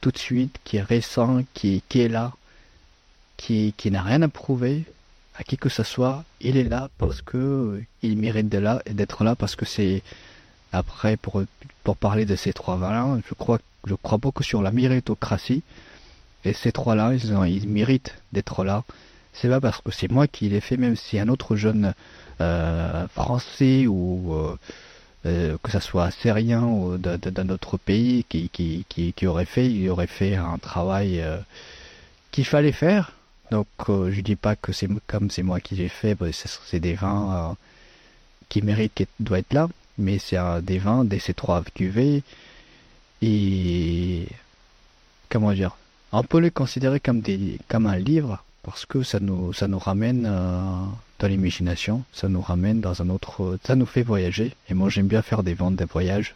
tout 0.00 0.10
de 0.10 0.18
suite, 0.18 0.58
qui 0.64 0.76
est 0.78 0.82
récent, 0.82 1.42
qui, 1.54 1.82
qui 1.88 2.00
est 2.00 2.08
là, 2.08 2.32
qui, 3.40 3.74
qui 3.76 3.90
n'a 3.90 4.02
rien 4.02 4.20
à 4.22 4.28
prouver 4.28 4.84
à 5.38 5.42
qui 5.44 5.56
que 5.56 5.70
ce 5.70 5.82
soit. 5.82 6.24
Il 6.40 6.56
est 6.58 6.68
là 6.68 6.90
parce 6.98 7.22
que 7.22 7.38
euh, 7.38 7.82
il 8.02 8.18
mérite 8.18 8.48
de 8.50 8.58
là, 8.58 8.82
d'être 8.90 9.24
là 9.24 9.34
parce 9.34 9.56
que 9.56 9.64
c'est 9.64 10.02
après 10.72 11.16
pour, 11.16 11.42
pour 11.82 11.96
parler 11.96 12.26
de 12.26 12.36
ces 12.36 12.52
trois 12.52 12.76
vins-là, 12.76 13.18
je 13.28 13.34
crois, 13.34 13.58
je 13.86 13.94
crois 13.94 14.18
beaucoup 14.18 14.42
sur 14.42 14.60
la 14.62 14.70
méritocratie. 14.70 15.62
Et 16.44 16.52
ces 16.52 16.72
trois-là, 16.72 17.14
ils, 17.14 17.32
ont- 17.34 17.44
ils 17.44 17.68
méritent 17.68 18.14
d'être 18.32 18.64
là. 18.64 18.84
C'est 19.32 19.48
pas 19.48 19.60
parce 19.60 19.80
que 19.80 19.90
c'est 19.90 20.10
moi 20.10 20.26
qui 20.26 20.48
l'ai 20.48 20.60
fait, 20.60 20.76
même 20.76 20.96
si 20.96 21.18
un 21.18 21.28
autre 21.28 21.56
jeune 21.56 21.94
euh, 22.40 23.06
français 23.08 23.86
ou 23.86 24.34
euh, 25.26 25.56
que 25.62 25.70
ça 25.70 25.80
soit 25.80 26.10
syrien 26.10 26.62
ou 26.64 26.98
d'un 26.98 27.48
autre 27.50 27.76
pays 27.78 28.24
qui, 28.28 28.48
qui, 28.50 28.84
qui, 28.88 29.12
qui 29.14 29.26
aurait 29.26 29.44
fait, 29.54 29.66
il 29.70 29.88
aurait 29.88 30.06
fait 30.06 30.34
un 30.36 30.58
travail 30.58 31.22
qu'il 32.32 32.44
fallait 32.44 32.72
faire. 32.72 33.12
Donc 33.50 33.66
euh, 33.88 34.10
je 34.12 34.20
dis 34.20 34.36
pas 34.36 34.54
que 34.56 34.72
c'est 34.72 34.88
comme 35.06 35.30
c'est 35.30 35.42
moi 35.42 35.60
qui 35.60 35.74
l'ai 35.76 35.88
fait, 35.88 36.14
bah, 36.14 36.26
c'est 36.32 36.80
des 36.80 36.94
vins 36.94 37.50
euh, 37.50 37.54
qui 38.48 38.62
méritent, 38.62 38.94
qui 38.94 39.06
doivent 39.18 39.40
être 39.40 39.52
là, 39.52 39.68
mais 39.98 40.18
c'est 40.18 40.38
des 40.62 40.78
vins 40.78 41.04
de 41.04 41.18
ces 41.18 41.34
trois 41.34 41.62
cuvées 41.74 42.22
et 43.22 44.26
comment 45.28 45.52
dire, 45.52 45.76
on 46.12 46.22
peut 46.22 46.38
les 46.38 46.50
considérer 46.50 47.00
comme 47.00 47.20
des 47.20 47.58
comme 47.68 47.86
un 47.86 47.98
livre 47.98 48.42
parce 48.62 48.86
que 48.86 49.02
ça 49.02 49.20
nous 49.20 49.52
ça 49.52 49.68
nous 49.68 49.78
ramène 49.78 50.26
euh, 50.26 50.84
dans 51.18 51.28
l'imagination, 51.28 52.04
ça 52.12 52.28
nous 52.28 52.40
ramène 52.40 52.80
dans 52.80 53.02
un 53.02 53.08
autre, 53.10 53.58
ça 53.64 53.74
nous 53.76 53.86
fait 53.86 54.02
voyager. 54.02 54.54
Et 54.68 54.74
moi 54.74 54.88
j'aime 54.90 55.08
bien 55.08 55.22
faire 55.22 55.42
des 55.42 55.54
ventes 55.54 55.76
de 55.76 55.84
voyages 55.84 56.34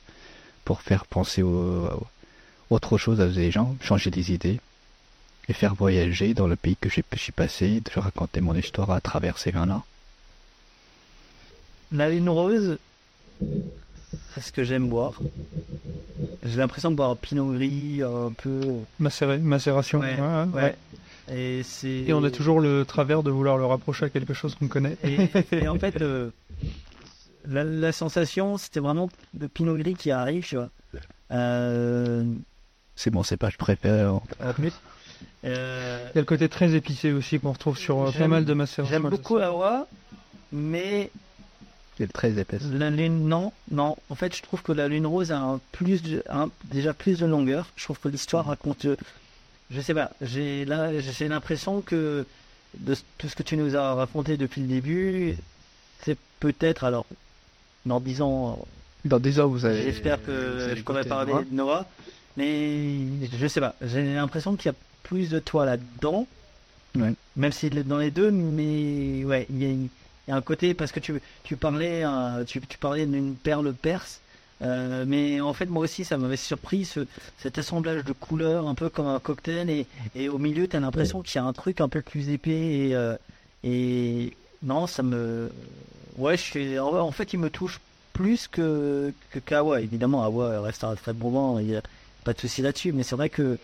pour 0.64 0.82
faire 0.82 1.06
penser 1.06 1.42
au, 1.42 1.86
au- 1.86 2.06
autre 2.70 2.98
chose 2.98 3.20
à 3.20 3.28
des 3.28 3.50
gens, 3.50 3.76
changer 3.80 4.10
des 4.10 4.32
idées 4.32 4.60
et 5.48 5.52
faire 5.52 5.74
voyager 5.74 6.34
dans 6.34 6.46
le 6.46 6.56
pays 6.56 6.76
que 6.80 6.88
j'ai- 6.88 7.04
je 7.12 7.18
suis 7.18 7.32
passé, 7.32 7.80
de 7.80 8.00
raconter 8.00 8.40
mon 8.40 8.54
histoire 8.54 8.90
à 8.90 9.00
travers 9.00 9.38
ces 9.38 9.50
vins-là. 9.50 9.82
La 11.92 12.08
lune 12.10 12.28
rose, 12.28 12.78
c'est 14.34 14.40
ce 14.40 14.52
que 14.52 14.64
j'aime 14.64 14.88
boire. 14.88 15.12
J'ai 16.44 16.56
l'impression 16.56 16.90
de 16.90 16.96
boire 16.96 17.10
un 17.10 17.16
pinot 17.16 17.52
gris 17.52 18.02
un 18.02 18.32
peu. 18.36 18.60
Macéré, 18.98 19.38
macération. 19.38 20.00
Ouais, 20.00 20.16
ouais, 20.18 20.44
ouais. 20.54 20.62
ouais. 20.62 20.76
Et 21.32 21.62
c'est. 21.62 21.88
Et 21.88 22.12
on 22.12 22.22
a 22.24 22.30
toujours 22.30 22.60
le 22.60 22.84
travers 22.84 23.22
de 23.22 23.30
vouloir 23.30 23.56
le 23.56 23.64
rapprocher 23.66 24.06
à 24.06 24.10
quelque 24.10 24.34
chose 24.34 24.54
qu'on 24.54 24.68
connaît. 24.68 24.96
Et, 25.04 25.28
et 25.52 25.68
en 25.68 25.78
fait, 25.78 26.00
euh, 26.02 26.30
la, 27.46 27.64
la 27.64 27.92
sensation, 27.92 28.58
c'était 28.58 28.80
vraiment 28.80 29.08
le 29.38 29.48
pinot 29.48 29.76
gris 29.76 29.94
qui 29.94 30.10
arrive, 30.10 30.44
tu 30.44 30.56
vois. 30.56 30.68
Euh, 31.30 32.24
C'est 32.96 33.12
mon 33.12 33.22
cépage 33.22 33.56
préféré. 33.56 34.06
Euh, 35.44 35.98
Il 36.12 36.16
y 36.16 36.18
a 36.18 36.20
le 36.22 36.24
côté 36.26 36.48
très 36.48 36.74
épicé 36.74 37.12
aussi 37.12 37.38
qu'on 37.40 37.52
retrouve 37.52 37.76
sur 37.78 38.02
euh, 38.02 38.10
pas 38.12 38.28
mal 38.28 38.44
de 38.44 38.54
macérations. 38.54 38.90
J'aime 39.02 39.10
beaucoup 39.10 39.36
Awa, 39.38 39.86
mais 40.52 41.10
Elle 41.98 42.06
est 42.06 42.12
très 42.12 42.38
épaisse. 42.38 42.62
la 42.72 42.90
lune, 42.90 43.26
non, 43.28 43.52
non. 43.70 43.96
En 44.10 44.14
fait, 44.14 44.34
je 44.36 44.42
trouve 44.42 44.62
que 44.62 44.72
la 44.72 44.88
lune 44.88 45.06
rose 45.06 45.32
a 45.32 45.38
un 45.38 45.60
plus 45.72 46.02
de- 46.02 46.22
un- 46.30 46.50
déjà 46.64 46.92
plus 46.94 47.18
de 47.18 47.26
longueur. 47.26 47.66
Je 47.76 47.84
trouve 47.84 47.98
que 47.98 48.08
l'histoire 48.08 48.46
raconte. 48.46 48.86
Je 49.70 49.80
sais 49.80 49.94
pas, 49.94 50.10
j'ai 50.20 50.64
l'impression 50.66 51.80
que 51.80 52.26
de 52.78 52.96
tout 53.18 53.28
ce 53.28 53.34
que 53.36 53.42
tu 53.42 53.56
nous 53.56 53.76
as 53.76 53.94
raconté 53.94 54.36
depuis 54.36 54.60
le 54.60 54.66
début, 54.68 55.36
c'est 56.02 56.18
peut-être 56.40 56.84
alors 56.84 57.06
dans 57.86 58.00
10 58.00 58.20
ans, 58.22 58.58
Dans 59.04 59.18
des 59.20 59.40
ans, 59.40 59.46
vous 59.48 59.64
avez. 59.64 59.82
j'espère 59.82 60.18
vous 60.18 60.24
que 60.26 60.64
allez 60.64 60.76
je 60.76 60.82
pourrais 60.82 60.98
goûter, 61.02 61.08
parler 61.08 61.32
de 61.50 61.54
Noah, 61.54 61.86
mais 62.36 62.98
je 63.32 63.46
sais 63.46 63.60
pas, 63.60 63.74
j'ai 63.82 64.14
l'impression 64.14 64.56
qu'il 64.56 64.66
y 64.72 64.74
a 64.74 64.76
plus 65.04 65.28
de 65.30 65.38
toi 65.38 65.64
là-dedans, 65.64 66.26
Ouais. 66.96 67.12
même 67.36 67.50
est 67.62 67.82
dans 67.88 67.98
les 67.98 68.10
deux, 68.12 68.30
mais 68.30 69.24
ouais, 69.24 69.46
il 69.50 69.62
y 69.62 69.66
a, 69.66 69.70
y 70.28 70.32
un 70.36 70.40
côté 70.40 70.74
parce 70.74 70.92
que 70.92 71.00
tu, 71.00 71.20
tu 71.42 71.56
parlais, 71.56 72.04
euh, 72.04 72.44
tu, 72.44 72.60
tu 72.60 72.78
parlais 72.78 73.04
d'une 73.06 73.34
perle 73.34 73.72
perse. 73.72 74.20
euh, 74.62 75.04
mais 75.06 75.40
en 75.40 75.52
fait, 75.52 75.66
moi 75.66 75.82
aussi, 75.82 76.04
ça 76.04 76.16
m'avait 76.16 76.36
surpris 76.36 76.84
ce, 76.84 77.00
cet 77.38 77.58
assemblage 77.58 78.04
de 78.04 78.12
couleurs, 78.12 78.68
un 78.68 78.74
peu 78.76 78.88
comme 78.88 79.08
un 79.08 79.18
cocktail, 79.18 79.68
et, 79.70 79.86
et 80.14 80.28
au 80.28 80.38
milieu, 80.38 80.68
tu 80.68 80.76
as 80.76 80.80
l'impression 80.80 81.20
qu'il 81.22 81.40
y 81.40 81.44
a 81.44 81.44
un 81.44 81.52
truc 81.52 81.80
un 81.80 81.88
peu 81.88 82.00
plus 82.00 82.28
épais, 82.30 82.50
et, 82.88 82.94
euh, 82.94 83.16
et 83.64 84.32
non, 84.62 84.86
ça 84.86 85.02
me. 85.02 85.50
Ouais, 86.16 86.36
je 86.36 86.42
suis... 86.42 86.78
en 86.78 87.10
fait, 87.10 87.32
il 87.32 87.40
me 87.40 87.50
touche 87.50 87.80
plus 88.12 88.46
que, 88.46 89.12
que 89.32 89.40
Kawa. 89.40 89.80
Évidemment, 89.80 90.22
Awa 90.22 90.60
reste 90.60 90.84
un 90.84 90.94
très 90.94 91.12
bon 91.12 91.30
vent, 91.30 91.58
il 91.58 91.66
n'y 91.66 91.76
a 91.76 91.82
pas 92.22 92.32
de 92.32 92.40
souci 92.40 92.62
là-dessus, 92.62 92.92
mais 92.92 93.02
c'est 93.02 93.16
vrai 93.16 93.28
que 93.28 93.58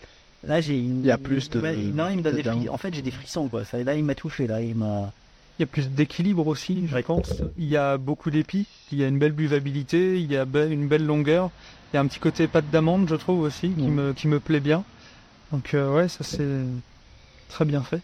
là, 0.44 0.60
j'ai 0.60 0.78
une. 0.78 1.00
Il 1.00 1.06
y 1.06 1.10
a 1.10 1.18
plus 1.18 1.50
de- 1.50 1.60
Ouais, 1.60 1.76
non, 1.76 2.08
il 2.10 2.18
me 2.18 2.22
donne 2.22 2.36
des 2.36 2.42
dedans. 2.42 2.58
fris- 2.58 2.68
En 2.68 2.76
fait, 2.78 2.94
j'ai 2.94 3.02
des 3.02 3.10
frissons, 3.10 3.48
quoi. 3.48 3.64
Ça, 3.64 3.82
là, 3.82 3.94
il 3.94 4.04
m'a 4.04 4.14
touché, 4.14 4.46
là, 4.46 4.60
il 4.60 4.74
m'a. 4.74 5.12
Il 5.58 5.62
y 5.62 5.64
a 5.64 5.66
plus 5.66 5.88
d'équilibre 5.90 6.46
aussi, 6.46 6.86
je 6.90 6.98
pense. 6.98 7.34
Il 7.58 7.66
y 7.66 7.76
a 7.76 7.98
beaucoup 7.98 8.30
d'épis, 8.30 8.66
il 8.92 8.98
y 8.98 9.04
a 9.04 9.08
une 9.08 9.18
belle 9.18 9.32
buvabilité, 9.32 10.18
il 10.18 10.30
y 10.32 10.36
a 10.36 10.46
une 10.70 10.88
belle 10.88 11.04
longueur. 11.04 11.50
Il 11.92 11.96
y 11.96 11.98
a 11.98 12.00
un 12.00 12.06
petit 12.06 12.20
côté 12.20 12.46
pâte 12.46 12.70
d'amande, 12.70 13.08
je 13.10 13.14
trouve 13.16 13.40
aussi, 13.40 13.70
qui, 13.70 13.88
me, 13.88 14.12
qui 14.14 14.26
me 14.28 14.40
plaît 14.40 14.60
bien. 14.60 14.84
Donc 15.52 15.74
euh, 15.74 15.92
ouais, 15.94 16.08
ça 16.08 16.24
c'est 16.24 16.62
très 17.48 17.64
bien 17.66 17.82
fait. 17.82 18.00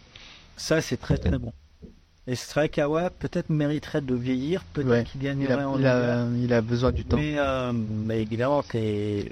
Ça, 0.59 0.83
c'est 0.83 0.97
très 0.99 1.17
très 1.17 1.39
bon. 1.39 1.53
Et 2.27 2.35
c'est 2.35 2.53
vrai 2.55 2.69
qu'Awa 2.69 3.09
peut-être 3.11 3.49
mériterait 3.51 4.01
de 4.01 4.15
vieillir, 4.15 4.65
peut-être 4.75 4.89
Ouais. 4.91 5.05
qu'il 5.05 5.23
Il 5.23 5.25
gagnerait 5.27 5.55
a, 5.63 5.69
en 5.69 5.79
il, 5.79 5.87
a, 5.87 6.27
il 6.43 6.53
a 6.53 6.61
besoin 6.61 6.91
du 6.93 7.05
temps. 7.05 7.17
Mais, 7.17 7.37
euh, 7.39 7.73
mais 7.73 8.21
évidemment, 8.21 8.63
c'est. 8.71 9.31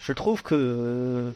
Je 0.00 0.12
trouve 0.12 0.42
que. 0.42 0.54
euh, 0.54 1.30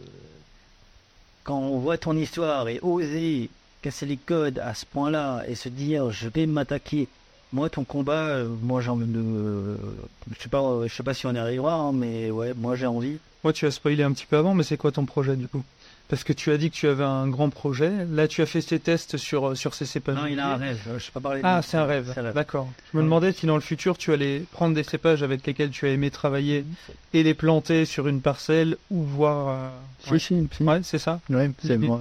Quand 1.44 1.58
on 1.58 1.78
voit 1.78 1.98
ton 1.98 2.16
histoire 2.16 2.68
et 2.68 2.78
oser 2.82 3.50
casser 3.82 4.06
les 4.06 4.16
codes 4.16 4.60
à 4.60 4.74
ce 4.74 4.86
point-là 4.86 5.42
et 5.48 5.54
se 5.56 5.68
dire 5.68 6.10
je 6.12 6.28
vais 6.28 6.46
m'attaquer 6.46 7.08
Moi, 7.52 7.68
ton 7.68 7.82
combat, 7.84 8.28
euh, 8.28 8.48
moi 8.62 8.80
j'ai 8.80 8.90
envie 8.90 9.06
de. 9.06 9.76
je 10.36 10.42
sais 10.42 10.48
pas, 10.48 10.62
je 10.86 10.94
sais 10.94 11.02
pas 11.02 11.14
si 11.14 11.26
on 11.26 11.34
y 11.34 11.38
arrivera, 11.38 11.74
hein, 11.74 11.92
mais 11.92 12.30
ouais, 12.30 12.54
moi 12.54 12.76
j'ai 12.76 12.86
envie. 12.86 13.18
Moi, 13.44 13.52
tu 13.52 13.66
as 13.66 13.72
spoilé 13.72 14.04
un 14.04 14.12
petit 14.12 14.24
peu 14.24 14.36
avant, 14.36 14.54
mais 14.54 14.62
c'est 14.62 14.76
quoi 14.76 14.92
ton 14.92 15.04
projet 15.04 15.34
du 15.34 15.48
coup? 15.48 15.64
Parce 16.12 16.24
que 16.24 16.34
tu 16.34 16.50
as 16.52 16.58
dit 16.58 16.70
que 16.70 16.74
tu 16.76 16.86
avais 16.88 17.04
un 17.04 17.26
grand 17.26 17.48
projet. 17.48 17.90
Là, 18.10 18.28
tu 18.28 18.42
as 18.42 18.46
fait 18.46 18.60
tes 18.60 18.78
tests 18.78 19.16
sur, 19.16 19.56
sur 19.56 19.72
ces 19.72 19.86
cépages. 19.86 20.16
Non, 20.16 20.26
il 20.26 20.38
a 20.38 20.48
un 20.52 20.56
rêve. 20.56 20.78
Je 20.98 21.02
sais 21.02 21.10
pas 21.10 21.20
parler. 21.20 21.40
de- 21.40 21.46
Ah, 21.46 21.62
c'est 21.62 21.78
un 21.78 21.86
rêve. 21.86 22.10
C'est 22.12 22.20
un 22.20 22.24
rêve. 22.24 22.34
D'accord. 22.34 22.70
Je 22.92 22.98
me 22.98 23.02
demandais 23.02 23.32
si 23.32 23.46
dans 23.46 23.54
le 23.54 23.62
futur, 23.62 23.96
tu 23.96 24.12
allais 24.12 24.40
prendre 24.52 24.74
des 24.74 24.82
cépages 24.82 25.22
avec 25.22 25.46
lesquels 25.46 25.70
tu 25.70 25.86
as 25.86 25.88
aimé 25.88 26.10
travailler 26.10 26.66
et 27.14 27.22
les 27.22 27.32
planter 27.32 27.86
sur 27.86 28.08
une 28.08 28.20
parcelle 28.20 28.76
ou 28.90 29.02
voir. 29.04 29.48
euh, 29.48 29.68
Si, 30.04 30.10
ouais. 30.12 30.18
si, 30.18 30.48
si. 30.54 30.62
Ouais, 30.64 30.80
c'est 30.82 30.98
ça. 30.98 31.20
Ouais, 31.30 31.50
c'est 31.64 31.78
moi. 31.78 31.98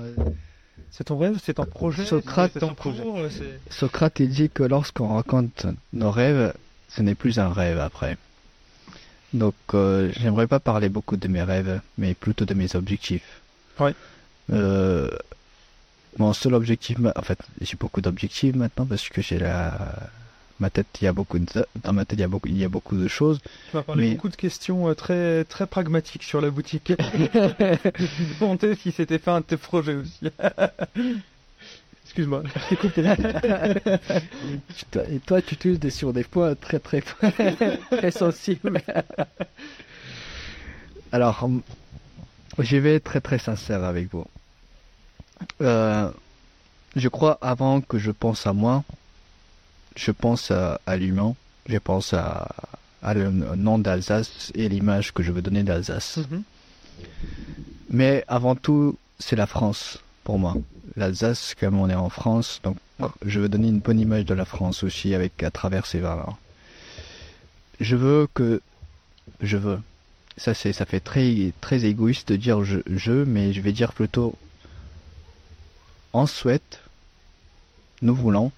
C'est 0.92 1.06
ton 1.06 1.18
rêve, 1.18 1.40
c'est 1.42 1.54
ton 1.54 1.66
projet. 1.66 2.04
Socrate- 2.04 2.60
ton 2.60 2.76
cours, 2.76 3.18
euh, 3.18 3.30
Socrate 3.70 4.20
il 4.20 4.28
dit 4.30 4.50
que 4.50 4.64
lorsqu'on 4.64 5.08
raconte 5.16 5.68
nos 5.94 6.12
rêves, 6.12 6.54
ce 6.90 7.02
n'est 7.02 7.16
plus 7.16 7.40
un 7.40 7.48
rêve 7.48 7.80
après. 7.80 8.18
Donc, 9.34 9.56
euh, 9.74 10.12
j'aimerais 10.20 10.48
pas 10.48 10.60
parler 10.60 10.90
beaucoup 10.90 11.16
de 11.16 11.30
mes 11.30 11.42
rêves, 11.44 11.80
mais 11.98 12.14
plutôt 12.14 12.44
de 12.44 12.54
mes 12.54 12.76
objectifs. 12.76 13.41
Ouais. 13.80 13.94
Euh, 14.52 15.10
mon 16.18 16.34
seul 16.34 16.54
objectif, 16.54 16.98
en 17.16 17.22
fait, 17.22 17.40
j'ai 17.62 17.78
beaucoup 17.80 18.02
d'objectifs 18.02 18.56
maintenant 18.56 18.86
parce 18.86 19.08
que 19.10 19.22
j'ai 19.22 19.40
la, 19.40 19.96
ma 20.60 20.70
tête, 20.70 20.88
il 21.02 21.06
y 21.06 21.08
a 21.08 21.14
beaucoup 21.14 21.40
de, 21.40 21.66
dans 21.84 21.94
ma 21.94 22.04
tête, 22.06 22.20
il 22.20 22.22
y 22.22 22.26
a 22.26 22.28
beaucoup, 22.28 22.50
il 22.50 22.58
y 22.58 22.66
a 22.66 22.70
beaucoup 22.70 22.98
de 22.98 23.08
choses. 23.08 23.40
Tu 23.72 23.78
m'as 23.78 23.84
parlé 23.84 24.04
Mais- 24.10 24.16
beaucoup 24.16 24.30
de 24.30 24.36
questions 24.36 24.90
euh, 24.90 24.94
très 24.94 25.46
très 25.46 25.66
pragmatiques 25.68 26.24
sur 26.24 26.42
la 26.42 26.50
boutique. 26.50 26.92
Je 27.00 27.24
me 27.24 28.40
demandais 28.40 28.76
si 28.76 28.92
c'était 28.92 29.20
fait 29.20 29.32
un 29.32 29.40
de 29.40 29.46
tes 29.46 29.58
projets 29.58 29.96
aussi. 29.96 30.30
Excuse-moi. 32.06 32.44
Et 35.10 35.20
toi, 35.20 35.42
tu 35.42 35.56
touches 35.56 35.80
des- 35.80 35.90
sur 35.92 36.12
des 36.12 36.26
points 36.26 36.56
très 36.56 36.80
très 36.80 37.02
très 37.92 38.12
sensibles. 38.12 38.82
Alors, 41.14 41.50
je 42.60 42.78
vais 42.78 42.96
être 42.96 43.04
très 43.04 43.22
très 43.22 43.40
sincère 43.40 43.84
avec 43.84 44.12
vous. 44.12 44.26
Euh, 45.62 46.10
je 46.96 47.08
crois 47.08 47.38
avant 47.42 47.82
que 47.82 47.98
je 47.98 48.12
pense 48.12 48.46
à 48.46 48.54
moi, 48.54 48.84
je 49.96 50.12
pense 50.12 50.52
à, 50.52 50.80
à 50.86 50.98
l'humain, 50.98 51.36
je 51.68 51.78
pense 51.78 52.14
à, 52.14 52.48
à 53.02 53.14
le 53.14 53.30
nom 53.30 53.80
d'Alsace 53.80 54.52
et 54.56 54.70
l'image 54.70 55.14
que 55.14 55.24
je 55.24 55.32
veux 55.32 55.42
donner 55.42 55.64
d'Alsace. 55.64 56.18
Mhm. 56.18 56.44
Mais 57.90 58.24
avant 58.28 58.56
tout, 58.56 58.98
c'est 59.20 59.36
la 59.36 59.48
France 59.48 60.00
pour 60.24 60.40
moi. 60.40 60.56
L'Alsace, 60.96 61.56
comme 61.60 61.80
on 61.80 61.90
est 61.90 61.96
en 61.96 62.10
France, 62.10 62.60
donc 62.64 62.78
je 63.26 63.40
veux 63.40 63.50
donner 63.50 63.70
une 63.70 63.80
bonne 63.80 64.00
image 64.00 64.26
de 64.26 64.34
la 64.34 64.46
France 64.46 64.84
aussi 64.84 65.16
avec 65.16 65.42
à 65.44 65.52
travers 65.52 65.86
ces 65.86 66.00
vins-là. 66.00 66.28
Je 67.80 67.96
veux 67.96 68.28
que 68.34 68.62
je 69.42 69.58
veux. 69.58 69.80
Ça 70.42 70.56
c'est 70.56 70.74
ça 70.74 70.88
fait 70.88 71.00
très 71.00 71.54
très 71.62 71.86
égoïste 71.86 72.30
de 72.30 72.36
dire 72.36 72.64
je, 72.64 72.80
je 72.88 73.12
mais 73.12 73.54
je 73.54 73.62
vais 73.62 73.74
dire 73.74 73.94
plutôt 73.94 74.34
on 76.14 76.26
souhaite 76.26 76.80
nous 78.02 78.16
voulons 78.16 78.52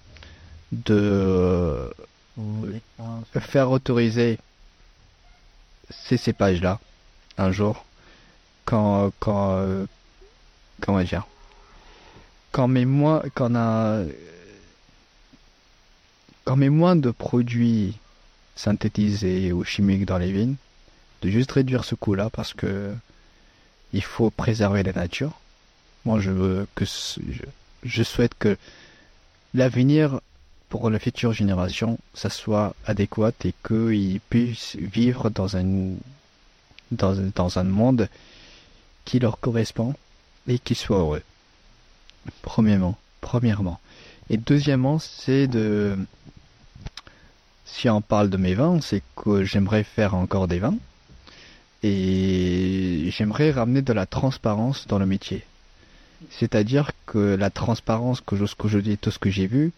de 0.72 1.92
faire 3.38 3.70
autoriser 3.70 4.38
ces 5.90 6.16
cépages-là 6.16 6.80
un 7.36 7.52
jour 7.52 7.84
quand 8.64 9.12
quand 9.20 9.62
comment 10.80 11.02
dire 11.02 11.26
quand 12.50 12.66
met 12.66 12.86
moins 12.86 13.22
quand 13.34 13.54
a 13.54 14.04
quand 16.46 16.56
met 16.56 16.70
moins 16.70 16.96
de 16.96 17.10
produits 17.10 17.98
synthétisés 18.56 19.52
ou 19.52 19.64
chimiques 19.64 20.06
dans 20.06 20.16
les 20.16 20.32
vignes 20.32 20.56
de 21.24 21.30
juste 21.30 21.50
réduire 21.52 21.84
ce 21.84 21.94
coût-là 21.94 22.28
parce 22.30 22.52
que 22.54 22.92
il 23.92 24.02
faut 24.02 24.30
préserver 24.30 24.82
la 24.82 24.92
nature 24.92 25.40
moi 26.04 26.20
je 26.20 26.30
veux 26.30 26.66
que 26.74 26.84
je, 27.84 28.02
souhaite 28.02 28.34
que 28.38 28.56
l'avenir 29.54 30.20
pour 30.68 30.90
la 30.90 30.98
future 30.98 31.32
génération, 31.32 31.98
ça 32.14 32.28
soit 32.30 32.74
adéquat 32.86 33.32
et 33.44 33.54
qu'ils 33.66 34.20
puissent 34.28 34.76
vivre 34.76 35.30
dans 35.30 35.56
un, 35.56 35.92
dans, 36.90 37.18
un- 37.20 37.30
dans 37.34 37.58
un 37.58 37.64
monde 37.64 38.08
qui 39.04 39.18
leur 39.18 39.38
correspond 39.38 39.94
et 40.48 40.58
qui 40.58 40.74
soit 40.74 40.98
heureux. 40.98 41.22
Premièrement, 42.42 42.98
premièrement. 43.20 43.78
Et 44.30 44.36
deuxièmement, 44.36 44.98
c'est 44.98 45.46
de, 45.46 45.96
si 47.64 47.88
on 47.88 48.00
parle 48.00 48.28
de 48.28 48.36
mes 48.36 48.54
vins, 48.54 48.80
c'est 48.80 49.02
que 49.16 49.44
j'aimerais 49.44 49.84
faire 49.84 50.14
encore 50.14 50.48
des 50.48 50.58
vins 50.58 50.76
et 51.84 53.10
j'aimerais 53.10 53.50
ramener 53.50 53.82
de 53.82 53.92
la 53.92 54.06
transparence 54.06 54.86
dans 54.86 54.98
le 54.98 55.04
métier. 55.04 55.44
C'est-à-dire 56.30 56.92
que 57.04 57.36
la 57.36 57.50
transparence 57.50 58.22
que 58.22 58.36
je, 58.36 58.78
dis, 58.78 58.96
tout 58.96 59.10
ce 59.10 59.18
que 59.18 59.28
j'ai 59.28 59.46
vu, 59.46 59.70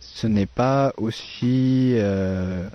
ce 0.00 0.26
n'est 0.26 0.46
pas 0.46 0.94
aussi 0.96 1.92
euh, 1.96 2.66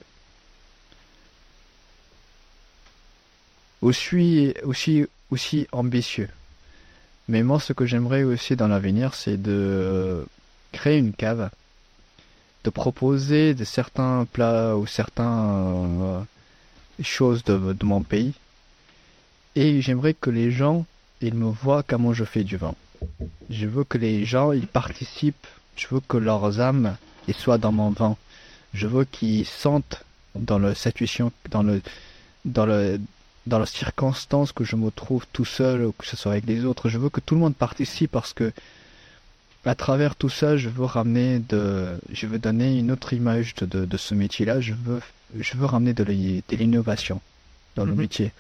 aussi 3.82 4.54
aussi 4.64 5.08
aussi 5.32 5.68
ambitieux. 5.72 6.30
Mais 7.28 7.42
moi, 7.42 7.60
ce 7.60 7.74
que 7.74 7.88
j'aimerais 7.88 8.24
aussi 8.24 8.56
dans 8.56 8.68
l'avenir, 8.68 9.16
c'est 9.16 9.42
de 9.42 10.24
créer 10.72 11.00
une 11.00 11.14
cave, 11.14 11.50
de 12.64 12.70
proposer 12.70 13.56
certains 13.66 14.26
plats 14.32 14.78
ou 14.78 14.86
certaines 14.86 16.26
choses 17.02 17.44
de, 17.44 17.74
de 17.74 17.86
mon 17.86 18.04
pays, 18.04 18.34
et 19.62 19.82
j'aimerais 19.84 20.14
que 20.24 20.30
les 20.40 20.50
gens 20.62 20.86
ils 21.22 21.34
me 21.44 21.50
voient 21.64 21.84
comment 21.92 22.14
je 22.20 22.24
fais 22.34 22.44
du 22.52 22.58
vin. 22.64 22.76
Je 23.50 23.66
veux 23.74 23.84
que 23.92 23.98
les 23.98 24.18
gens 24.34 24.52
ils 24.52 24.68
participent. 24.82 25.48
Je 25.76 25.88
veux 25.92 26.02
que 26.12 26.18
leurs 26.18 26.60
âmes 26.70 26.96
ils 27.28 27.34
soient 27.44 27.58
dans 27.66 27.72
mon 27.82 27.90
vin. 28.02 28.16
Je 28.80 28.88
veux 28.94 29.06
qu'ils 29.16 29.46
sentent 29.64 29.98
dans 30.36 30.60
la 30.60 30.76
situation, 30.76 31.32
dans 31.50 31.64
le, 31.64 31.82
dans 32.46 32.66
le, 32.72 33.00
dans 33.48 33.60
la 33.64 33.66
circonstance 33.66 34.52
que 34.52 34.64
je 34.64 34.76
me 34.76 34.92
trouve 34.92 35.24
tout 35.34 35.46
seul 35.60 35.78
ou 35.88 35.92
que 35.98 36.06
ce 36.06 36.16
soit 36.20 36.34
avec 36.34 36.46
les 36.46 36.64
autres. 36.66 36.86
Je 36.94 37.00
veux 37.00 37.10
que 37.10 37.22
tout 37.26 37.34
le 37.34 37.42
monde 37.42 37.56
participe 37.56 38.12
parce 38.12 38.34
que 38.34 38.52
à 39.66 39.76
travers 39.76 40.16
tout 40.16 40.30
ça, 40.30 40.56
je 40.56 40.70
veux 40.70 40.86
ramener 40.86 41.40
de, 41.40 42.00
je 42.14 42.26
veux 42.28 42.40
donner 42.40 42.78
une 42.78 42.92
autre 42.92 43.12
image 43.14 43.56
de, 43.56 43.66
de, 43.66 43.86
de 43.86 43.98
ce 43.98 44.14
métier-là. 44.14 44.62
Je 44.62 44.74
veux, 44.74 45.02
je 45.40 45.58
veux 45.58 45.66
ramener 45.66 45.94
de 45.94 46.04
l'innovation 46.60 47.20
dans 47.76 47.86
le 47.86 47.92
Mhm. 47.94 47.98
métier. 48.06 48.32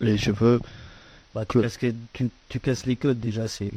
Et 0.00 0.16
je 0.16 0.30
veux 0.30 0.60
Bah, 1.34 1.44
tu, 1.44 1.60
casses, 1.60 1.76
que- 1.76 1.92
tu, 2.12 2.30
tu 2.48 2.60
casses 2.60 2.86
les 2.86 2.96
codes 2.96 3.20
déjà, 3.20 3.46
c'est 3.48 3.70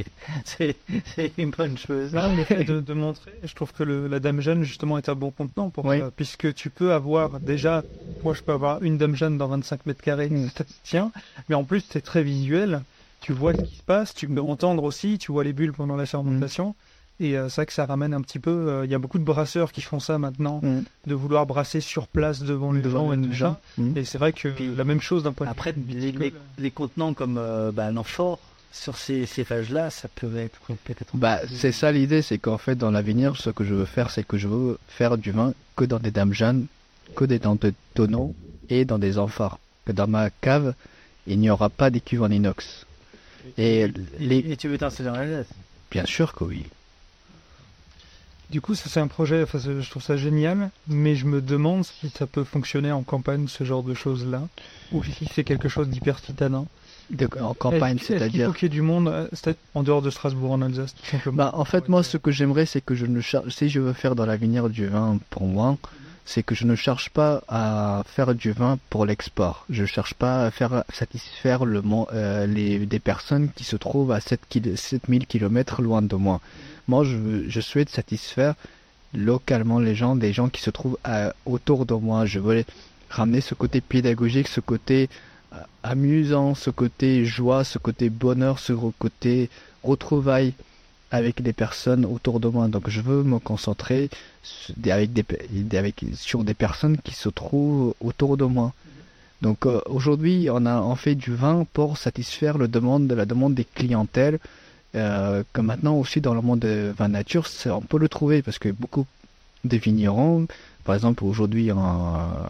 une 1.37 1.51
bonne 1.51 1.77
chose. 1.77 2.13
Là, 2.13 2.33
le 2.33 2.43
fait 2.43 2.63
de, 2.63 2.79
de 2.79 2.93
montrer, 2.93 3.31
je 3.43 3.53
trouve 3.53 3.73
que 3.73 3.83
le- 3.83 4.07
la 4.07 4.19
dame 4.19 4.39
Jeanne 4.41 4.63
justement 4.63 4.97
est 4.97 5.09
un 5.09 5.15
bon 5.15 5.31
contenant 5.31 5.69
pour 5.69 5.85
Oui. 5.85 5.99
ça, 5.99 6.11
puisque 6.15 6.53
tu 6.53 6.69
peux 6.69 6.93
avoir 6.93 7.39
déjà, 7.39 7.83
moi 8.23 8.33
je 8.33 8.41
peux 8.41 8.53
avoir 8.53 8.81
une 8.83 8.97
dame 8.97 9.15
Jeanne 9.15 9.37
dans 9.37 9.47
25 9.47 9.85
mètres 9.85 10.01
carrés, 10.01 10.29
Mm. 10.29 10.49
ça 10.57 10.63
te 10.63 10.71
tient, 10.83 11.11
mais 11.49 11.55
en 11.55 11.63
plus 11.63 11.83
c'est 11.89 12.01
très 12.01 12.23
visuel, 12.23 12.81
tu 13.21 13.33
vois 13.33 13.53
ce 13.53 13.61
qui 13.61 13.75
se 13.75 13.83
passe, 13.83 14.13
tu 14.13 14.27
peux 14.27 14.41
entendre 14.41 14.83
aussi, 14.83 15.17
tu 15.17 15.31
vois 15.33 15.43
les 15.43 15.51
bulles 15.53 15.73
pendant 15.73 15.97
la 15.97 16.05
fermentation, 16.05 16.75
et 17.19 17.37
euh, 17.37 17.49
c'est 17.49 17.55
vrai 17.61 17.65
que 17.65 17.73
ça 17.73 17.85
ramène 17.85 18.13
un 18.13 18.21
petit 18.21 18.39
peu, 18.39 18.49
euh, 18.51 18.85
il 18.85 18.91
y 18.91 18.95
a 18.95 18.99
beaucoup 18.99 19.19
de 19.19 19.23
brasseurs 19.23 19.71
qui 19.71 19.81
font 19.81 19.99
ça 19.99 20.17
maintenant, 20.17 20.59
Mm. 20.63 20.81
de 21.07 21.13
vouloir 21.15 21.45
brasser 21.45 21.81
sur 21.81 22.07
place 22.07 22.41
devant 22.43 22.71
les 22.71 22.81
Devant 22.81 23.13
gens 23.31 23.57
et 23.77 23.81
Mm. 23.81 23.97
et 23.97 24.03
c'est 24.05 24.17
vrai 24.17 24.33
que 24.33 24.49
Puis, 24.49 24.73
la 24.75 24.83
même 24.83 25.01
chose 25.01 25.23
d'un 25.23 25.33
point 25.33 25.45
de 25.47 25.51
Après, 25.51 25.71
vue 25.73 25.81
les, 25.99 26.11
les, 26.11 26.33
les 26.57 26.71
contenants 26.71 27.13
comme 27.13 27.37
euh, 27.37 27.71
bah, 27.71 27.91
l'amphore, 27.91 28.39
sur 28.71 28.95
ces, 28.97 29.25
ces 29.25 29.43
phages-là, 29.43 29.89
ça 29.89 30.07
peut 30.13 30.37
être 30.37 30.59
peut-être. 30.85 31.15
Bah, 31.17 31.39
c'est 31.51 31.71
ça 31.71 31.91
l'idée, 31.91 32.21
c'est 32.21 32.37
qu'en 32.37 32.59
fait, 32.59 32.75
dans 32.75 32.91
l'avenir, 32.91 33.35
ce 33.35 33.49
que 33.49 33.63
je 33.63 33.73
veux 33.73 33.85
faire, 33.85 34.11
c'est 34.11 34.23
que 34.25 34.37
je 34.37 34.47
veux 34.47 34.77
faire 34.87 35.17
du 35.17 35.31
vin 35.31 35.53
que 35.75 35.85
dans 35.85 35.97
des 35.99 36.11
dames 36.11 36.33
jeunes, 36.33 36.67
que 37.15 37.25
des- 37.25 37.39
dans 37.39 37.55
des 37.55 37.73
tonneaux 37.95 38.35
et 38.69 38.85
dans 38.85 38.99
des 38.99 39.17
amphores. 39.17 39.59
Que 39.85 39.91
dans 39.91 40.05
ma 40.07 40.29
cave, 40.29 40.75
il 41.25 41.39
n'y 41.39 41.49
aura 41.49 41.69
pas 41.69 41.89
des 41.89 41.99
cuves 41.99 42.21
en 42.21 42.29
inox. 42.29 42.85
Et 43.57 43.91
les... 44.19 44.37
Et 44.51 44.55
tu 44.57 44.67
veux 44.67 44.77
t'inscrire 44.77 45.11
dans 45.13 45.17
la 45.19 45.25
glace? 45.25 45.47
Bien 45.89 46.05
sûr 46.05 46.33
que 46.33 46.43
oui. 46.43 46.65
Du 48.49 48.61
coup, 48.61 48.73
ça 48.73 48.89
c'est 48.89 48.99
un 48.99 49.07
projet, 49.07 49.43
enfin, 49.43 49.59
je 49.59 49.87
trouve 49.89 50.01
ça 50.01 50.17
génial, 50.17 50.71
mais 50.87 51.15
je 51.15 51.25
me 51.25 51.39
demande 51.41 51.83
si 51.85 52.09
ça 52.09 52.25
peut 52.25 52.43
fonctionner 52.43 52.91
en 52.91 53.03
campagne, 53.03 53.47
ce 53.47 53.63
genre 53.63 53.83
de 53.83 53.93
choses-là, 53.93 54.47
ou 54.91 55.03
si 55.03 55.27
c'est 55.27 55.43
quelque 55.43 55.69
chose 55.69 55.87
d'hyper 55.87 56.17
citadin. 56.19 56.65
De- 57.11 57.27
en 57.41 57.53
campagne, 57.53 57.97
c'est-à-dire... 57.99 58.47
faut 58.47 58.53
qu'il 58.53 58.63
y 58.63 58.65
ait 58.67 58.69
du 58.69 58.81
monde, 58.81 59.07
euh, 59.07 59.27
en 59.75 59.83
dehors 59.83 60.01
de 60.01 60.09
Strasbourg, 60.09 60.51
en 60.51 60.61
Alsace, 60.61 60.95
tout 60.95 61.05
simplement? 61.05 61.37
Bah, 61.37 61.51
en 61.53 61.65
fait, 61.65 61.89
moi, 61.89 62.01
ce 62.03 62.17
que 62.17 62.31
j'aimerais, 62.31 62.65
c'est 62.65 62.81
que 62.81 62.95
je 62.95 63.05
ne 63.05 63.21
cherche, 63.21 63.49
si 63.49 63.69
je 63.69 63.79
veux 63.79 63.93
faire 63.93 64.15
dans 64.15 64.25
l'avenir 64.25 64.69
du 64.69 64.87
vin 64.87 65.19
pour 65.29 65.43
moi, 65.47 65.77
c'est 66.25 66.43
que 66.43 66.53
je 66.53 66.65
ne 66.65 66.75
cherche 66.75 67.09
pas 67.09 67.43
à 67.47 68.03
faire 68.05 68.35
du 68.35 68.51
vin 68.51 68.77
pour 68.91 69.05
l'export. 69.07 69.65
Je 69.69 69.85
cherche 69.85 70.13
pas 70.13 70.45
à 70.45 70.51
faire 70.51 70.83
satisfaire 70.93 71.65
le, 71.65 71.81
euh, 72.13 72.45
les, 72.45 72.85
des 72.85 72.99
personnes 72.99 73.49
qui 73.55 73.63
se 73.63 73.75
trouvent 73.75 74.11
à 74.11 74.19
7 74.19 74.41
kil- 74.49 74.77
7000 74.77 75.25
km 75.25 75.81
loin 75.81 76.03
de 76.03 76.15
moi. 76.15 76.41
Moi, 76.89 77.03
je, 77.03 77.61
souhaite 77.61 77.89
satisfaire 77.89 78.55
localement 79.13 79.77
les 79.77 79.93
gens, 79.93 80.15
des 80.15 80.33
gens 80.33 80.49
qui 80.49 80.59
se 80.59 80.71
trouvent 80.71 80.97
autour 81.45 81.85
de 81.85 81.93
moi. 81.93 82.25
Je 82.25 82.39
veux 82.39 82.65
ramener 83.11 83.41
ce 83.41 83.53
côté 83.53 83.79
pédagogique, 83.79 84.47
ce 84.47 84.59
côté 84.59 85.07
euh, 85.53 85.57
amusant, 85.83 86.55
ce 86.55 86.71
côté 86.71 87.25
joie, 87.25 87.63
ce 87.63 87.77
côté 87.77 88.09
bonheur, 88.09 88.57
ce 88.57 88.73
côté 88.73 89.51
retrouvailles 89.83 90.53
avec 91.11 91.43
des 91.43 91.53
personnes 91.53 92.05
autour 92.05 92.39
de 92.39 92.47
moi. 92.47 92.67
Donc 92.67 92.89
je 92.89 93.01
veux 93.01 93.21
me 93.21 93.37
concentrer 93.37 94.09
avec 94.83 95.13
des, 95.13 95.25
sur 96.15 96.43
des 96.43 96.55
personnes 96.55 96.97
qui 96.97 97.13
se 97.13 97.29
trouvent 97.29 97.93
autour 98.01 98.35
de 98.35 98.45
moi. 98.45 98.73
Donc 99.43 99.67
euh, 99.67 99.79
aujourd'hui, 99.85 100.49
on 100.51 100.65
a 100.65 100.81
on 100.81 100.95
fait 100.95 101.13
du 101.13 101.35
vin 101.35 101.67
pour 101.71 101.99
satisfaire 101.99 102.57
la 102.57 102.65
demande 102.65 103.07
des 103.53 103.65
clientèles. 103.75 104.39
Euh, 104.95 105.43
que 105.53 105.61
maintenant 105.61 105.95
aussi 105.95 106.19
dans 106.19 106.33
le 106.33 106.41
monde 106.41 106.59
de 106.59 106.93
vin 106.97 107.09
nature, 107.09 107.47
on 107.67 107.81
peut 107.81 107.99
le 107.99 108.09
trouver 108.09 108.41
parce 108.41 108.57
que 108.57 108.69
beaucoup 108.69 109.05
de 109.63 109.77
vignerons, 109.77 110.47
par 110.83 110.95
exemple 110.95 111.23
aujourd'hui 111.25 111.69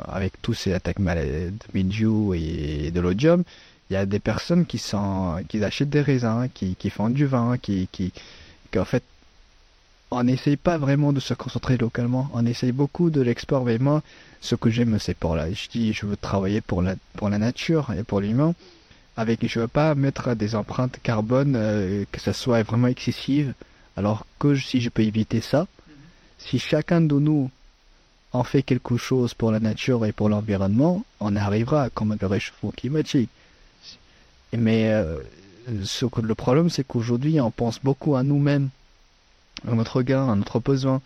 avec 0.07 0.41
tous 0.41 0.53
ces 0.53 0.73
attaques 0.73 1.01
de 1.01 1.51
mildiou 1.73 2.33
et 2.33 2.91
de 2.91 2.99
l'odium, 3.01 3.43
il 3.89 3.93
y 3.93 3.97
a 3.97 4.05
des 4.05 4.19
personnes 4.19 4.65
qui 4.65 4.77
sont 4.77 5.35
achètent 5.61 5.89
des 5.89 6.01
raisins, 6.01 6.47
qui, 6.53 6.89
font 6.89 7.09
du 7.09 7.25
vin, 7.25 7.57
qui 7.57 7.89
qui 7.91 8.13
qu'en 8.71 8.85
fait 8.85 9.03
on 10.11 10.23
n'essaye 10.23 10.57
pas 10.57 10.77
vraiment 10.77 11.13
de 11.13 11.19
se 11.19 11.33
concentrer 11.33 11.77
localement, 11.77 12.29
on 12.33 12.45
essaye 12.45 12.71
beaucoup 12.71 13.09
de 13.09 13.21
l'export. 13.21 13.65
Mais 13.65 13.77
moi, 13.77 14.01
ce 14.41 14.55
que 14.55 14.69
j'aime, 14.69 14.97
c'est 14.99 15.13
pour 15.13 15.35
la. 15.35 15.51
Je 15.51 15.69
dis, 15.69 15.93
je 15.93 16.05
veux 16.05 16.17
travailler 16.17 16.61
pour 16.61 16.81
la 16.81 17.37
nature 17.37 17.91
et 17.97 18.03
pour 18.03 18.21
l'humain. 18.21 18.55
Avec, 19.19 19.45
je 19.45 19.59
veux 19.59 19.67
pas 19.67 19.95
mettre 19.95 20.33
des 20.33 20.55
empreintes 20.55 20.97
carbone 21.03 21.57
euh, 21.57 22.05
que 22.09 22.21
ça 22.21 22.31
soit 22.31 22.63
vraiment 22.63 22.87
excessive. 22.87 23.53
Alors 23.97 24.25
que 24.39 24.55
si 24.55 24.79
je 24.79 24.87
peux 24.87 25.01
éviter 25.01 25.41
ça, 25.41 25.67
si 26.37 26.57
chacun 26.57 27.01
de 27.01 27.19
nous 27.19 27.51
en 28.31 28.45
fait 28.45 28.63
quelque 28.63 28.95
chose 28.95 29.33
pour 29.33 29.51
la 29.51 29.59
nature 29.59 30.05
et 30.05 30.13
pour 30.13 30.29
l'environnement, 30.29 31.03
on 31.19 31.35
arrivera 31.35 31.83
à 31.83 31.89
combattre 31.89 32.21
le 32.21 32.27
réchauffement 32.27 32.71
climatique. 32.71 33.29
Mais 34.53 34.89
euh, 34.93 35.17
ce 35.83 36.05
que, 36.05 36.21
le 36.21 36.33
problème, 36.33 36.69
c'est 36.69 36.87
qu'aujourd'hui, 36.87 37.41
on 37.41 37.51
pense 37.51 37.81
beaucoup 37.83 38.15
à 38.15 38.23
nous-mêmes, 38.23 38.69
à 39.67 39.75
notre 39.75 40.01
gain, 40.01 40.31
à 40.31 40.35
notre 40.37 40.61
besoin. 40.61 41.01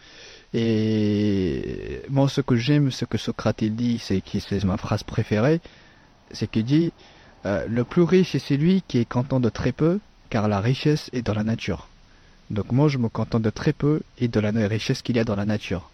Et 0.53 2.03
moi, 2.11 2.29
ce 2.29 2.41
que 2.41 2.57
j'aime, 2.57 2.91
ce 2.91 3.05
que 3.05 3.17
Socrate 3.17 3.63
il 3.63 3.75
dit, 3.75 3.97
c'est 3.97 4.21
qui 4.21 4.39
c'est 4.39 4.63
ma 4.65 4.77
phrase 4.77 5.01
préférée, 5.01 5.61
c'est 6.29 6.45
qu'il 6.45 6.65
dit 6.65 6.91
euh, 7.45 7.65
le 7.67 7.83
plus 7.83 8.03
riche 8.03 8.31
c'est 8.31 8.39
celui 8.39 8.83
qui 8.87 8.99
est 8.99 9.05
content 9.05 9.39
de 9.39 9.49
très 9.49 9.71
peu, 9.71 9.99
car 10.29 10.47
la 10.47 10.59
richesse 10.59 11.09
est 11.13 11.21
dans 11.21 11.33
la 11.33 11.43
nature. 11.43 11.87
Donc 12.49 12.71
moi, 12.71 12.87
je 12.87 12.97
me 12.97 13.09
contente 13.09 13.41
de 13.41 13.49
très 13.49 13.73
peu 13.73 14.01
et 14.19 14.27
de 14.27 14.39
la 14.39 14.51
richesse 14.67 15.01
qu'il 15.01 15.15
y 15.15 15.19
a 15.19 15.23
dans 15.23 15.35
la 15.35 15.45
nature. 15.45 15.89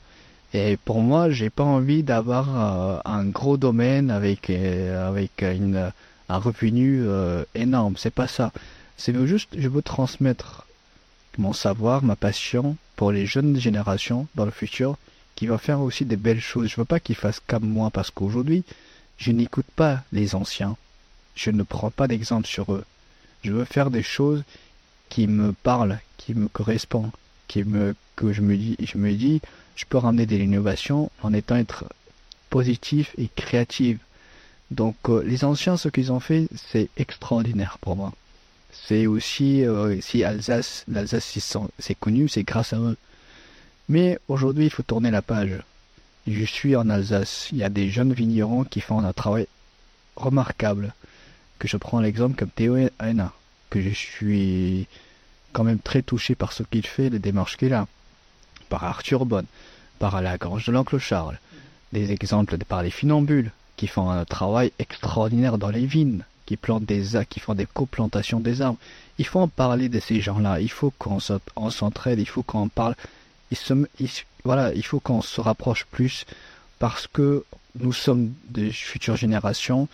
Et 0.54 0.78
pour 0.78 1.02
moi, 1.02 1.30
j'ai 1.30 1.50
pas 1.50 1.64
envie 1.64 2.04
d'avoir 2.04 2.48
euh, 2.50 3.00
un 3.06 3.26
gros 3.26 3.58
domaine 3.58 4.10
avec 4.10 4.50
euh, 4.50 5.08
avec 5.08 5.42
une 5.42 5.92
un 6.32 6.38
revenu 6.38 7.06
énorme. 7.56 7.96
C'est 7.98 8.14
pas 8.14 8.28
ça. 8.28 8.52
C'est 8.98 9.16
juste, 9.26 9.50
je 9.58 9.68
veux 9.68 9.82
transmettre 9.82 10.68
mon 11.40 11.54
savoir, 11.54 12.04
ma 12.04 12.16
passion 12.16 12.76
pour 12.96 13.12
les 13.12 13.26
jeunes 13.26 13.58
générations 13.58 14.28
dans 14.36 14.46
le 14.46 14.52
futur, 14.52 14.98
qui 15.36 15.48
vont 15.48 15.58
faire 15.58 15.80
aussi 15.82 16.06
des 16.06 16.18
belles 16.18 16.42
choses. 16.42 16.68
Je 16.68 16.76
veux 16.76 16.86
pas 16.86 17.00
qu'ils 17.00 17.16
fassent 17.16 17.42
comme 17.48 17.68
moi 17.68 17.90
parce 17.92 18.12
qu'aujourd'hui, 18.12 18.64
je 19.18 19.32
n'écoute 19.32 19.66
pas 19.76 20.04
les 20.12 20.36
anciens. 20.36 20.76
Je 21.42 21.52
ne 21.52 21.64
prends 21.64 21.90
pas 21.90 22.10
d'exemple 22.10 22.46
sur 22.46 22.74
eux. 22.74 22.84
Je 23.44 23.54
veux 23.54 23.64
faire 23.64 23.92
des 23.92 24.04
choses 24.04 24.44
qui 25.08 25.26
me 25.26 25.54
parlent, 25.54 26.02
qui 26.18 26.34
me 26.34 26.50
correspondent, 26.50 27.12
que 27.48 28.34
je 28.34 28.42
me 28.42 28.58
dis, 28.58 28.76
je 28.82 28.98
me 28.98 29.14
dis, 29.14 29.40
je 29.78 29.86
peux 29.86 29.98
ramener 29.98 30.26
de 30.26 30.36
l'innovation 30.36 31.10
en 31.24 31.32
étant 31.32 31.56
être 31.56 31.86
positif 32.50 33.16
et 33.18 33.30
créatif. 33.34 34.00
Donc 34.70 34.98
euh, 35.08 35.24
les 35.24 35.46
anciens, 35.46 35.78
ce 35.78 35.88
qu'ils 35.88 36.12
ont 36.12 36.20
fait, 36.20 36.50
c'est 36.72 36.90
extraordinaire 36.98 37.78
pour 37.80 37.96
moi. 37.96 38.12
C'est 38.74 39.08
aussi, 39.08 39.64
euh, 39.64 40.02
si 40.02 40.26
Alsace, 40.26 40.84
l'Alsace 40.90 41.38
c'est 41.80 41.96
connu, 41.96 42.28
c'est 42.28 42.44
grâce 42.44 42.74
à 42.74 42.80
eux. 42.80 42.98
Mais 43.88 44.20
aujourd'hui, 44.28 44.66
il 44.66 44.72
faut 44.72 44.84
tourner 44.84 45.10
la 45.10 45.22
page. 45.22 45.58
Je 46.28 46.44
suis 46.44 46.76
en 46.76 46.90
Alsace, 46.90 47.48
il 47.54 47.60
y 47.60 47.64
a 47.64 47.70
des 47.70 47.90
jeunes 47.90 48.12
vignerons 48.12 48.66
qui 48.66 48.82
font 48.82 49.00
un 49.00 49.14
travail 49.14 49.48
remarquable. 50.18 50.94
Que 51.60 51.68
je 51.68 51.78
prends 51.78 52.00
l'exemple 52.00 52.36
comme 52.38 52.50
Théo 52.50 52.78
Hena, 53.02 53.34
que 53.70 53.82
je 53.82 53.90
suis 53.90 54.88
quand 55.52 55.64
même 55.64 55.80
très 55.80 56.02
touché 56.02 56.34
par 56.36 56.54
ce 56.54 56.64
qu'il 56.64 56.86
fait, 56.88 57.10
les 57.10 57.20
démarches 57.20 57.58
qu'il 57.58 57.74
a. 57.74 57.86
Par 58.70 58.84
Arthur 58.84 59.26
Bonne, 59.26 59.46
par 60.00 60.22
la 60.22 60.38
grange 60.38 60.66
de 60.66 60.72
l'oncle 60.72 60.98
Charles. 61.00 61.40
Des 61.92 62.12
exemples 62.12 62.58
par 62.60 62.82
les 62.84 62.92
funambules, 62.92 63.52
qui 63.76 63.88
font 63.88 64.10
un 64.10 64.26
travail 64.26 64.72
extraordinaire 64.80 65.58
dans 65.58 65.70
les 65.70 65.86
vignes, 65.86 66.24
qui 66.46 66.56
plantent 66.56 66.86
des 66.86 67.16
arbres, 67.16 67.28
qui 67.30 67.40
font 67.40 67.56
des 67.56 67.66
coplantations 67.66 68.40
des 68.40 68.62
arbres. 68.62 68.78
Il 69.18 69.26
faut 69.26 69.40
en 69.40 69.48
parler 69.48 69.90
de 69.90 70.00
ces 70.00 70.22
gens-là. 70.22 70.62
Il 70.62 70.70
faut 70.72 70.92
qu'on 70.98 71.20
s'en- 71.20 71.40
on 71.56 71.70
s'entraide. 71.70 72.20
Il 72.20 72.28
faut 72.28 72.44
qu'on 72.44 72.70
parle. 72.70 72.96
Il 73.52 73.58
se, 73.58 73.74
il- 74.00 74.10
voilà, 74.46 74.74
il 74.74 74.86
faut 74.86 75.00
qu'on 75.00 75.22
se 75.22 75.42
rapproche 75.42 75.86
plus 75.92 76.26
parce 76.80 77.08
que 77.08 77.44
nous 77.80 77.94
sommes 77.94 78.32
des 78.50 78.72
futures 78.72 79.18
générations. 79.18 79.88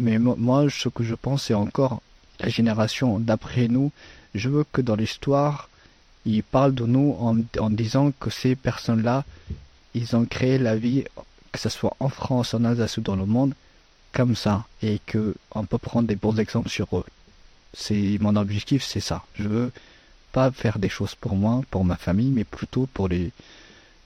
Mais 0.00 0.18
mo- 0.18 0.36
moi, 0.36 0.66
ce 0.70 0.88
que 0.88 1.04
je 1.04 1.14
pense, 1.14 1.44
c'est 1.44 1.54
encore 1.54 2.00
la 2.40 2.48
génération 2.48 3.18
d'après 3.18 3.68
nous. 3.68 3.92
Je 4.34 4.48
veux 4.48 4.64
que 4.72 4.80
dans 4.80 4.96
l'histoire, 4.96 5.68
ils 6.24 6.42
parlent 6.42 6.74
de 6.74 6.86
nous 6.86 7.16
en, 7.20 7.36
en 7.60 7.70
disant 7.70 8.12
que 8.18 8.30
ces 8.30 8.56
personnes-là, 8.56 9.24
ils 9.94 10.16
ont 10.16 10.24
créé 10.24 10.58
la 10.58 10.76
vie, 10.76 11.04
que 11.52 11.58
ce 11.58 11.68
soit 11.68 11.94
en 12.00 12.08
France, 12.08 12.54
en 12.54 12.64
Alsace 12.64 12.96
ou 12.96 13.00
dans 13.02 13.16
le 13.16 13.26
monde, 13.26 13.54
comme 14.12 14.36
ça, 14.36 14.64
et 14.82 15.00
que 15.06 15.34
on 15.54 15.64
peut 15.64 15.78
prendre 15.78 16.08
des 16.08 16.16
bons 16.16 16.38
exemples 16.38 16.70
sur 16.70 16.86
eux. 16.96 17.04
C'est 17.74 18.18
mon 18.20 18.36
objectif, 18.36 18.84
c'est 18.84 19.00
ça. 19.00 19.24
Je 19.34 19.44
veux 19.48 19.72
pas 20.32 20.50
faire 20.50 20.78
des 20.78 20.88
choses 20.88 21.14
pour 21.14 21.34
moi, 21.36 21.62
pour 21.70 21.84
ma 21.84 21.96
famille, 21.96 22.30
mais 22.30 22.44
plutôt 22.44 22.86
pour 22.94 23.08
les 23.08 23.30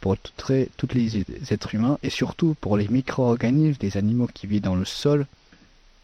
pour 0.01 0.17
toutes 0.19 0.49
les, 0.51 0.69
toutes 0.77 0.95
les 0.95 1.25
êtres 1.51 1.75
humains 1.75 1.99
et 2.03 2.11
surtout 2.11 2.55
pour 2.61 2.77
les 2.77 2.87
micro-organismes, 2.87 3.79
des 3.81 3.97
animaux 3.97 4.29
qui 4.33 4.47
vivent 4.47 4.61
dans 4.63 4.77
le 4.77 4.85
sol, 4.85 5.27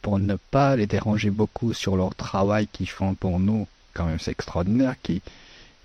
pour 0.03 0.19
ne 0.19 0.37
pas 0.51 0.77
les 0.77 0.87
déranger 0.87 1.31
beaucoup 1.31 1.73
sur 1.73 1.97
leur 1.97 2.15
travail 2.15 2.66
qu'ils 2.66 2.91
font 2.91 3.15
pour 3.15 3.39
nous. 3.41 3.66
Quand 3.95 4.07
même, 4.07 4.19
c'est 4.19 4.33
extraordinaire 4.33 4.97
qui 5.03 5.23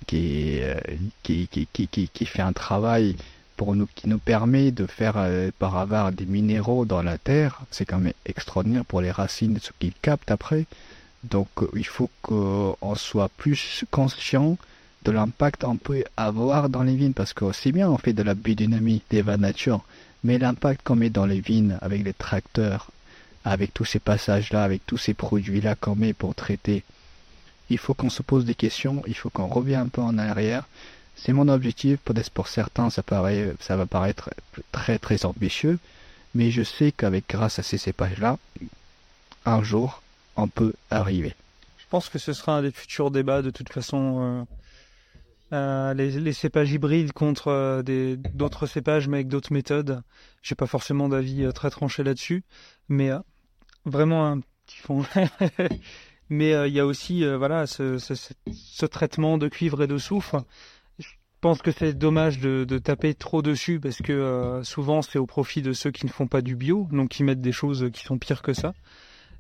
qui, 0.06 0.60
euh, 0.62 0.76
qui, 1.24 1.48
qui, 1.48 1.68
qui, 1.68 1.88
qui, 1.88 2.26
fait 2.26 2.42
un 2.42 2.54
travail 2.54 3.16
pour 3.58 3.76
nous, 3.76 3.88
qui 3.96 4.08
nous 4.08 4.20
permet 4.20 4.72
de 4.72 4.86
faire 4.86 5.16
euh, 5.18 5.52
par 5.60 5.78
avoir 5.78 6.12
des 6.12 6.26
minéraux 6.26 6.86
dans 6.86 7.02
la 7.02 7.18
terre. 7.18 7.62
C'est 7.72 7.86
quand 7.86 8.00
même 8.00 8.14
extraordinaire 8.26 8.86
pour 8.86 9.02
les 9.02 9.12
racines, 9.12 9.60
ce 9.62 9.72
qu'ils 9.80 9.94
captent 10.02 10.32
après. 10.32 10.66
Donc 11.24 11.50
euh, 11.62 11.70
il 11.76 11.86
faut 11.86 12.10
qu'on 12.22 12.96
soit 12.96 13.30
plus 13.38 13.84
conscient 13.92 14.58
de 15.04 15.12
l'impact 15.12 15.62
qu'on 15.62 15.78
peut 15.78 16.04
avoir 16.16 16.70
dans 16.70 16.84
les 16.84 16.96
vignes, 16.96 17.14
parce 17.14 17.34
que 17.34 17.52
c'est 17.52 17.72
bien 17.72 17.90
on 17.90 17.98
fait 17.98 18.14
de 18.14 18.24
la 18.24 18.34
biodynamie, 18.34 19.02
des 19.10 19.24
nature, 19.24 19.82
mais 20.24 20.38
l'impact 20.38 20.82
qu'on 20.84 20.96
met 20.96 21.10
dans 21.10 21.26
les 21.26 21.40
vignes 21.40 21.78
avec 21.82 22.04
les 22.04 22.14
tracteurs, 22.14 22.90
avec 23.48 23.74
tous 23.74 23.86
ces 23.86 24.00
passages-là, 24.00 24.64
avec 24.64 24.86
tous 24.86 24.98
ces 24.98 25.14
produits-là 25.14 25.76
qu'on 25.76 25.96
met 25.96 26.14
pour 26.14 26.36
traiter, 26.36 26.84
il 27.70 27.78
faut 27.78 27.94
qu'on 27.94 28.10
se 28.10 28.22
pose 28.22 28.46
des 28.46 28.56
questions, 28.56 29.02
il 29.08 29.16
faut 29.16 29.30
qu'on 29.30 29.48
revienne 29.48 29.82
un 29.82 29.88
peu 29.88 30.02
en 30.02 30.18
arrière. 30.18 30.68
C'est 31.16 31.34
mon 31.34 31.48
objectif, 31.48 32.00
peut-être 32.04 32.30
pour 32.30 32.50
certains 32.50 32.90
ça, 32.90 33.04
paraît, 33.04 33.54
ça 33.60 33.78
va 33.78 33.86
paraître 33.86 34.30
très 34.72 35.00
très 35.00 35.26
ambitieux, 35.26 35.80
mais 36.36 36.52
je 36.52 36.62
sais 36.62 36.92
qu'avec 36.92 37.24
grâce 37.30 37.58
à 37.58 37.64
ces 37.64 37.78
cépages-là, 37.78 38.38
un 39.46 39.64
jour, 39.64 40.02
on 40.36 40.48
peut 40.50 40.74
arriver. 40.92 41.34
Je 41.78 41.86
pense 41.90 42.10
que 42.10 42.20
ce 42.20 42.34
sera 42.34 42.58
un 42.58 42.62
des 42.62 42.72
futurs 42.72 43.12
débats 43.12 43.42
de 43.42 43.50
toute 43.50 43.70
façon. 43.70 44.18
euh, 44.20 44.44
euh, 45.54 45.94
les, 45.94 46.34
cépages 46.34 46.74
hybrides 46.74 47.14
contre 47.14 47.48
euh, 47.48 48.18
d'autres 48.34 48.68
cépages 48.68 49.08
mais 49.08 49.18
avec 49.18 49.30
d'autres 49.30 49.54
méthodes. 49.54 50.02
J'ai 50.44 50.56
pas 50.56 50.68
forcément 50.68 51.08
d'avis 51.08 51.48
très 51.54 51.70
tranché 51.70 52.04
là-dessus, 52.04 52.44
mais 52.90 53.12
vraiment 53.88 54.28
un 54.28 54.40
petit 54.66 54.78
fond. 54.80 55.04
mais 56.30 56.54
euh, 56.54 56.68
il 56.68 56.74
y 56.74 56.80
a 56.80 56.86
aussi 56.86 57.24
euh, 57.24 57.38
voilà 57.38 57.68
ce, 57.68 57.98
ce, 57.98 58.16
ce- 58.16 58.34
ce 58.52 58.86
traitement 58.86 59.38
de 59.38 59.48
cuivre 59.48 59.82
et 59.84 59.88
de 59.88 59.98
soufre. 59.98 60.44
Je 61.00 61.08
pense 61.42 61.62
que 61.62 61.72
c'est 61.72 61.94
dommage 61.94 62.40
de, 62.40 62.66
taper 62.80 63.14
trop 63.14 63.42
dessus 63.42 63.80
parce 63.80 63.98
que 63.98 64.12
euh, 64.12 64.64
souvent 64.64 65.02
c'est 65.02 65.20
au 65.20 65.26
profit 65.26 65.62
de 65.62 65.74
ceux 65.74 65.92
qui 65.92 66.06
ne 66.06 66.12
font 66.12 66.28
pas 66.28 66.42
du 66.42 66.56
bio, 66.56 66.88
donc 66.92 67.10
qui 67.10 67.24
mettent 67.24 67.42
des 67.42 67.52
choses 67.52 67.90
qui 67.94 68.04
sont 68.04 68.18
pires 68.18 68.42
que 68.42 68.54
ça. 68.54 68.74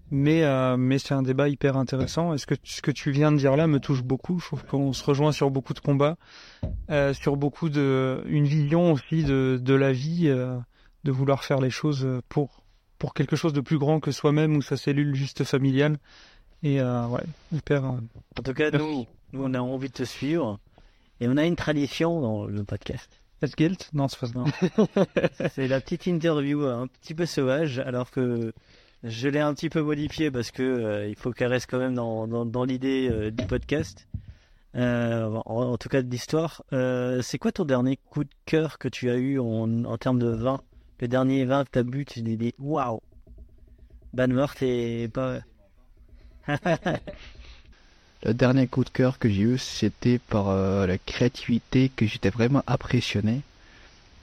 Mais, 0.10 0.42
c'est 1.00 1.14
un 1.14 1.22
débat 1.22 1.50
hyper 1.50 1.76
intéressant. 1.76 2.34
Est-ce 2.34 2.46
que 2.48 2.56
ce 2.64 2.82
que 2.82 2.92
tu 2.92 3.12
viens 3.12 3.30
de 3.34 3.38
dire 3.38 3.58
là 3.58 3.68
me 3.68 3.82
touche 3.82 4.04
beaucoup 4.04 4.40
Je 4.40 4.46
trouve 4.46 4.64
qu'on 4.64 4.94
se 4.94 5.04
rejoint 5.04 5.34
sur 5.34 5.52
beaucoup 5.52 5.74
de 5.74 5.80
combats, 5.80 6.16
sur 7.12 7.36
beaucoup 7.36 7.68
de, 7.68 8.24
une 8.28 8.46
vision 8.46 8.94
aussi 8.94 9.26
de, 9.26 9.74
la 9.74 9.92
vie, 9.92 10.28
de 10.28 11.12
vouloir 11.12 11.44
faire 11.44 11.60
les 11.60 11.72
choses 11.72 12.08
pour 12.30 12.64
pour 13.00 13.14
quelque 13.14 13.36
chose 13.36 13.54
de 13.54 13.62
plus 13.62 13.78
grand 13.78 14.00
que 14.00 14.12
soi-même 14.12 14.56
ou 14.56 14.62
sa 14.62 14.78
cellule 14.78 15.16
juste 15.16 15.44
familiale. 15.44 15.98
Et 16.64 16.82
euh, 16.82 17.06
ouais, 17.08 17.24
hyper. 17.54 17.86
euh, 17.86 17.98
En 18.40 18.44
tout 18.44 18.54
cas, 18.54 18.72
nous, 18.72 19.06
nous, 19.34 19.44
on 19.44 19.54
a 19.54 19.60
envie 19.60 19.90
de 19.90 19.94
te 19.94 20.04
suivre. 20.04 20.60
Et 21.20 21.28
on 21.28 21.38
a 21.38 21.46
une 21.46 21.56
tradition 21.56 22.22
dans 22.22 22.46
le 22.46 22.64
podcast. 22.64 23.10
Est-ce 23.42 23.56
guilt? 23.56 23.90
Non, 23.94 24.08
c'est 24.08 24.20
pas 24.20 24.28
ça. 24.28 25.50
C'est 25.54 25.68
la 25.68 25.80
petite 25.82 26.08
interview 26.08 26.64
un 26.66 26.88
petit 26.88 27.14
peu 27.14 27.26
sauvage, 27.28 27.80
alors 27.80 28.10
que 28.12 28.54
je 29.04 29.28
l'ai 29.30 29.40
un 29.40 29.54
petit 29.54 29.70
peu 29.70 29.82
modifiée 29.82 30.32
parce 30.32 30.50
que 30.52 30.64
euh, 30.64 31.08
il 31.08 31.16
faut 31.16 31.32
qu'elle 31.32 31.50
reste 31.52 31.68
quand 31.70 31.78
même 31.78 31.94
dans, 31.94 32.28
dans, 32.28 32.46
dans 32.46 32.64
l'idée 32.64 33.10
euh, 33.12 33.30
du 33.32 33.46
podcast. 33.46 34.08
Euh, 34.76 35.26
en, 35.46 35.72
en 35.72 35.78
tout 35.78 35.90
cas 35.90 36.02
de 36.04 36.10
l'histoire. 36.10 36.64
Euh, 36.74 37.22
c'est 37.24 37.38
quoi 37.40 37.52
ton 37.52 37.66
dernier 37.66 37.98
coup 37.98 38.24
de 38.24 38.30
cœur 38.46 38.78
que 38.80 38.88
tu 38.88 39.10
as 39.10 39.16
eu 39.16 39.40
en, 39.40 39.86
en 39.86 39.98
termes 39.98 40.20
de 40.20 40.30
vin? 40.30 40.62
Le 41.00 41.08
dernier 41.08 41.46
vin 41.46 41.64
que 41.64 41.70
tu 41.72 41.80
as 41.80 41.84
bu, 41.84 42.06
tu 42.06 42.24
t'es 42.24 42.36
dit 42.36 42.54
waouh 42.60 43.00
Banmort 44.14 44.54
et 44.62 45.10
pas. 45.14 45.40
Le 48.24 48.34
dernier 48.34 48.66
coup 48.68 48.84
de 48.84 48.90
cœur 48.90 49.20
que 49.20 49.30
j'ai 49.30 49.44
eu, 49.44 49.58
c'était 49.60 50.18
par 50.18 50.50
euh, 50.50 50.88
la 50.88 50.98
créativité 50.98 51.90
que 51.96 52.08
j'étais 52.08 52.32
vraiment 52.32 52.64
impressionné 52.66 53.42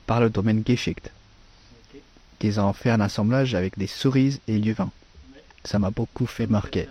par 0.07 0.21
le 0.21 0.31
domaine 0.31 0.65
Geschichte. 0.67 1.13
Qu'ils 2.41 2.59
ont 2.59 2.73
fait 2.73 2.91
un 2.91 3.01
assemblage 3.01 3.55
avec 3.55 3.79
des 3.79 3.87
cerises 3.87 4.41
et 4.49 4.59
du 4.59 4.73
vin. 4.73 4.91
Ça 5.65 5.79
m'a 5.79 5.91
beaucoup 5.91 6.27
fait 6.27 6.49
marquer. 6.49 6.89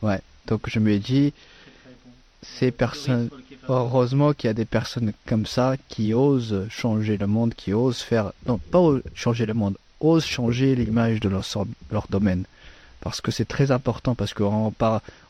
Ouais. 0.00 0.20
Donc 0.46 0.70
je 0.70 0.78
me 0.78 0.98
dis, 0.98 1.34
ces 2.42 2.70
personnes, 2.70 3.28
heureusement 3.68 4.32
qu'il 4.32 4.48
y 4.48 4.50
a 4.50 4.54
des 4.54 4.64
personnes 4.64 5.12
comme 5.26 5.46
ça 5.46 5.76
qui 5.88 6.14
osent 6.14 6.66
changer 6.68 7.16
le 7.16 7.26
monde, 7.26 7.54
qui 7.54 7.72
osent 7.72 8.00
faire, 8.00 8.32
non 8.46 8.58
pas 8.58 8.80
changer 9.14 9.46
le 9.46 9.54
monde, 9.54 9.76
osent 10.00 10.24
changer 10.24 10.74
l'image 10.74 11.20
de 11.20 11.28
leur, 11.28 12.06
domaine 12.08 12.44
parce 13.00 13.20
que 13.20 13.30
c'est 13.30 13.44
très 13.44 13.70
important 13.70 14.14
parce 14.14 14.34
qu'on 14.34 14.72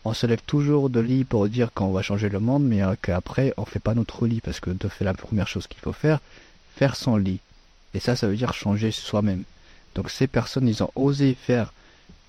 on 0.04 0.14
se 0.14 0.26
lève 0.26 0.40
toujours 0.46 0.88
de 0.90 1.00
lit 1.00 1.24
pour 1.24 1.48
dire 1.48 1.72
qu'on 1.72 1.92
va 1.92 2.02
changer 2.02 2.28
le 2.28 2.40
monde, 2.40 2.64
mais 2.64 2.80
qu'après 3.02 3.52
on 3.56 3.64
fait 3.64 3.78
pas 3.78 3.94
notre 3.94 4.26
lit 4.26 4.40
parce 4.40 4.60
que 4.60 4.70
de 4.70 4.88
fait 4.88 5.04
la 5.04 5.14
première 5.14 5.48
chose 5.48 5.66
qu'il 5.66 5.80
faut 5.80 5.92
faire, 5.92 6.20
faire 6.76 6.96
son 6.96 7.16
lit. 7.16 7.40
Et 7.94 8.00
ça, 8.00 8.16
ça 8.16 8.26
veut 8.26 8.36
dire 8.36 8.54
changer 8.54 8.90
soi-même. 8.90 9.44
Donc 9.94 10.10
ces 10.10 10.26
personnes, 10.26 10.68
ils 10.68 10.82
ont 10.82 10.90
osé 10.94 11.34
faire 11.34 11.72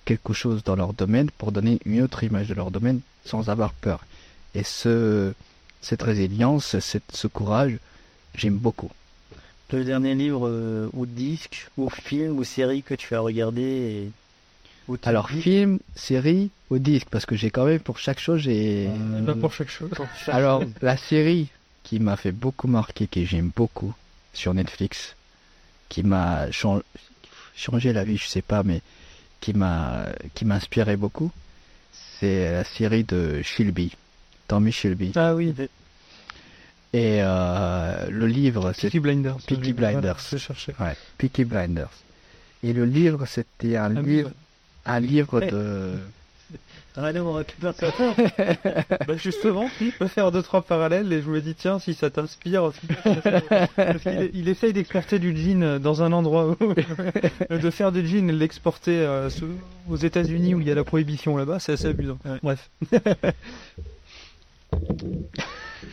quelque 0.06 0.34
chose 0.34 0.64
dans 0.64 0.76
leur 0.76 0.94
domaine 0.94 1.30
pour 1.38 1.52
donner 1.52 1.80
une 1.86 2.02
autre 2.02 2.24
image 2.24 2.48
de 2.48 2.54
leur 2.54 2.72
domaine 2.72 3.02
sans 3.26 3.50
avoir 3.50 3.74
peur. 3.74 4.00
Et 4.56 4.64
ce, 4.64 5.34
cette 5.82 6.02
résilience, 6.02 6.80
cette, 6.80 7.12
ce 7.14 7.28
courage, 7.28 7.78
j'aime 8.36 8.58
beaucoup. 8.58 8.92
Le 9.72 9.84
dernier 9.84 10.16
livre 10.16 10.48
euh, 10.48 10.90
ou 10.94 11.06
disque 11.06 11.68
ou 11.78 11.90
film 11.90 12.38
ou 12.38 12.44
série 12.44 12.82
que 12.82 12.96
tu 12.96 13.14
as 13.14 13.20
regardé 13.20 13.62
et 13.62 14.12
alors 15.04 15.30
film, 15.30 15.80
série 15.96 16.50
ou 16.70 16.80
disque 16.80 17.08
parce 17.10 17.26
que 17.26 17.36
j'ai 17.36 17.52
quand 17.52 17.66
même 17.66 17.80
pour 17.80 18.00
chaque 18.00 18.20
chose 18.20 18.42
j'ai. 18.42 18.88
Euh, 18.90 19.24
pas 19.24 19.36
pour 19.36 19.54
chaque 19.54 19.70
chose. 19.70 19.90
Alors 20.28 20.64
la 20.82 20.98
série 20.98 21.50
qui 21.84 22.00
m'a 22.00 22.18
fait 22.18 22.32
beaucoup 22.32 22.68
marquer, 22.68 23.08
que 23.08 23.24
j'aime 23.24 23.52
beaucoup 23.56 23.94
sur 24.34 24.54
Netflix, 24.54 25.16
qui 25.90 26.04
m'a 26.04 26.48
changé 26.52 27.94
la 27.94 28.04
vie, 28.04 28.18
je 28.18 28.28
sais 28.28 28.42
pas, 28.42 28.64
mais 28.64 28.82
qui 29.42 29.54
m'a 29.54 30.08
qui 30.34 30.46
m'inspirait 30.46 30.98
beaucoup, 30.98 31.32
c'est 32.20 32.52
la 32.52 32.64
série 32.64 33.04
de 33.04 33.42
Tommy 34.50 34.72
Shelby. 34.72 35.12
Ah 35.16 35.36
oui. 35.36 35.54
Et 36.92 37.20
euh, 37.22 38.10
le 38.10 38.26
livre, 38.26 38.74
c'est 38.74 38.88
Peaky 38.88 39.00
Blinders. 39.00 39.38
Peaky 39.46 39.74
Blinders. 39.74 40.18
Je 40.32 40.38
cherchais. 40.38 40.74
Ouais, 40.80 40.98
Peaky 41.20 41.46
Blinders. 41.46 41.92
Et 42.64 42.74
le 42.74 42.84
livre, 42.84 43.26
c'était 43.28 43.78
un 43.78 43.96
Ah, 43.96 44.02
livre, 44.02 44.32
un 44.86 45.00
livre 45.00 45.40
de. 45.40 45.94
Allez, 46.98 47.20
on 47.20 47.34
récupère 47.34 47.76
ça. 47.76 47.94
bah 49.08 49.16
justement, 49.16 49.70
il 49.80 49.92
peut 49.92 50.08
faire 50.08 50.32
deux 50.32 50.42
trois 50.42 50.64
parallèles 50.64 51.14
et 51.14 51.22
je 51.22 51.30
me 51.30 51.40
dis 51.40 51.54
tiens 51.54 51.78
si 51.78 51.94
ça 51.94 52.10
t'inspire. 52.10 52.72
Qu'il 54.02 54.32
il 54.34 54.50
essaye 54.50 54.74
d'exporter 54.74 55.20
du 55.20 55.38
jean 55.38 55.78
dans 55.78 56.02
un 56.02 56.12
endroit 56.12 56.58
où 56.60 56.74
de 57.56 57.70
faire 57.70 57.92
du 57.92 58.06
jean 58.06 58.30
et 58.30 58.34
l'exporter 58.34 58.98
euh, 59.00 59.30
aux 59.88 59.96
États-Unis 59.96 60.56
où 60.56 60.60
il 60.60 60.68
y 60.68 60.72
a 60.72 60.76
la 60.76 60.84
prohibition 60.84 61.38
là-bas, 61.38 61.60
c'est 61.60 61.74
assez 61.74 61.86
amusant. 61.86 62.18
Bref. 62.42 62.68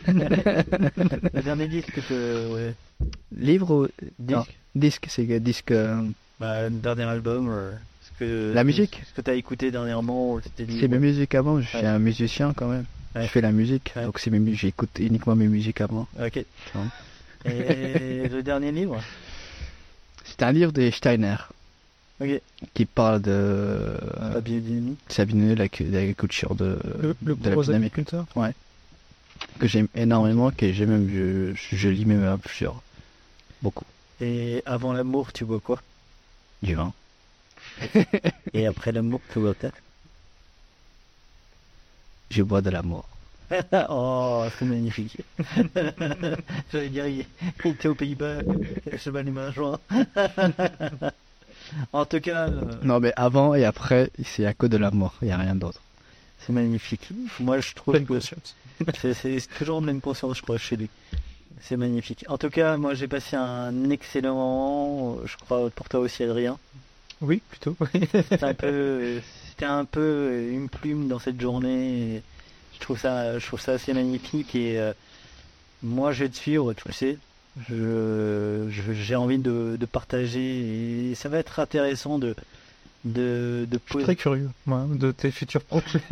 Le 0.07 1.41
dernier 1.41 1.67
disque 1.67 1.99
que. 2.07 2.53
Ouais. 2.53 2.73
Livre 3.37 3.71
ou 3.71 3.87
Disque. 4.19 4.37
Non, 4.37 4.45
disque, 4.75 5.05
c'est 5.09 5.39
disque. 5.39 5.71
euh, 5.71 6.01
Bah, 6.39 6.63
le 6.69 6.75
dernier 6.75 7.03
album. 7.03 7.47
euh, 7.49 7.71
ce 8.01 8.11
que, 8.19 8.51
La 8.53 8.63
musique? 8.63 9.01
Ce 9.07 9.13
que 9.13 9.21
tu 9.21 9.31
as 9.31 9.35
écouté 9.35 9.71
dernièrement. 9.71 10.39
C'est 10.57 10.87
mes 10.87 10.99
musiques 10.99 11.35
avant, 11.35 11.59
je 11.61 11.67
suis 11.67 11.77
Ouais. 11.77 11.85
un 11.85 11.99
musicien 11.99 12.53
quand 12.55 12.67
même. 12.67 12.85
Ouais. 13.15 13.23
Je 13.23 13.27
fais 13.27 13.41
la 13.41 13.51
musique, 13.51 13.93
Ouais. 13.95 14.03
donc 14.05 14.19
c'est 14.19 14.29
mes 14.29 14.53
j'écoute 14.53 14.89
uniquement 14.99 15.35
mes 15.35 15.47
musiques 15.47 15.81
avant. 15.81 16.07
Ok. 16.19 16.37
Et 16.37 16.45
le 18.29 18.41
dernier 18.41 18.71
livre? 18.71 19.01
C'est 20.25 20.43
un 20.43 20.51
livre 20.51 20.71
de 20.71 20.89
Steiner 20.91 21.35
qui 22.73 22.85
parle 22.85 23.21
de 23.21 23.29
euh, 23.31 23.97
La 24.33 24.41
biodynamie. 24.41 24.97
Sabine, 25.07 25.53
la 25.53 25.67
cu- 25.69 25.83
l'agriculture 25.85 26.55
de, 26.55 26.77
Le, 27.01 27.15
le 27.23 27.35
de 27.35 27.49
la 27.49 27.55
dynamique 27.55 27.93
agriculteur. 27.93 28.25
Que 29.59 29.67
j'aime 29.67 29.87
énormément, 29.95 30.51
que 30.51 30.71
j'ai 30.71 30.85
même 30.85 31.09
je, 31.09 31.75
je 31.75 31.89
lis 31.89 32.05
même 32.05 32.37
plusieurs, 32.39 32.81
beaucoup. 33.61 33.85
Et 34.21 34.63
avant 34.65 34.93
l'amour, 34.93 35.31
tu 35.33 35.45
bois 35.45 35.59
quoi? 35.59 35.81
Du 36.63 36.75
vin. 36.75 36.93
Et 38.53 38.65
après 38.65 38.91
l'amour, 38.91 39.21
tu 39.31 39.39
bois 39.39 39.53
quoi 39.53 39.69
Je 42.31 42.41
bois 42.43 42.61
de 42.61 42.69
l'amour. 42.69 43.05
oh, 43.89 44.45
c'est 44.57 44.65
magnifique. 44.65 45.19
J'allais 46.71 46.89
dire, 46.89 47.07
il 47.07 47.25
était 47.63 47.87
aux 47.87 47.95
Pays-Bas, 47.95 48.41
je 48.91 49.09
vais 49.09 49.19
aller 49.19 49.31
me 49.31 49.47
rejoindre. 49.47 49.79
en 51.93 52.05
tout 52.05 52.19
cas, 52.19 52.49
euh, 52.49 52.61
Non 52.83 52.99
mais 52.99 53.13
avant 53.15 53.53
et 53.53 53.63
après, 53.63 54.09
c'est 54.25 54.45
à 54.45 54.53
cause 54.53 54.69
de 54.69 54.77
l'amour, 54.77 55.13
il 55.21 55.27
n'y 55.27 55.31
a 55.31 55.37
rien 55.37 55.55
d'autre. 55.55 55.81
C'est 56.47 56.53
magnifique. 56.53 57.09
Moi, 57.39 57.59
je 57.59 57.73
trouve 57.73 57.99
que 58.03 58.19
c'est 59.13 59.47
toujours 59.57 59.81
de 59.81 59.85
même 59.85 60.01
conscience, 60.01 60.37
je 60.37 60.41
crois, 60.41 60.57
chez 60.57 60.77
lui. 60.77 60.89
C'est 61.61 61.77
magnifique. 61.77 62.25
En 62.29 62.37
tout 62.37 62.49
cas, 62.49 62.77
moi, 62.77 62.93
j'ai 62.93 63.07
passé 63.07 63.35
un 63.35 63.89
excellent 63.89 64.35
moment. 64.35 65.17
Je 65.25 65.35
crois 65.37 65.69
pour 65.69 65.89
toi 65.89 65.99
aussi, 65.99 66.23
Adrien. 66.23 66.57
Oui, 67.21 67.41
plutôt. 67.49 67.75
C'était 68.29 68.43
un 68.43 68.53
peu, 68.53 69.19
c'était 69.49 69.65
un 69.65 69.85
peu 69.85 70.47
une 70.51 70.69
plume 70.69 71.07
dans 71.07 71.17
cette 71.19 71.41
journée. 71.41 72.21
je 72.75 72.79
trouve 72.79 72.99
ça, 72.99 73.39
je 73.39 73.45
trouve 73.47 73.59
ça 73.59 73.73
assez 73.73 73.91
magnifique 73.93 74.53
et 74.55 74.79
euh, 74.79 74.93
moi 75.81 76.11
je 76.11 76.25
vais 76.25 76.29
te 76.29 76.35
suivre, 76.37 76.73
tu 76.73 76.91
sais. 76.93 77.17
Je, 77.67 78.67
je- 78.69 78.93
j'ai 78.93 79.15
envie 79.15 79.39
de, 79.39 79.77
de 79.79 79.85
partager 79.87 81.09
et 81.09 81.15
ça 81.15 81.27
va 81.27 81.39
être 81.39 81.59
intéressant 81.59 82.19
de, 82.19 82.35
de, 83.05 83.65
de 83.69 83.73
Je 83.73 83.77
suis 83.77 83.93
poser. 83.93 84.03
très 84.05 84.15
curieux 84.15 84.49
moi, 84.65 84.85
de 84.93 85.11
tes 85.11 85.31
futurs 85.31 85.61
projets. 85.61 86.01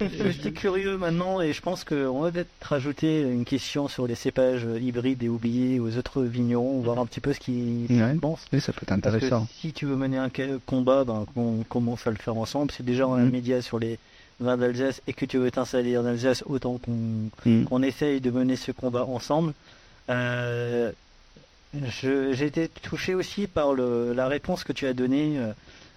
Mais 0.00 0.32
j'étais 0.32 0.52
curieux 0.52 0.96
maintenant 0.96 1.40
et 1.40 1.52
je 1.52 1.60
pense 1.60 1.84
qu'on 1.84 2.20
va 2.20 2.30
peut-être 2.30 2.48
rajouter 2.62 3.22
une 3.22 3.44
question 3.44 3.88
sur 3.88 4.06
les 4.06 4.14
cépages 4.14 4.66
hybrides 4.80 5.22
et 5.22 5.28
oubliés 5.28 5.80
aux 5.80 5.96
autres 5.96 6.22
vignerons, 6.22 6.80
voir 6.80 6.98
un 6.98 7.06
petit 7.06 7.20
peu 7.20 7.32
ce 7.32 7.40
qu'ils 7.40 7.86
Ouais. 7.90 8.14
pensent. 8.20 8.44
Oui, 8.52 8.60
ça 8.60 8.72
peut 8.72 8.80
être 8.82 8.88
Parce 9.00 9.00
que 9.00 9.24
intéressant. 9.24 9.46
si 9.60 9.72
tu 9.72 9.86
veux 9.86 9.96
mener 9.96 10.18
un 10.18 10.30
combat, 10.66 11.04
ben, 11.04 11.26
qu'on 11.34 11.64
commence 11.68 12.06
à 12.06 12.10
le 12.10 12.16
faire 12.16 12.36
ensemble. 12.36 12.72
C'est 12.76 12.84
déjà 12.84 13.06
un 13.06 13.18
Mhm. 13.24 13.30
média 13.30 13.62
sur 13.62 13.78
les 13.78 13.98
vins 14.40 14.56
d'Alsace 14.56 15.00
et 15.06 15.12
que 15.12 15.24
tu 15.24 15.38
veux 15.38 15.50
t'installer 15.50 15.96
en 15.96 16.04
Alsace, 16.04 16.42
autant 16.46 16.78
qu'on 16.78 17.30
Mm. 17.78 17.84
essaye 17.84 18.20
de 18.20 18.30
mener 18.30 18.56
ce 18.56 18.72
combat 18.72 19.04
ensemble. 19.04 19.52
Euh, 20.10 20.90
je- 20.90 20.94
J'ai 21.74 22.44
été 22.44 22.68
touché 22.68 23.14
aussi 23.14 23.46
par 23.46 23.72
le, 23.72 24.12
la 24.12 24.28
réponse 24.28 24.64
que 24.64 24.72
tu 24.72 24.86
as 24.86 24.92
donnée 24.92 25.38
euh, 25.38 25.52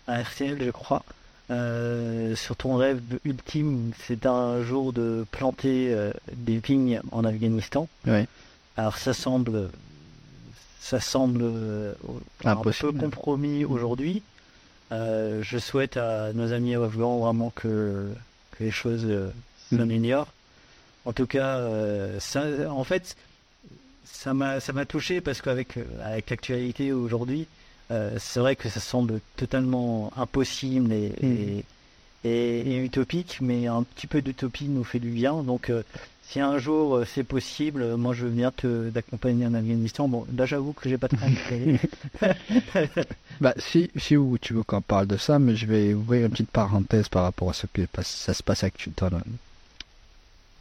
à 0.08 0.22
RTL, 0.22 0.58
je 0.64 0.72
crois, 0.72 1.04
euh, 1.52 2.36
sur 2.36 2.56
ton 2.56 2.76
rêve 2.78 3.02
ultime. 3.24 3.92
C'est 4.08 4.26
un 4.26 4.64
jour 4.64 4.94
de 4.94 5.26
planter 5.32 5.94
euh, 5.94 6.12
des 6.34 6.58
vignes 6.58 7.02
en 7.12 7.26
Afghanistan. 7.26 7.88
Ouais. 8.08 8.28
Alors 8.78 8.98
ça 8.98 9.14
semble, 9.14 9.70
ça 10.80 11.00
semble 11.00 11.42
euh, 11.44 11.94
un 12.44 12.56
peu 12.56 12.72
compromis 12.94 13.66
aujourd'hui. 13.66 14.22
Je 14.92 15.58
souhaite 15.60 15.98
à 15.98 16.32
nos 16.32 16.54
amis 16.54 16.76
afghans 16.76 17.20
vraiment 17.20 17.52
que, 17.54 18.08
que 18.52 18.64
les 18.64 18.72
choses 18.72 19.06
Mm. 19.72 19.78
s'améliorent. 19.78 20.34
En 21.06 21.14
tout 21.14 21.28
cas, 21.28 21.60
ça, 22.20 22.44
en 22.70 22.84
fait, 22.84 23.16
ça 24.06 24.34
m'a 24.34 24.60
ça 24.60 24.74
m'a 24.74 24.86
touché 24.86 25.22
parce 25.22 25.42
qu'avec 25.42 25.78
euh, 25.78 25.84
avec 26.04 26.30
l'actualité 26.30 26.92
aujourd'hui, 26.94 27.48
euh, 27.92 28.16
c'est 28.20 28.40
vrai 28.40 28.56
que 28.56 28.70
ça 28.70 28.80
semble 28.80 29.20
totalement 29.36 30.12
impossible 30.18 30.92
et, 30.94 31.12
et, 31.22 31.64
et- 32.24 32.72
et 32.76 32.78
utopique, 32.84 33.38
mais 33.42 33.68
un 33.68 33.84
petit 33.84 34.08
peu 34.08 34.22
d'utopie 34.22 34.66
nous 34.68 34.84
fait 34.84 35.00
du 35.00 35.10
bien. 35.10 35.44
Donc, 35.44 35.70
euh, 35.70 35.84
si 36.28 36.40
un 36.40 36.58
jour 36.58 36.96
euh, 36.96 37.06
c'est 37.06 37.24
possible, 37.24 37.96
moi 37.98 38.14
je 38.16 38.26
veux 38.26 38.32
bien 38.32 38.50
te 38.52 38.90
d'accompagner 38.90 39.46
en 39.46 39.54
Afghanistan. 39.54 40.08
Bon, 40.08 40.26
là 40.36 40.46
j'avoue 40.48 40.74
que 40.74 40.90
j'ai 40.90 40.98
pas 40.98 41.08
aller. 41.22 41.80
Bah, 43.42 43.54
si, 43.58 43.92
si 43.98 44.16
tu 44.42 44.54
veux 44.54 44.64
qu'on 44.64 44.82
parle 44.82 45.08
de 45.08 45.18
ça, 45.18 45.40
mais 45.40 45.56
je 45.58 45.66
vais 45.66 45.94
ouvrir 45.94 46.26
une 46.26 46.32
petite 46.32 46.50
parenthèse 46.50 47.10
par 47.10 47.24
rapport 47.24 47.50
à 47.50 47.54
ce 47.54 47.68
que 47.68 47.82
ça 48.02 48.34
se 48.34 48.42
passe 48.42 48.64
actuellement, 48.64 49.20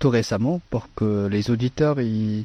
tout 0.00 0.10
récemment, 0.10 0.60
pour 0.70 0.88
que 0.96 1.28
les 1.28 1.50
auditeurs 1.50 2.00
ils, 2.00 2.44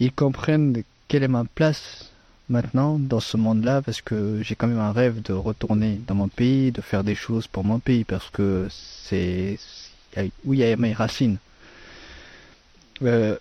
ils 0.00 0.12
comprennent 0.12 0.82
quelle 1.08 1.22
est 1.22 1.28
ma 1.28 1.44
place 1.44 2.10
maintenant 2.48 2.98
dans 2.98 3.20
ce 3.20 3.36
monde-là 3.36 3.82
parce 3.82 4.02
que 4.02 4.42
j'ai 4.42 4.54
quand 4.54 4.66
même 4.66 4.78
un 4.78 4.92
rêve 4.92 5.22
de 5.22 5.32
retourner 5.32 6.00
dans 6.06 6.14
mon 6.14 6.28
pays, 6.28 6.72
de 6.72 6.80
faire 6.80 7.04
des 7.04 7.14
choses 7.14 7.46
pour 7.46 7.64
mon 7.64 7.78
pays 7.78 8.04
parce 8.04 8.28
que 8.30 8.66
c'est 8.70 9.58
où 10.44 10.54
il 10.54 10.60
y 10.60 10.64
a 10.64 10.76
mes 10.76 10.92
racines. 10.92 11.38
Euh, 13.02 13.36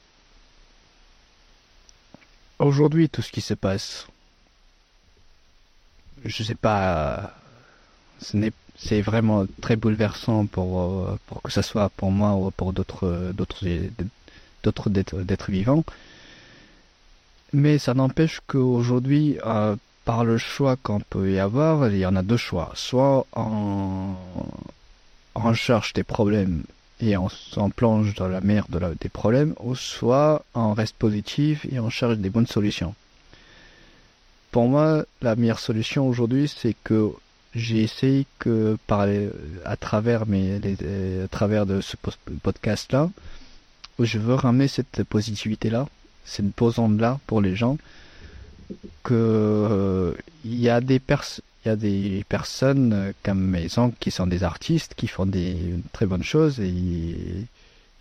Aujourd'hui, 2.59 3.09
tout 3.09 3.21
ce 3.21 3.31
qui 3.31 3.41
se 3.41 3.53
passe, 3.55 4.07
je 6.23 6.43
sais 6.43 6.55
pas, 6.55 7.33
c'est 8.77 9.01
vraiment 9.01 9.45
très 9.61 9.75
bouleversant 9.75 10.45
pour 10.45 10.81
euh, 10.81 11.19
pour 11.27 11.41
que 11.41 11.51
ce 11.51 11.61
soit 11.61 11.89
pour 11.89 12.11
moi 12.11 12.35
ou 12.35 12.51
pour 12.51 12.71
d'autres 12.71 13.33
d'autres 13.33 15.51
vivants. 15.51 15.83
Mais 17.53 17.77
ça 17.77 17.93
n'empêche 17.93 18.41
qu'aujourd'hui, 18.47 19.37
euh, 19.45 19.75
par 20.05 20.25
le 20.25 20.37
choix 20.39 20.75
qu'on 20.75 20.99
peut 20.99 21.31
y 21.31 21.39
avoir, 21.39 21.87
il 21.89 21.99
y 21.99 22.05
en 22.05 22.15
a 22.15 22.23
deux 22.23 22.37
choix. 22.37 22.71
Soit 22.73 23.27
on, 23.35 24.15
on 25.35 25.53
cherche 25.53 25.93
des 25.93 26.03
problèmes 26.03 26.63
et 26.99 27.15
on 27.15 27.29
s'en 27.29 27.69
plonge 27.69 28.15
dans 28.15 28.27
la 28.27 28.41
mer 28.41 28.65
de 28.69 28.79
des 28.99 29.09
problèmes, 29.09 29.53
ou 29.59 29.75
soit 29.75 30.43
on 30.55 30.73
reste 30.73 30.95
positif 30.95 31.65
et 31.71 31.79
on 31.79 31.89
cherche 31.89 32.17
des 32.17 32.29
bonnes 32.29 32.47
solutions. 32.47 32.95
Pour 34.51 34.67
moi, 34.67 35.05
la 35.21 35.35
meilleure 35.35 35.59
solution 35.59 36.07
aujourd'hui, 36.07 36.47
c'est 36.47 36.75
que 36.83 37.11
j'ai 37.55 37.83
essayé 37.83 38.25
que 38.39 38.77
par 38.87 39.07
à 39.65 39.75
travers 39.75 40.25
mes, 40.25 40.55
à 41.23 41.27
travers 41.27 41.65
de 41.65 41.81
ce 41.81 41.97
podcast-là, 42.41 43.09
je 43.99 44.17
veux 44.17 44.33
ramener 44.35 44.67
cette 44.67 45.03
positivité-là, 45.03 45.87
cette 46.25 46.53
posante-là 46.53 47.19
pour 47.27 47.41
les 47.41 47.55
gens, 47.55 47.77
que 49.03 49.13
euh, 49.13 50.13
il 50.45 50.59
y 50.59 50.69
a 50.69 50.81
des 50.81 50.99
personnes 50.99 51.43
il 51.65 51.69
y 51.69 51.71
a 51.71 51.75
des 51.77 52.25
personnes 52.27 53.13
comme 53.23 53.39
mes 53.39 53.79
oncles 53.79 53.95
qui 53.99 54.11
sont 54.11 54.27
des 54.27 54.43
artistes, 54.43 54.95
qui 54.95 55.07
font 55.07 55.25
des 55.25 55.55
très 55.93 56.05
bonnes 56.05 56.23
choses, 56.23 56.59
et 56.59 57.15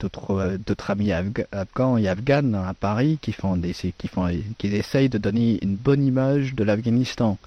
d'autres 0.01 0.33
euh, 0.33 0.59
d'autres 0.59 0.91
amis 0.91 1.13
afghans 1.13 1.97
et 1.97 2.09
afghanes 2.09 2.57
à 2.57 2.75
Paris 2.75 3.19
qui 3.23 3.33
font 3.33 3.57
des 3.57 3.73
qui 3.73 4.09
font 4.09 4.29
qui 4.59 4.67
essayent 4.67 5.09
de 5.09 5.19
donner 5.19 5.59
une 5.63 5.77
bonne 5.77 6.05
image 6.05 6.55
de 6.55 6.65
l'Afghanistan. 6.65 7.39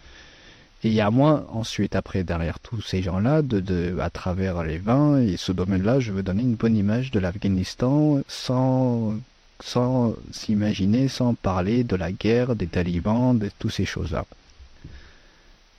Et 0.83 0.89
il 0.89 0.93
y 0.93 1.01
a 1.01 1.09
moi 1.09 1.47
ensuite 1.51 1.95
après 1.95 2.23
derrière 2.23 2.59
tous 2.59 2.81
ces 2.81 3.01
gens-là 3.01 3.41
de, 3.41 3.59
de 3.59 3.97
à 3.99 4.09
travers 4.09 4.63
les 4.63 4.77
vins 4.77 5.19
et 5.19 5.35
ce 5.35 5.51
domaine-là, 5.51 5.99
je 5.99 6.11
veux 6.13 6.23
donner 6.23 6.43
une 6.43 6.55
bonne 6.55 6.77
image 6.77 7.11
de 7.11 7.19
l'Afghanistan 7.19 8.21
sans 8.29 9.15
sans 9.61 10.13
s'imaginer, 10.31 11.07
sans 11.07 11.33
parler 11.33 11.83
de 11.83 11.95
la 11.95 12.11
guerre, 12.11 12.55
des 12.55 12.67
talibans, 12.67 13.37
de 13.37 13.49
toutes 13.59 13.71
ces 13.71 13.85
choses-là 13.85 14.25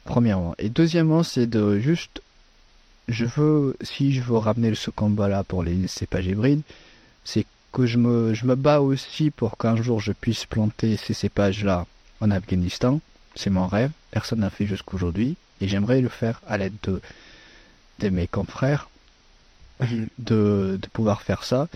premièrement. 0.06 0.54
Et 0.58 0.70
deuxièmement, 0.70 1.22
c'est 1.22 1.46
de 1.46 1.78
juste, 1.78 2.22
je 3.08 3.26
veux, 3.26 3.76
si 3.82 4.14
je 4.14 4.22
veux 4.22 4.38
ramener 4.38 4.74
ce 4.74 4.90
combat-là 4.90 5.44
pour 5.44 5.62
les 5.62 5.86
cépages 5.88 6.26
hybrides, 6.26 6.62
c'est 7.24 7.44
que 7.72 7.84
je 7.84 7.98
me, 7.98 8.32
je 8.32 8.46
me 8.46 8.54
bats 8.54 8.80
aussi 8.80 9.30
pour 9.30 9.58
qu'un 9.58 9.76
jour 9.76 10.00
je 10.00 10.12
puisse 10.12 10.46
planter 10.46 10.96
ces 10.96 11.12
cépages-là 11.12 11.84
en 12.22 12.30
Afghanistan. 12.30 13.00
C'est 13.34 13.50
mon 13.50 13.66
rêve. 13.66 13.90
Personne 14.12 14.40
n'a 14.40 14.48
fait 14.48 14.66
jusqu'aujourd'hui. 14.66 15.36
Et 15.60 15.68
j'aimerais 15.68 16.00
le 16.00 16.08
faire 16.08 16.40
à 16.46 16.56
l'aide 16.56 16.76
de, 16.84 17.02
de 17.98 18.08
mes 18.08 18.26
confrères, 18.26 18.88
de, 19.80 20.78
de 20.80 20.88
pouvoir 20.92 21.20
faire 21.22 21.44
ça. 21.44 21.68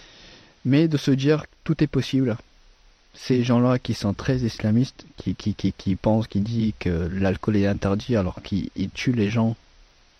Mais 0.64 0.88
de 0.88 0.96
se 0.96 1.10
dire, 1.10 1.46
tout 1.64 1.82
est 1.82 1.86
possible 1.86 2.36
ces 3.14 3.42
gens-là 3.42 3.78
qui 3.78 3.94
sont 3.94 4.14
très 4.14 4.38
islamistes, 4.38 5.04
qui, 5.16 5.34
qui, 5.34 5.54
qui, 5.54 5.72
qui 5.72 5.96
pensent, 5.96 6.28
qui 6.28 6.40
disent 6.40 6.72
que 6.78 7.08
l'alcool 7.12 7.56
est 7.56 7.66
interdit 7.66 8.16
alors 8.16 8.40
qu'ils 8.42 8.90
tuent 8.94 9.12
les 9.12 9.30
gens. 9.30 9.56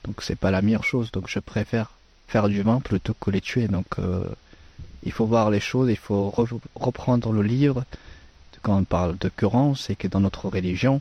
Donc 0.04 0.22
c'est 0.22 0.38
pas 0.38 0.50
la 0.50 0.62
meilleure 0.62 0.84
chose. 0.84 1.10
Donc 1.12 1.28
je 1.28 1.38
préfère 1.38 1.92
faire 2.26 2.48
du 2.48 2.62
vin 2.62 2.80
plutôt 2.80 3.14
que 3.14 3.30
les 3.30 3.40
tuer. 3.40 3.68
Donc 3.68 3.86
euh, 3.98 4.24
il 5.02 5.12
faut 5.12 5.26
voir 5.26 5.50
les 5.50 5.60
choses, 5.60 5.90
il 5.90 5.96
faut 5.96 6.32
reprendre 6.74 7.32
le 7.32 7.42
livre. 7.42 7.84
Quand 8.62 8.76
on 8.76 8.84
parle 8.84 9.16
de 9.16 9.30
Coran, 9.34 9.74
c'est 9.74 9.94
que 9.94 10.06
dans 10.06 10.20
notre 10.20 10.48
religion, 10.48 11.00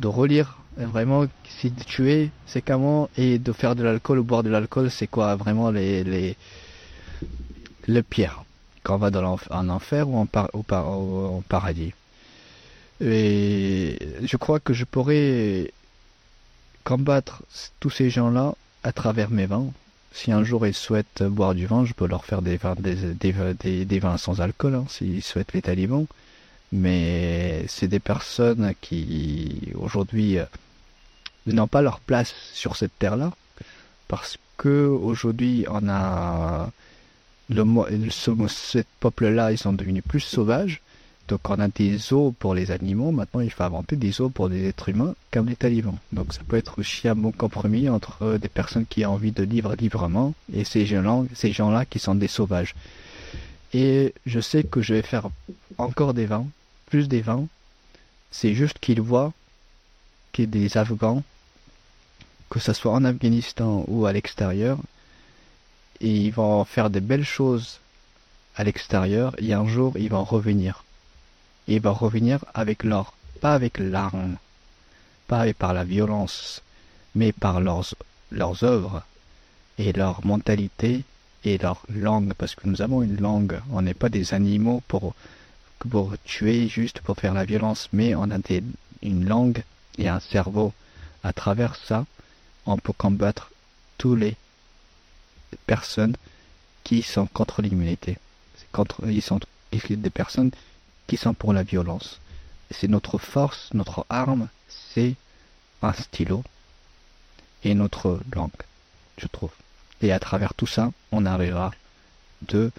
de 0.00 0.08
relire 0.08 0.58
vraiment 0.76 1.26
si 1.48 1.70
tuer 1.70 2.30
c'est 2.46 2.60
comment 2.60 3.08
et 3.16 3.38
de 3.38 3.52
faire 3.52 3.76
de 3.76 3.84
l'alcool 3.84 4.18
ou 4.18 4.24
boire 4.24 4.42
de 4.42 4.50
l'alcool 4.50 4.90
c'est 4.90 5.06
quoi 5.06 5.36
vraiment 5.36 5.70
les, 5.70 6.02
les 6.02 6.36
le 7.86 8.02
pire 8.02 8.43
quand 8.84 8.94
on 8.94 8.98
va 8.98 9.10
dans 9.10 9.38
en 9.50 9.68
enfer 9.68 10.08
ou 10.08 10.16
en, 10.16 10.28
en 10.72 11.42
paradis. 11.48 11.92
Et 13.00 13.98
je 14.22 14.36
crois 14.36 14.60
que 14.60 14.72
je 14.72 14.84
pourrais 14.84 15.72
combattre 16.84 17.42
tous 17.80 17.90
ces 17.90 18.10
gens-là 18.10 18.54
à 18.84 18.92
travers 18.92 19.30
mes 19.30 19.46
vins. 19.46 19.66
Si 20.12 20.30
un 20.30 20.44
jour 20.44 20.66
ils 20.66 20.74
souhaitent 20.74 21.24
boire 21.24 21.54
du 21.54 21.66
vin, 21.66 21.84
je 21.84 21.92
peux 21.92 22.06
leur 22.06 22.24
faire 22.24 22.40
des 22.40 22.56
vins, 22.56 22.76
des, 22.78 23.84
des, 23.84 23.98
vins 23.98 24.16
sans 24.16 24.40
alcool, 24.40 24.76
hein, 24.76 24.84
s'ils 24.88 25.24
souhaitent 25.24 25.54
les 25.54 25.62
talibans. 25.62 26.06
Mais 26.70 27.64
c'est 27.68 27.88
des 27.88 27.98
personnes 28.00 28.74
qui 28.80 29.72
aujourd'hui 29.74 30.38
euh, 30.38 30.44
n'ont 31.46 31.66
pas 31.66 31.82
leur 31.82 32.00
place 32.00 32.34
sur 32.52 32.76
cette 32.76 32.96
terre-là, 32.98 33.32
parce 34.06 34.38
que 34.56 34.86
aujourd'hui 34.86 35.66
on 35.68 35.88
a 35.88 36.70
le, 37.50 38.10
ce, 38.10 38.82
peuple-là, 39.00 39.52
ils 39.52 39.58
sont 39.58 39.72
devenus 39.72 40.02
plus 40.06 40.20
sauvages. 40.20 40.80
Donc 41.28 41.48
on 41.48 41.58
a 41.58 41.68
des 41.68 42.12
eaux 42.12 42.34
pour 42.38 42.54
les 42.54 42.70
animaux, 42.70 43.10
maintenant 43.10 43.40
il 43.40 43.50
faut 43.50 43.62
inventer 43.62 43.96
des 43.96 44.20
eaux 44.20 44.28
pour 44.28 44.50
des 44.50 44.68
êtres 44.68 44.90
humains 44.90 45.14
comme 45.30 45.48
les 45.48 45.56
talibans. 45.56 45.96
Donc 46.12 46.34
ça 46.34 46.40
peut 46.46 46.58
être 46.58 46.78
aussi 46.78 47.08
un 47.08 47.14
bon 47.14 47.32
compromis 47.32 47.88
entre 47.88 48.36
des 48.36 48.48
personnes 48.48 48.84
qui 48.84 49.06
ont 49.06 49.12
envie 49.12 49.32
de 49.32 49.42
vivre 49.42 49.74
librement 49.74 50.34
et 50.52 50.64
ces 50.64 50.84
gens-là 50.84 51.24
ces 51.34 51.52
gens 51.52 51.82
qui 51.88 51.98
sont 51.98 52.14
des 52.14 52.28
sauvages. 52.28 52.74
Et 53.72 54.12
je 54.26 54.38
sais 54.38 54.64
que 54.64 54.82
je 54.82 54.94
vais 54.94 55.02
faire 55.02 55.28
encore 55.78 56.12
des 56.12 56.26
vents, 56.26 56.48
plus 56.86 57.08
des 57.08 57.22
vents. 57.22 57.48
C'est 58.30 58.52
juste 58.52 58.78
qu'ils 58.78 59.00
voient 59.00 59.32
que 60.34 60.42
des 60.42 60.76
Afghans, 60.76 61.22
que 62.50 62.60
ce 62.60 62.74
soit 62.74 62.92
en 62.92 63.04
Afghanistan 63.04 63.84
ou 63.88 64.04
à 64.04 64.12
l'extérieur, 64.12 64.78
et 66.00 66.10
ils 66.10 66.32
vont 66.32 66.64
faire 66.64 66.90
des 66.90 67.00
belles 67.00 67.24
choses 67.24 67.80
à 68.56 68.64
l'extérieur 68.64 69.34
et 69.38 69.52
un 69.52 69.66
jour 69.66 69.94
ils 69.96 70.10
vont 70.10 70.24
revenir. 70.24 70.84
Et 71.68 71.76
ils 71.76 71.82
vont 71.82 71.94
revenir 71.94 72.44
avec 72.54 72.84
l'or, 72.84 73.14
pas 73.40 73.54
avec 73.54 73.78
l'arme, 73.78 74.36
pas 75.26 75.52
par 75.54 75.72
la 75.74 75.84
violence, 75.84 76.62
mais 77.14 77.32
par 77.32 77.60
leurs, 77.60 77.94
leurs 78.30 78.62
œuvres 78.64 79.02
et 79.78 79.92
leur 79.92 80.24
mentalité 80.26 81.04
et 81.44 81.58
leur 81.58 81.82
langue, 81.88 82.32
parce 82.34 82.54
que 82.54 82.68
nous 82.68 82.82
avons 82.82 83.02
une 83.02 83.20
langue, 83.20 83.60
on 83.70 83.82
n'est 83.82 83.94
pas 83.94 84.08
des 84.08 84.34
animaux 84.34 84.82
pour, 84.88 85.14
pour 85.78 86.14
tuer 86.24 86.68
juste 86.68 87.00
pour 87.00 87.16
faire 87.16 87.34
la 87.34 87.44
violence, 87.44 87.88
mais 87.92 88.14
on 88.14 88.30
a 88.30 88.38
une 89.02 89.26
langue 89.26 89.62
et 89.98 90.08
un 90.08 90.20
cerveau. 90.20 90.72
À 91.22 91.32
travers 91.32 91.76
ça, 91.76 92.04
on 92.66 92.76
peut 92.76 92.92
combattre 92.92 93.50
tous 93.98 94.16
les 94.16 94.36
personnes 95.66 96.16
qui 96.84 97.02
sont 97.02 97.26
contre 97.26 97.62
l'immunité. 97.62 98.18
Ils 99.06 99.22
sont 99.22 99.40
des 99.72 100.10
personnes 100.10 100.50
qui 101.06 101.16
sont 101.16 101.34
pour 101.34 101.52
la 101.52 101.62
violence. 101.62 102.20
C'est 102.70 102.88
notre 102.88 103.18
force, 103.18 103.70
notre 103.72 104.06
arme, 104.08 104.48
c'est 104.68 105.14
un 105.82 105.92
stylo 105.92 106.42
et 107.62 107.74
notre 107.74 108.20
langue, 108.34 108.50
je 109.18 109.26
trouve. 109.26 109.52
Et 110.02 110.12
à 110.12 110.18
travers 110.18 110.54
tout 110.54 110.66
ça, 110.66 110.92
on 111.12 111.24
arrivera 111.26 111.72
de 112.42 112.70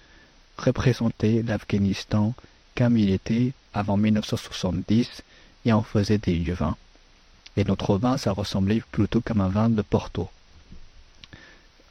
représenter 0.58 1.42
l'Afghanistan 1.42 2.34
comme 2.76 2.96
il 2.96 3.10
était 3.10 3.52
avant 3.72 3.96
1970 3.96 5.22
et 5.64 5.72
on 5.72 5.82
faisait 5.82 6.18
des 6.18 6.38
vins. 6.52 6.76
Et 7.56 7.64
notre 7.64 7.96
vin, 7.96 8.18
ça 8.18 8.32
ressemblait 8.32 8.82
plutôt 8.92 9.20
comme 9.20 9.40
un 9.40 9.48
vin 9.48 9.70
de 9.70 9.82
Porto 9.82 10.30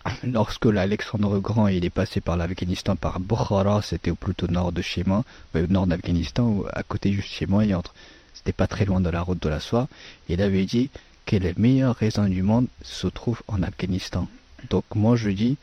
lorsque 0.23 0.65
l'Alexandre 0.65 1.39
Grand 1.39 1.67
il 1.67 1.85
est 1.85 1.89
passé 1.89 2.21
par 2.21 2.37
l'Afghanistan 2.37 2.95
par 2.95 3.19
Bukhara, 3.19 3.81
c'était 3.81 4.11
au 4.11 4.15
plutôt 4.15 4.47
nord 4.47 4.71
de 4.71 4.81
chez 4.81 5.03
moi, 5.03 5.23
au 5.55 5.67
nord 5.67 5.87
d'Afghanistan, 5.87 6.63
à 6.71 6.83
côté 6.83 7.11
juste 7.11 7.29
chez 7.29 7.45
moi, 7.45 7.63
entre, 7.73 7.93
c'était 8.33 8.53
pas 8.53 8.67
très 8.67 8.85
loin 8.85 9.01
de 9.01 9.09
la 9.09 9.21
route 9.21 9.41
de 9.41 9.49
la 9.49 9.59
soie. 9.59 9.87
Il 10.29 10.41
avait 10.41 10.65
dit 10.65 10.89
que 11.25 11.35
les 11.35 11.53
meilleurs 11.57 11.95
raisins 11.95 12.29
du 12.29 12.43
monde 12.43 12.67
se 12.83 13.07
trouvent 13.07 13.41
en 13.47 13.63
Afghanistan? 13.63 14.27
Donc 14.69 14.83
moi 14.93 15.15
je 15.15 15.29
dis 15.29 15.57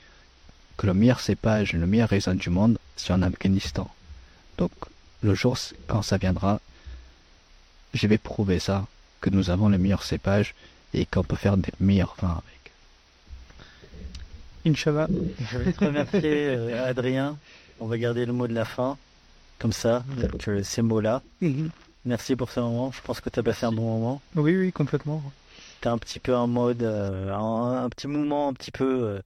que 0.77 0.87
le 0.87 0.95
meilleur 0.95 1.21
cépage, 1.21 1.73
le 1.75 1.87
meilleur 1.87 2.09
raisin 2.09 2.35
du 2.35 2.51
monde, 2.51 2.79
c'est 2.97 3.13
en 3.13 3.23
Afghanistan. 3.23 3.89
Donc 4.59 4.73
le 5.23 5.35
jour 5.35 5.57
quand 5.87 6.03
ça 6.03 6.17
viendra, 6.17 6.61
je 7.95 8.07
vais 8.07 8.19
prouver 8.19 8.59
ça, 8.59 8.87
que 9.21 9.31
nous 9.31 9.51
avons 9.51 9.69
les 9.69 9.79
meilleurs 9.79 10.03
cépages 10.03 10.55
et 10.95 11.07
qu'on 11.07 11.23
peut 11.23 11.37
faire 11.37 11.57
des 11.57 11.73
meilleurs 11.79 12.17
vins 12.21 12.31
avec. 12.31 12.62
Inch'Allah. 14.67 15.09
Je 15.51 15.59
vais 15.59 15.73
te 15.73 15.85
remercier, 15.85 16.47
euh, 16.49 16.85
Adrien. 16.89 17.37
On 17.81 17.87
va 17.87 17.99
garder 17.99 18.25
le 18.27 18.33
mot 18.33 18.47
de 18.47 18.55
la 18.55 18.65
fin. 18.65 18.97
comme 19.59 19.73
ça, 19.73 20.05
avec 20.19 20.49
euh, 20.49 20.63
ces 20.65 20.83
mots-là. 20.83 21.23
Merci 22.05 22.35
pour 22.35 22.51
ce 22.51 22.59
moment. 22.59 22.91
Je 22.91 23.01
pense 23.03 23.21
que 23.21 23.31
tu 23.31 23.39
as 23.39 23.43
passé 23.45 23.65
un 23.65 23.71
bon 23.73 23.83
moment. 23.97 24.21
Oui, 24.35 24.57
oui, 24.57 24.73
complètement. 24.73 25.23
T'es 25.81 25.89
un 25.89 25.99
petit 25.99 26.19
peu 26.19 26.35
en 26.35 26.49
mode, 26.49 26.83
euh, 26.83 27.33
un, 27.33 27.85
un 27.85 27.89
petit 27.89 28.09
moment 28.09 28.49
un 28.49 28.53
petit 28.55 28.73
peu, 28.73 29.03
euh, 29.05 29.21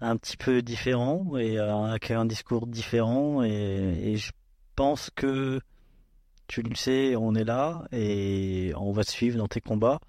un 0.00 0.16
petit 0.16 0.38
peu 0.38 0.62
différent 0.62 1.36
et 1.36 1.58
euh, 1.58 1.84
avec 1.84 2.10
un 2.10 2.24
discours 2.24 2.66
différent. 2.66 3.42
Et, 3.44 4.12
et 4.12 4.16
je 4.16 4.32
pense 4.74 5.10
que 5.14 5.60
tu 6.46 6.62
le 6.62 6.74
sais, 6.74 7.14
on 7.16 7.34
est 7.34 7.44
là 7.44 7.82
et 7.92 8.72
on 8.76 8.92
va 8.92 9.04
te 9.04 9.10
suivre 9.10 9.36
dans 9.36 9.48
tes 9.48 9.60
combats. 9.60 10.00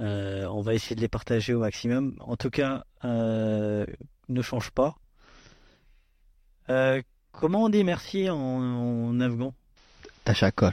Euh, 0.00 0.44
on 0.46 0.60
va 0.60 0.74
essayer 0.74 0.94
de 0.96 1.00
les 1.00 1.08
partager 1.08 1.54
au 1.54 1.60
maximum. 1.60 2.16
En 2.20 2.36
tout 2.36 2.50
cas, 2.50 2.84
euh, 3.04 3.86
ne 4.28 4.42
change 4.42 4.70
pas. 4.70 4.94
Euh, 6.68 7.00
comment 7.32 7.64
on 7.64 7.68
dit 7.68 7.84
merci 7.84 8.28
en, 8.28 8.36
en 8.36 9.20
afghan? 9.20 9.54
Tachakol. 10.24 10.72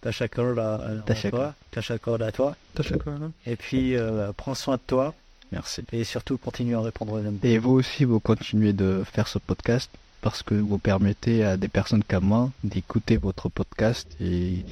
Tachakol 0.00 0.58
à, 0.58 0.74
à 0.74 0.94
Tachakol. 1.06 1.30
toi. 1.38 1.54
Tachakol 1.70 2.22
à 2.22 2.32
toi. 2.32 2.56
Tachakol, 2.74 3.14
hein. 3.22 3.32
Et 3.46 3.56
puis, 3.56 3.94
euh, 3.96 4.32
prends 4.36 4.54
soin 4.54 4.76
de 4.76 4.82
toi 4.86 5.14
Merci. 5.52 5.84
et 5.92 6.02
surtout 6.04 6.38
continue 6.38 6.74
à 6.74 6.80
répondre 6.80 7.12
aux. 7.12 7.46
Et 7.46 7.58
vous 7.58 7.72
aussi, 7.72 8.04
vous 8.04 8.18
continuez 8.18 8.72
de 8.72 9.04
faire 9.04 9.28
ce 9.28 9.38
podcast 9.38 9.90
parce 10.22 10.42
que 10.42 10.54
vous 10.54 10.78
permettez 10.78 11.44
à 11.44 11.56
des 11.56 11.68
personnes 11.68 12.02
comme 12.04 12.24
moi 12.24 12.50
d'écouter 12.64 13.16
votre 13.16 13.48
podcast 13.48 14.08
et 14.20 14.64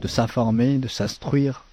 de 0.00 0.08
s'informer, 0.08 0.78
de 0.78 0.88
s'instruire, 0.88 1.64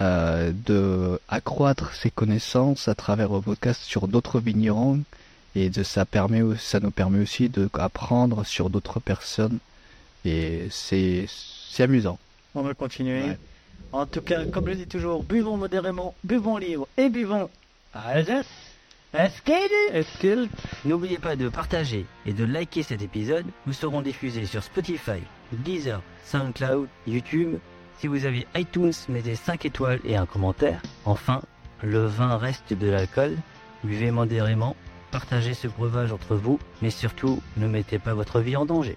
euh, 0.00 0.52
de 0.66 1.20
accroître 1.28 1.94
ses 1.94 2.10
connaissances 2.10 2.88
à 2.88 2.94
travers 2.94 3.28
vos 3.28 3.40
podcasts 3.40 3.82
sur 3.82 4.08
d'autres 4.08 4.40
vignerons 4.40 5.00
et 5.54 5.68
de, 5.68 5.82
ça 5.82 6.04
permet, 6.04 6.42
ça 6.58 6.80
nous 6.80 6.90
permet 6.90 7.20
aussi 7.20 7.48
d'apprendre 7.48 8.44
sur 8.44 8.70
d'autres 8.70 9.00
personnes 9.00 9.58
et 10.24 10.68
c'est 10.70 11.26
c'est 11.28 11.82
amusant. 11.84 12.18
On 12.54 12.62
va 12.62 12.74
continuer. 12.74 13.22
Ouais. 13.22 13.38
En 13.92 14.06
tout 14.06 14.20
cas, 14.20 14.44
comme 14.46 14.68
je 14.68 14.74
dis 14.74 14.86
toujours, 14.86 15.22
buvons 15.22 15.56
modérément, 15.56 16.14
buvons 16.24 16.56
libre 16.56 16.86
et 16.96 17.08
buvons 17.08 17.48
Alsace. 17.94 18.46
Est-ce 19.12 20.48
N'oubliez 20.84 21.18
pas 21.18 21.34
de 21.34 21.48
partager 21.48 22.06
et 22.26 22.32
de 22.32 22.44
liker 22.44 22.84
cet 22.84 23.02
épisode. 23.02 23.46
Nous 23.66 23.72
serons 23.72 24.02
diffusés 24.02 24.46
sur 24.46 24.62
Spotify, 24.62 25.20
Deezer, 25.52 26.00
SoundCloud, 26.24 26.86
YouTube. 27.08 27.58
Si 28.00 28.06
vous 28.06 28.24
avez 28.24 28.46
iTunes, 28.56 28.94
mettez 29.10 29.34
5 29.34 29.66
étoiles 29.66 30.00
et 30.06 30.16
un 30.16 30.24
commentaire. 30.24 30.80
Enfin, 31.04 31.42
le 31.82 32.06
vin 32.06 32.38
reste 32.38 32.72
de 32.72 32.88
l'alcool. 32.88 33.36
Buvez 33.84 34.10
modérément, 34.10 34.74
partagez 35.10 35.52
ce 35.52 35.68
breuvage 35.68 36.10
entre 36.10 36.34
vous, 36.34 36.58
mais 36.80 36.88
surtout, 36.88 37.42
ne 37.58 37.68
mettez 37.68 37.98
pas 37.98 38.14
votre 38.14 38.40
vie 38.40 38.56
en 38.56 38.64
danger. 38.64 38.96